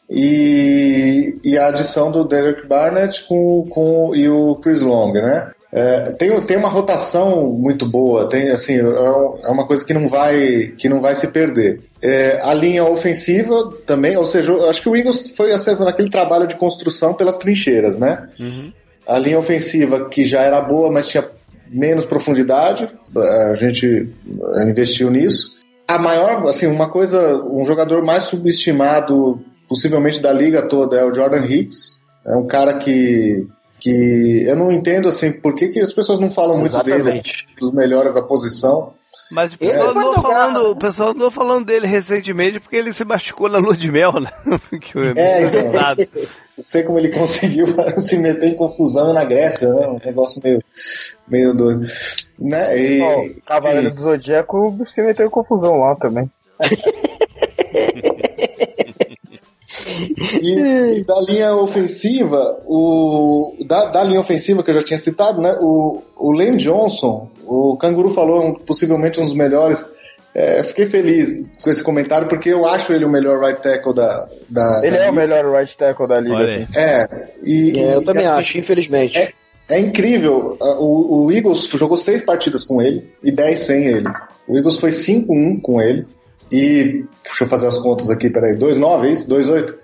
E, 0.08 1.40
e 1.44 1.58
a 1.58 1.70
adição 1.70 2.12
do 2.12 2.24
Derek 2.24 2.68
Barnett 2.68 3.28
com, 3.28 3.68
com, 3.68 4.16
e 4.16 4.30
o 4.30 4.56
Chris 4.58 4.84
Long, 4.84 5.14
né? 5.14 5.52
É, 5.76 6.14
tem, 6.14 6.40
tem 6.44 6.56
uma 6.56 6.70
rotação 6.70 7.50
muito 7.50 7.86
boa, 7.86 8.30
tem 8.30 8.50
assim, 8.50 8.76
é, 8.76 8.80
é 8.80 9.50
uma 9.50 9.68
coisa 9.68 9.84
que 9.84 9.94
não 9.94 10.08
vai, 10.08 10.74
que 10.78 10.88
não 10.88 11.02
vai 11.02 11.16
se 11.16 11.28
perder. 11.28 11.82
É, 12.02 12.40
a 12.42 12.54
linha 12.54 12.86
ofensiva 12.86 13.74
também, 13.86 14.16
ou 14.16 14.26
seja, 14.26 14.54
eu 14.54 14.70
acho 14.70 14.82
que 14.82 14.88
o 14.88 14.96
Eagles 14.96 15.32
foi 15.32 15.50
naquele 15.80 16.10
trabalho 16.10 16.48
de 16.48 16.56
construção 16.56 17.14
pelas 17.14 17.38
trincheiras, 17.38 17.98
né? 17.98 18.30
Uhum. 18.40 18.72
A 19.06 19.20
linha 19.20 19.38
ofensiva 19.38 20.08
que 20.08 20.24
já 20.24 20.44
era 20.44 20.62
boa, 20.62 20.90
mas 20.90 21.10
tinha 21.10 21.28
menos 21.70 22.06
profundidade, 22.06 22.90
a 23.14 23.54
gente 23.54 24.08
investiu 24.66 25.12
nisso. 25.12 25.56
A 25.86 26.00
maior, 26.00 26.48
assim, 26.48 26.68
uma 26.68 26.90
coisa, 26.90 27.36
um 27.44 27.66
jogador 27.66 28.02
mais 28.06 28.24
subestimado 28.24 29.42
possivelmente 29.68 30.22
da 30.22 30.32
liga 30.32 30.62
toda 30.62 30.96
é 30.96 31.04
o 31.04 31.14
Jordan 31.14 31.46
Hicks. 31.46 32.00
É 32.26 32.36
um 32.38 32.48
cara 32.48 32.76
que 32.76 33.46
que 33.86 34.46
eu 34.48 34.56
não 34.56 34.72
entendo 34.72 35.08
assim 35.08 35.32
por 35.32 35.54
que, 35.54 35.68
que 35.68 35.80
as 35.80 35.94
pessoas 35.94 36.20
não 36.20 36.32
falam 36.32 36.58
muito 36.58 36.72
Exatamente. 36.72 37.04
dele, 37.04 37.22
dos 37.60 37.72
melhores 37.72 38.16
da 38.16 38.22
posição. 38.24 38.94
Mas 39.30 39.54
o 39.54 39.60
pessoal, 39.60 39.90
andou 39.90 40.14
falando, 40.14 40.72
o 40.72 40.76
pessoal 40.76 41.10
andou 41.10 41.30
falando 41.30 41.66
dele 41.66 41.86
recentemente 41.86 42.60
porque 42.60 42.76
ele 42.76 42.92
se 42.94 43.06
machucou 43.06 43.48
na 43.48 43.60
lua 43.60 43.78
de 43.78 43.92
mel, 43.92 44.14
né? 44.14 44.32
é, 45.16 45.44
então, 45.44 45.70
não 46.58 46.64
sei 46.64 46.82
como 46.82 46.98
ele 46.98 47.10
conseguiu 47.10 47.68
se 48.00 48.18
meter 48.18 48.48
em 48.48 48.56
confusão 48.56 49.14
na 49.14 49.24
Grécia, 49.24 49.72
né? 49.72 49.88
Um 49.88 50.00
negócio 50.04 50.42
meio, 50.44 50.64
meio 51.28 51.54
doido. 51.54 51.86
Né? 52.40 52.80
E, 52.80 53.02
oh, 53.04 53.46
Cavaleiro 53.46 53.90
e... 53.90 53.92
do 53.92 54.02
Zodíaco 54.02 54.78
se 54.88 55.00
meteu 55.04 55.28
em 55.28 55.32
confusão 55.32 55.80
lá 55.80 55.96
também. 55.96 56.28
E, 60.42 60.98
e, 60.98 61.04
da 61.04 61.22
linha 61.22 61.56
ofensiva, 61.56 62.60
o, 62.66 63.56
da, 63.68 63.86
da, 63.86 64.04
linha 64.04 64.20
ofensiva 64.20 64.64
que 64.64 64.72
eu 64.72 64.76
já 64.76 64.82
tinha 64.82 65.00
citado, 65.00 65.40
né, 65.40 65.56
o, 65.62 66.02
o 66.18 66.32
Lane 66.32 66.58
Johnson, 66.58 67.30
o 67.46 67.78
Canguru 67.78 68.10
falou, 68.10 68.48
um, 68.48 68.54
possivelmente 68.56 69.20
um 69.20 69.24
dos 69.24 69.36
melhores 69.36 69.86
é, 70.36 70.62
fiquei 70.64 70.86
feliz 70.86 71.34
com 71.64 71.70
esse 71.70 71.82
comentário 71.82 72.28
porque 72.28 72.50
eu 72.50 72.68
acho 72.68 72.92
ele 72.92 73.06
o 73.06 73.10
melhor 73.10 73.40
right 73.40 73.62
tackle 73.62 73.94
da. 73.94 74.28
da 74.50 74.82
ele 74.84 74.92
da 74.92 74.98
é 74.98 75.00
liga. 75.00 75.12
o 75.12 75.16
melhor 75.16 75.46
right 75.50 75.78
tackle 75.78 76.08
da 76.08 76.20
liga. 76.20 76.68
É, 76.76 77.08
e, 77.42 77.80
é, 77.80 77.96
eu 77.96 78.02
e, 78.02 78.06
também 78.06 78.26
assim, 78.26 78.42
acho, 78.42 78.58
infelizmente. 78.58 79.18
É, 79.18 79.32
é 79.70 79.80
incrível. 79.80 80.58
O, 80.60 81.24
o, 81.24 81.32
Eagles 81.32 81.70
jogou 81.70 81.96
seis 81.96 82.22
partidas 82.22 82.66
com 82.66 82.82
ele 82.82 83.10
e 83.24 83.32
dez 83.32 83.62
sem 83.62 83.86
ele. 83.86 84.10
O 84.46 84.58
Eagles 84.58 84.78
foi 84.78 84.90
5-1 84.90 85.62
com 85.62 85.82
ele. 85.82 86.06
E. 86.52 87.06
Deixa 87.24 87.44
eu 87.44 87.48
fazer 87.48 87.68
as 87.68 87.78
contas 87.78 88.10
aqui, 88.10 88.30
peraí. 88.30 88.56
2-9, 88.56 89.06
é 89.06 89.12
isso? 89.12 89.30
2-8? 89.30 89.76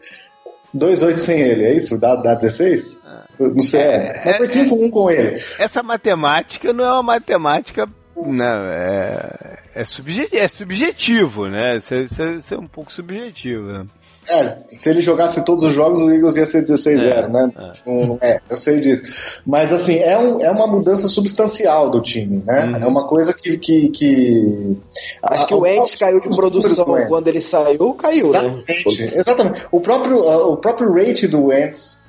2-8 0.76 1.18
sem 1.18 1.40
ele, 1.40 1.66
é 1.66 1.74
isso? 1.74 2.00
Dá, 2.00 2.16
dá 2.16 2.34
16? 2.34 3.00
Ah. 3.06 3.24
Não 3.40 3.62
sei. 3.62 3.82
É, 3.82 4.22
é, 4.24 4.38
foi 4.38 4.48
5-1 4.48 4.90
com 4.90 5.10
ele. 5.10 5.42
Essa 5.60 5.82
matemática 5.82 6.72
não 6.72 6.86
é 6.86 6.92
uma 6.94 7.04
matemática 7.04 7.88
não, 8.16 8.46
é, 8.46 9.58
é, 9.74 9.84
subjetivo, 9.84 10.38
é 10.38 10.48
subjetivo, 10.48 11.48
né? 11.48 11.78
Isso 11.78 12.54
é, 12.54 12.58
um 12.58 12.68
pouco 12.68 12.92
subjetivo, 12.92 13.64
né? 13.64 13.86
É, 14.30 14.58
se 14.70 14.90
ele 14.90 15.02
jogasse 15.02 15.44
todos 15.44 15.64
os 15.64 15.74
jogos, 15.74 16.00
o 16.00 16.12
Eagles 16.12 16.38
ia 16.38 16.46
ser 16.46 16.64
16-0, 16.64 17.00
é, 17.00 17.28
né? 17.28 17.52
É. 17.58 17.90
Um, 17.90 18.18
é. 18.22 18.40
eu 18.50 18.56
sei 18.56 18.80
disso. 18.80 19.04
Mas, 19.46 19.74
assim, 19.74 19.98
é, 19.98 20.18
um, 20.18 20.40
é 20.40 20.52
uma 20.52 20.68
mudança 20.68 21.08
substancial 21.08 21.90
do 21.90 22.00
time, 22.02 22.44
né? 22.46 22.66
Uhum. 22.66 22.76
É 22.76 22.88
uma 22.88 23.08
coisa 23.08 23.34
que. 23.34 23.58
que, 23.58 23.90
que 23.90 24.78
Acho 25.24 25.44
a, 25.44 25.48
que 25.48 25.56
o 25.56 25.66
Ents 25.66 25.96
caiu 25.96 26.20
de 26.20 26.30
produção 26.30 26.86
quando 27.08 27.28
ele 27.28 27.42
saiu, 27.42 27.94
caiu, 27.96 28.32
né? 28.32 28.64
exatamente, 28.68 29.04
né? 29.04 29.12
Exatamente. 29.16 29.62
O 29.72 29.82
próprio, 29.82 30.20
o 30.20 30.58
próprio 30.58 30.94
rate 30.94 31.28
do 31.28 31.52
Ents, 31.52 32.04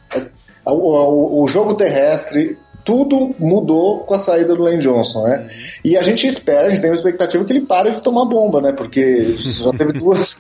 o, 0.67 0.71
o, 0.71 1.43
o 1.43 1.49
jogo 1.49 1.75
terrestre, 1.75 2.59
tudo 2.85 3.35
mudou 3.39 4.01
com 4.01 4.15
a 4.15 4.19
saída 4.19 4.55
do 4.55 4.63
Lane 4.63 4.79
Johnson, 4.79 5.25
né? 5.25 5.39
Uhum. 5.39 5.47
E 5.85 5.97
a 5.97 6.03
gente 6.03 6.27
espera, 6.27 6.67
a 6.67 6.71
gente 6.71 6.81
tem 6.81 6.91
uma 6.91 6.97
expectativa 6.97 7.45
que 7.45 7.53
ele 7.53 7.63
pare 7.63 7.91
de 7.91 8.03
tomar 8.03 8.25
bomba, 8.25 8.61
né? 8.61 8.73
Porque 8.73 9.35
já 9.39 9.71
teve 9.77 9.93
duas, 9.93 10.37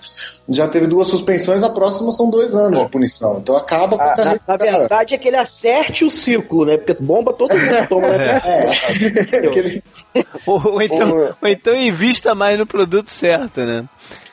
já 0.48 0.68
teve 0.68 0.86
duas 0.86 1.08
suspensões, 1.08 1.62
a 1.62 1.70
próxima 1.70 2.10
são 2.10 2.28
dois 2.30 2.54
anos 2.54 2.78
de 2.78 2.88
punição. 2.88 3.38
Então 3.38 3.56
acaba 3.56 3.96
com 3.96 4.02
a, 4.02 4.12
a 4.12 4.14
carreira. 4.14 4.40
Na, 4.46 4.56
na 4.56 4.78
verdade 4.78 5.14
é 5.14 5.18
que 5.18 5.28
ele 5.28 5.36
acerte 5.36 6.04
o 6.04 6.10
ciclo, 6.10 6.64
né? 6.64 6.76
Porque 6.76 6.94
bomba 6.94 7.32
todo 7.32 7.56
mundo 7.56 7.86
toma, 7.88 8.08
né? 8.08 8.40
É. 8.44 10.18
é. 10.20 10.24
ou, 10.46 10.74
ou, 10.74 10.82
então, 10.82 11.34
ou 11.40 11.48
então 11.48 11.74
invista 11.74 12.34
mais 12.34 12.58
no 12.58 12.66
produto 12.66 13.10
certo, 13.10 13.60
né? 13.60 13.84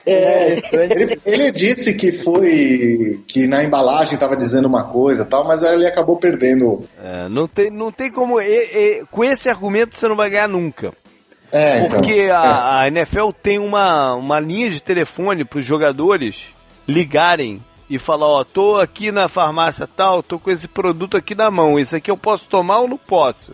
É, 0.10 0.56
ele, 0.74 1.22
ele, 1.26 1.52
disse 1.52 1.94
que 1.94 2.12
foi 2.12 3.20
que 3.28 3.46
na 3.46 3.64
embalagem 3.64 4.16
estava 4.16 4.36
dizendo 4.36 4.68
uma 4.68 4.84
coisa 4.84 5.24
tal, 5.24 5.46
mas 5.46 5.62
ele 5.62 5.86
acabou 5.86 6.18
perdendo. 6.18 6.84
É, 7.02 7.30
não 7.30 7.48
tem, 7.48 7.70
não 7.70 7.92
tem 7.92 8.12
como. 8.12 8.42
E, 8.42 8.46
e, 8.48 9.06
com 9.12 9.24
esse 9.24 9.50
argumento 9.50 9.96
você 9.96 10.08
não 10.08 10.16
vai 10.16 10.30
ganhar 10.30 10.48
nunca. 10.48 10.94
É, 11.52 11.82
Porque 11.82 12.26
então, 12.26 12.38
a, 12.38 12.86
é. 12.86 12.86
a 12.86 12.88
NFL 12.88 13.30
tem 13.42 13.60
uma, 13.60 14.16
uma 14.16 14.40
linha 14.40 14.70
de 14.70 14.82
telefone 14.82 15.44
para 15.44 15.60
os 15.60 15.66
jogadores 15.66 16.48
ligarem 16.88 17.62
e 17.90 17.98
falar, 17.98 18.28
ó, 18.28 18.44
tô 18.44 18.76
aqui 18.78 19.12
na 19.12 19.28
farmácia 19.28 19.88
tal, 19.88 20.22
tô 20.22 20.38
com 20.38 20.52
esse 20.52 20.68
produto 20.68 21.18
aqui 21.18 21.34
na 21.34 21.50
mão, 21.50 21.80
esse 21.80 21.96
aqui 21.96 22.12
eu 22.12 22.18
posso 22.18 22.46
tomar 22.46 22.80
ou 22.80 22.88
não 22.88 22.98
posso? 22.98 23.54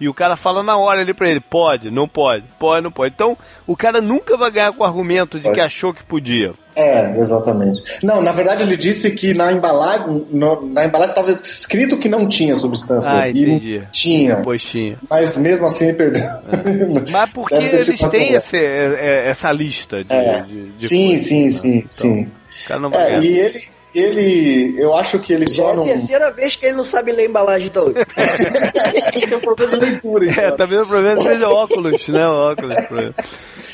E 0.00 0.08
o 0.08 0.14
cara 0.14 0.34
fala 0.34 0.62
na 0.62 0.78
hora 0.78 1.02
ali 1.02 1.12
pra 1.12 1.28
ele: 1.28 1.40
pode, 1.40 1.90
não 1.90 2.08
pode, 2.08 2.44
pode, 2.58 2.82
não 2.82 2.90
pode. 2.90 3.12
Então, 3.14 3.36
o 3.66 3.76
cara 3.76 4.00
nunca 4.00 4.34
vai 4.36 4.50
ganhar 4.50 4.72
com 4.72 4.82
o 4.82 4.86
argumento 4.86 5.38
de 5.38 5.52
que 5.52 5.60
achou 5.60 5.92
que 5.92 6.02
podia. 6.02 6.54
É, 6.74 7.18
exatamente. 7.18 7.82
Não, 8.02 8.22
na 8.22 8.32
verdade 8.32 8.62
ele 8.62 8.76
disse 8.76 9.10
que 9.10 9.34
na 9.34 9.52
embalagem, 9.52 10.24
no, 10.30 10.66
na 10.66 10.86
embalagem 10.86 11.12
estava 11.12 11.32
escrito 11.32 11.98
que 11.98 12.08
não 12.08 12.26
tinha 12.26 12.56
substância. 12.56 13.12
Ah, 13.12 13.28
entendi. 13.28 13.76
E 13.76 13.86
tinha. 13.92 14.42
Tinha. 14.56 14.96
Mas 15.08 15.36
mesmo 15.36 15.66
assim 15.66 15.88
ele 15.88 15.94
perdeu. 15.94 16.22
É. 16.22 16.40
Mas 17.10 17.30
porque 17.30 17.54
eles 17.54 17.98
têm 18.10 18.32
esse, 18.32 18.56
é, 18.56 18.94
é, 18.94 19.28
essa 19.28 19.52
lista 19.52 20.02
de, 20.02 20.12
é. 20.12 20.42
de, 20.42 20.70
de 20.70 20.88
sim, 20.88 21.08
coisas, 21.08 21.26
sim, 21.26 21.44
né? 21.44 21.50
sim, 21.50 21.76
então, 21.76 21.88
sim. 21.90 22.22
O 22.64 22.68
cara 22.68 22.80
não 22.80 22.90
vai 22.90 23.02
é, 23.02 23.06
ganhar. 23.06 23.24
E 23.24 23.38
ele, 23.38 23.60
ele, 23.94 24.80
eu 24.80 24.94
acho 24.94 25.18
que 25.18 25.32
ele 25.32 25.46
Já 25.46 25.62
só 25.64 25.70
é 25.72 25.76
não... 25.76 25.82
a 25.82 25.86
terceira 25.86 26.30
vez 26.30 26.56
que 26.56 26.66
ele 26.66 26.76
não 26.76 26.84
sabe 26.84 27.12
ler 27.12 27.28
embalagem, 27.28 27.68
então. 27.68 27.92
é 27.94 29.36
um 29.36 29.40
problema 29.40 29.78
de 29.78 29.84
leitura, 29.86 30.26
então. 30.26 30.44
É, 30.44 30.50
talvez 30.52 30.82
o 30.82 30.86
problema 30.86 31.22
seja 31.22 31.48
óculos, 31.48 32.08
né? 32.08 32.28
O 32.28 32.50
óculos. 32.50 32.74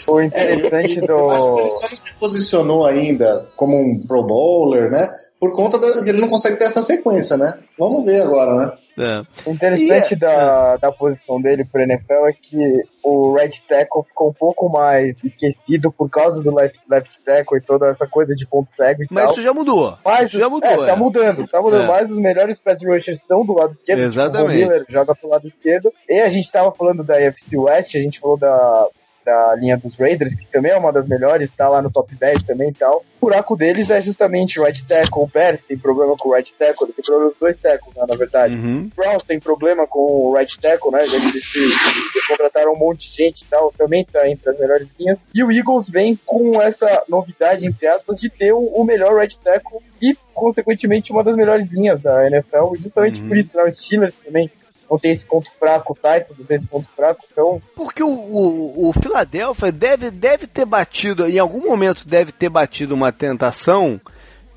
O 0.07 0.21
interessante 0.21 1.01
do. 1.01 1.13
Eu 1.13 1.31
acho 1.31 1.55
que 1.55 1.61
ele 1.61 1.71
só 1.71 1.89
não 1.89 1.97
se 1.97 2.15
posicionou 2.15 2.87
ainda 2.87 3.47
como 3.57 3.77
um 3.77 4.07
Pro 4.07 4.23
Bowler, 4.23 4.91
né? 4.91 5.13
Por 5.41 5.53
conta 5.53 5.79
de 5.79 6.03
que 6.03 6.09
ele 6.09 6.21
não 6.21 6.29
consegue 6.29 6.57
ter 6.57 6.65
essa 6.65 6.83
sequência, 6.83 7.37
né? 7.37 7.59
Vamos 7.79 8.05
ver 8.05 8.23
agora, 8.23 8.55
né? 8.55 8.73
É. 8.99 9.49
O 9.49 9.53
interessante 9.53 10.15
é, 10.15 10.17
da, 10.17 10.75
é. 10.75 10.79
da 10.79 10.91
posição 10.91 11.41
dele 11.41 11.67
pro 11.71 11.83
NFL 11.83 12.27
é 12.29 12.33
que 12.33 12.83
o 13.03 13.35
right 13.35 13.63
tackle 13.69 14.05
ficou 14.05 14.31
um 14.31 14.33
pouco 14.33 14.71
mais 14.71 15.15
esquecido 15.23 15.93
por 15.93 16.09
causa 16.09 16.43
do 16.43 16.55
left, 16.55 16.79
left 16.89 17.11
tackle 17.25 17.59
e 17.59 17.61
toda 17.61 17.89
essa 17.89 18.07
coisa 18.07 18.35
de 18.35 18.47
ponto 18.47 18.71
cego 18.75 19.03
e 19.03 19.07
Mas 19.11 19.25
tal. 19.25 19.33
isso 19.33 19.43
já 19.43 19.53
mudou. 19.53 19.99
Mas 20.03 20.29
isso 20.31 20.39
já 20.39 20.49
mudou. 20.49 20.71
É, 20.71 20.87
tá 20.87 20.93
é. 20.93 20.97
mudando, 20.97 21.47
tá 21.47 21.61
mudando. 21.61 21.85
É. 21.85 21.87
Mas 21.87 22.11
os 22.11 22.19
melhores 22.19 22.59
pass 22.59 22.79
rushers 22.83 23.19
estão 23.19 23.45
do 23.45 23.53
lado 23.53 23.75
esquerdo. 23.75 24.01
Exatamente. 24.01 24.53
Tipo, 24.53 24.67
o 24.67 24.71
Miller 24.71 24.87
joga 24.89 25.15
pro 25.15 25.29
lado 25.29 25.47
esquerdo. 25.47 25.93
E 26.09 26.19
a 26.19 26.31
gente 26.31 26.51
tava 26.51 26.73
falando 26.73 27.05
da 27.05 27.17
AFC 27.17 27.55
West, 27.55 27.95
a 27.95 28.01
gente 28.01 28.19
falou 28.19 28.39
da 28.39 28.89
da 29.27 29.57
linha 29.57 29.77
dos 29.77 29.97
Raiders, 29.97 30.35
que 30.37 30.47
também 30.47 30.71
é 30.71 30.79
uma 30.79 30.93
das 30.93 31.09
melhores, 31.09 31.51
tá 31.57 31.69
lá 31.69 31.83
no 31.83 31.91
top 31.91 32.15
10 32.15 32.45
também 32.45 32.69
e 32.69 32.73
tal. 32.73 33.05
O 33.21 33.27
buraco 33.27 33.57
deles 33.57 33.91
é 33.91 34.01
justamente 34.01 34.61
o 34.61 34.65
right 34.65 34.87
tackle. 34.87 35.25
O 35.25 35.27
Bears 35.27 35.61
tem 35.67 35.77
problema 35.77 36.17
com 36.17 36.29
o 36.29 36.33
right 36.33 36.55
tackle, 36.57 36.87
ele 36.87 36.93
tem 36.93 37.05
problema 37.05 37.31
com 37.31 37.35
os 37.35 37.41
dois 37.41 37.61
tackles, 37.61 37.97
né, 37.97 38.05
na 38.09 38.17
verdade. 38.17 38.55
Uhum. 38.55 38.89
O 38.93 38.95
Browns 38.95 39.25
tem 39.25 39.41
problema 39.41 39.85
com 39.87 39.99
o 39.99 40.35
right 40.37 40.59
tackle, 40.61 40.93
né? 40.93 41.01
Eles, 41.03 41.55
eles 41.55 42.27
contrataram 42.29 42.73
um 42.73 42.79
monte 42.79 43.11
de 43.11 43.17
gente 43.17 43.43
e 43.43 43.47
tal, 43.47 43.73
também 43.77 44.05
tá 44.05 44.29
entre 44.29 44.49
as 44.49 44.59
melhores 44.61 44.89
linhas. 44.99 45.19
E 45.35 45.43
o 45.43 45.51
Eagles 45.51 45.89
vem 45.89 46.17
com 46.25 46.63
essa 46.63 47.03
novidade, 47.09 47.67
entre 47.67 47.87
aspas, 47.89 48.21
de 48.21 48.31
ter 48.31 48.53
o, 48.53 48.61
o 48.61 48.85
melhor 48.85 49.19
right 49.19 49.37
tackle 49.43 49.81
e, 50.01 50.17
consequentemente, 50.33 51.11
uma 51.11 51.25
das 51.25 51.35
melhores 51.35 51.69
linhas 51.73 52.01
da 52.01 52.29
NFL, 52.29 52.77
justamente 52.81 53.21
uhum. 53.21 53.29
por 53.29 53.37
isso, 53.37 53.57
né? 53.57 53.65
O 53.65 53.75
Steelers 53.75 54.15
também 54.25 54.49
não 54.91 54.99
tem 54.99 55.13
esse 55.13 55.25
ponto 55.25 55.51
fraco, 55.59 55.93
o 55.93 55.97
Titans 55.97 56.39
não 56.39 56.47
tem 56.47 56.57
esse 56.59 56.67
ponto 56.67 56.89
fraco, 56.95 57.25
então... 57.31 57.63
Porque 57.75 58.03
o, 58.03 58.09
o, 58.09 58.89
o 58.89 58.93
Philadelphia 58.93 59.73
deve, 59.73 60.11
deve 60.11 60.47
ter 60.47 60.65
batido, 60.65 61.27
em 61.27 61.39
algum 61.39 61.67
momento 61.67 62.07
deve 62.07 62.33
ter 62.33 62.49
batido 62.49 62.95
uma 62.95 63.13
tentação 63.13 64.01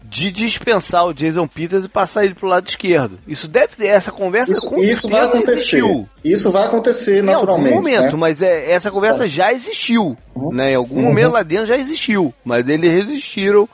de 0.09 0.31
dispensar 0.31 1.05
o 1.05 1.13
Jason 1.13 1.47
Peters 1.47 1.85
e 1.85 1.89
passar 1.89 2.25
ele 2.25 2.33
pro 2.33 2.47
lado 2.47 2.67
esquerdo. 2.67 3.19
Isso 3.27 3.47
deve 3.47 3.75
ter, 3.75 3.87
essa 3.87 4.11
conversa 4.11 4.51
isso, 4.51 4.73
isso 4.79 5.09
vai 5.09 5.21
acontecer. 5.21 5.51
Existiu. 5.53 6.09
Isso 6.23 6.51
vai 6.51 6.65
acontecer 6.65 7.21
naturalmente. 7.21 7.69
Em 7.69 7.75
algum 7.75 7.89
momento, 7.89 8.13
né? 8.13 8.17
mas 8.17 8.41
é, 8.41 8.71
essa 8.71 8.89
conversa 8.89 9.27
já 9.27 9.51
existiu. 9.51 10.17
Uhum. 10.35 10.51
Né? 10.51 10.71
Em 10.71 10.75
algum 10.75 10.95
uhum. 10.95 11.03
momento 11.03 11.31
lá 11.31 11.43
dentro 11.43 11.67
já 11.67 11.77
existiu. 11.77 12.33
Mas 12.43 12.67
eles 12.67 12.91
resistiram 12.91 13.69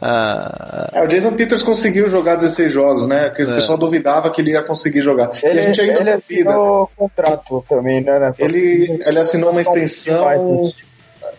ah, 0.00 0.88
é, 0.94 1.02
o 1.04 1.06
Jason 1.06 1.32
Peters 1.32 1.62
conseguiu 1.62 2.08
jogar 2.08 2.36
16 2.36 2.72
jogos, 2.72 3.06
né? 3.06 3.28
Que 3.30 3.42
é. 3.42 3.44
o 3.44 3.54
pessoal 3.54 3.76
duvidava 3.76 4.30
que 4.30 4.40
ele 4.40 4.52
ia 4.52 4.62
conseguir 4.62 5.02
jogar. 5.02 5.28
Ele, 5.42 5.56
e 5.56 5.58
a 5.58 5.62
gente 5.62 5.80
ainda 5.80 6.00
ele 6.00 6.12
duvida. 6.16 6.50
assinou 6.50 6.90
contrato 6.96 7.64
também, 7.68 8.02
né? 8.02 8.32
Ele, 8.38 8.98
ele 9.04 9.18
assinou 9.18 9.50
uma 9.50 9.60
extensão. 9.60 10.72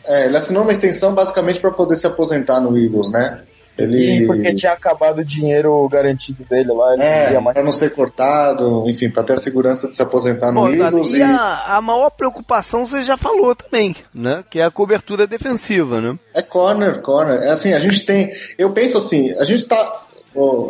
É, 0.05 0.25
ele 0.25 0.37
assinou 0.37 0.61
uma 0.63 0.71
extensão 0.71 1.13
basicamente 1.13 1.59
para 1.59 1.71
poder 1.71 1.95
se 1.95 2.05
aposentar 2.05 2.59
no 2.59 2.77
Eagles, 2.77 3.09
né? 3.11 3.41
Ele... 3.77 4.19
Sim, 4.19 4.27
porque 4.27 4.53
tinha 4.53 4.73
acabado 4.73 5.19
o 5.19 5.25
dinheiro 5.25 5.87
garantido 5.89 6.43
dele 6.43 6.71
lá. 6.71 6.93
Ele 6.93 7.03
é, 7.03 7.39
mais... 7.39 7.53
pra 7.53 7.63
não 7.63 7.71
ser 7.71 7.91
cortado, 7.91 8.87
enfim, 8.87 9.09
para 9.09 9.23
ter 9.23 9.33
a 9.33 9.37
segurança 9.37 9.87
de 9.87 9.95
se 9.95 10.01
aposentar 10.01 10.51
no 10.51 10.67
Eagles. 10.69 11.13
E, 11.13 11.17
e... 11.17 11.23
A, 11.23 11.77
a, 11.77 11.81
maior 11.81 12.09
preocupação 12.09 12.85
você 12.85 13.01
já 13.01 13.15
falou 13.15 13.55
também, 13.55 13.95
né? 14.13 14.43
Que 14.49 14.59
é 14.59 14.65
a 14.65 14.71
cobertura 14.71 15.25
defensiva, 15.25 16.01
né? 16.01 16.17
É 16.33 16.41
corner, 16.41 17.01
corner. 17.01 17.41
É 17.41 17.51
assim, 17.51 17.73
a 17.73 17.79
gente 17.79 18.05
tem. 18.05 18.29
Eu 18.57 18.71
penso 18.71 18.97
assim, 18.97 19.31
a 19.37 19.43
gente 19.43 19.65
tá. 19.65 20.03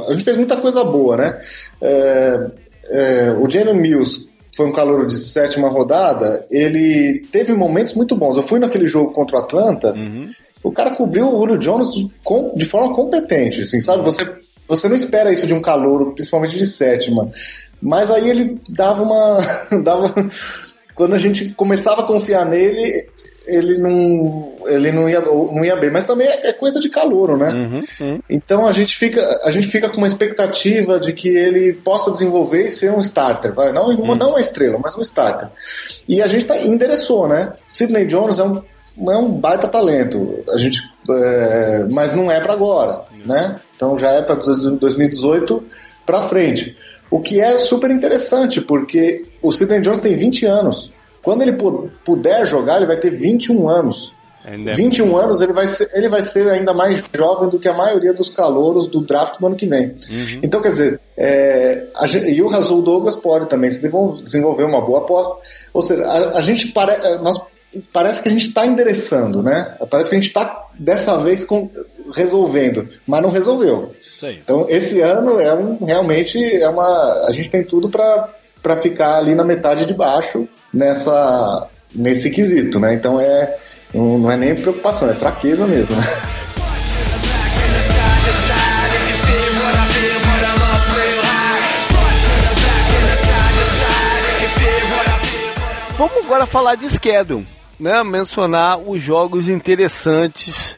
a 0.08 0.14
gente 0.14 0.24
fez 0.24 0.38
muita 0.38 0.58
coisa 0.58 0.84
boa, 0.84 1.18
né? 1.18 1.40
É, 1.82 2.52
é, 2.92 3.32
o 3.32 3.50
Jalen 3.50 3.76
Mills 3.76 4.30
foi 4.56 4.68
um 4.68 4.72
calor 4.72 5.08
de 5.08 5.14
sétima 5.16 5.70
rodada, 5.70 6.46
ele 6.52 7.26
teve 7.32 7.54
momentos 7.54 7.94
muito 7.94 8.16
bons. 8.16 8.38
Eu 8.38 8.44
fui 8.44 8.60
naquele 8.60 8.88
jogo 8.88 9.12
contra 9.14 9.38
o 9.38 9.40
Atlanta, 9.40 9.94
uhum 9.94 10.30
o 10.64 10.72
cara 10.72 10.92
cobriu 10.92 11.34
o 11.34 11.40
Julio 11.40 11.58
Jones 11.58 11.90
com, 12.24 12.54
de 12.56 12.66
forma 12.66 12.96
competente, 12.96 13.62
assim, 13.62 13.80
sabe? 13.80 14.04
Você, 14.04 14.28
você 14.68 14.88
não 14.88 14.96
espera 14.96 15.32
isso 15.32 15.48
de 15.48 15.54
um 15.54 15.62
calouro, 15.62 16.14
principalmente 16.14 16.58
de 16.58 16.66
sétima. 16.66 17.32
Mas 17.82 18.12
aí 18.12 18.30
ele 18.30 18.60
dava 18.70 19.02
uma. 19.02 19.40
dava, 19.84 20.14
quando 20.94 21.16
a 21.16 21.20
gente 21.20 21.50
começava 21.56 22.02
a 22.02 22.06
confiar 22.06 22.46
nele, 22.46 23.08
ele 23.48 23.80
não, 23.80 24.54
ele 24.68 24.92
não, 24.92 25.10
ia, 25.10 25.20
não 25.20 25.66
ia 25.66 25.76
bem. 25.76 25.90
Mas 25.90 26.06
também 26.06 26.28
é, 26.28 26.50
é 26.50 26.54
coisa 26.54 26.80
de 26.80 26.90
calouro, 26.90 27.36
né? 27.36 27.50
Uhum, 27.50 28.08
uhum. 28.08 28.20
Então 28.30 28.68
a 28.68 28.72
gente, 28.72 28.96
fica, 28.96 29.40
a 29.44 29.50
gente 29.50 29.68
fica 29.68 29.90
com 29.90 29.98
uma 29.98 30.08
expectativa 30.08 31.00
de 31.00 31.12
que 31.12 31.30
ele 31.30 31.74
possa 31.74 32.12
desenvolver 32.12 32.68
e 32.68 32.72
ser 32.72 32.92
um 32.92 33.00
starter. 33.00 33.54
Vai? 33.54 33.74
Não, 33.74 33.88
uhum. 33.88 34.16
não 34.16 34.30
uma 34.30 34.42
estrela, 34.42 34.80
mas 34.82 34.96
um 34.96 35.02
starter. 35.02 35.50
E 36.08 36.22
a 36.22 36.28
gente 36.28 36.46
tá, 36.46 36.58
endereçou, 36.58 37.28
né? 37.28 37.54
Sidney 37.68 38.06
Jones 38.06 38.38
é 38.38 38.44
um 38.44 38.62
é 38.98 39.18
um 39.18 39.32
baita 39.32 39.68
talento. 39.68 40.44
A 40.50 40.58
gente, 40.58 40.82
é, 41.10 41.86
mas 41.90 42.14
não 42.14 42.32
é 42.32 42.40
para 42.40 42.54
agora, 42.54 43.04
né? 43.26 43.60
Então 43.76 43.98
já 43.98 44.12
é 44.12 44.22
para 44.22 44.36
2018 44.36 45.64
para 46.06 46.22
frente. 46.22 46.78
O 47.10 47.20
que 47.20 47.42
é 47.42 47.58
super 47.58 47.92
interessante, 47.92 48.62
porque 48.62 49.26
o 49.42 49.52
Sidney 49.52 49.82
Jones 49.82 50.00
tem 50.00 50.16
20 50.16 50.46
anos. 50.46 50.92
Quando 51.22 51.42
ele 51.42 51.58
puder 52.06 52.48
jogar, 52.48 52.78
ele 52.78 52.86
vai 52.86 52.98
ter 52.98 53.12
21 53.12 53.70
anos. 53.70 54.14
ainda 54.46 54.72
21 54.72 55.20
é... 55.20 55.24
anos, 55.24 55.42
ele 55.42 55.54
vai, 55.54 55.68
ser, 55.68 55.90
ele 55.94 56.10
vai 56.10 56.24
ser 56.24 56.48
ainda 56.48 56.74
mais 56.74 57.04
jovem 57.16 57.50
do 57.50 57.60
que 57.60 57.68
a 57.68 57.78
maioria 57.78 58.14
dos 58.14 58.30
calouros 58.30 58.88
do 58.88 59.02
draft 59.02 59.40
do 59.40 59.46
ano 59.46 59.56
que 59.56 59.68
vem. 59.68 59.88
Uhum. 60.10 60.40
Então, 60.42 60.62
quer 60.62 60.70
dizer, 60.70 61.00
é, 61.18 61.86
a, 61.96 62.08
e 62.08 62.42
o 62.42 62.48
Razul 62.48 62.82
Douglas 62.82 63.16
pode 63.18 63.48
também 63.48 63.70
se 63.70 63.82
desenvolver 63.82 64.64
uma 64.64 64.82
boa 64.82 65.00
aposta. 65.00 65.36
Ou 65.74 65.84
seja, 65.84 66.04
a, 66.06 66.40
a 66.40 66.42
gente 66.42 66.68
pare, 66.68 66.98
nós, 67.20 67.38
parece 67.94 68.22
que 68.22 68.28
a 68.28 68.32
gente 68.32 68.48
está 68.48 68.66
endereçando, 68.66 69.42
né? 69.42 69.78
Parece 69.90 70.10
que 70.10 70.16
a 70.16 70.20
gente 70.20 70.28
está 70.28 70.68
dessa 70.78 71.18
vez 71.20 71.44
com, 71.44 71.70
resolvendo, 72.16 72.88
mas 73.08 73.22
não 73.22 73.30
resolveu. 73.30 73.96
Então, 74.24 74.68
esse 74.70 75.02
ano 75.02 75.40
é 75.40 75.54
um 75.54 75.84
realmente 75.84 76.38
é 76.62 76.70
uma 76.70 77.26
a 77.28 77.32
gente 77.32 77.50
tem 77.50 77.64
tudo 77.64 77.90
para 77.90 78.78
ficar 78.82 79.16
ali 79.16 79.34
na 79.34 79.44
metade 79.44 79.86
de 79.86 79.94
baixo 79.94 80.48
nessa 80.72 81.68
nesse 81.94 82.30
quesito, 82.30 82.80
né? 82.80 82.94
Então 82.94 83.20
é 83.20 83.56
não 83.94 84.30
é 84.32 84.38
nem 84.38 84.56
preocupação, 84.56 85.10
é 85.10 85.16
fraqueza 85.16 85.66
mesmo. 85.66 85.96
Né? 85.96 86.04
Vamos 95.98 96.26
agora 96.26 96.46
falar 96.48 96.76
de 96.76 96.90
schedule, 96.90 97.46
né? 97.82 98.04
Mencionar 98.04 98.78
os 98.78 99.02
jogos 99.02 99.50
interessantes 99.50 100.78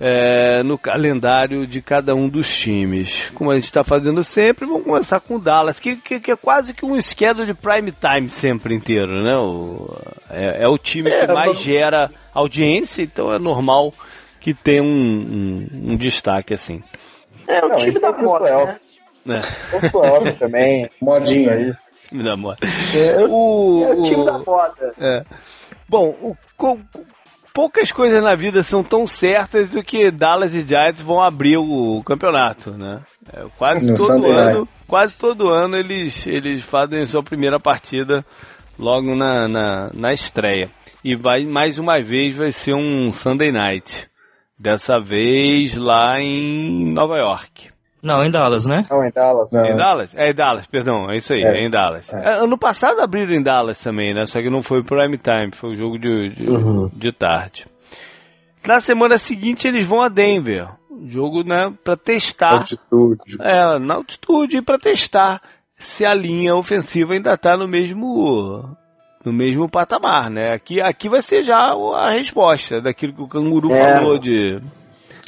é, 0.00 0.62
no 0.64 0.76
calendário 0.76 1.66
de 1.66 1.80
cada 1.80 2.14
um 2.14 2.28
dos 2.28 2.52
times. 2.58 3.30
Como 3.34 3.50
a 3.50 3.54
gente 3.54 3.64
está 3.64 3.84
fazendo 3.84 4.24
sempre, 4.24 4.66
vamos 4.66 4.82
começar 4.82 5.20
com 5.20 5.36
o 5.36 5.38
Dallas, 5.38 5.78
que, 5.78 5.96
que, 5.96 6.18
que, 6.18 6.32
é 6.32 6.36
quase 6.36 6.74
que 6.74 6.84
um 6.84 7.00
schedule 7.00 7.46
de 7.46 7.54
prime 7.54 7.92
time 7.92 8.28
sempre 8.28 8.74
inteiro, 8.74 9.22
né? 9.22 9.36
O, 9.36 9.96
é, 10.28 10.64
é, 10.64 10.68
o 10.68 10.76
time 10.76 11.08
é, 11.08 11.20
que 11.20 11.32
mais 11.32 11.46
vamos... 11.46 11.62
gera 11.62 12.10
audiência, 12.34 13.02
então 13.02 13.32
é 13.32 13.38
normal 13.38 13.94
que 14.40 14.52
tenha 14.52 14.82
um, 14.82 14.86
um, 14.86 15.92
um 15.92 15.96
destaque 15.96 16.52
assim. 16.52 16.82
É 17.46 17.64
o 17.64 17.68
Não, 17.68 17.76
time 17.76 18.00
da 18.00 18.12
moda, 18.12 18.80
né? 19.24 19.40
É. 19.72 19.86
O 19.86 20.32
também, 20.38 20.90
modinha 21.00 21.52
aí. 21.52 21.74
Time 22.10 22.24
da 22.24 22.36
moda. 22.36 22.58
É, 22.96 23.24
o, 23.24 23.86
é 23.88 23.94
o 23.94 24.02
time 24.02 24.24
da 24.24 24.38
moda. 24.38 24.94
Bom, 25.90 26.14
o, 26.22 26.36
poucas 27.52 27.90
coisas 27.90 28.22
na 28.22 28.36
vida 28.36 28.62
são 28.62 28.80
tão 28.84 29.08
certas 29.08 29.70
do 29.70 29.82
que 29.82 30.08
Dallas 30.08 30.54
e 30.54 30.64
Giants 30.64 31.00
vão 31.02 31.20
abrir 31.20 31.56
o 31.56 32.00
campeonato, 32.04 32.70
né? 32.70 33.02
É, 33.32 33.44
quase 33.58 33.90
no 33.90 33.96
todo 33.96 34.06
Sunday 34.06 34.30
ano, 34.30 34.58
night. 34.60 34.70
quase 34.86 35.18
todo 35.18 35.48
ano 35.48 35.76
eles 35.76 36.28
eles 36.28 36.62
fazem 36.62 37.04
sua 37.06 37.24
primeira 37.24 37.58
partida 37.58 38.24
logo 38.78 39.16
na, 39.16 39.48
na, 39.48 39.90
na 39.92 40.12
estreia. 40.12 40.70
E 41.02 41.16
vai 41.16 41.42
mais 41.42 41.76
uma 41.80 42.00
vez 42.00 42.36
vai 42.36 42.52
ser 42.52 42.72
um 42.72 43.12
Sunday 43.12 43.50
Night. 43.50 44.08
Dessa 44.56 45.00
vez 45.00 45.76
lá 45.76 46.20
em 46.20 46.92
Nova 46.92 47.16
York. 47.16 47.70
Não, 48.02 48.24
em 48.24 48.30
Dallas, 48.30 48.64
né? 48.64 48.86
Não, 48.90 49.04
em 49.04 49.10
Dallas. 49.10 49.50
Não. 49.52 49.66
Em 49.66 49.76
Dallas? 49.76 50.14
É 50.14 50.30
em 50.30 50.34
Dallas, 50.34 50.66
perdão, 50.66 51.10
é 51.10 51.16
isso 51.16 51.34
aí, 51.34 51.42
é, 51.42 51.58
é 51.58 51.64
em 51.64 51.70
Dallas. 51.70 52.12
É. 52.12 52.38
Ano 52.38 52.56
passado 52.56 53.00
abriram 53.00 53.34
em 53.34 53.42
Dallas 53.42 53.78
também, 53.80 54.14
né? 54.14 54.26
Só 54.26 54.40
que 54.40 54.48
não 54.48 54.62
foi 54.62 54.82
prime 54.82 55.18
time, 55.18 55.50
foi 55.52 55.70
o 55.70 55.72
um 55.72 55.76
jogo 55.76 55.98
de, 55.98 56.30
de, 56.30 56.50
uhum. 56.50 56.90
de, 56.92 57.12
tarde. 57.12 57.66
Na 58.66 58.80
semana 58.80 59.18
seguinte 59.18 59.68
eles 59.68 59.86
vão 59.86 60.00
a 60.00 60.08
Denver. 60.08 60.68
Jogo, 61.06 61.42
né, 61.42 61.72
pra 61.82 61.96
testar. 61.96 62.54
Altitude. 62.54 63.36
É, 63.40 63.78
na 63.78 63.94
altitude, 63.94 64.60
pra 64.60 64.78
testar 64.78 65.40
se 65.74 66.04
a 66.04 66.12
linha 66.12 66.54
ofensiva 66.54 67.14
ainda 67.14 67.36
tá 67.38 67.56
no 67.56 67.66
mesmo 67.66 68.76
no 69.24 69.32
mesmo 69.32 69.68
patamar, 69.68 70.30
né? 70.30 70.52
Aqui, 70.52 70.80
aqui 70.80 71.08
vai 71.08 71.22
ser 71.22 71.42
já 71.42 71.72
a 71.72 72.10
resposta 72.10 72.80
daquilo 72.80 73.14
que 73.14 73.22
o 73.22 73.28
Canguru 73.28 73.72
é. 73.72 73.96
falou 73.96 74.18
de 74.18 74.60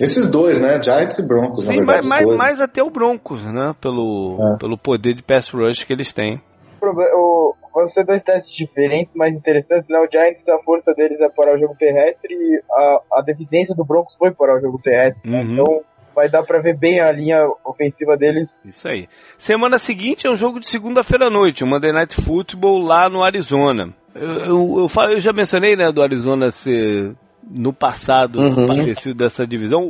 esses 0.01 0.31
dois, 0.31 0.61
né? 0.61 0.83
Giants 0.83 1.19
e 1.19 1.27
Broncos, 1.27 1.65
Sim, 1.65 1.77
verdade, 1.77 2.07
mais, 2.07 2.25
mais, 2.25 2.37
mais, 2.39 2.61
até 2.61 2.83
o 2.83 2.91
Broncos, 2.91 3.45
né? 3.45 3.75
Pelo, 3.81 4.39
é. 4.41 4.59
pelo 4.59 4.79
poder 4.79 5.15
de 5.15 5.23
pass 5.23 5.51
rush 5.51 5.85
que 5.85 5.93
eles 5.93 6.13
têm. 6.13 6.41
O, 6.83 7.55
vão 7.73 7.89
ser 7.89 8.05
dois 8.05 8.23
testes 8.23 8.55
diferentes, 8.55 9.13
mas 9.15 9.35
interessantes, 9.35 9.89
né? 9.89 9.99
O 9.99 10.09
Giants, 10.11 10.47
a 10.49 10.63
força 10.65 10.93
deles 10.95 11.21
é 11.21 11.29
parar 11.29 11.55
o 11.55 11.59
jogo 11.59 11.75
terrestre 11.79 12.35
e 12.35 12.63
a, 12.71 13.01
a 13.19 13.23
deficiência 13.23 13.75
do 13.75 13.85
Broncos 13.85 14.15
foi 14.17 14.31
parar 14.33 14.59
o 14.59 14.61
jogo 14.61 14.81
terrestre. 14.83 15.31
Né? 15.31 15.43
Uhum. 15.43 15.53
Então 15.53 15.81
vai 16.15 16.29
dar 16.29 16.43
para 16.43 16.61
ver 16.61 16.77
bem 16.77 17.01
a 17.01 17.11
linha 17.11 17.49
ofensiva 17.65 18.17
deles. 18.17 18.49
Isso 18.65 18.87
aí. 18.89 19.09
Semana 19.39 19.79
seguinte 19.79 20.27
é 20.27 20.31
um 20.31 20.37
jogo 20.37 20.61
de 20.61 20.69
segunda-feira 20.69 21.27
à 21.27 21.31
noite, 21.31 21.65
um 21.65 21.67
Monday 21.67 21.93
Night 21.93 22.15
Football 22.21 22.81
lá 22.81 23.09
no 23.09 23.23
Arizona. 23.23 23.95
Eu, 24.15 24.29
eu, 24.31 24.89
eu, 24.95 25.11
eu 25.11 25.21
já 25.21 25.33
mencionei, 25.33 25.75
né, 25.75 25.91
do 25.91 26.03
Arizona 26.03 26.51
ser 26.51 27.15
no 27.51 27.73
passado 27.73 28.41
uhum. 28.41 28.67
parecido 28.67 29.15
dessa 29.15 29.47
divisão. 29.47 29.83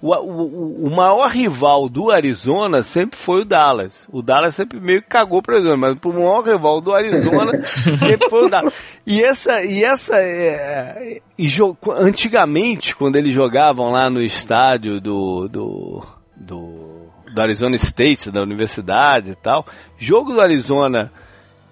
O, 0.00 0.14
o, 0.14 0.86
o, 0.86 0.90
maior 0.90 1.28
rival 1.30 1.88
do 1.88 2.10
Arizona 2.10 2.82
sempre 2.82 3.18
foi 3.18 3.42
o 3.42 3.44
Dallas. 3.44 4.06
O 4.12 4.22
Dallas 4.22 4.54
sempre 4.54 4.78
meio 4.80 5.02
que 5.02 5.08
cagou 5.08 5.42
para 5.42 5.54
o 5.54 5.56
Arizona, 5.56 5.76
mas 5.76 5.98
o 6.04 6.12
maior 6.12 6.42
rival 6.42 6.80
do 6.80 6.94
Arizona 6.94 7.62
sempre 7.66 8.28
foi 8.28 8.46
o 8.46 8.48
Dallas. 8.48 8.80
E 9.06 9.22
essa, 9.22 9.64
e 9.64 9.82
essa, 9.82 10.16
é, 10.16 11.20
e 11.36 11.48
antigamente 11.96 12.94
quando 12.94 13.16
eles 13.16 13.34
jogavam 13.34 13.90
lá 13.90 14.08
no 14.08 14.22
estádio 14.22 15.00
do, 15.00 15.48
do, 15.48 16.02
do, 16.36 17.10
do 17.34 17.40
Arizona 17.40 17.74
State, 17.74 18.30
da 18.30 18.42
universidade 18.42 19.32
e 19.32 19.36
tal, 19.36 19.66
jogo 19.96 20.32
do 20.32 20.40
Arizona 20.40 21.10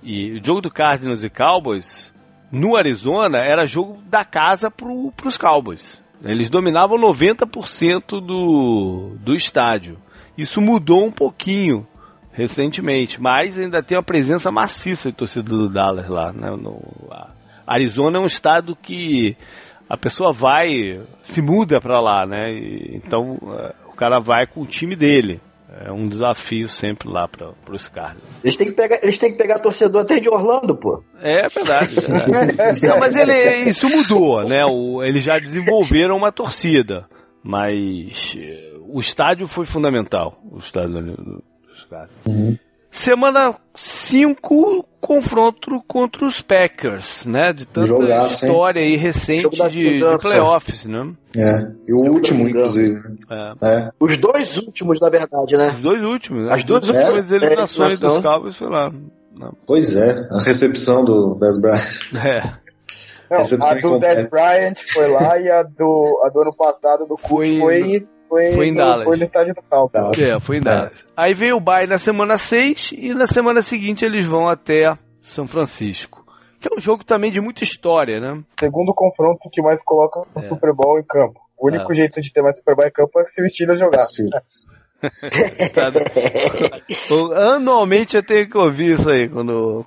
e 0.02 0.40
jogo 0.42 0.60
do 0.60 0.70
Cardinals 0.70 1.24
e 1.24 1.30
Cowboys 1.30 2.12
no 2.50 2.76
Arizona 2.76 3.38
era 3.38 3.66
jogo 3.66 4.00
da 4.08 4.24
casa 4.24 4.70
para 4.70 4.88
os 4.88 5.36
Cowboys. 5.36 6.02
Eles 6.24 6.48
dominavam 6.48 6.98
90% 6.98 8.20
do, 8.20 9.16
do 9.20 9.34
estádio. 9.34 9.98
Isso 10.36 10.60
mudou 10.60 11.04
um 11.04 11.10
pouquinho 11.10 11.86
recentemente, 12.32 13.20
mas 13.20 13.58
ainda 13.58 13.82
tem 13.82 13.96
uma 13.96 14.04
presença 14.04 14.50
maciça 14.50 15.10
de 15.10 15.16
torcida 15.16 15.48
do 15.48 15.68
Dallas 15.68 16.08
lá. 16.08 16.32
Né? 16.32 16.50
No, 16.50 16.82
Arizona 17.66 18.18
é 18.18 18.20
um 18.20 18.26
estado 18.26 18.76
que 18.76 19.36
a 19.88 19.96
pessoa 19.96 20.32
vai, 20.32 21.00
se 21.22 21.40
muda 21.40 21.80
para 21.80 22.00
lá, 22.00 22.26
né? 22.26 22.52
E, 22.52 22.96
então 22.96 23.38
é, 23.58 23.74
o 23.86 23.92
cara 23.92 24.20
vai 24.20 24.46
com 24.46 24.62
o 24.62 24.66
time 24.66 24.94
dele. 24.94 25.40
É 25.68 25.90
um 25.90 26.08
desafio 26.08 26.68
sempre 26.68 27.08
lá 27.08 27.26
para 27.26 27.52
os 27.70 27.88
caras. 27.88 28.18
Eles 28.42 28.56
têm, 28.56 28.68
que 28.68 28.72
pegar, 28.72 28.98
eles 29.02 29.18
têm 29.18 29.32
que 29.32 29.38
pegar 29.38 29.58
torcedor 29.58 30.02
até 30.02 30.20
de 30.20 30.28
Orlando, 30.28 30.76
pô. 30.76 31.02
É 31.20 31.48
verdade. 31.48 31.96
É. 31.98 32.86
Não, 32.86 33.00
mas 33.00 33.16
ele, 33.16 33.68
isso 33.68 33.88
mudou, 33.88 34.42
né? 34.42 34.64
O, 34.64 35.02
eles 35.02 35.22
já 35.22 35.38
desenvolveram 35.38 36.16
uma 36.16 36.30
torcida. 36.30 37.06
Mas 37.42 38.36
eh, 38.38 38.74
o 38.88 39.00
estádio 39.00 39.46
foi 39.46 39.64
fundamental. 39.64 40.40
O 40.50 40.58
estádio 40.58 41.16
dos 41.68 41.84
caras. 41.84 42.10
Uhum. 42.26 42.56
Semana 42.96 43.54
5, 43.74 44.88
confronto 45.02 45.84
contra 45.86 46.24
os 46.24 46.40
Packers, 46.40 47.26
né? 47.26 47.52
De 47.52 47.66
tanta 47.66 47.86
Jogar, 47.86 48.26
história 48.26 48.80
aí 48.80 48.96
recente 48.96 49.50
de, 49.50 50.00
de, 50.00 50.18
playoffs, 50.18 50.86
né? 50.86 51.12
É, 51.36 51.72
e 51.86 51.92
o 51.92 51.98
Jogo 51.98 52.14
último, 52.14 52.48
inclusive. 52.48 52.98
É. 53.30 53.68
É. 53.68 53.90
Os 54.00 54.16
dois 54.16 54.56
últimos, 54.56 54.98
na 54.98 55.10
verdade, 55.10 55.58
né? 55.58 55.72
Os 55.74 55.82
dois 55.82 56.02
últimos. 56.02 56.46
Né? 56.46 56.54
As 56.54 56.64
duas 56.64 56.88
é, 56.88 57.04
últimas 57.04 57.30
eliminações 57.30 58.00
dos 58.00 58.18
Cowboys 58.18 58.56
foi 58.56 58.70
lá. 58.70 58.90
Não. 59.34 59.52
Pois 59.66 59.94
é, 59.94 60.26
a 60.30 60.40
recepção 60.40 61.04
do 61.04 61.34
Dez 61.34 61.58
Bryant. 61.58 61.82
É. 62.24 62.66
Não, 63.28 63.68
a 63.68 63.74
do 63.74 63.98
Dez 63.98 64.30
Bryant 64.30 64.76
foi 64.88 65.08
lá 65.08 65.38
e 65.38 65.50
a 65.50 65.62
do, 65.62 66.22
a 66.24 66.30
do 66.30 66.40
ano 66.40 66.54
passado 66.56 67.04
do 67.06 67.16
foi, 67.18 67.58
foi 67.58 68.06
foi, 68.28 68.52
foi 68.52 68.68
em 68.68 68.72
no, 68.72 68.78
Dallas. 68.78 69.04
Foi 69.04 69.16
no 69.16 69.24
estádio 69.24 69.54
do 69.54 69.62
Cal. 69.62 69.90
É, 70.18 70.40
foi 70.40 70.58
em 70.58 70.62
Dallas. 70.62 70.92
É. 70.92 71.04
Aí 71.16 71.34
veio 71.34 71.56
o 71.56 71.60
bye 71.60 71.86
na 71.86 71.98
semana 71.98 72.36
6 72.36 72.92
e 72.96 73.14
na 73.14 73.26
semana 73.26 73.62
seguinte 73.62 74.04
eles 74.04 74.26
vão 74.26 74.48
até 74.48 74.96
São 75.20 75.46
Francisco. 75.46 76.24
Que 76.60 76.68
é 76.68 76.76
um 76.76 76.80
jogo 76.80 77.04
também 77.04 77.30
de 77.30 77.40
muita 77.40 77.64
história, 77.64 78.18
né? 78.18 78.42
Segundo 78.58 78.94
confronto 78.94 79.48
que 79.50 79.62
mais 79.62 79.80
coloca 79.84 80.20
o 80.20 80.40
é. 80.40 80.48
Super 80.48 80.74
Bowl 80.74 80.98
em 80.98 81.04
campo. 81.04 81.40
O 81.58 81.68
único 81.68 81.92
é. 81.92 81.96
jeito 81.96 82.20
de 82.20 82.32
ter 82.32 82.42
mais 82.42 82.56
Super 82.56 82.74
Bowl 82.74 82.86
em 82.86 82.92
campo 82.92 83.20
é 83.20 83.24
se 83.24 83.42
o 83.42 83.48
Steelers 83.48 83.80
jogar. 83.80 84.06
Anualmente 87.54 88.16
eu 88.16 88.24
tenho 88.24 88.48
que 88.48 88.56
ouvir 88.56 88.92
isso 88.92 89.10
aí 89.10 89.28
quando, 89.28 89.84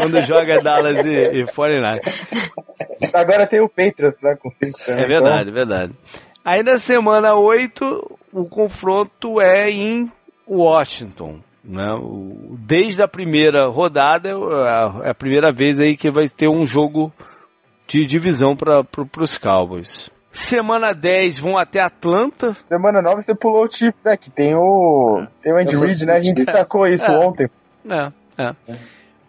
quando 0.00 0.22
joga 0.22 0.62
Dallas 0.62 1.04
e, 1.04 1.42
e 1.42 1.46
49. 1.46 2.00
Agora 3.12 3.46
tem 3.46 3.60
o 3.60 3.68
Patriots, 3.68 4.20
né? 4.22 4.34
Com 4.36 4.50
cinco, 4.50 4.90
é 4.90 5.06
verdade, 5.06 5.50
então... 5.50 5.54
verdade. 5.54 5.92
Aí 6.44 6.62
na 6.62 6.78
semana 6.78 7.34
8, 7.34 8.18
o 8.32 8.44
confronto 8.44 9.40
é 9.40 9.70
em 9.70 10.10
Washington. 10.48 11.40
Né? 11.64 11.86
Desde 12.58 13.02
a 13.02 13.08
primeira 13.08 13.68
rodada, 13.68 14.30
é 15.04 15.10
a 15.10 15.14
primeira 15.14 15.52
vez 15.52 15.78
aí 15.78 15.96
que 15.96 16.10
vai 16.10 16.28
ter 16.28 16.48
um 16.48 16.66
jogo 16.66 17.12
de 17.86 18.04
divisão 18.04 18.56
para 18.56 18.84
os 19.20 19.38
Cowboys. 19.38 20.10
Semana 20.32 20.92
10 20.94 21.38
vão 21.38 21.58
até 21.58 21.78
Atlanta. 21.78 22.56
Semana 22.66 23.02
9 23.02 23.22
você 23.22 23.34
pulou 23.34 23.66
o 23.66 23.70
Chiefs, 23.70 24.02
né? 24.02 24.16
Que 24.16 24.30
tem 24.30 24.54
o, 24.54 25.26
tem 25.42 25.52
o 25.52 25.58
Andy 25.58 25.76
Reid, 25.76 26.06
né? 26.06 26.14
A 26.14 26.20
gente 26.20 26.42
sacou 26.50 26.86
isso 26.86 27.04
é, 27.04 27.18
ontem. 27.18 27.50
É, 27.88 28.12
é. 28.38 28.54
é. 28.66 28.76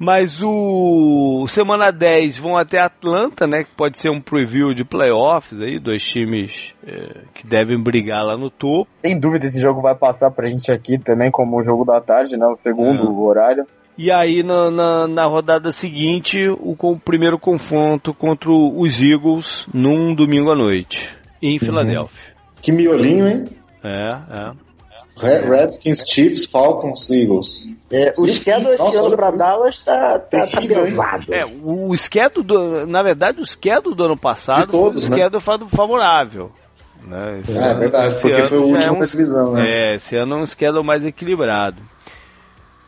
Mas 0.03 0.41
o 0.43 1.47
semana 1.47 1.89
10 1.89 2.37
vão 2.37 2.57
até 2.57 2.77
Atlanta, 2.77 3.47
né? 3.47 3.63
Que 3.63 3.71
pode 3.71 3.97
ser 3.97 4.09
um 4.09 4.19
preview 4.19 4.73
de 4.73 4.83
playoffs 4.83 5.57
aí, 5.61 5.79
dois 5.79 6.03
times 6.03 6.75
é, 6.85 7.21
que 7.33 7.47
devem 7.47 7.81
brigar 7.81 8.25
lá 8.25 8.35
no 8.35 8.49
topo. 8.49 8.91
Sem 9.01 9.17
dúvida, 9.17 9.47
esse 9.47 9.61
jogo 9.61 9.81
vai 9.81 9.95
passar 9.95 10.29
pra 10.29 10.49
gente 10.49 10.69
aqui 10.73 10.97
também 10.99 11.31
como 11.31 11.57
o 11.57 11.63
jogo 11.63 11.85
da 11.85 12.01
tarde, 12.01 12.35
né? 12.35 12.45
O 12.45 12.57
segundo 12.57 13.01
é. 13.01 13.09
horário. 13.09 13.65
E 13.97 14.11
aí 14.11 14.43
na, 14.43 14.69
na, 14.69 15.07
na, 15.07 15.25
rodada 15.25 15.71
seguinte, 15.71 16.49
o, 16.49 16.75
o, 16.77 16.99
primeiro 16.99 17.39
confronto 17.39 18.13
contra 18.13 18.51
os 18.51 18.99
Eagles 19.01 19.65
num 19.73 20.13
domingo 20.13 20.51
à 20.51 20.55
noite, 20.55 21.15
em 21.41 21.53
uhum. 21.53 21.59
Filadélfia. 21.59 22.33
Que 22.61 22.73
miolinho, 22.73 23.25
hein? 23.25 23.45
É, 23.81 24.11
é. 24.11 24.72
Redskins, 25.17 26.03
Chiefs, 26.07 26.45
Falcons, 26.45 27.09
Eagles. 27.09 27.69
É, 27.91 28.13
o 28.17 28.27
schedule 28.27 28.73
esse 28.73 28.95
ano 28.95 29.15
para 29.15 29.31
Dallas 29.31 29.79
tá, 29.79 30.17
tá, 30.17 30.47
tá 30.47 30.61
pesado. 30.61 31.33
É, 31.33 31.45
o 31.45 31.95
schedule, 31.95 32.45
do, 32.45 32.87
na 32.87 33.03
verdade, 33.03 33.39
o 33.39 33.45
schedule 33.45 33.95
do 33.95 34.05
ano 34.05 34.17
passado 34.17 34.71
todos, 34.71 35.05
foi 35.05 35.15
um 35.15 35.19
né? 35.19 35.29
schedule 35.29 35.69
favorável. 35.69 36.51
Né? 37.05 37.41
é, 37.47 37.57
ano, 37.57 37.79
verdade, 37.79 38.15
porque 38.19 38.41
foi 38.43 38.57
o 38.57 38.63
último 38.63 38.81
é 38.81 38.91
um, 38.91 38.99
da 38.99 39.05
divisão, 39.05 39.53
né? 39.53 39.65
É, 39.67 39.95
esse 39.95 40.15
ano 40.15 40.35
é 40.35 40.41
um 40.41 40.45
schedule 40.47 40.83
mais 40.83 41.05
equilibrado. 41.05 41.81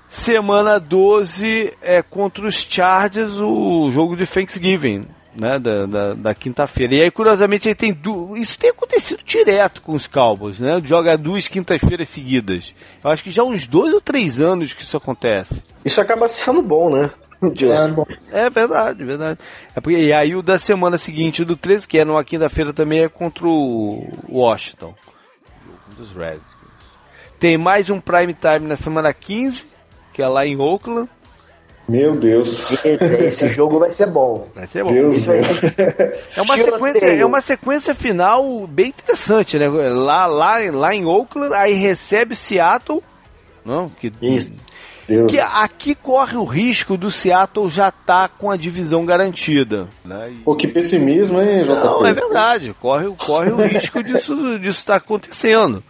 Semana 0.07 0.79
12 0.79 1.73
é 1.81 2.01
contra 2.01 2.47
os 2.47 2.55
Chargers 2.55 3.39
o 3.39 3.89
jogo 3.91 4.15
de 4.15 4.25
Thanksgiving, 4.25 5.07
né, 5.35 5.59
da, 5.59 5.85
da, 5.85 6.13
da 6.13 6.33
quinta-feira. 6.33 6.95
E 6.95 7.01
aí, 7.01 7.11
curiosamente, 7.11 7.67
aí 7.67 7.75
tem 7.75 7.93
du... 7.93 8.35
isso 8.37 8.57
tem 8.57 8.69
acontecido 8.69 9.23
direto 9.23 9.81
com 9.81 9.93
os 9.93 10.07
Cowboys, 10.07 10.59
né? 10.59 10.79
Joga 10.83 11.17
duas 11.17 11.47
quintas-feiras 11.47 12.07
seguidas. 12.09 12.73
Eu 13.03 13.11
acho 13.11 13.23
que 13.23 13.31
já 13.31 13.41
há 13.41 13.45
uns 13.45 13.67
dois 13.67 13.93
ou 13.93 14.01
três 14.01 14.39
anos 14.39 14.73
que 14.73 14.83
isso 14.83 14.97
acontece. 14.97 15.61
Isso 15.83 15.99
acaba 15.99 16.27
sendo 16.27 16.61
bom, 16.61 16.89
né? 16.89 17.11
É, 18.31 18.45
é 18.45 18.49
verdade, 18.49 19.03
verdade. 19.03 19.39
É 19.75 19.81
porque, 19.81 19.97
e 19.97 20.13
aí 20.13 20.35
o 20.35 20.41
da 20.41 20.57
semana 20.57 20.97
seguinte, 20.97 21.45
do 21.45 21.55
13, 21.55 21.87
que 21.87 21.99
é 21.99 22.05
numa 22.05 22.23
quinta-feira 22.23 22.73
também, 22.73 23.01
é 23.01 23.09
contra 23.09 23.45
o 23.45 24.07
Washington. 24.29 24.95
Dos 25.97 26.11
Redskins. 26.11 26.45
Tem 27.39 27.57
mais 27.57 27.89
um 27.89 27.99
prime 27.99 28.33
time 28.33 28.67
na 28.67 28.75
semana 28.75 29.13
15, 29.13 29.65
que 30.13 30.21
é 30.21 30.27
lá 30.27 30.45
em 30.45 30.57
Oakland. 30.57 31.09
Meu 31.87 32.15
Deus. 32.15 32.63
Esse 32.83 33.49
jogo 33.49 33.79
vai 33.79 33.91
ser 33.91 34.07
bom. 34.07 34.47
Vai 34.55 34.67
ser 34.67 34.83
bom. 34.83 34.91
Deus 34.91 35.15
ser... 35.17 36.17
É, 36.35 36.41
uma 36.41 36.57
sequência, 36.57 37.05
é 37.05 37.25
uma 37.25 37.41
sequência 37.41 37.95
final 37.95 38.67
bem 38.67 38.87
interessante, 38.87 39.59
né? 39.59 39.67
Lá, 39.67 40.25
lá, 40.25 40.57
lá 40.71 40.95
em 40.95 41.05
Oakland, 41.05 41.53
aí 41.53 41.73
recebe 41.73 42.35
Seattle. 42.35 43.03
Não, 43.63 43.89
que, 43.89 44.11
Isso. 44.21 44.71
Deus. 45.07 45.31
Que 45.31 45.39
aqui 45.39 45.93
corre 45.93 46.35
o 46.35 46.43
risco 46.43 46.97
do 46.97 47.11
Seattle 47.11 47.69
já 47.69 47.89
estar 47.89 48.27
tá 48.27 48.29
com 48.29 48.49
a 48.49 48.57
divisão 48.57 49.05
garantida. 49.05 49.87
Né? 50.03 50.31
E... 50.31 50.35
Pô, 50.37 50.55
que 50.55 50.67
pessimismo, 50.67 51.39
hein, 51.39 51.61
JP? 51.61 51.75
Não, 51.75 52.05
é 52.05 52.13
verdade. 52.13 52.73
Corre, 52.73 53.13
corre 53.23 53.51
o 53.51 53.61
risco 53.61 54.01
disso 54.01 54.33
estar 54.69 54.93
tá 54.93 54.95
acontecendo. 54.95 55.83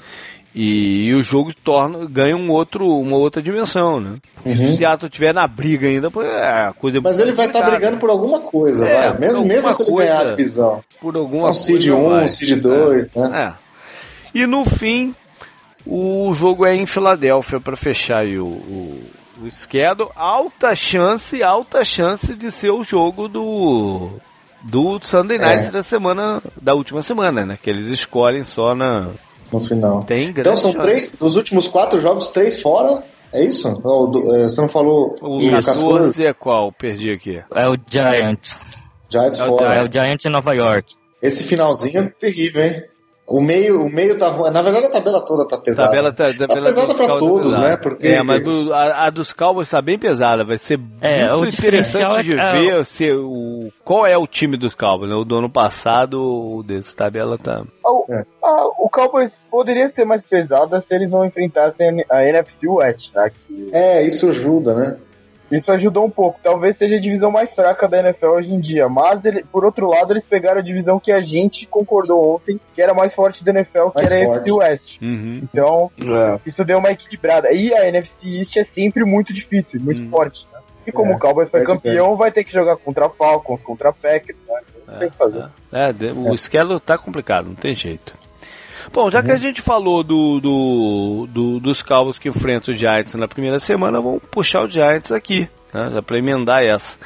E, 0.56 1.10
e, 1.10 1.14
o 1.14 1.22
jogo 1.22 1.54
torna, 1.54 2.06
ganha 2.06 2.36
um 2.36 2.50
outro, 2.50 2.88
uma 2.88 3.18
outra 3.18 3.42
dimensão, 3.42 4.00
né? 4.00 4.20
Uhum. 4.46 4.56
Se 4.56 4.64
o 4.64 4.78
Seattle 4.78 5.10
estiver 5.10 5.34
na 5.34 5.46
briga 5.46 5.86
ainda, 5.86 6.10
é 6.24 6.68
a 6.68 6.74
coisa 6.74 7.02
Mas 7.02 7.20
ele 7.20 7.34
vai 7.34 7.48
estar 7.48 7.60
tá 7.60 7.70
brigando 7.70 7.98
por 7.98 8.10
alguma 8.10 8.40
coisa, 8.40 8.88
é, 8.88 9.10
vai. 9.10 9.20
Mesmo, 9.20 9.46
mesmo 9.46 9.70
se 9.72 9.84
ele 9.84 9.98
ganhar 9.98 10.22
a 10.22 10.24
divisão. 10.24 10.82
Por 11.02 11.18
alguma 11.18 11.50
um 11.50 11.54
seed 11.54 11.90
1, 11.90 12.24
um, 12.24 12.28
seed 12.30 12.62
2, 12.62 13.16
é. 13.18 13.20
né? 13.20 13.54
É. 13.54 13.54
E 14.34 14.46
no 14.46 14.64
fim, 14.64 15.14
o 15.86 16.34
jogo 16.34 16.66
é 16.66 16.74
em 16.74 16.86
Filadélfia 16.86 17.60
para 17.60 17.76
fechar 17.76 18.26
o, 18.26 18.46
o, 18.46 19.02
o 19.42 19.52
schedule. 19.52 20.10
Alta 20.16 20.74
chance, 20.74 21.44
alta 21.44 21.84
chance 21.84 22.34
de 22.34 22.50
ser 22.50 22.72
o 22.72 22.82
jogo 22.82 23.28
do 23.28 24.10
do 24.64 25.00
Sunday 25.04 25.38
Night 25.38 25.68
é. 25.68 25.72
da 25.72 25.84
semana 25.84 26.42
da 26.60 26.74
última 26.74 27.02
semana, 27.02 27.46
né? 27.46 27.60
Que 27.62 27.70
eles 27.70 27.88
escolhem 27.88 28.44
só 28.44 28.74
na 28.74 29.12
no 29.52 29.60
final. 29.60 30.04
Tem 30.04 30.30
então 30.30 30.58
são 30.58 30.72
chance. 30.72 30.86
três, 30.86 31.12
dos 31.12 31.36
últimos 31.36 31.68
quatro 31.68 32.00
jogos, 32.02 32.30
três 32.30 32.62
fora. 32.62 33.04
É 33.32 33.44
isso? 33.44 33.68
É, 33.68 34.44
você 34.44 34.62
não 34.62 34.68
falou. 34.68 35.16
O 35.22 35.50
14 35.50 36.26
é 36.26 36.34
qual? 36.34 36.72
Perdi 36.72 37.12
aqui. 37.12 37.44
É 37.54 37.68
o 37.68 37.76
Giants. 37.90 38.58
Giants 39.10 39.40
é 39.40 39.46
fora. 39.46 39.76
É 39.76 39.84
o 39.84 39.92
Giants 39.92 40.26
em 40.26 40.30
Nova 40.30 40.54
York. 40.54 40.96
Esse 41.22 41.44
finalzinho 41.44 42.00
é 42.00 42.10
terrível, 42.10 42.64
hein? 42.64 42.84
O 43.28 43.42
meio, 43.42 43.84
o 43.84 43.90
meio 43.90 44.20
tá 44.20 44.30
Na 44.52 44.62
verdade, 44.62 44.86
a 44.86 44.92
tabela 44.92 45.20
toda 45.26 45.48
tá 45.48 45.58
pesada. 45.58 45.90
Tabela 45.90 46.14
tá, 46.14 46.26
tabela 46.26 46.48
tá 46.48 46.64
pesada 46.64 46.94
pra 46.94 47.18
todos, 47.18 47.54
pesada. 47.54 47.70
né? 47.70 47.78
Porque... 47.78 48.08
É, 48.08 48.22
mas 48.22 48.44
do, 48.44 48.72
a, 48.72 49.08
a, 49.08 49.10
dos 49.10 49.34
Cowboys 49.34 49.70
tá 49.70 49.82
bem 49.82 49.98
pesada. 49.98 50.46
Vai 50.46 50.60
ser 50.60 50.80
é, 51.02 51.28
muito 51.34 51.58
interessante 51.58 52.20
é 52.20 52.24
de 52.24 52.40
é, 52.40 52.52
ver 52.52 52.86
se, 52.86 53.12
o, 53.12 53.72
qual 53.84 54.06
é 54.06 54.16
o 54.16 54.28
time 54.28 54.58
dos 54.58 54.76
Cowboys. 54.76 55.10
Né? 55.10 55.16
O 55.16 55.26
do 55.26 55.38
ano 55.38 55.50
passado, 55.50 56.22
o 56.22 56.62
desse 56.62 56.96
tabela 56.96 57.36
tá. 57.36 57.64
O, 57.84 58.06
é. 58.14 58.24
a, 58.44 58.68
o 58.78 58.90
Cowboys 58.92 59.32
poderia 59.50 59.90
ser 59.90 60.06
mais 60.06 60.22
pesada 60.22 60.80
se 60.80 60.94
eles 60.94 61.10
não 61.10 61.26
enfrentassem 61.26 62.06
a 62.08 62.24
NFC 62.24 62.68
West, 62.68 63.12
né? 63.16 63.32
Que... 63.32 63.70
É, 63.74 64.04
isso 64.04 64.30
ajuda, 64.30 64.76
né? 64.76 64.98
Isso 65.52 65.72
ajudou 65.72 66.06
um 66.06 66.10
pouco. 66.10 66.40
Talvez 66.42 66.78
seja 66.78 66.96
a 66.96 67.00
divisão 67.00 67.32
mais 67.32 67.54
fraca 67.54 67.88
da 67.88 68.00
NFL 68.00 68.28
hoje 68.28 68.54
em 68.54 68.60
dia. 68.60 68.90
Mas, 68.90 69.24
ele, 69.24 69.44
por 69.44 69.64
outro 69.64 69.88
lado, 69.88 70.14
eles 70.14 70.24
pegaram 70.24 70.60
a 70.60 70.64
divisão 70.64 71.00
que 71.00 71.12
a 71.12 71.22
gente 71.22 71.66
concordou 71.66 72.36
ontem, 72.36 72.60
que 72.74 72.82
era 72.82 72.94
mais 72.94 73.14
forte 73.14 73.44
da 73.44 73.52
NFL, 73.52 73.90
que 73.90 73.96
mais 73.96 74.12
era 74.12 74.26
forte. 74.26 74.38
a 74.38 74.42
NFC 74.42 74.52
West. 74.52 75.02
Uhum. 75.02 75.42
Então, 75.44 75.92
é. 76.00 76.40
isso 76.46 76.64
deu 76.66 76.80
uma 76.80 76.92
equilibrada. 76.92 77.52
E 77.52 77.74
a 77.74 77.88
NFC 77.88 78.40
East 78.40 78.58
é 78.58 78.64
sempre 78.64 79.06
muito 79.06 79.34
difícil, 79.34 79.80
muito 79.82 80.02
uhum. 80.02 80.10
forte. 80.10 80.48
Né? 80.52 80.60
E 80.88 80.92
como 80.92 81.12
é, 81.12 81.16
o 81.16 81.20
Cowboys 81.20 81.50
foi 81.50 81.64
campeão, 81.64 82.16
vai 82.16 82.32
ter 82.32 82.44
que 82.44 82.52
jogar 82.52 82.78
contra 82.78 83.10
Falcons, 83.10 83.62
contra 83.62 83.92
Packers. 83.92 84.38
Né? 84.48 84.62
Então, 84.84 85.00
tem 85.00 85.10
que 85.10 85.18
fazer. 85.18 85.46
É, 85.72 85.90
é 85.90 86.14
o 86.14 86.76
é. 86.76 86.80
tá 86.80 86.98
complicado, 86.98 87.48
não 87.48 87.56
tem 87.56 87.74
jeito. 87.74 88.16
Bom, 88.92 89.10
já 89.10 89.22
que 89.22 89.32
a 89.32 89.36
uhum. 89.36 89.40
gente 89.40 89.62
falou 89.62 90.04
do, 90.04 90.40
do, 90.40 91.28
do, 91.30 91.60
dos 91.60 91.82
Cowboys 91.82 92.18
que 92.18 92.30
enfrentam 92.30 92.74
o 92.74 92.78
Giants 92.78 93.16
na 93.16 93.28
primeira 93.28 93.60
semana, 93.60 94.00
vamos 94.00 94.22
puxar 94.30 94.64
o 94.64 94.70
Giants 94.70 95.12
aqui, 95.12 95.50
né, 95.74 95.92
já 95.92 96.02
para 96.02 96.18
emendar 96.18 96.64
essa. 96.64 96.98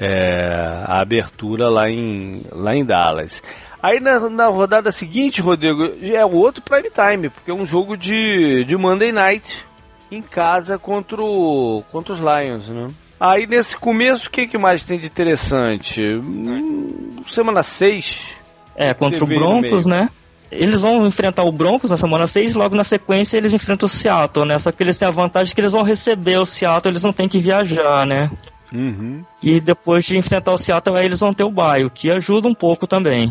É, 0.00 0.84
a 0.86 1.00
abertura 1.00 1.68
lá 1.68 1.90
em, 1.90 2.42
lá 2.52 2.72
em 2.72 2.84
Dallas. 2.84 3.42
Aí 3.82 3.98
na, 3.98 4.30
na, 4.30 4.46
rodada 4.46 4.92
seguinte, 4.92 5.40
Rodrigo, 5.40 5.92
é 6.02 6.24
o 6.24 6.34
outro 6.34 6.62
prime 6.62 6.88
time, 6.88 7.28
porque 7.28 7.50
é 7.50 7.54
um 7.54 7.66
jogo 7.66 7.96
de, 7.96 8.64
de 8.64 8.76
Monday 8.76 9.10
Night 9.10 9.64
em 10.10 10.22
casa 10.22 10.78
contra, 10.78 11.20
o, 11.20 11.82
contra 11.90 12.14
os 12.14 12.20
Lions, 12.20 12.68
né? 12.68 12.88
Aí 13.20 13.46
nesse 13.46 13.76
começo, 13.76 14.28
o 14.28 14.30
que, 14.30 14.46
que 14.46 14.58
mais 14.58 14.84
tem 14.84 14.98
de 14.98 15.06
interessante? 15.06 16.00
Hum, 16.02 17.16
semana 17.26 17.62
6. 17.62 18.36
É, 18.76 18.94
contra 18.94 19.24
o 19.24 19.26
Broncos, 19.26 19.86
né? 19.86 20.08
Eles 20.50 20.80
vão 20.80 21.06
enfrentar 21.06 21.44
o 21.44 21.52
Broncos 21.52 21.90
na 21.90 21.96
semana 21.96 22.26
6 22.26 22.54
e 22.54 22.58
logo 22.58 22.74
na 22.74 22.84
sequência 22.84 23.36
eles 23.36 23.52
enfrentam 23.52 23.86
o 23.86 23.88
Seattle, 23.88 24.46
né? 24.46 24.58
Só 24.58 24.72
que 24.72 24.82
eles 24.82 24.98
têm 24.98 25.08
a 25.08 25.10
vantagem 25.12 25.54
que 25.54 25.60
eles 25.60 25.72
vão 25.72 25.82
receber 25.82 26.38
o 26.38 26.46
Seattle, 26.46 26.92
eles 26.92 27.04
não 27.04 27.12
têm 27.12 27.28
que 27.28 27.38
viajar, 27.38 28.06
né? 28.06 28.30
Uhum. 28.72 29.24
E 29.42 29.60
depois 29.60 30.04
de 30.04 30.16
enfrentar 30.16 30.52
o 30.52 30.58
Seattle, 30.58 30.96
aí 30.96 31.04
eles 31.04 31.20
vão 31.20 31.34
ter 31.34 31.44
o 31.44 31.50
baio, 31.50 31.90
que 31.90 32.10
ajuda 32.10 32.48
um 32.48 32.54
pouco 32.54 32.86
também. 32.86 33.30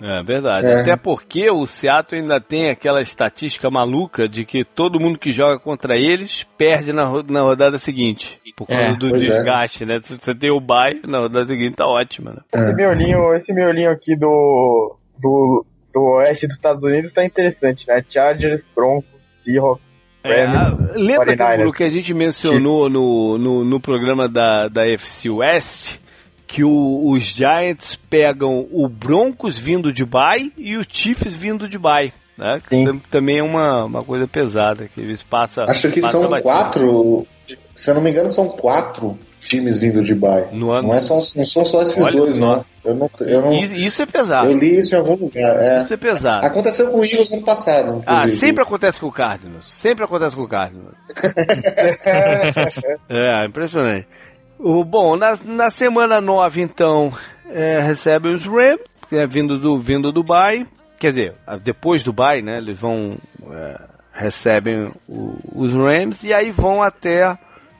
É 0.00 0.22
verdade. 0.22 0.66
É. 0.66 0.80
Até 0.80 0.96
porque 0.96 1.50
o 1.50 1.66
Seattle 1.66 2.20
ainda 2.20 2.40
tem 2.40 2.70
aquela 2.70 3.02
estatística 3.02 3.68
maluca 3.68 4.28
de 4.28 4.44
que 4.44 4.64
todo 4.64 5.00
mundo 5.00 5.18
que 5.18 5.32
joga 5.32 5.58
contra 5.58 5.96
eles 5.96 6.44
perde 6.56 6.92
na, 6.92 7.10
na 7.28 7.40
rodada 7.40 7.78
seguinte. 7.78 8.40
Por 8.56 8.66
causa 8.66 8.82
é, 8.82 8.92
do 8.94 9.08
é. 9.08 9.18
desgaste, 9.18 9.84
é. 9.84 9.86
né? 9.86 10.00
Se 10.02 10.16
você 10.16 10.34
tem 10.34 10.50
o 10.50 10.60
bye, 10.60 11.00
na 11.04 11.20
rodada 11.20 11.46
seguinte 11.46 11.76
tá 11.76 11.86
ótima, 11.86 12.32
né? 12.32 12.40
Esse 12.52 12.74
miolinho, 12.74 13.34
esse 13.34 13.52
miolinho 13.52 13.90
aqui 13.90 14.16
do, 14.16 14.96
do 15.18 15.66
do 15.98 16.04
oeste 16.16 16.46
dos 16.46 16.56
Estados 16.56 16.82
Unidos 16.84 17.12
tá 17.12 17.24
interessante, 17.24 17.86
né? 17.88 18.04
Chargers, 18.08 18.62
Broncos, 18.74 19.20
Seahawks, 19.44 19.88
é, 20.24 20.46
lembra 20.94 21.36
que, 21.36 21.72
que 21.76 21.84
a 21.84 21.90
gente 21.90 22.12
mencionou 22.12 22.90
no, 22.90 23.38
no, 23.38 23.64
no, 23.64 23.80
programa 23.80 24.28
da, 24.28 24.68
da 24.68 24.86
FC 24.86 25.30
West 25.30 25.96
que 26.46 26.64
o, 26.64 27.10
os 27.10 27.22
Giants 27.22 27.94
pegam 27.94 28.66
o 28.70 28.88
Broncos 28.88 29.56
vindo 29.56 29.92
de 29.92 30.04
bye 30.04 30.52
e 30.58 30.76
o 30.76 30.84
Chiefs 30.86 31.34
vindo 31.34 31.68
de 31.68 31.78
bye. 31.78 32.12
Né? 32.36 32.60
Que 32.68 33.00
também 33.10 33.38
é 33.38 33.42
uma, 33.42 33.84
uma 33.84 34.02
coisa 34.02 34.26
pesada, 34.26 34.88
que 34.88 35.00
eles 35.00 35.22
passam. 35.22 35.64
Acho 35.64 35.90
que 35.90 36.02
são 36.02 36.28
quatro, 36.40 37.26
se 37.74 37.90
eu 37.90 37.94
não 37.94 38.02
me 38.02 38.10
engano, 38.10 38.28
são 38.28 38.48
quatro 38.48 39.18
times 39.40 39.78
vindo 39.78 40.02
de 40.02 40.14
bye. 40.14 40.46
No 40.52 40.70
ano... 40.70 40.88
Não, 40.88 40.94
é 40.94 41.00
só, 41.00 41.14
não 41.14 41.44
são 41.44 41.64
só 41.64 41.82
esses 41.82 42.02
Olha 42.02 42.16
dois, 42.16 42.36
não. 42.36 42.64
Eu 42.84 42.94
não, 42.94 43.10
eu 43.20 43.42
não. 43.42 43.52
Isso, 43.52 43.74
isso, 43.74 44.02
é 44.02 44.06
pesado. 44.06 44.50
Eu 44.50 44.56
li 44.56 44.78
isso 44.78 44.94
em 44.94 44.98
algum 44.98 45.14
lugar. 45.14 45.60
É. 45.60 45.82
Isso 45.82 45.92
é 45.92 45.96
pesado. 45.96 46.46
Aconteceu 46.46 46.90
com 46.90 47.00
o 47.00 47.04
Eagles 47.04 47.32
ano 47.32 47.42
passado. 47.42 48.02
Ah, 48.06 48.12
inclusive. 48.12 48.36
Ah, 48.36 48.40
sempre 48.40 48.62
acontece 48.62 49.00
com 49.00 49.06
o 49.06 49.12
Cardinals. 49.12 49.66
Sempre 49.66 50.04
acontece 50.04 50.36
com 50.36 50.42
o 50.42 50.48
Cardinals. 50.48 50.94
é, 53.08 53.44
impressionante. 53.44 54.06
O, 54.58 54.84
bom, 54.84 55.16
na, 55.16 55.38
na 55.44 55.70
semana 55.70 56.20
9, 56.20 56.62
então, 56.62 57.12
é, 57.50 57.80
recebem 57.80 58.34
os 58.34 58.46
Rams, 58.46 58.80
é, 59.12 59.26
vindo 59.26 59.58
do 59.58 59.78
vindo 59.78 60.10
do 60.10 60.22
Dubai. 60.22 60.66
Quer 60.98 61.10
dizer, 61.10 61.34
depois 61.62 62.02
do 62.02 62.06
Dubai, 62.06 62.42
né? 62.42 62.58
Eles 62.58 62.78
vão. 62.78 63.18
É, 63.50 63.80
recebem 64.12 64.92
o, 65.08 65.36
os 65.54 65.72
Rams 65.72 66.24
e 66.24 66.32
aí 66.32 66.50
vão 66.50 66.82
até 66.82 67.38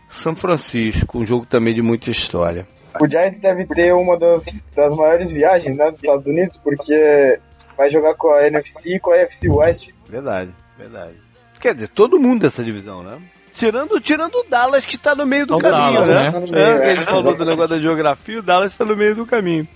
São 0.09 0.35
Francisco, 0.35 1.19
um 1.19 1.27
jogo 1.27 1.47
também 1.47 1.75
de 1.75 1.83
muita 1.83 2.11
história. 2.11 2.67
O 3.01 3.07
Giants 3.07 3.41
deve 3.41 3.67
ter 3.67 3.93
uma 3.95 4.19
das, 4.19 4.43
das 4.75 4.97
maiores 4.97 5.31
viagens 5.33 5.77
né, 5.77 5.91
dos 5.91 6.03
Estados 6.03 6.27
Unidos, 6.27 6.57
porque 6.63 7.39
vai 7.77 7.91
jogar 7.91 8.15
com 8.15 8.33
a 8.33 8.47
NFC 8.47 8.97
e 8.97 9.01
com 9.01 9.13
a 9.13 9.19
NFC 9.19 9.49
West. 9.49 9.89
Verdade, 10.09 10.53
verdade. 10.77 11.15
Quer 11.61 11.75
dizer, 11.75 11.89
todo 11.89 12.19
mundo 12.19 12.43
dessa 12.43 12.65
divisão, 12.65 13.03
né? 13.03 13.19
Tirando, 13.55 14.01
tirando 14.01 14.35
o 14.37 14.45
Dallas 14.49 14.87
que 14.87 14.95
está 14.95 15.15
no 15.15 15.27
meio 15.27 15.45
do 15.45 15.59
caminho, 15.59 15.93
Dallas, 15.93 16.11
né? 16.11 16.31
né? 16.31 16.47
Meio, 16.51 16.83
é, 16.83 16.89
é, 16.89 16.93
ele 16.93 17.03
falou 17.03 17.35
do 17.35 17.45
negócio 17.45 17.77
da 17.77 17.83
geografia, 17.83 18.39
o 18.39 18.43
Dallas 18.43 18.73
está 18.73 18.85
no 18.85 18.97
meio 18.97 19.17
do 19.17 19.27
caminho. 19.27 19.67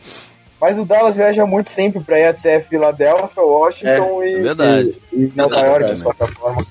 Mas 0.60 0.78
o 0.78 0.84
Dallas 0.84 1.16
viaja 1.16 1.44
muito 1.44 1.72
sempre 1.72 2.00
para 2.00 2.20
ir 2.20 2.26
até 2.26 2.60
Filadélfia, 2.60 3.42
Washington 3.42 4.22
é, 4.22 4.30
e, 4.30 4.42
verdade. 4.42 5.02
e, 5.12 5.24
e 5.24 5.32
Nova 5.34 5.58
York, 5.58 5.94
de 5.96 6.02
qualquer 6.02 6.32
forma. 6.34 6.66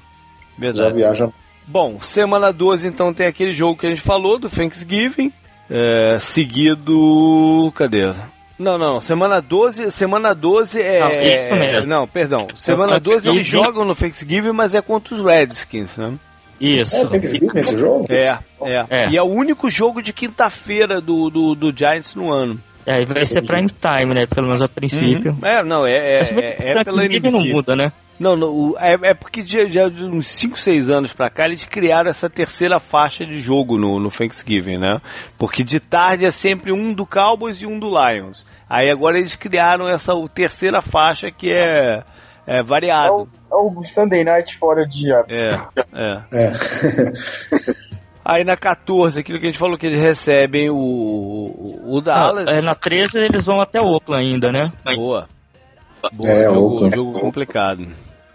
Verdade. 0.58 0.90
Já 0.90 0.96
viaja. 0.96 1.34
Bom, 1.72 2.02
semana 2.02 2.52
12 2.52 2.86
então 2.86 3.14
tem 3.14 3.26
aquele 3.26 3.54
jogo 3.54 3.80
que 3.80 3.88
a 3.88 3.90
gente 3.90 4.02
falou 4.02 4.38
do 4.38 4.50
Thanksgiving, 4.50 5.32
é, 5.70 6.18
seguido. 6.20 7.72
Cadê? 7.74 8.14
Não, 8.60 8.78
não, 8.78 9.00
semana 9.00 9.42
12, 9.42 9.90
semana 9.90 10.36
12 10.36 10.82
é. 10.82 11.00
Não, 11.00 11.12
isso 11.22 11.56
mesmo. 11.56 11.90
Não, 11.90 12.06
perdão. 12.06 12.48
Semana 12.56 13.00
12 13.00 13.30
eles 13.30 13.48
jogam 13.48 13.86
no 13.86 13.96
Thanksgiving, 13.96 14.52
mas 14.52 14.76
é 14.76 14.82
contra 14.82 15.16
os 15.16 15.24
Redskins, 15.24 15.96
né? 15.96 16.14
Isso. 16.60 16.98
É, 16.98 17.08
Thanksgiving 17.08 17.60
esse 17.62 17.78
jogo? 17.78 18.06
É, 18.10 18.38
é, 18.62 18.86
é. 18.90 19.10
E 19.10 19.16
é 19.16 19.24
o 19.24 19.28
único 19.28 19.70
jogo 19.70 20.02
de 20.02 20.12
quinta-feira 20.12 21.00
do, 21.00 21.30
do, 21.30 21.56
do 21.56 21.74
Giants 21.74 22.16
no 22.16 22.30
ano. 22.34 22.60
É, 22.86 23.06
vai 23.06 23.24
ser 23.24 23.44
prime 23.44 23.70
time, 23.70 24.14
né? 24.14 24.26
Pelo 24.26 24.48
menos 24.48 24.62
a 24.62 24.68
princípio. 24.68 25.38
Uhum. 25.42 25.48
É, 25.48 25.64
não, 25.64 25.88
é, 25.88 26.18
é, 26.18 26.20
é, 26.20 26.72
é 26.72 26.84
pela 26.84 27.32
não 27.32 27.46
muda, 27.46 27.78
né? 27.78 27.94
Não, 28.22 28.36
não 28.36 28.76
é, 28.78 29.10
é 29.10 29.14
porque 29.16 29.44
já, 29.44 29.68
já 29.68 29.90
de 29.90 30.06
uns 30.06 30.28
5, 30.28 30.60
6 30.60 30.92
anos 30.92 31.12
pra 31.12 31.28
cá 31.28 31.46
eles 31.46 31.66
criaram 31.66 32.08
essa 32.08 32.30
terceira 32.30 32.80
faixa 32.80 33.26
de 33.26 33.42
jogo 33.42 33.80
no, 33.80 34.00
no 34.00 34.12
Thanksgiving, 34.12 34.78
né? 34.78 35.02
Porque 35.40 35.64
de 35.64 35.80
tarde 35.80 36.24
é 36.24 36.30
sempre 36.30 36.72
um 36.72 36.94
do 36.94 37.04
Cowboys 37.04 37.60
e 37.64 37.66
um 37.66 37.80
do 37.80 37.88
Lions. 37.90 38.46
Aí 38.70 38.92
agora 38.92 39.18
eles 39.18 39.36
criaram 39.36 39.90
essa 39.90 40.14
terceira 40.36 40.84
faixa 40.84 41.32
que 41.32 41.52
é, 41.52 42.04
é 42.46 42.62
variado. 42.62 43.28
É 43.52 43.56
o, 43.56 43.58
é 43.58 43.80
o 43.80 43.84
Sunday 43.86 44.24
Night 44.24 44.56
fora 44.60 44.86
de 44.86 45.00
dia. 45.00 45.26
É, 45.28 45.60
é. 45.92 46.22
é. 46.46 46.54
Aí 48.24 48.44
na 48.44 48.56
14, 48.56 49.20
aquilo 49.20 49.40
que 49.40 49.48
a 49.48 49.50
gente 49.50 49.58
falou 49.58 49.80
que 49.80 49.88
eles 49.88 50.00
recebem 50.00 50.70
o, 50.70 50.76
o 50.76 52.02
Dallas. 52.02 52.48
é, 52.48 52.62
na 52.62 52.76
13 52.76 53.18
eles 53.26 53.48
vão 53.48 53.60
até 53.60 53.82
Oakland 53.82 54.24
ainda, 54.24 54.52
né? 54.52 54.72
Boa. 54.94 55.28
Boa, 56.14 56.30
é, 56.30 56.44
jogo, 56.44 56.92
jogo 56.92 57.20
complicado. 57.20 57.88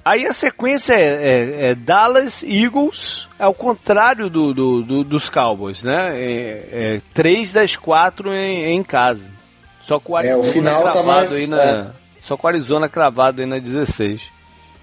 Aí 0.06 0.24
a 0.24 0.32
sequência 0.32 0.94
é, 0.94 1.00
é, 1.00 1.70
é, 1.70 1.74
Dallas 1.74 2.40
Eagles, 2.44 3.28
ao 3.36 3.52
contrário 3.52 4.30
do, 4.30 4.54
do, 4.54 4.80
do 4.80 5.02
dos 5.02 5.28
Cowboys, 5.28 5.82
né? 5.82 6.12
É, 6.14 6.68
é, 6.70 7.00
três 7.12 7.52
das 7.52 7.74
quatro 7.74 8.32
em, 8.32 8.66
em, 8.66 8.84
casa. 8.84 9.26
Só 9.82 9.98
com 9.98 10.12
o 10.12 10.16
Arizona 10.16 10.36
é, 10.36 10.40
o 10.40 10.44
final 10.44 10.84
tá 10.84 10.92
cravado 10.92 11.06
tá 11.08 11.12
mais, 11.12 11.32
aí 11.32 11.46
na. 11.48 11.60
É. 11.60 11.86
Só 12.22 12.36
com 12.36 12.46
o 12.46 12.50
Arizona 12.50 12.88
cravado 12.88 13.40
aí 13.40 13.48
na 13.48 13.58
16. 13.58 14.22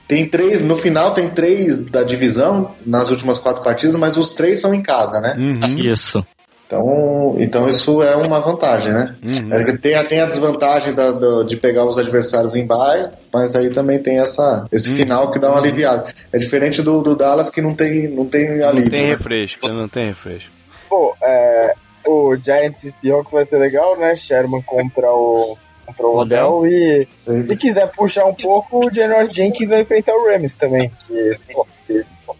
Tem 0.09 0.27
três, 0.27 0.59
no 0.59 0.75
final 0.75 1.13
tem 1.13 1.29
três 1.29 1.79
da 1.79 2.03
divisão 2.03 2.75
nas 2.85 3.09
últimas 3.09 3.39
quatro 3.39 3.63
partidas, 3.63 3.95
mas 3.95 4.17
os 4.17 4.33
três 4.33 4.59
são 4.59 4.73
em 4.73 4.81
casa, 4.81 5.21
né? 5.21 5.35
Uhum. 5.37 5.77
Isso. 5.79 6.25
Então, 6.73 7.35
então 7.37 7.69
isso 7.69 8.01
é 8.01 8.15
uma 8.15 8.39
vantagem, 8.39 8.93
né? 8.93 9.15
Uhum. 9.23 9.53
É 9.53 9.77
tem, 9.77 10.07
tem 10.07 10.19
a 10.21 10.25
desvantagem 10.25 10.93
da, 10.93 11.11
do, 11.11 11.43
de 11.43 11.55
pegar 11.55 11.85
os 11.85 11.97
adversários 11.97 12.55
em 12.55 12.65
bye, 12.65 13.11
mas 13.31 13.55
aí 13.55 13.69
também 13.69 14.01
tem 14.01 14.19
essa, 14.19 14.65
esse 14.71 14.89
uhum. 14.89 14.95
final 14.95 15.31
que 15.31 15.39
dá 15.39 15.51
uma 15.51 15.59
aliviada. 15.59 16.05
É 16.31 16.37
diferente 16.37 16.81
do, 16.81 17.01
do 17.01 17.15
Dallas 17.15 17.49
que 17.49 17.61
não 17.61 17.75
tem, 17.75 18.07
não 18.07 18.25
tem 18.25 18.63
alívio. 18.63 18.85
Não 18.85 18.89
tem 18.89 19.03
né? 19.03 19.15
refresco, 19.15 19.67
não 19.69 19.87
tem 19.87 20.07
refresco. 20.07 20.51
Pô, 20.89 21.15
é, 21.21 21.73
o 22.05 22.35
Giants 22.35 22.83
e 22.83 22.93
Seahawks 23.01 23.31
vai 23.31 23.45
ser 23.45 23.57
legal, 23.57 23.97
né? 23.97 24.15
Sherman 24.15 24.61
contra 24.63 25.11
o 25.11 25.57
contra 25.85 26.07
o 26.07 26.17
Odell 26.17 26.65
e 26.65 27.07
se 27.25 27.57
quiser 27.57 27.91
puxar 27.91 28.25
um 28.25 28.33
pouco, 28.33 28.85
o 28.85 28.93
General 28.93 29.27
Jenkins 29.27 29.67
vai 29.67 29.81
enfrentar 29.81 30.13
o 30.13 30.25
Rams 30.25 30.53
também. 30.57 30.89
Que... 31.05 31.37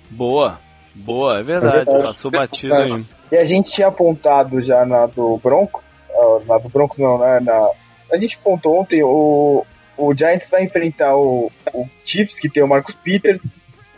Boa, 0.10 0.60
boa, 0.95 1.39
é 1.39 1.43
verdade, 1.43 1.76
é 1.76 1.85
verdade. 1.85 2.07
passou 2.07 2.31
batido 2.31 2.73
aí. 2.73 3.05
E 3.34 3.38
a 3.38 3.45
gente 3.45 3.72
tinha 3.72 3.88
apontado 3.88 4.61
já 4.61 4.85
na 4.85 5.07
do 5.07 5.39
Broncos, 5.41 5.84
uh, 6.11 6.43
na 6.47 6.60
do 6.60 6.69
Broncos 6.69 6.99
não, 6.99 7.18
né? 7.18 7.39
Na, 7.39 7.68
a 8.11 8.15
gente 8.15 8.38
apontou 8.39 8.80
ontem, 8.80 9.01
o, 9.01 9.65
o 9.97 10.14
Giants 10.14 10.47
vai 10.51 10.64
enfrentar 10.64 11.15
o, 11.15 11.51
o 11.73 11.88
Chiefs, 12.05 12.39
que 12.39 12.47
tem 12.47 12.61
o 12.61 12.68
Marcus 12.68 12.93
Peters, 12.93 13.41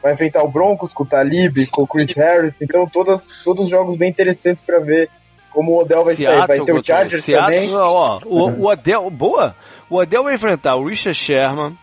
vai 0.02 0.14
enfrentar 0.14 0.42
o 0.42 0.48
Broncos 0.48 0.94
com 0.94 1.04
o 1.04 1.06
Talib, 1.06 1.66
com 1.70 1.82
o 1.82 1.88
Chris 1.88 2.16
Harris, 2.16 2.54
então 2.62 2.88
todas, 2.88 3.20
todos 3.44 3.66
os 3.66 3.70
jogos 3.70 3.98
bem 3.98 4.10
interessantes 4.10 4.64
para 4.66 4.80
ver 4.80 5.10
como 5.52 5.74
o 5.74 5.82
Odell 5.82 6.06
vai 6.06 6.16
Seattle, 6.16 6.40
sair. 6.40 6.58
Vai 6.58 6.66
ter 6.66 6.74
o 6.74 6.82
Chargers 6.82 7.24
Seattle, 7.26 7.56
também. 7.56 7.76
Ó, 7.76 8.20
o, 8.24 8.50
o 8.52 8.68
Odell, 8.70 9.10
boa, 9.10 9.54
o 9.90 9.98
Odell 9.98 10.24
vai 10.24 10.36
enfrentar 10.36 10.78
o 10.78 10.88
Richard 10.88 11.14
Sherman, 11.14 11.78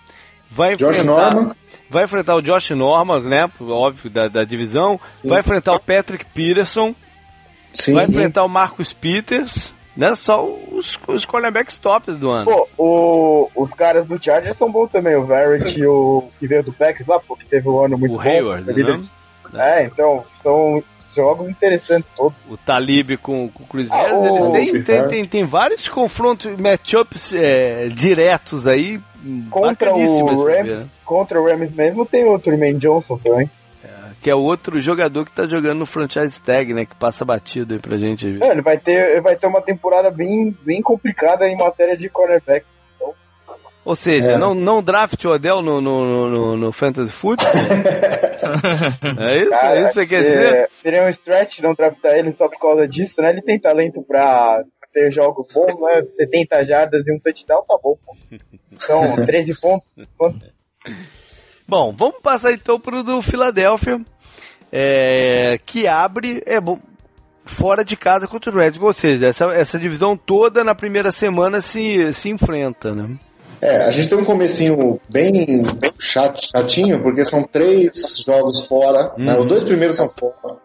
vai 0.50 0.72
Josh 0.72 1.00
enfrentar... 1.00 1.34
Norman 1.34 1.48
vai 1.90 2.04
enfrentar 2.04 2.34
o 2.34 2.40
Josh 2.40 2.70
Norman, 2.70 3.20
né? 3.20 3.50
Óbvio, 3.60 4.10
da, 4.10 4.26
da 4.26 4.44
divisão. 4.44 4.98
Sim. 5.14 5.28
Vai 5.28 5.40
enfrentar 5.40 5.74
o 5.74 5.78
Patrick 5.78 6.24
Peterson. 6.24 6.94
Sim, 7.74 7.94
vai 7.94 8.05
enfrentar 8.05 8.44
o 8.44 8.49
Marcus 8.49 8.93
Peters, 8.93 9.73
né? 9.97 10.15
Só 10.15 10.44
os, 10.44 10.99
os 11.07 11.24
cornerbacks 11.24 11.78
tops 11.78 12.19
do 12.19 12.31
ano. 12.31 12.47
Pô, 12.47 12.69
o, 12.78 13.51
os 13.55 13.70
caras 13.70 14.07
do 14.07 14.23
Chargers 14.23 14.57
são 14.57 14.70
bons 14.70 14.90
também, 14.90 15.16
o 15.16 15.24
Verrett 15.24 15.78
e 15.78 15.86
o 15.86 16.24
que 16.39 16.47
veio 16.47 16.62
do 16.62 16.73
Packers 16.73 17.07
lá, 17.07 17.20
porque 17.20 17.44
teve 17.44 17.69
um 17.69 17.85
ano 17.85 17.99
muito 17.99 18.15
o 18.15 18.19
bom. 18.19 18.23
Hayward, 18.23 18.73
né? 18.73 19.09
É, 19.55 19.85
então, 19.85 20.24
são 20.43 20.82
jogos 21.15 21.49
interessantes 21.49 22.09
todos. 22.16 22.36
O 22.49 22.57
Talib 22.57 23.16
com, 23.19 23.49
com 23.49 23.65
o 23.65 23.66
Chris 23.66 23.90
ah, 23.90 23.97
Harris, 23.97 24.24
eles 24.24 24.49
têm, 24.51 24.82
tem, 24.82 25.09
tem, 25.09 25.28
tem, 25.28 25.44
vários 25.44 25.89
confrontos, 25.89 26.57
matchups 26.57 27.35
é, 27.35 27.89
diretos 27.89 28.66
aí, 28.66 28.99
contra 29.51 29.94
o 29.94 30.44
Rams, 30.44 30.90
Contra 31.05 31.40
o 31.40 31.44
Rams 31.44 31.73
mesmo 31.73 32.07
tem 32.07 32.24
o 32.24 32.39
Truman 32.39 32.78
Johnson 32.78 33.19
também 33.19 33.51
que 34.23 34.31
é 34.31 34.35
outro 34.35 34.81
jogador 34.81 35.24
que 35.24 35.32
tá 35.32 35.49
jogando 35.49 35.81
no 35.81 35.86
franchise 35.86 36.40
tag, 36.40 36.73
né? 36.73 36.86
Que 36.86 36.94
passa 36.94 37.24
batido 37.24 37.74
aí 37.74 37.81
pra 37.81 37.97
gente. 37.97 38.39
É, 38.40 38.53
ele 38.53 38.62
vai 38.62 38.78
ter, 38.78 39.11
ele 39.11 39.20
vai 39.20 39.35
ter 39.35 39.49
uma 39.49 39.61
temporada 39.61 40.12
bem, 40.12 40.57
bem 40.62 40.81
complicada 40.81 41.49
em 41.49 41.57
matéria 41.57 41.97
de 41.97 42.09
cornerback. 42.09 42.65
Então... 42.94 43.12
Ou 43.85 43.97
seja, 43.97 44.32
é. 44.32 44.39
não, 44.39 44.55
não 44.55 44.81
draft 44.81 45.24
o 45.24 45.31
Odell 45.31 45.61
no, 45.61 45.81
no, 45.81 46.28
no, 46.28 46.57
no 46.57 46.73
Fantasy 46.73 47.12
Football? 47.12 47.51
é 49.19 49.39
isso? 49.40 49.51
Cara, 49.51 49.77
é 49.77 49.82
isso 49.82 50.01
que 50.01 50.07
quer 50.07 50.23
dizer? 50.23 50.70
Seria 50.81 51.05
um 51.05 51.09
stretch 51.09 51.59
não 51.59 51.74
draftar 51.74 52.12
ele 52.12 52.31
só 52.32 52.49
por 52.49 52.61
causa 52.61 52.86
disso, 52.86 53.20
né? 53.20 53.31
Ele 53.31 53.43
tem 53.43 53.59
talento 53.59 54.05
pra 54.05 54.62
ter 54.93 55.11
jogos 55.11 55.53
bons, 55.53 55.81
né? 55.81 56.05
70 56.16 56.65
jardas 56.65 57.05
e 57.05 57.12
um 57.12 57.19
touchdown, 57.19 57.65
tá 57.66 57.77
bom. 57.82 57.99
Pô. 58.07 58.16
Então, 58.70 59.16
13 59.27 59.61
pontos. 59.61 59.89
Bom, 61.66 61.93
vamos 61.93 62.20
passar 62.20 62.53
então 62.53 62.78
pro 62.78 63.03
do 63.03 63.20
Philadelphia 63.20 64.01
é, 64.73 65.61
que 65.66 65.86
abre 65.86 66.43
é, 66.47 66.59
fora 67.44 67.85
de 67.85 67.97
casa 67.97 68.27
contra 68.27 68.51
o 68.51 68.55
Reds. 68.55 68.81
Ou 68.81 68.93
seja, 68.93 69.27
essa, 69.27 69.44
essa 69.53 69.78
divisão 69.78 70.16
toda 70.16 70.65
na 70.65 70.74
primeira 70.74 71.12
semana 71.12 71.61
se, 71.61 72.12
se 72.15 72.31
enfrenta, 72.31 72.94
né? 72.94 73.16
É, 73.61 73.85
a 73.85 73.90
gente 73.93 74.09
tem 74.09 74.19
um 74.19 74.24
comecinho 74.24 75.01
bem 75.09 75.65
chato, 75.97 76.40
chatinho, 76.44 77.01
porque 77.01 77.23
são 77.24 77.44
três 77.44 78.19
jogos 78.27 78.66
fora. 78.66 79.03
Né? 79.03 79.11
Uhum. 79.19 79.24
Né? 79.24 79.39
Os 79.39 79.47
dois 79.47 79.62
primeiros 79.62 79.94
são 79.94 80.09
fora. 80.09 80.57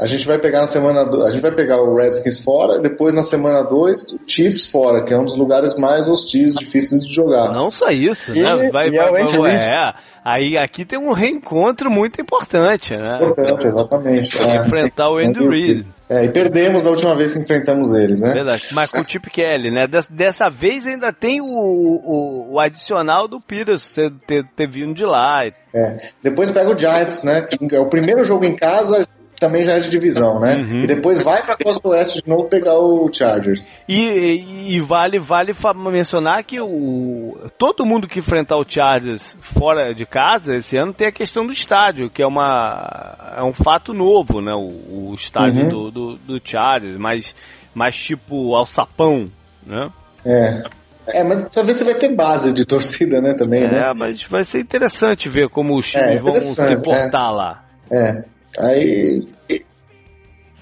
A 0.00 0.06
gente 0.06 0.26
vai 0.26 0.38
pegar 0.38 0.60
na 0.60 0.66
semana 0.66 1.02
a 1.02 1.30
gente 1.30 1.40
vai 1.40 1.52
pegar 1.52 1.80
o 1.80 1.94
Redskins 1.94 2.40
fora, 2.40 2.80
depois 2.80 3.14
na 3.14 3.22
semana 3.22 3.62
2 3.62 4.14
o 4.14 4.20
Chiefs 4.26 4.66
fora, 4.66 5.04
que 5.04 5.14
é 5.14 5.18
um 5.18 5.24
dos 5.24 5.36
lugares 5.36 5.76
mais 5.76 6.08
hostis, 6.08 6.52
difíceis 6.56 7.06
de 7.06 7.14
jogar. 7.14 7.52
Não 7.52 7.70
só 7.70 7.90
isso, 7.90 8.36
e, 8.36 8.42
né? 8.42 8.70
Vai, 8.70 8.90
vai, 8.90 8.90
vai, 8.90 9.38
vai, 9.38 9.54
é, 9.54 9.94
Aí 10.24 10.56
aqui 10.56 10.86
tem 10.86 10.98
um 10.98 11.12
reencontro 11.12 11.90
muito 11.90 12.18
importante, 12.18 12.96
né? 12.96 13.18
Importante, 13.22 13.66
exatamente. 13.66 14.38
É, 14.38 14.56
enfrentar 14.64 15.10
o 15.10 15.18
Andrew 15.18 15.50
Reid. 15.50 15.86
É, 16.08 16.24
e 16.24 16.30
perdemos 16.30 16.82
da 16.82 16.90
última 16.90 17.14
vez 17.14 17.34
que 17.34 17.40
enfrentamos 17.40 17.92
eles, 17.92 18.20
né? 18.20 18.32
Verdade. 18.32 18.68
Mas 18.72 18.90
com 18.90 19.00
o 19.00 19.04
Chip 19.04 19.28
Kelly, 19.30 19.70
né? 19.70 19.86
Dessa, 19.86 20.10
dessa 20.10 20.48
vez 20.48 20.86
ainda 20.86 21.12
tem 21.12 21.42
o, 21.42 21.46
o, 21.46 22.52
o 22.52 22.60
adicional 22.60 23.28
do 23.28 23.38
Peters 23.38 23.96
ter, 24.26 24.44
ter 24.56 24.66
vindo 24.66 24.94
de 24.94 25.04
lá. 25.04 25.44
É. 25.74 26.10
Depois 26.22 26.50
pega 26.50 26.70
o 26.70 26.78
Giants, 26.78 27.22
né? 27.22 27.42
Que 27.42 27.76
é 27.76 27.80
o 27.80 27.88
primeiro 27.88 28.24
jogo 28.24 28.46
em 28.46 28.56
casa, 28.56 29.06
também 29.38 29.62
já 29.62 29.72
é 29.72 29.78
de 29.78 29.90
divisão, 29.90 30.38
né? 30.40 30.56
Uhum. 30.56 30.84
E 30.84 30.86
depois 30.86 31.22
vai 31.22 31.42
para 31.42 31.54
a 31.54 31.56
Costa 31.56 31.88
Oeste 31.88 32.22
de 32.22 32.28
novo 32.28 32.44
pegar 32.44 32.78
o 32.78 33.08
Chargers. 33.12 33.68
E, 33.88 34.74
e, 34.74 34.80
vale 34.80 35.18
vale 35.18 35.54
mencionar 35.90 36.42
que 36.44 36.60
o 36.60 37.36
todo 37.58 37.86
mundo 37.86 38.08
que 38.08 38.18
enfrentar 38.18 38.56
o 38.56 38.64
Chargers 38.66 39.36
fora 39.40 39.94
de 39.94 40.06
casa 40.06 40.56
esse 40.56 40.76
ano 40.76 40.92
tem 40.92 41.06
a 41.06 41.12
questão 41.12 41.46
do 41.46 41.52
estádio, 41.52 42.10
que 42.10 42.22
é 42.22 42.26
uma 42.26 43.34
é 43.36 43.42
um 43.42 43.52
fato 43.52 43.92
novo, 43.92 44.40
né? 44.40 44.52
O, 44.54 45.10
o 45.10 45.14
estádio 45.14 45.64
uhum. 45.64 45.68
do, 45.68 45.90
do, 45.90 46.16
do 46.16 46.40
Chargers, 46.42 46.98
mais 46.98 47.34
mais 47.74 47.96
tipo 47.96 48.54
alçapão, 48.54 49.30
né? 49.66 49.90
É. 50.24 50.62
É, 51.06 51.22
mas 51.22 51.46
talvez 51.52 51.76
você 51.76 51.84
vai 51.84 51.94
ter 51.94 52.14
base 52.14 52.50
de 52.52 52.64
torcida, 52.64 53.20
né, 53.20 53.34
também, 53.34 53.64
é, 53.64 53.70
né? 53.70 53.90
É, 53.90 53.94
mas 53.94 54.22
vai 54.22 54.42
ser 54.42 54.60
interessante 54.60 55.28
ver 55.28 55.50
como 55.50 55.76
os 55.76 55.90
times 55.90 56.16
é, 56.16 56.18
vão 56.18 56.40
se 56.40 56.76
portar 56.78 57.30
é. 57.30 57.34
lá. 57.34 57.64
É. 57.90 58.24
Aí 58.58 59.26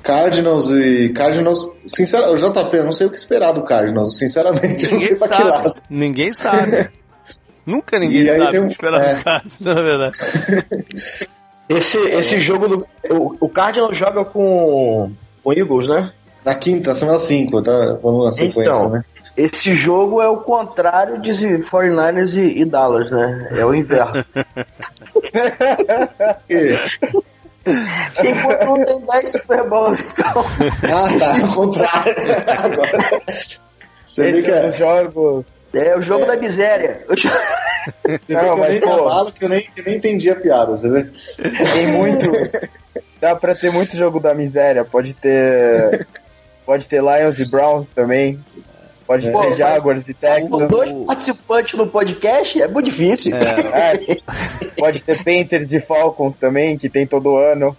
Cardinals 0.03 0.71
e. 0.71 1.11
Cardinals. 1.11 1.77
Sinceramente, 1.87 2.41
JP, 2.43 2.77
eu 2.77 2.85
não 2.85 2.93
sei 2.93 3.07
o 3.07 3.11
que 3.11 3.19
esperar 3.19 3.53
do 3.53 3.63
Cardinals. 3.63 4.17
Sinceramente, 4.19 4.85
Ninguém 4.85 4.91
não 4.91 4.99
sei 4.99 5.17
pra 5.17 5.29
sabe. 5.29 5.43
que 5.43 5.49
lado. 5.49 5.75
Ninguém 5.91 6.33
sabe. 6.33 6.91
Nunca 7.65 7.99
ninguém 8.01 8.23
E 8.23 8.31
aí 8.31 8.41
sabe 8.41 8.59
um- 8.59 8.67
que 8.67 8.73
esperar 8.73 9.01
é. 9.01 9.15
do 9.17 9.23
Cardinals, 9.25 9.61
na 9.61 9.75
verdade. 9.75 10.19
Esse, 11.69 11.97
esse 11.99 12.41
jogo 12.41 12.67
do. 12.69 12.87
O, 13.11 13.37
o 13.47 13.49
Cardinals 13.49 13.97
joga 13.97 14.25
com. 14.25 15.13
Com 15.45 15.53
Eagles, 15.53 15.87
né? 15.89 16.13
Na 16.45 16.55
quinta, 16.57 16.93
semana 16.95 17.19
5, 17.21 17.63
tá? 17.63 17.97
Vamos 18.03 18.25
na 18.27 18.33
sequência, 18.33 18.71
Então. 18.73 18.91
né? 18.91 19.05
Esse 19.37 19.73
jogo 19.75 20.21
é 20.21 20.29
o 20.29 20.39
contrário 20.39 21.19
de 21.23 21.31
49ers 21.31 22.35
e, 22.37 22.61
e 22.61 22.65
Dallas, 22.67 23.11
né? 23.11 23.49
É 23.53 23.65
o 23.65 23.73
inverso. 23.75 24.25
Enquanto 27.67 28.69
um 28.71 28.83
tem 28.85 29.01
10 29.01 29.29
Super 29.33 29.69
Bowls, 29.69 30.01
então. 30.01 30.45
Ah, 30.85 31.19
tá, 31.19 31.43
ao 31.47 31.55
contrário. 31.55 32.15
Agora. 32.65 33.23
Você 34.07 34.33
vê 34.33 34.43
que 34.43 34.51
é. 34.51 34.73
jogos. 34.77 35.45
É 35.75 35.97
o 35.97 36.03
jogo 36.03 36.27
da 36.27 36.37
miséria. 36.37 37.05
Eu- 37.09 37.15
Você 37.83 38.09
vê 38.09 38.19
que 38.21 38.33
Não, 38.35 38.43
eu 38.43 38.57
mas, 38.59 38.69
nem 38.69 38.81
pô. 38.81 38.87
cavalo 38.91 39.33
que 39.33 39.45
eu 39.45 39.49
nem, 39.49 39.61
que 39.63 39.83
nem 39.83 39.97
entendi 39.97 40.31
a 40.31 40.37
piada, 40.37 40.77
você 40.77 40.89
vê? 40.89 41.05
Tem 41.73 41.87
muito. 41.89 42.31
Dá 43.21 43.35
pra 43.35 43.55
ter 43.57 43.73
muito 43.73 43.97
jogo 43.97 44.21
da 44.21 44.33
miséria. 44.35 44.85
Pode 44.85 45.15
ter. 45.15 46.07
Pode 46.65 46.87
ter 46.87 47.01
Lions 47.03 47.39
e 47.41 47.51
Browns 47.51 47.89
também. 47.95 48.39
Pode 49.13 49.29
É. 49.29 49.33
Mas- 49.33 49.57
Jaguars 49.59 50.05
e 50.09 50.15
Com 50.15 50.21
Texans. 50.21 50.69
dois 50.69 50.93
participantes 51.07 51.75
no 51.79 51.87
podcast 51.87 52.63
é 52.63 52.69
muito 52.69 52.87
difícil. 52.87 53.37
É, 53.37 54.17
pode 54.79 55.01
ter 55.01 55.23
Panthers 55.23 55.71
e 55.73 55.81
Falcons 55.81 56.35
também, 56.41 56.79
que 56.79 56.89
tem 56.89 57.07
todo 57.07 57.37
ano. 57.37 57.77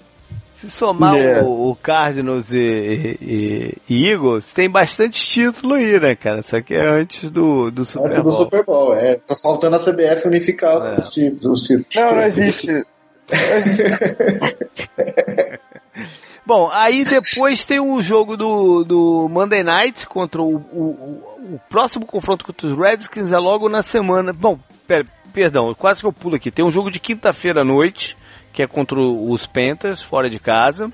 Se 0.61 0.69
somar 0.69 1.15
Yeah. 1.18 1.43
o, 1.45 1.72
o 1.72 1.76
Cardinals 1.76 2.53
e, 2.53 3.18
e- 3.19 3.73
e 3.89 4.07
Eagles, 4.10 4.49
tem 4.51 4.69
bastante 4.69 5.26
título 5.27 5.73
aí, 5.73 5.99
né, 5.99 6.15
cara? 6.15 6.41
Só 6.43 6.61
que 6.61 6.73
é 6.73 6.88
antes 6.88 7.30
do, 7.30 7.69
do 7.69 7.84
Super 7.84 8.05
Antes 8.07 8.18
do 8.19 8.23
Bowl. 8.23 8.35
Super 8.35 8.64
Bowl. 8.65 8.95
É, 8.95 9.15
tá 9.15 9.35
faltando 9.35 9.76
a 9.76 9.80
CBF 9.80 10.26
unificar 10.27 10.77
os, 10.77 10.85
É. 10.85 10.97
os 10.97 11.10
títulos. 11.10 11.61
Os 11.61 11.68
títulos. 11.68 11.88
Não, 11.95 12.15
não 12.15 12.23
existe. 12.23 12.84
Bom, 16.45 16.70
aí 16.72 17.06
depois 17.06 17.64
tem 17.65 17.80
o 17.80 18.02
jogo 18.02 18.36
do, 18.36 18.84
do 18.84 19.30
Monday 19.30 19.64
Night 19.64 20.06
contra 20.07 20.41
o, 20.41 20.56
o, 20.56 20.82
o- 21.56 21.61
próximo 21.70 22.06
confronto 22.06 22.45
contra 22.45 22.68
os 22.68 22.78
Redskins 22.78 23.32
é 23.32 23.38
logo 23.38 23.70
na 23.70 23.82
semana. 23.82 24.34
Bom, 24.34 24.60
pera, 24.86 25.06
perdão, 25.32 25.74
quase 25.74 26.02
que 26.02 26.06
eu 26.06 26.11
pulo 26.14 26.36
aqui. 26.36 26.52
Tem 26.52 26.65
um 26.65 26.72
jogo 26.72 26.91
de 26.91 26.99
quinta-feira 26.99 27.61
à 27.61 27.64
noite, 27.64 28.18
que 28.52 28.61
é 28.61 28.68
contra 28.68 28.99
os 28.99 29.45
Panthers, 29.45 30.02
fora 30.02 30.30
de 30.30 30.40
casa. 30.40 30.91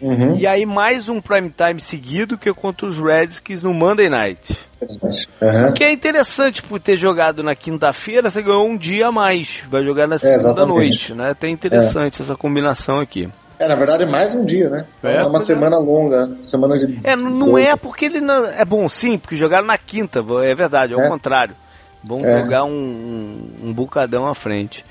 Uhum. 0.00 0.36
E 0.36 0.46
aí 0.46 0.66
mais 0.66 1.08
um 1.08 1.20
prime 1.20 1.50
time 1.50 1.80
seguido, 1.80 2.36
que 2.36 2.48
é 2.48 2.52
contra 2.52 2.86
os 2.86 2.98
Redskins 2.98 3.62
no 3.62 3.72
Monday 3.72 4.08
Night. 4.08 4.56
Uhum. 4.80 5.72
Que 5.74 5.84
é 5.84 5.92
interessante 5.92 6.62
por 6.62 6.78
ter 6.78 6.96
jogado 6.96 7.42
na 7.42 7.54
quinta-feira, 7.54 8.30
você 8.30 8.42
ganhou 8.42 8.68
um 8.68 8.76
dia 8.76 9.08
a 9.08 9.12
mais. 9.12 9.62
Vai 9.68 9.82
jogar 9.82 10.06
na 10.06 10.18
segunda 10.18 10.36
exatamente. 10.36 10.74
noite, 10.74 11.14
né? 11.14 11.30
Até 11.30 11.48
interessante 11.48 12.20
essa 12.22 12.36
combinação 12.36 13.00
aqui. 13.00 13.28
É, 13.58 13.68
na 13.68 13.76
verdade 13.76 14.02
é 14.02 14.06
mais 14.06 14.34
um 14.34 14.44
dia, 14.44 14.68
né? 14.68 14.84
É, 15.02 15.16
É, 15.16 15.24
uma 15.24 15.36
é. 15.38 15.40
semana 15.40 15.78
longa. 15.78 16.36
Semana 16.42 16.76
de. 16.78 16.98
É, 17.04 17.14
não 17.14 17.56
é 17.56 17.76
porque 17.76 18.04
ele 18.06 18.20
não. 18.20 18.44
É 18.46 18.64
bom 18.64 18.88
sim, 18.88 19.16
porque 19.18 19.36
jogaram 19.36 19.66
na 19.66 19.78
quinta, 19.78 20.24
é 20.42 20.54
verdade, 20.54 20.92
é 20.92 20.96
o 20.96 21.00
É. 21.00 21.08
contrário. 21.08 21.54
Vão 22.02 22.24
É. 22.24 22.40
jogar 22.42 22.64
um, 22.64 22.70
um, 22.70 23.68
um 23.68 23.72
bocadão 23.72 24.26
à 24.26 24.34
frente. 24.34 24.84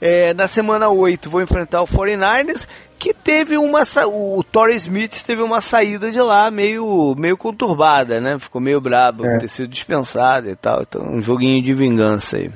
É, 0.00 0.32
na 0.32 0.48
semana 0.48 0.88
8 0.88 1.28
vou 1.28 1.42
enfrentar 1.42 1.82
o 1.82 1.86
49ers, 1.86 2.66
que 2.98 3.12
teve 3.12 3.58
uma. 3.58 3.84
sa- 3.84 4.06
O 4.06 4.42
Torrey 4.42 4.76
Smith 4.76 5.22
teve 5.24 5.42
uma 5.42 5.60
saída 5.60 6.10
de 6.10 6.20
lá 6.20 6.50
meio, 6.50 7.14
meio 7.18 7.36
conturbada, 7.36 8.18
né? 8.18 8.38
Ficou 8.38 8.62
meio 8.62 8.80
brabo 8.80 9.26
É. 9.26 9.38
ter 9.38 9.48
sido 9.48 9.68
dispensado 9.68 10.48
e 10.48 10.56
tal. 10.56 10.80
Então, 10.82 11.02
um 11.02 11.20
joguinho 11.20 11.62
de 11.62 11.74
vingança 11.74 12.38
aí. 12.38 12.50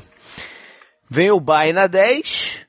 Vem 1.08 1.30
o 1.30 1.38
Bay 1.38 1.72
na 1.74 1.86
10, 1.86 2.63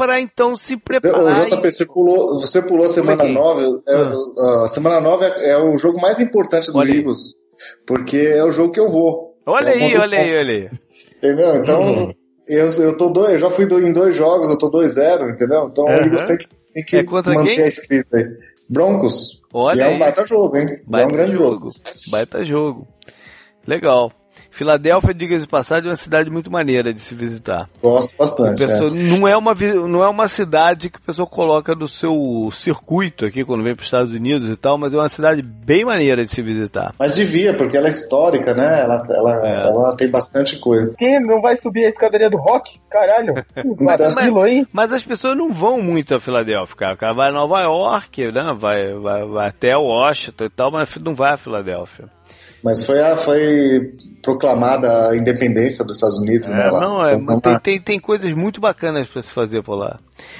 para 0.00 0.18
então 0.18 0.56
se 0.56 0.78
preparar. 0.78 1.44
JP, 1.46 1.68
e- 1.68 1.70
você 1.72 1.84
pulou, 1.84 2.40
você 2.40 2.62
pulou 2.62 2.86
a 2.86 2.88
semana 2.88 3.18
Pulei. 3.18 3.34
9. 3.34 3.82
É, 3.86 3.94
Ah. 3.94 4.62
A 4.64 4.68
semana 4.68 4.98
9 5.00 5.26
é, 5.26 5.50
é 5.50 5.58
o 5.58 5.76
jogo 5.76 6.00
mais 6.00 6.18
importante 6.18 6.72
do 6.72 6.78
Olha 6.78 6.90
aí. 6.92 6.98
Eagles. 7.00 7.34
Porque 7.86 8.16
é 8.16 8.42
o 8.42 8.50
jogo 8.50 8.72
que 8.72 8.80
eu 8.80 8.88
vou. 8.88 9.34
Olha 9.44 9.68
É 9.70 9.74
aí, 9.74 9.96
o 9.96 10.00
olha 10.00 10.18
aí, 10.18 10.34
olha 10.38 10.52
aí. 10.54 10.70
Entendeu? 11.18 11.54
Então, 11.56 12.12
eu, 12.48 12.66
eu 12.82 12.96
tô 12.96 13.10
dois, 13.10 13.32
eu 13.34 13.38
já 13.38 13.50
fui 13.50 13.66
em 13.66 13.92
dois 13.92 14.16
jogos, 14.16 14.48
eu 14.48 14.56
tô 14.56 14.70
2-0, 14.70 15.30
entendeu? 15.30 15.68
Então 15.70 15.86
Aham. 15.86 15.96
o 15.98 16.00
Eagles 16.04 16.22
tem 16.22 16.38
que, 16.38 16.46
tem 16.72 16.84
que 16.84 16.96
É 16.96 17.04
contra 17.04 17.34
manter 17.34 17.56
quem? 17.56 17.64
a 17.64 17.68
escrita 17.68 18.16
aí. 18.16 18.24
Broncos. 18.68 19.42
Olha 19.52 19.78
e 19.78 19.82
é 19.82 19.84
aí. 19.88 19.94
um 19.96 19.98
baita 19.98 20.24
jogo, 20.24 20.56
hein? 20.56 20.66
é 20.70 20.80
Baita 20.86 21.08
um 21.08 21.12
grande 21.12 21.32
jogo. 21.36 21.70
Baita 22.10 22.42
jogo. 22.44 22.88
Legal. 23.66 24.10
Filadélfia, 24.60 25.14
diga-se 25.14 25.46
de 25.46 25.48
passagem, 25.50 25.86
é 25.86 25.88
uma 25.88 25.96
cidade 25.96 26.28
muito 26.28 26.50
maneira 26.50 26.92
de 26.92 27.00
se 27.00 27.14
visitar. 27.14 27.66
Gosto 27.80 28.14
bastante. 28.14 28.58
pessoa, 28.58 28.90
não, 28.90 29.26
é 29.26 29.34
uma, 29.34 29.54
não 29.88 30.04
é 30.04 30.08
uma 30.08 30.28
cidade 30.28 30.90
que 30.90 30.98
a 30.98 31.06
pessoa 31.06 31.26
coloca 31.26 31.74
no 31.74 31.88
seu 31.88 32.50
circuito 32.52 33.24
aqui 33.24 33.42
quando 33.42 33.64
vem 33.64 33.74
para 33.74 33.80
os 33.80 33.86
Estados 33.86 34.12
Unidos 34.12 34.50
e 34.50 34.56
tal, 34.56 34.76
mas 34.76 34.92
é 34.92 34.98
uma 34.98 35.08
cidade 35.08 35.40
bem 35.40 35.82
maneira 35.82 36.22
de 36.22 36.30
se 36.30 36.42
visitar. 36.42 36.92
Mas 36.98 37.14
devia, 37.14 37.56
porque 37.56 37.74
ela 37.74 37.86
é 37.86 37.90
histórica, 37.90 38.52
né? 38.52 38.82
Ela, 38.82 39.02
ela, 39.08 39.48
É. 39.48 39.68
ela 39.68 39.96
tem 39.96 40.10
bastante 40.10 40.58
coisa. 40.58 40.92
Quem 40.98 41.18
não 41.20 41.40
vai 41.40 41.56
subir 41.56 41.86
a 41.86 41.88
escadaria 41.88 42.28
do 42.28 42.36
rock? 42.36 42.78
Caralho. 42.90 43.32
Vacilo, 43.80 44.46
hein? 44.46 44.66
Mas 44.70 44.92
as 44.92 45.02
pessoas 45.02 45.38
não 45.38 45.50
vão 45.50 45.80
muito 45.80 46.14
a 46.14 46.20
Filadélfia, 46.20 46.76
cara. 46.76 46.94
O 46.94 46.98
cara 46.98 47.14
vai 47.14 47.30
a 47.30 47.32
Nova 47.32 47.62
York, 47.62 48.30
né? 48.30 48.52
vai, 48.54 48.92
vai, 48.92 49.24
vai 49.24 49.48
até 49.48 49.74
Washington 49.74 50.44
e 50.44 50.50
tal, 50.50 50.70
mas 50.70 50.94
não 50.98 51.14
vai 51.14 51.32
a 51.32 51.38
Filadélfia. 51.38 52.10
Mas 52.62 52.84
foi, 52.84 53.00
a, 53.00 53.16
foi 53.16 53.94
proclamada 54.22 55.08
a 55.10 55.16
independência 55.16 55.84
dos 55.84 55.96
Estados 55.96 56.18
Unidos, 56.18 56.48
né? 56.50 56.66
É, 56.66 56.70
lá. 56.70 56.80
não, 56.80 57.06
é, 57.06 57.14
Então, 57.14 57.40
tem, 57.40 57.58
tem, 57.60 57.80
tem 57.80 57.98
coisas 58.00 58.30
muito 58.34 58.60
bacanas 58.60 59.08
para 59.08 59.22
se 59.22 59.32
fazer 59.32 59.62
por 59.62 59.76
lá. 59.76 59.98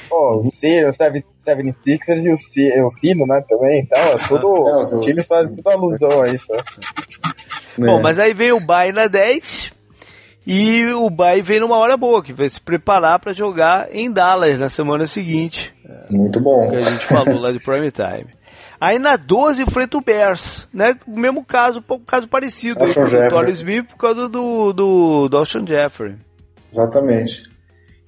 Pô, 0.09 0.42
o 0.47 0.51
Sirius, 0.60 0.94
o 0.97 0.98
76ers 0.98 2.22
e 2.56 2.80
o, 2.82 2.86
o 2.86 2.90
Sino, 3.01 3.26
né, 3.26 3.42
também. 3.48 3.82
Então, 3.82 3.98
é 3.98 4.16
tudo, 4.28 4.48
É, 4.68 4.76
os- 4.82 4.92
o 4.92 5.01
time 5.01 5.22
faz 5.22 5.48
tudo 5.51 5.68
alusão 5.68 6.22
a 6.22 6.28
isso. 6.28 6.44
né? 6.51 6.59
né? 7.78 7.86
Bom, 7.86 8.02
mas 8.02 8.18
aí 8.18 8.34
vem 8.34 8.52
o 8.52 8.60
Bay 8.60 8.92
na 8.92 9.06
10 9.06 9.72
e 10.47 10.84
o 10.92 11.09
Bay 11.09 11.40
vem 11.40 11.60
numa 11.60 11.78
hora 11.78 11.97
boa, 11.97 12.22
que 12.22 12.32
vai 12.34 12.48
se 12.51 12.60
preparar 12.60 13.18
para 13.18 13.32
jogar 13.32 13.88
em 13.94 14.10
Dallas 14.10 14.59
na 14.59 14.68
semana 14.68 15.06
seguinte, 15.06 15.72
Muito 16.10 16.40
bom. 16.40 16.68
que 16.68 16.76
a 16.76 16.80
gente 16.82 17.06
falou 17.06 17.38
lá 17.40 17.51
de 17.52 17.60
prime 17.64 17.90
time. 17.90 18.26
Aí 18.81 18.98
na 18.98 19.16
12 19.16 19.62
enfrenta 19.62 19.98
o 19.98 20.01
Bears, 20.01 20.66
né? 20.73 20.97
O 21.07 21.19
mesmo 21.19 21.44
caso, 21.44 21.85
um 21.90 21.98
caso 21.98 22.27
parecido, 22.27 22.82
aí, 22.82 22.94
com 22.94 23.02
o. 23.02 23.31
Torrey 23.31 23.52
Smith 23.52 23.86
por 23.89 23.97
causa 23.98 24.28
do, 24.28 24.73
do, 24.73 25.28
do 25.28 25.36
Alshon 25.36 25.66
Jeffrey. 25.66 26.16
Exatamente. 26.73 27.43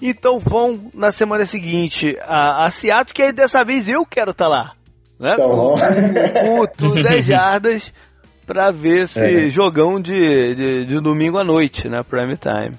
Então 0.00 0.38
vão 0.38 0.90
na 0.94 1.12
semana 1.12 1.44
seguinte 1.44 2.16
a, 2.22 2.64
a 2.64 2.70
Seattle, 2.70 3.14
que 3.14 3.22
aí 3.22 3.32
dessa 3.32 3.62
vez 3.64 3.86
eu 3.86 4.04
quero 4.06 4.30
estar 4.30 4.48
lá. 4.48 4.72
Né? 5.20 5.34
Então, 5.34 5.50
com, 5.50 5.56
vamos. 5.56 5.80
com 6.40 6.60
o 6.60 6.66
Tour 6.66 7.02
10 7.02 7.24
Jardas 7.24 7.92
pra 8.46 8.70
ver 8.70 9.04
esse 9.04 9.46
É. 9.46 9.48
jogão 9.50 10.00
de, 10.00 10.54
de, 10.54 10.86
de 10.86 11.00
domingo 11.00 11.38
à 11.38 11.44
noite, 11.44 11.88
né? 11.88 12.02
Prime 12.02 12.36
time. 12.36 12.76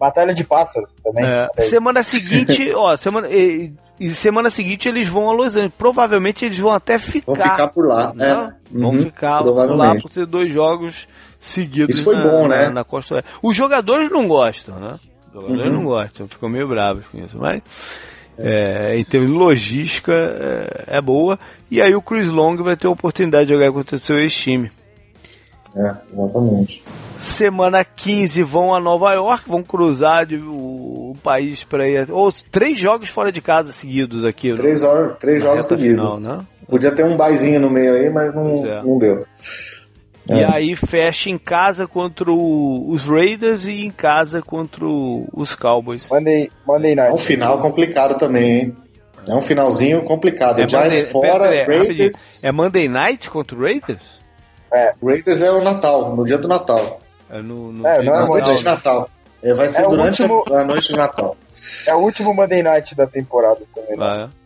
Batalha 0.00 0.32
de 0.34 0.42
pássaros 0.42 0.88
também. 1.04 1.24
É, 1.24 1.48
semana 1.68 2.02
seguinte, 2.02 2.72
ó, 2.74 2.96
semana, 2.96 3.28
e, 3.28 3.70
e 4.00 4.10
semana 4.14 4.48
seguinte 4.48 4.88
eles 4.88 5.06
vão 5.06 5.28
a 5.28 5.32
Los 5.34 5.54
Angeles. 5.56 5.74
Provavelmente 5.76 6.44
eles 6.44 6.58
vão 6.58 6.72
até 6.72 6.98
ficar. 6.98 7.26
Vou 7.26 7.36
ficar 7.36 7.68
por 7.68 7.86
lá. 7.86 8.12
né? 8.14 8.30
É. 8.30 8.34
Vão 8.78 8.92
Uhum, 8.92 8.98
ficar 9.02 9.42
por 9.44 9.76
lá 9.76 9.94
por 9.96 10.10
ser 10.10 10.24
dois 10.26 10.50
jogos 10.50 11.06
seguidos. 11.38 11.96
Isso 11.96 12.04
foi 12.04 12.16
na, 12.16 12.22
bom, 12.26 12.48
na- 12.48 12.56
né? 12.56 12.68
na 12.70 12.82
Costa 12.82 13.16
Oeste. 13.16 13.30
Os 13.42 13.54
jogadores 13.54 14.10
não 14.10 14.26
gostam, 14.26 14.80
né? 14.80 14.94
Os 15.28 15.32
jogadores 15.34 15.70
Uhum. 15.70 15.78
não 15.78 15.84
gostam, 15.84 16.26
ficam 16.26 16.48
meio 16.48 16.66
bravos 16.66 17.06
com 17.06 17.18
isso, 17.18 17.36
mas. 17.38 17.60
é, 18.38 18.96
em 18.98 19.04
termos 19.04 19.28
de 19.30 19.36
logística 19.36 20.12
é, 20.14 20.96
é 20.96 21.00
boa 21.02 21.38
e 21.70 21.82
aí 21.82 21.94
o 21.94 22.00
Chris 22.00 22.30
Long 22.30 22.56
vai 22.62 22.74
ter 22.74 22.86
a 22.86 22.90
oportunidade 22.90 23.46
de 23.48 23.52
jogar 23.54 23.70
contra 23.70 23.96
o 23.96 23.98
seu 23.98 24.18
ex-time. 24.18 24.70
É, 25.76 25.94
exatamente. 26.12 26.82
Semana 27.18 27.84
15 27.84 28.42
vão 28.42 28.74
a 28.74 28.80
Nova 28.80 29.12
York, 29.12 29.48
vão 29.48 29.62
cruzar 29.62 30.24
de- 30.26 30.36
o, 30.36 31.12
o 31.12 31.16
país 31.22 31.62
para 31.64 31.86
ir. 31.88 32.10
Ou 32.10 32.32
três 32.50 32.78
jogos 32.78 33.08
fora 33.10 33.30
de 33.30 33.40
casa 33.42 33.72
seguidos 33.72 34.24
aqui. 34.24 34.54
Três, 34.54 34.82
horas, 34.82 35.18
três 35.18 35.42
jogos 35.42 35.66
seguidos. 35.66 36.16
final, 36.18 36.38
né? 36.38 36.44
Podia 36.68 36.90
ter 36.92 37.04
um 37.04 37.16
baizinho 37.16 37.60
no 37.60 37.68
meio 37.70 37.94
aí, 37.94 38.08
mas 38.10 38.34
não, 38.34 38.64
é. 38.66 38.82
não 38.82 38.98
deu. 38.98 39.26
E 40.28 40.32
É. 40.32 40.44
aí 40.54 40.76
fecha 40.76 41.28
em 41.28 41.36
casa 41.38 41.86
contra 41.86 42.30
o- 42.30 42.90
os 42.90 43.02
Raiders 43.02 43.66
e 43.66 43.84
em 43.84 43.90
casa 43.90 44.40
contra 44.40 44.84
o- 44.86 45.28
os 45.32 45.54
Cowboys. 45.54 46.08
Monday, 46.10 46.50
Monday 46.66 46.92
É 46.92 46.94
Night. 46.94 47.14
um 47.14 47.18
final 47.18 47.60
complicado 47.60 48.16
também, 48.18 48.50
hein? 48.60 48.76
É 49.26 49.34
um 49.34 49.40
finalzinho 49.42 50.02
complicado. 50.04 50.60
É 50.60 50.68
Giants 50.68 51.12
Monday- 51.12 51.30
fora, 51.30 51.48
pera- 51.50 51.66
pera- 51.66 51.78
Raiders. 51.84 52.42
É 52.44 52.50
Monday 52.52 52.88
Night 52.88 53.28
contra 53.28 53.56
o 53.56 53.60
Raiders? 53.60 54.19
Raiders 55.02 55.42
é 55.42 55.50
o 55.50 55.62
Natal, 55.62 56.14
no 56.14 56.24
dia 56.24 56.38
do 56.38 56.48
Natal. 56.48 57.00
É 57.30 57.40
no, 57.42 57.72
no 57.72 57.86
É, 57.86 58.02
não 58.02 58.14
é 58.14 58.26
noite 58.26 58.56
de 58.56 58.64
Natal. 58.64 59.08
É, 59.42 59.54
vai 59.54 59.68
ser 59.68 59.82
É 59.82 59.88
durante 59.88 60.22
a- 60.22 60.26
último- 60.26 60.56
a, 60.56 60.64
noite 60.64 60.88
de 60.88 60.96
Natal. 60.96 61.36
É 61.86 61.94
o 61.94 61.98
último 61.98 62.34
Monday 62.34 62.62
Night 62.62 62.94
da 62.94 63.06
temporada 63.06 63.60
também. 63.74 63.96
né? 63.96 64.04
Ah, 64.04 64.28
é. 64.28 64.40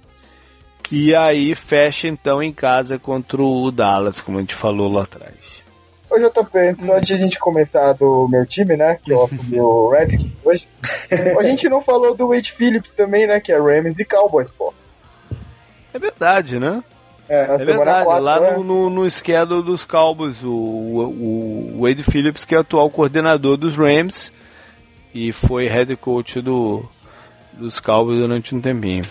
E 0.94 1.14
aí 1.14 1.55
fecha 1.55 2.09
então 2.09 2.42
em 2.42 2.52
casa 2.52 2.98
contra 2.98 3.40
o 3.40 3.70
Dallas, 3.70 4.20
como 4.20 4.38
a 4.38 4.40
gente 4.40 4.55
falou 4.55 4.92
lá 4.92 5.02
atrás. 5.05 5.62
Ô 6.10 6.18
JP, 6.18 6.59
antes 6.92 7.06
de 7.09 7.14
a 7.14 7.16
gente 7.16 7.38
começar 7.38 7.92
do 7.94 8.28
meu 8.28 8.44
time, 8.44 8.76
né? 8.76 8.98
Que 9.02 9.12
eu 9.12 9.24
assumi 9.24 9.59
o 9.60 9.88
Redskins 9.94 10.32
hoje. 10.44 10.68
a 11.38 11.42
gente 11.42 11.68
não 11.68 11.80
falou 11.82 12.14
do 12.14 12.28
Wade 12.28 12.52
Phillips 12.52 12.90
também, 12.96 13.26
né? 13.26 13.40
Que 13.40 13.52
é 13.52 13.59
Rams 13.59 13.98
e 13.98 14.05
Cowboys, 14.05 14.48
pô. 14.59 14.74
É 15.94 15.98
verdade, 15.98 16.59
né? 16.59 16.82
É, 17.28 17.55
é 17.55 17.56
verdade, 17.56 18.05
4, 18.05 18.22
lá 18.22 18.40
né? 18.40 18.51
no, 18.52 18.64
no, 18.64 18.90
no 18.90 19.10
schedule 19.10 19.62
dos 19.62 19.84
Cowboys, 19.84 20.42
o, 20.42 20.51
o, 20.51 21.76
o, 21.78 21.82
Wade 21.82 22.02
Phillips, 22.02 22.44
que 22.44 22.55
é 22.55 22.59
o 22.59 22.60
atual 22.60 22.90
coordenador 22.90 23.56
dos 23.56 23.76
Rams 23.76 24.30
e 25.14 25.32
foi 25.32 25.66
head 25.66 25.94
coach 25.96 26.40
do, 26.40 26.84
dos 27.52 27.80
Cowboys 27.80 28.18
durante 28.18 28.55
um 28.55 28.60
tempinho. 28.60 29.05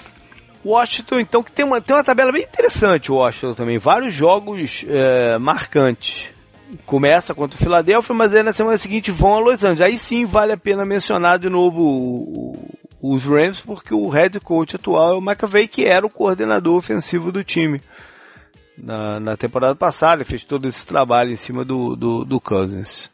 Washington, 0.65 1.19
então, 1.19 1.43
que 1.43 1.51
tem 1.51 1.65
uma, 1.65 1.81
tem 1.81 1.95
uma 1.95 2.03
tabela 2.03 2.31
bem 2.31 2.43
interessante, 2.43 3.11
o 3.11 3.15
Washington 3.15 3.53
também. 3.53 3.77
Vários 3.77 4.13
jogos 4.13 4.85
é, 4.87 5.37
marcantes. 5.37 6.31
Começa 6.85 7.35
contra 7.35 7.55
o 7.55 7.61
Philadelphia, 7.61 8.15
mas 8.15 8.33
aí 8.33 8.41
na 8.41 8.53
semana 8.53 8.77
seguinte 8.77 9.11
vão 9.11 9.35
a 9.35 9.39
Los 9.39 9.63
Angeles. 9.63 9.81
Aí 9.81 9.97
sim 9.97 10.25
vale 10.25 10.53
a 10.53 10.57
pena 10.57 10.85
mencionar 10.85 11.37
de 11.37 11.49
novo 11.49 12.57
os 13.01 13.25
Rams, 13.25 13.59
porque 13.59 13.93
o 13.93 14.07
head 14.07 14.39
coach 14.39 14.75
atual 14.75 15.13
é 15.13 15.17
o 15.17 15.21
McAvey, 15.21 15.67
que 15.67 15.85
era 15.85 16.05
o 16.05 16.09
coordenador 16.09 16.77
ofensivo 16.77 17.31
do 17.31 17.43
time. 17.43 17.81
Na, 18.77 19.19
na 19.19 19.37
temporada 19.37 19.75
passada, 19.75 20.21
ele 20.21 20.29
fez 20.29 20.43
todo 20.43 20.67
esse 20.67 20.85
trabalho 20.85 21.31
em 21.31 21.35
cima 21.35 21.63
do, 21.63 21.95
do, 21.95 22.25
do 22.25 22.39
Cousins. 22.39 23.09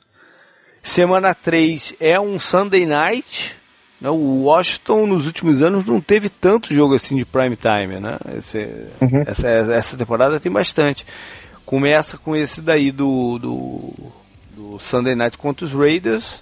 Semana 0.82 1.36
3 1.36 1.96
é 2.00 2.20
um 2.20 2.40
Sunday 2.40 2.86
Night. 2.86 3.56
Né? 4.00 4.10
O 4.10 4.44
Washington 4.44 5.06
nos 5.06 5.26
últimos 5.26 5.62
anos 5.62 5.86
não 5.86 6.00
teve 6.00 6.30
tanto 6.30 6.74
jogo 6.74 6.96
assim 6.96 7.18
de 7.18 7.26
prime 7.26 7.58
time. 7.58 8.00
Né? 8.00 8.18
Esse, 8.38 8.58
uhum. 9.02 9.24
essa, 9.26 9.48
essa 9.48 9.98
temporada 9.98 10.40
tem 10.40 10.52
bastante. 10.52 11.06
Começa 11.66 12.18
com 12.18 12.36
esse 12.36 12.62
daí 12.62 12.92
do, 12.92 13.38
do, 13.38 13.94
do 14.56 14.80
Sunday 14.80 15.16
Night 15.16 15.38
contra 15.38 15.66
os 15.66 15.74
Raiders. 15.74 16.42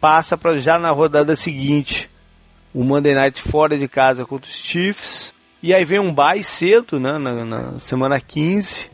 Passa 0.00 0.36
para 0.36 0.58
já 0.58 0.78
na 0.78 0.90
rodada 0.90 1.36
seguinte 1.36 2.10
o 2.72 2.84
Monday 2.84 3.14
Night 3.14 3.40
fora 3.40 3.78
de 3.78 3.88
casa 3.88 4.26
contra 4.26 4.50
os 4.50 4.56
Chiefs. 4.56 5.32
E 5.62 5.74
aí 5.74 5.84
vem 5.84 5.98
um 5.98 6.12
bye 6.12 6.42
cedo, 6.44 7.00
né, 7.00 7.18
na, 7.18 7.44
na 7.44 7.70
semana 7.80 8.20
15. 8.20 8.90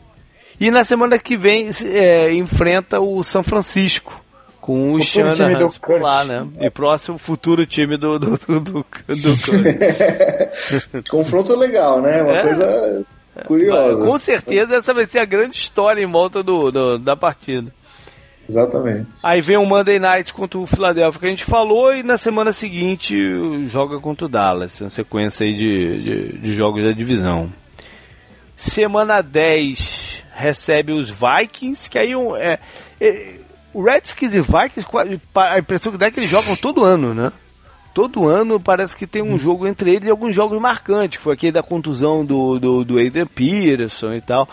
E 0.59 0.71
na 0.71 0.83
semana 0.83 1.19
que 1.19 1.35
vem 1.35 1.69
é, 1.85 2.33
enfrenta 2.33 2.99
o 2.99 3.21
São 3.23 3.43
Francisco 3.43 4.23
com 4.63 4.93
o, 4.93 4.95
o 4.95 5.01
Shanahan 5.01 5.67
lá, 5.99 6.23
né? 6.23 6.47
E 6.61 6.69
próximo 6.69 7.17
futuro 7.17 7.65
time 7.65 7.97
do 7.97 8.17
do, 8.17 8.37
do, 8.37 8.59
do, 8.61 8.85
do 9.07 11.03
Confronto 11.11 11.53
legal, 11.53 12.01
né? 12.01 12.21
Uma 12.21 12.37
é. 12.37 12.41
coisa 12.41 13.05
curiosa. 13.45 14.05
Com 14.05 14.17
certeza 14.17 14.75
essa 14.75 14.93
vai 14.93 15.05
ser 15.05 15.19
a 15.19 15.25
grande 15.25 15.57
história 15.57 16.01
em 16.01 16.09
volta 16.09 16.41
do, 16.41 16.71
do 16.71 16.97
da 16.97 17.15
partida. 17.15 17.73
Exatamente. 18.47 19.07
Aí 19.21 19.41
vem 19.41 19.57
o 19.57 19.65
Monday 19.65 19.99
Night 19.99 20.33
contra 20.33 20.59
o 20.59 20.65
Philadelphia 20.65 21.19
que 21.19 21.25
a 21.25 21.29
gente 21.29 21.45
falou 21.45 21.93
e 21.95 22.03
na 22.03 22.17
semana 22.17 22.51
seguinte 22.51 23.15
joga 23.67 23.99
contra 23.99 24.25
o 24.25 24.29
Dallas, 24.29 24.79
uma 24.81 24.89
sequência 24.89 25.45
aí 25.45 25.53
de, 25.53 26.01
de, 26.01 26.37
de 26.39 26.53
jogos 26.53 26.83
da 26.83 26.91
divisão. 26.91 27.51
Semana 28.55 29.21
10 29.21 30.23
recebe 30.33 30.91
os 30.91 31.09
Vikings, 31.09 31.89
que 31.89 31.97
aí 31.97 32.13
é, 32.37 32.59
é, 32.99 33.39
o 33.73 33.83
Redskins 33.83 34.33
e 34.33 34.41
Vikings, 34.41 34.87
a 35.35 35.59
impressão 35.59 35.91
que 35.91 35.97
dá 35.97 36.07
é 36.07 36.11
que 36.11 36.19
eles 36.19 36.29
jogam 36.29 36.55
todo 36.55 36.83
ano, 36.83 37.13
né? 37.13 37.31
Todo 37.93 38.27
ano 38.27 38.59
parece 38.59 38.97
que 38.97 39.05
tem 39.05 39.21
um 39.21 39.37
jogo 39.37 39.67
entre 39.67 39.91
eles 39.91 40.07
e 40.07 40.11
alguns 40.11 40.33
jogos 40.33 40.59
marcantes, 40.59 41.17
que 41.17 41.23
foi 41.23 41.35
aquele 41.35 41.51
da 41.51 41.61
contusão 41.61 42.25
do, 42.25 42.57
do, 42.59 42.83
do 42.83 42.99
Adrian 42.99 43.27
Peterson 43.27 44.13
e 44.13 44.21
tal. 44.21 44.49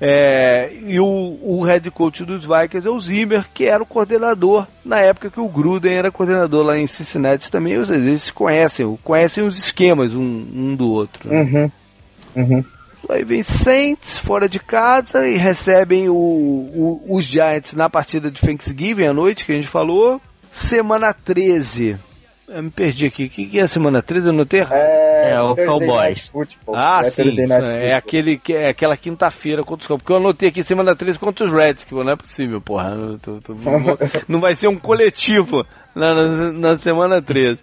É, 0.00 0.72
e 0.86 1.00
o, 1.00 1.38
o 1.40 1.62
head 1.62 1.90
coach 1.90 2.24
dos 2.24 2.44
Vikings 2.44 2.86
é 2.86 2.90
o 2.90 3.00
Zimmer, 3.00 3.46
que 3.52 3.64
era 3.64 3.82
o 3.82 3.86
coordenador 3.86 4.66
na 4.84 4.98
época 5.00 5.30
que 5.30 5.40
o 5.40 5.48
Gruden 5.48 5.92
era 5.92 6.12
coordenador 6.12 6.64
lá 6.64 6.78
em 6.78 6.86
Cincinnati 6.86 7.50
também. 7.50 7.76
Ou 7.78 7.84
seja, 7.84 8.08
eles 8.08 8.30
conhecem, 8.30 8.98
conhecem 9.02 9.44
os 9.44 9.58
esquemas 9.58 10.14
um, 10.14 10.46
um 10.54 10.76
do 10.76 10.88
outro. 10.90 11.28
Né? 11.28 11.40
Uhum. 11.40 11.70
Uhum. 12.36 12.64
Aí 13.08 13.24
vem 13.24 13.42
Saints 13.42 14.18
fora 14.18 14.48
de 14.48 14.58
casa 14.60 15.28
e 15.28 15.36
recebem 15.36 16.08
o, 16.08 16.14
o, 16.14 17.04
os 17.08 17.24
Giants 17.24 17.74
na 17.74 17.90
partida 17.90 18.30
de 18.30 18.40
Thanksgiving 18.40 19.06
à 19.06 19.12
noite, 19.12 19.44
que 19.44 19.52
a 19.52 19.54
gente 19.56 19.68
falou. 19.68 20.20
Semana 20.50 21.12
13 21.12 21.98
eu 22.48 22.62
me 22.62 22.70
perdi 22.70 23.06
aqui. 23.06 23.24
O 23.24 23.30
que, 23.30 23.46
que 23.46 23.58
é 23.58 23.62
a 23.62 23.66
semana 23.66 24.02
13? 24.02 24.26
Eu 24.26 24.32
notei 24.32 24.60
É, 24.60 25.32
é 25.32 25.40
o 25.40 25.56
Cowboys. 25.56 26.32
ah, 26.74 27.00
é 27.04 27.10
sim. 27.10 27.36
É, 27.80 27.94
aquele, 27.94 28.40
é 28.50 28.68
aquela 28.68 28.96
quinta-feira 28.96 29.62
contra 29.64 29.82
os 29.82 29.86
Cowboys. 29.86 30.02
Porque 30.02 30.12
eu 30.12 30.16
anotei 30.16 30.48
aqui 30.50 30.62
semana 30.62 30.94
13 30.94 31.18
contra 31.18 31.46
os 31.46 31.52
Reds, 31.52 31.84
que 31.84 31.94
não 31.94 32.10
é 32.10 32.16
possível, 32.16 32.60
porra. 32.60 32.94
Não, 32.94 33.18
tô, 33.18 33.40
tô, 33.40 33.54
não 34.28 34.40
vai 34.40 34.54
ser 34.54 34.68
um 34.68 34.78
coletivo 34.78 35.64
na, 35.94 36.14
na, 36.14 36.52
na 36.52 36.76
semana 36.76 37.22
13. 37.22 37.62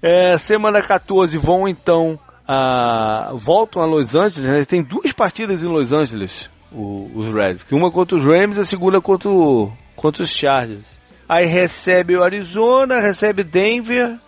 É, 0.00 0.36
semana 0.38 0.82
14 0.82 1.36
vão 1.36 1.68
então. 1.68 2.18
A, 2.46 3.30
voltam 3.34 3.80
a 3.80 3.86
Los 3.86 4.14
Angeles. 4.14 4.50
Né? 4.50 4.64
Tem 4.66 4.82
duas 4.82 5.12
partidas 5.12 5.62
em 5.62 5.66
Los 5.66 5.92
Angeles, 5.94 6.50
o, 6.70 7.10
os 7.14 7.32
Reds. 7.32 7.64
Uma 7.70 7.90
contra 7.90 8.16
os 8.16 8.24
Rams 8.24 8.58
e 8.58 8.60
a 8.60 8.64
segunda 8.64 9.00
contra, 9.00 9.30
o, 9.30 9.72
contra 9.96 10.22
os 10.22 10.28
Chargers. 10.28 10.98
Aí 11.28 11.46
recebe 11.46 12.16
o 12.16 12.22
Arizona, 12.22 13.00
recebe 13.00 13.42
Denver 13.42 14.18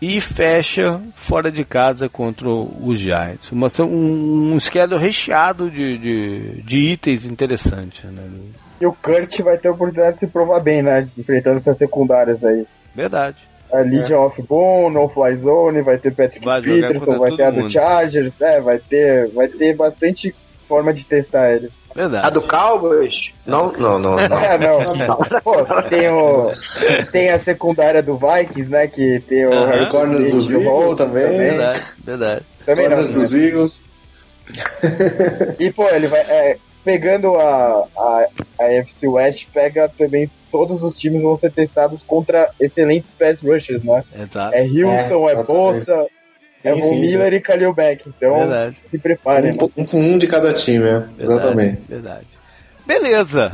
e 0.00 0.20
fecha 0.20 1.00
fora 1.14 1.50
de 1.50 1.64
casa 1.64 2.08
contra 2.08 2.48
os 2.48 2.98
Giants. 2.98 3.52
Uma, 3.52 3.66
um, 3.80 4.54
um 4.54 4.58
schedule 4.58 5.00
recheado 5.00 5.70
de, 5.70 5.98
de, 5.98 6.62
de 6.62 6.78
itens 6.78 7.26
interessantes. 7.26 8.04
Né? 8.04 8.22
E 8.80 8.86
o 8.86 8.92
Kurt 8.92 9.40
vai 9.40 9.58
ter 9.58 9.68
a 9.68 9.72
oportunidade 9.72 10.14
de 10.14 10.20
se 10.20 10.26
provar 10.26 10.60
bem, 10.60 10.82
né? 10.82 11.06
Enfrentando 11.18 11.58
essas 11.58 11.76
secundárias 11.76 12.42
aí. 12.42 12.66
Verdade. 12.94 13.36
A 13.72 13.80
Legion 13.80 14.22
é. 14.22 14.26
of 14.26 14.42
Boom, 14.42 14.90
No 14.90 15.08
Fly 15.08 15.36
Zone, 15.36 15.82
vai 15.82 15.98
ter 15.98 16.12
Patrick 16.12 16.44
vai 16.44 16.62
Peterson, 16.62 17.18
vai 17.18 17.36
ter 17.36 17.44
a 17.44 17.50
do 17.50 17.70
Chargers, 17.70 18.32
é, 18.40 18.60
vai 18.60 18.78
ter, 18.78 19.28
vai 19.28 19.48
ter 19.48 19.76
bastante 19.76 20.34
forma 20.66 20.92
de 20.92 21.04
testar 21.04 21.52
ele. 21.52 21.70
Verdade. 21.94 22.26
A 22.26 22.30
do 22.30 22.42
Cowboys? 22.42 23.34
Não, 23.44 23.72
não, 23.72 23.98
não. 23.98 24.16
não. 24.16 24.40
É, 24.40 24.58
não. 24.58 25.16
Pô, 25.42 25.64
tem, 25.88 26.08
o, 26.08 26.50
tem 27.10 27.30
a 27.30 27.38
secundária 27.42 28.02
do 28.02 28.16
Vikings, 28.16 28.70
né? 28.70 28.86
Que 28.86 29.20
tem 29.20 29.46
o 29.46 29.50
uh 29.50 29.70
-huh. 29.70 29.88
Corners 29.88 30.26
dos 30.26 30.50
Eagles 30.50 30.94
também. 30.94 31.24
também. 31.24 31.38
Verdade, 31.38 31.82
verdade. 32.04 32.44
Também 32.64 32.86
Corners 32.86 33.08
não, 33.08 33.20
dos 33.20 33.32
né? 33.32 33.40
Eagles. 33.40 33.88
E, 35.58 35.72
pô, 35.72 35.88
ele 35.88 36.06
vai. 36.06 36.20
É, 36.20 36.56
pegando 36.84 37.36
a, 37.36 37.86
a, 37.96 38.26
a 38.58 38.64
FC 38.72 39.06
West, 39.06 39.46
pega 39.52 39.88
também 39.88 40.30
todos 40.50 40.82
os 40.82 40.96
times 40.96 41.22
vão 41.22 41.36
ser 41.36 41.52
testados 41.52 42.02
contra 42.02 42.50
excelentes 42.58 43.10
pass 43.18 43.38
rushers, 43.40 43.82
né? 43.84 44.02
Exato. 44.18 44.54
É 44.54 44.66
Hilton, 44.66 45.28
é, 45.28 45.32
é 45.32 45.42
Bolsa, 45.44 46.06
é 46.64 46.72
o 46.72 46.76
Miller 46.76 47.30
sim. 47.30 47.36
e 47.36 47.40
Kalil 47.40 47.72
Beck. 47.72 48.04
Então, 48.06 48.38
verdade. 48.38 48.76
se 48.90 48.98
preparem. 48.98 49.56
Um, 49.76 49.82
um, 49.82 50.14
um, 50.14 50.18
de 50.18 50.26
cada 50.26 50.52
time, 50.52 50.84
é. 50.84 50.98
Verdade, 50.98 51.22
Exatamente. 51.22 51.82
Verdade. 51.88 52.26
Beleza. 52.86 53.52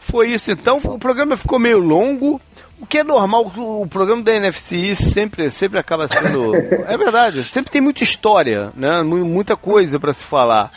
Foi 0.00 0.30
isso 0.32 0.50
então. 0.50 0.78
O 0.78 0.98
programa 0.98 1.36
ficou 1.36 1.58
meio 1.58 1.78
longo. 1.78 2.40
O 2.80 2.86
que 2.86 2.98
é 2.98 3.04
normal, 3.04 3.52
o 3.56 3.86
programa 3.88 4.22
da 4.22 4.32
NFC 4.32 4.94
sempre, 4.94 5.50
sempre 5.50 5.78
acaba 5.80 6.06
sendo. 6.06 6.54
é 6.86 6.96
verdade, 6.96 7.42
sempre 7.42 7.72
tem 7.72 7.80
muita 7.80 8.04
história, 8.04 8.72
né? 8.76 9.02
muita 9.02 9.56
coisa 9.56 9.98
para 9.98 10.12
se 10.12 10.22
falar 10.22 10.70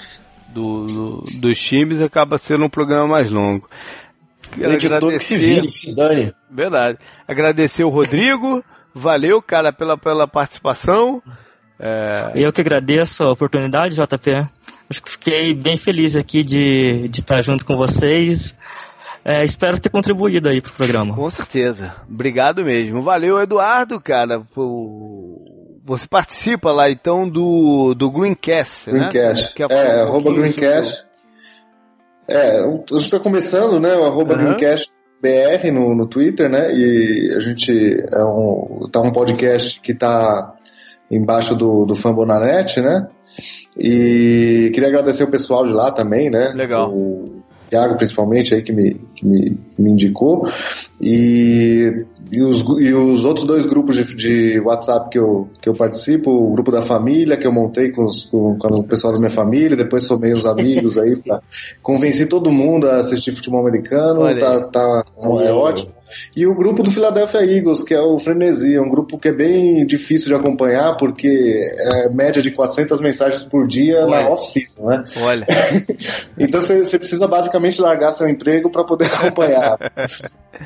do, 0.47 0.85
do, 0.87 1.23
dos 1.39 1.59
times, 1.59 2.01
acaba 2.01 2.39
sendo 2.39 2.65
um 2.65 2.69
programa 2.69 3.07
mais 3.07 3.29
longo. 3.29 3.69
Agradecer, 4.55 5.11
que 5.11 5.19
se 5.19 5.35
vire, 5.37 5.71
se 5.71 5.95
dane. 5.95 6.33
Verdade. 6.49 6.97
Agradecer 7.27 7.83
o 7.83 7.89
Rodrigo, 7.89 8.63
valeu, 8.93 9.41
cara, 9.41 9.71
pela, 9.71 9.97
pela 9.97 10.27
participação. 10.27 11.21
É... 11.81 12.31
Eu 12.35 12.53
que 12.53 12.61
agradeço 12.61 13.23
a 13.23 13.31
oportunidade, 13.31 13.95
JP. 13.95 14.47
Acho 14.87 15.01
que 15.01 15.09
fiquei 15.09 15.55
bem 15.55 15.75
feliz 15.75 16.15
aqui 16.15 16.43
de, 16.43 17.07
de 17.07 17.21
estar 17.21 17.41
junto 17.41 17.65
com 17.65 17.75
vocês. 17.75 18.55
É, 19.25 19.43
espero 19.43 19.79
ter 19.79 19.89
contribuído 19.89 20.47
aí 20.47 20.61
pro 20.61 20.73
programa. 20.73 21.15
Com 21.15 21.29
certeza. 21.29 21.95
Obrigado 22.07 22.63
mesmo. 22.63 23.01
Valeu, 23.01 23.41
Eduardo, 23.41 23.99
cara. 23.99 24.41
Por... 24.53 25.41
Você 25.83 26.07
participa 26.07 26.71
lá 26.71 26.89
então 26.89 27.27
do, 27.27 27.95
do 27.95 28.11
Greencast, 28.11 28.89
Greencast. 28.89 29.59
né? 29.59 29.65
é, 29.69 30.03
um 30.03 30.07
arroba 30.07 30.33
Greencast. 30.33 31.03
É, 32.27 32.59
a 32.59 32.71
gente 32.71 32.95
está 32.95 33.19
começando, 33.19 33.79
né? 33.79 33.95
O 33.95 34.05
arroba 34.05 34.35
uhum. 34.35 34.43
Greencast 34.43 34.91
BR 35.21 35.71
no, 35.71 35.95
no 35.95 36.07
Twitter, 36.07 36.49
né? 36.49 36.71
E 36.73 37.33
a 37.35 37.39
gente 37.39 37.71
é 37.71 38.23
um, 38.23 38.87
tá 38.91 39.01
um 39.01 39.11
podcast 39.11 39.81
que 39.81 39.91
está 39.91 40.53
embaixo 41.11 41.55
do, 41.55 41.85
do 41.85 41.95
Fambonanet, 41.95 42.81
né? 42.81 43.07
E 43.77 44.71
queria 44.73 44.89
agradecer 44.89 45.23
o 45.23 45.31
pessoal 45.31 45.65
de 45.65 45.71
lá 45.71 45.91
também, 45.91 46.29
né? 46.29 46.51
Legal. 46.55 46.91
O, 46.91 47.41
Thiago 47.71 47.95
principalmente 47.95 48.53
aí 48.53 48.61
que 48.61 48.73
me, 48.73 48.95
que 49.15 49.25
me, 49.25 49.57
me 49.79 49.91
indicou. 49.91 50.45
E, 50.99 52.05
e, 52.29 52.41
os, 52.43 52.65
e 52.81 52.93
os 52.93 53.23
outros 53.23 53.45
dois 53.45 53.65
grupos 53.65 53.95
de, 53.95 54.13
de 54.13 54.59
WhatsApp 54.59 55.09
que 55.09 55.17
eu, 55.17 55.47
que 55.61 55.69
eu 55.69 55.73
participo, 55.73 56.29
o 56.29 56.51
grupo 56.51 56.69
da 56.69 56.81
família, 56.81 57.37
que 57.37 57.47
eu 57.47 57.53
montei 57.53 57.89
com, 57.91 58.03
os, 58.03 58.25
com, 58.25 58.57
com 58.57 58.75
o 58.75 58.83
pessoal 58.83 59.13
da 59.13 59.19
minha 59.19 59.31
família, 59.31 59.77
depois 59.77 60.03
somei 60.03 60.33
os 60.33 60.45
amigos 60.45 60.97
aí, 60.97 61.15
pra, 61.15 61.41
convenci 61.81 62.25
todo 62.25 62.51
mundo 62.51 62.89
a 62.89 62.97
assistir 62.97 63.31
futebol 63.31 63.61
americano, 63.61 64.37
tá, 64.37 64.65
tá, 64.65 65.05
é 65.41 65.51
ótimo. 65.53 65.93
E 66.35 66.45
o 66.47 66.55
grupo 66.55 66.83
do 66.83 66.91
Philadelphia 66.91 67.39
Eagles, 67.39 67.83
que 67.83 67.93
é 67.93 68.01
o 68.01 68.17
Frenesi, 68.17 68.75
é 68.75 68.81
um 68.81 68.89
grupo 68.89 69.17
que 69.17 69.27
é 69.27 69.33
bem 69.33 69.85
difícil 69.85 70.29
de 70.29 70.35
acompanhar, 70.35 70.97
porque 70.97 71.59
é 71.79 72.09
média 72.09 72.41
de 72.41 72.51
400 72.51 73.01
mensagens 73.01 73.43
por 73.43 73.67
dia 73.67 74.05
Olha. 74.05 74.23
na 74.23 74.29
off-season, 74.29 74.85
né? 74.85 75.03
Olha. 75.21 75.45
então 76.39 76.61
você 76.61 76.97
precisa 76.97 77.27
basicamente 77.27 77.81
largar 77.81 78.11
seu 78.11 78.27
emprego 78.27 78.69
para 78.69 78.83
poder 78.83 79.05
acompanhar. 79.13 79.77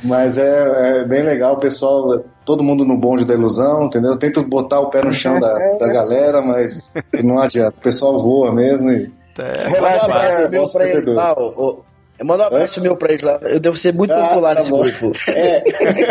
Mas 0.03 0.37
é, 0.37 1.01
é, 1.01 1.05
bem 1.05 1.23
legal, 1.23 1.55
o 1.55 1.59
pessoal, 1.59 2.23
todo 2.45 2.63
mundo 2.63 2.83
no 2.83 2.97
bonde 2.97 3.25
da 3.25 3.33
ilusão, 3.33 3.85
entendeu? 3.85 4.11
Eu 4.11 4.17
tento 4.17 4.43
botar 4.43 4.79
o 4.79 4.89
pé 4.89 5.03
no 5.03 5.11
chão 5.11 5.39
da, 5.39 5.53
da 5.77 5.87
galera, 5.87 6.41
mas 6.41 6.93
não 7.23 7.39
adianta. 7.39 7.77
O 7.77 7.81
pessoal 7.81 8.17
voa 8.17 8.53
mesmo 8.53 8.91
e. 8.91 9.11
É, 9.37 9.67
Relaxa, 9.67 10.27
é, 10.27 10.47
meu 10.47 10.65
pra 10.69 10.87
ele 10.87 11.11
lá, 11.11 11.33
o, 11.33 11.83
Manda 12.23 12.43
um 12.43 12.47
abraço 12.47 12.79
é? 12.79 12.83
meu 12.83 12.95
pra 12.95 13.13
ele 13.13 13.25
lá. 13.25 13.39
Eu 13.41 13.59
devo 13.59 13.75
ser 13.75 13.93
muito 13.93 14.13
ah, 14.13 14.27
popular 14.27 14.55
tá 14.55 14.59
nesse 14.61 14.71
bom. 14.71 14.81
grupo. 14.81 15.11
É. 15.29 15.63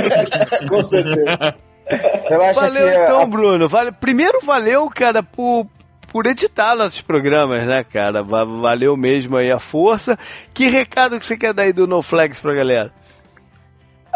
Com 0.68 0.82
certeza. 0.82 1.54
Valeu 2.54 2.88
então, 2.88 3.28
Bruno. 3.28 3.68
Vale... 3.68 3.92
Primeiro, 3.92 4.38
valeu, 4.42 4.88
cara, 4.90 5.22
por, 5.22 5.66
por 6.12 6.26
editar 6.26 6.74
nossos 6.74 7.00
programas, 7.00 7.66
né, 7.66 7.84
cara? 7.84 8.22
Valeu 8.22 8.96
mesmo 8.96 9.36
aí 9.36 9.50
a 9.50 9.58
força. 9.58 10.18
Que 10.52 10.68
recado 10.68 11.18
que 11.18 11.24
você 11.24 11.36
quer 11.36 11.52
dar 11.52 11.64
aí 11.64 11.72
do 11.72 11.86
No 11.86 12.02
Flags 12.02 12.40
pra 12.40 12.54
galera? 12.54 12.92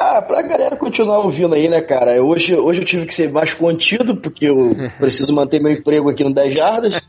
Ah, 0.01 0.23
pra 0.23 0.43
galera 0.43 0.77
continuar 0.77 1.19
ouvindo 1.19 1.57
aí, 1.57 1.69
né, 1.69 1.81
cara? 1.81 2.23
Hoje, 2.23 2.55
hoje 2.55 2.81
eu 2.81 2.85
tive 2.85 3.05
que 3.05 3.13
ser 3.13 3.33
mais 3.33 3.53
contido, 3.53 4.17
porque 4.17 4.47
eu 4.47 4.77
preciso 5.01 5.35
manter 5.35 5.61
meu 5.61 5.73
emprego 5.73 6.09
aqui 6.09 6.23
no 6.23 6.33
10 6.33 6.55
Jardas. 6.55 7.01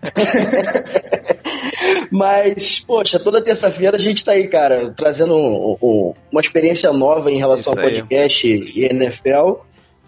Mas, 2.11 2.79
poxa, 2.79 3.19
toda 3.19 3.43
terça-feira 3.43 3.95
a 3.95 3.99
gente 3.99 4.25
tá 4.25 4.31
aí, 4.31 4.47
cara, 4.47 4.91
trazendo 4.95 5.35
um, 5.35 5.77
um, 5.79 6.13
uma 6.31 6.41
experiência 6.41 6.91
nova 6.91 7.29
em 7.29 7.37
relação 7.37 7.73
Isso 7.73 7.79
ao 7.79 7.85
podcast 7.85 8.47
aí. 8.47 8.71
e 8.75 8.85
NFL 8.85 9.59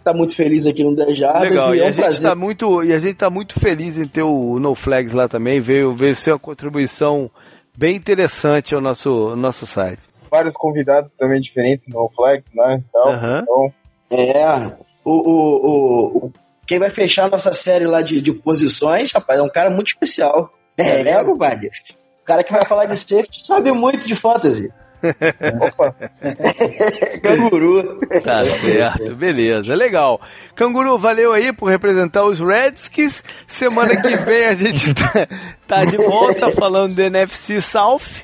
tá 0.03 0.11
muito 0.11 0.35
feliz 0.35 0.65
aqui 0.65 0.83
no 0.83 0.95
10 0.95 1.15
Jardas 1.15 1.51
Legal, 1.51 1.75
e, 1.75 1.79
é 1.79 1.83
um 1.83 1.85
a 1.85 1.91
gente 1.91 2.01
prazer. 2.01 2.29
Tá 2.29 2.35
muito, 2.35 2.83
e 2.83 2.91
a 2.91 2.99
gente 2.99 3.15
tá 3.15 3.29
muito 3.29 3.59
feliz 3.59 3.99
em 3.99 4.05
ter 4.05 4.23
o 4.23 4.57
No 4.59 4.73
Flags 4.73 5.13
lá 5.13 5.27
também, 5.27 5.59
veio, 5.59 5.93
veio 5.93 6.15
ser 6.15 6.31
uma 6.31 6.39
contribuição 6.39 7.29
bem 7.77 7.95
interessante 7.95 8.73
ao 8.73 8.81
nosso, 8.81 9.35
nosso 9.35 9.67
site. 9.67 10.01
Vários 10.31 10.53
convidados 10.53 11.11
também 11.19 11.41
diferentes 11.41 11.85
no 11.93 12.09
Flags, 12.15 12.49
né? 12.55 12.81
Então, 12.87 13.09
uhum. 13.09 13.39
então... 13.39 13.73
É, 14.13 14.75
o, 15.05 15.11
o, 15.11 16.17
o, 16.25 16.33
quem 16.67 16.79
vai 16.79 16.89
fechar 16.89 17.25
a 17.25 17.29
nossa 17.29 17.53
série 17.53 17.85
lá 17.85 18.01
de, 18.01 18.21
de 18.21 18.33
posições, 18.33 19.11
rapaz, 19.11 19.39
é 19.39 19.43
um 19.43 19.49
cara 19.49 19.69
muito 19.69 19.87
especial. 19.87 20.51
É, 20.77 21.01
é 21.01 21.23
compadre. 21.23 21.69
O 22.21 22.25
cara 22.25 22.43
que 22.43 22.51
vai 22.51 22.65
falar 22.65 22.85
de 22.85 22.95
safety 22.95 23.45
sabe 23.45 23.71
muito 23.71 24.07
de 24.07 24.15
fantasy. 24.15 24.71
Opa! 25.59 25.95
Canguru. 27.21 27.99
Tá 28.23 28.45
certo, 28.45 29.15
beleza, 29.15 29.75
legal. 29.75 30.21
Canguru, 30.55 30.97
valeu 30.97 31.33
aí 31.33 31.51
por 31.51 31.69
representar 31.69 32.23
os 32.23 32.39
Redskins. 32.39 33.23
Semana 33.47 33.99
que 34.01 34.15
vem 34.17 34.45
a 34.45 34.53
gente 34.53 34.93
tá, 34.95 35.27
tá 35.67 35.85
de 35.85 35.97
volta 35.97 36.51
falando 36.51 36.95
do 36.95 37.01
NFC 37.01 37.59
South. 37.59 38.23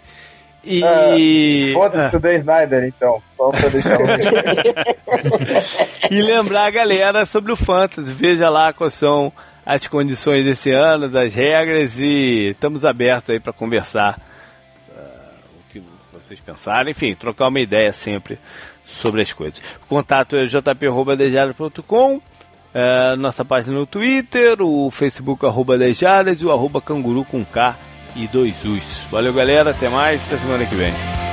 E. 0.67 1.71
Uh, 1.71 1.73
Foda-se 1.73 2.15
ah. 2.15 2.17
o 2.17 2.21
Dan 2.21 2.35
Snyder, 2.35 2.83
então. 2.83 3.21
Só 3.37 3.51
pra 3.51 3.69
deixar 3.69 3.97
E 6.11 6.21
lembrar 6.21 6.65
a 6.65 6.69
galera 6.69 7.25
sobre 7.25 7.53
o 7.53 7.55
Fantasy. 7.55 8.11
Veja 8.11 8.49
lá 8.49 8.73
quais 8.73 8.93
são 8.93 9.31
as 9.65 9.87
condições 9.87 10.43
desse 10.43 10.71
ano, 10.71 11.07
das 11.07 11.33
regras 11.33 11.97
e 11.99 12.49
estamos 12.51 12.83
abertos 12.83 13.29
aí 13.29 13.39
para 13.39 13.53
conversar 13.53 14.19
uh, 14.89 15.39
o 15.59 15.71
que 15.71 15.81
vocês 16.13 16.39
pensaram, 16.39 16.89
enfim, 16.89 17.15
trocar 17.15 17.47
uma 17.47 17.59
ideia 17.59 17.91
sempre 17.91 18.37
sobre 18.85 19.21
as 19.21 19.33
coisas. 19.33 19.61
O 19.83 19.87
contato 19.87 20.37
é 20.37 20.45
jp.dejara.com, 20.45 22.15
uh, 22.15 22.21
nossa 23.17 23.43
página 23.43 23.77
no 23.77 23.85
Twitter, 23.85 24.61
o 24.61 24.89
Facebook 24.89 25.45
arroba 25.45 25.77
Dejaras 25.77 26.41
e 26.41 26.45
o 26.45 26.51
arroba 26.51 26.81
canguru 26.81 27.25
com 27.25 27.43
K 27.43 27.75
e 28.15 28.27
dois 28.27 28.55
U's. 28.63 29.03
Valeu 29.11 29.33
galera, 29.33 29.71
até 29.71 29.89
mais, 29.89 30.21
até 30.21 30.37
semana 30.37 30.65
que 30.65 30.75
vem. 30.75 31.26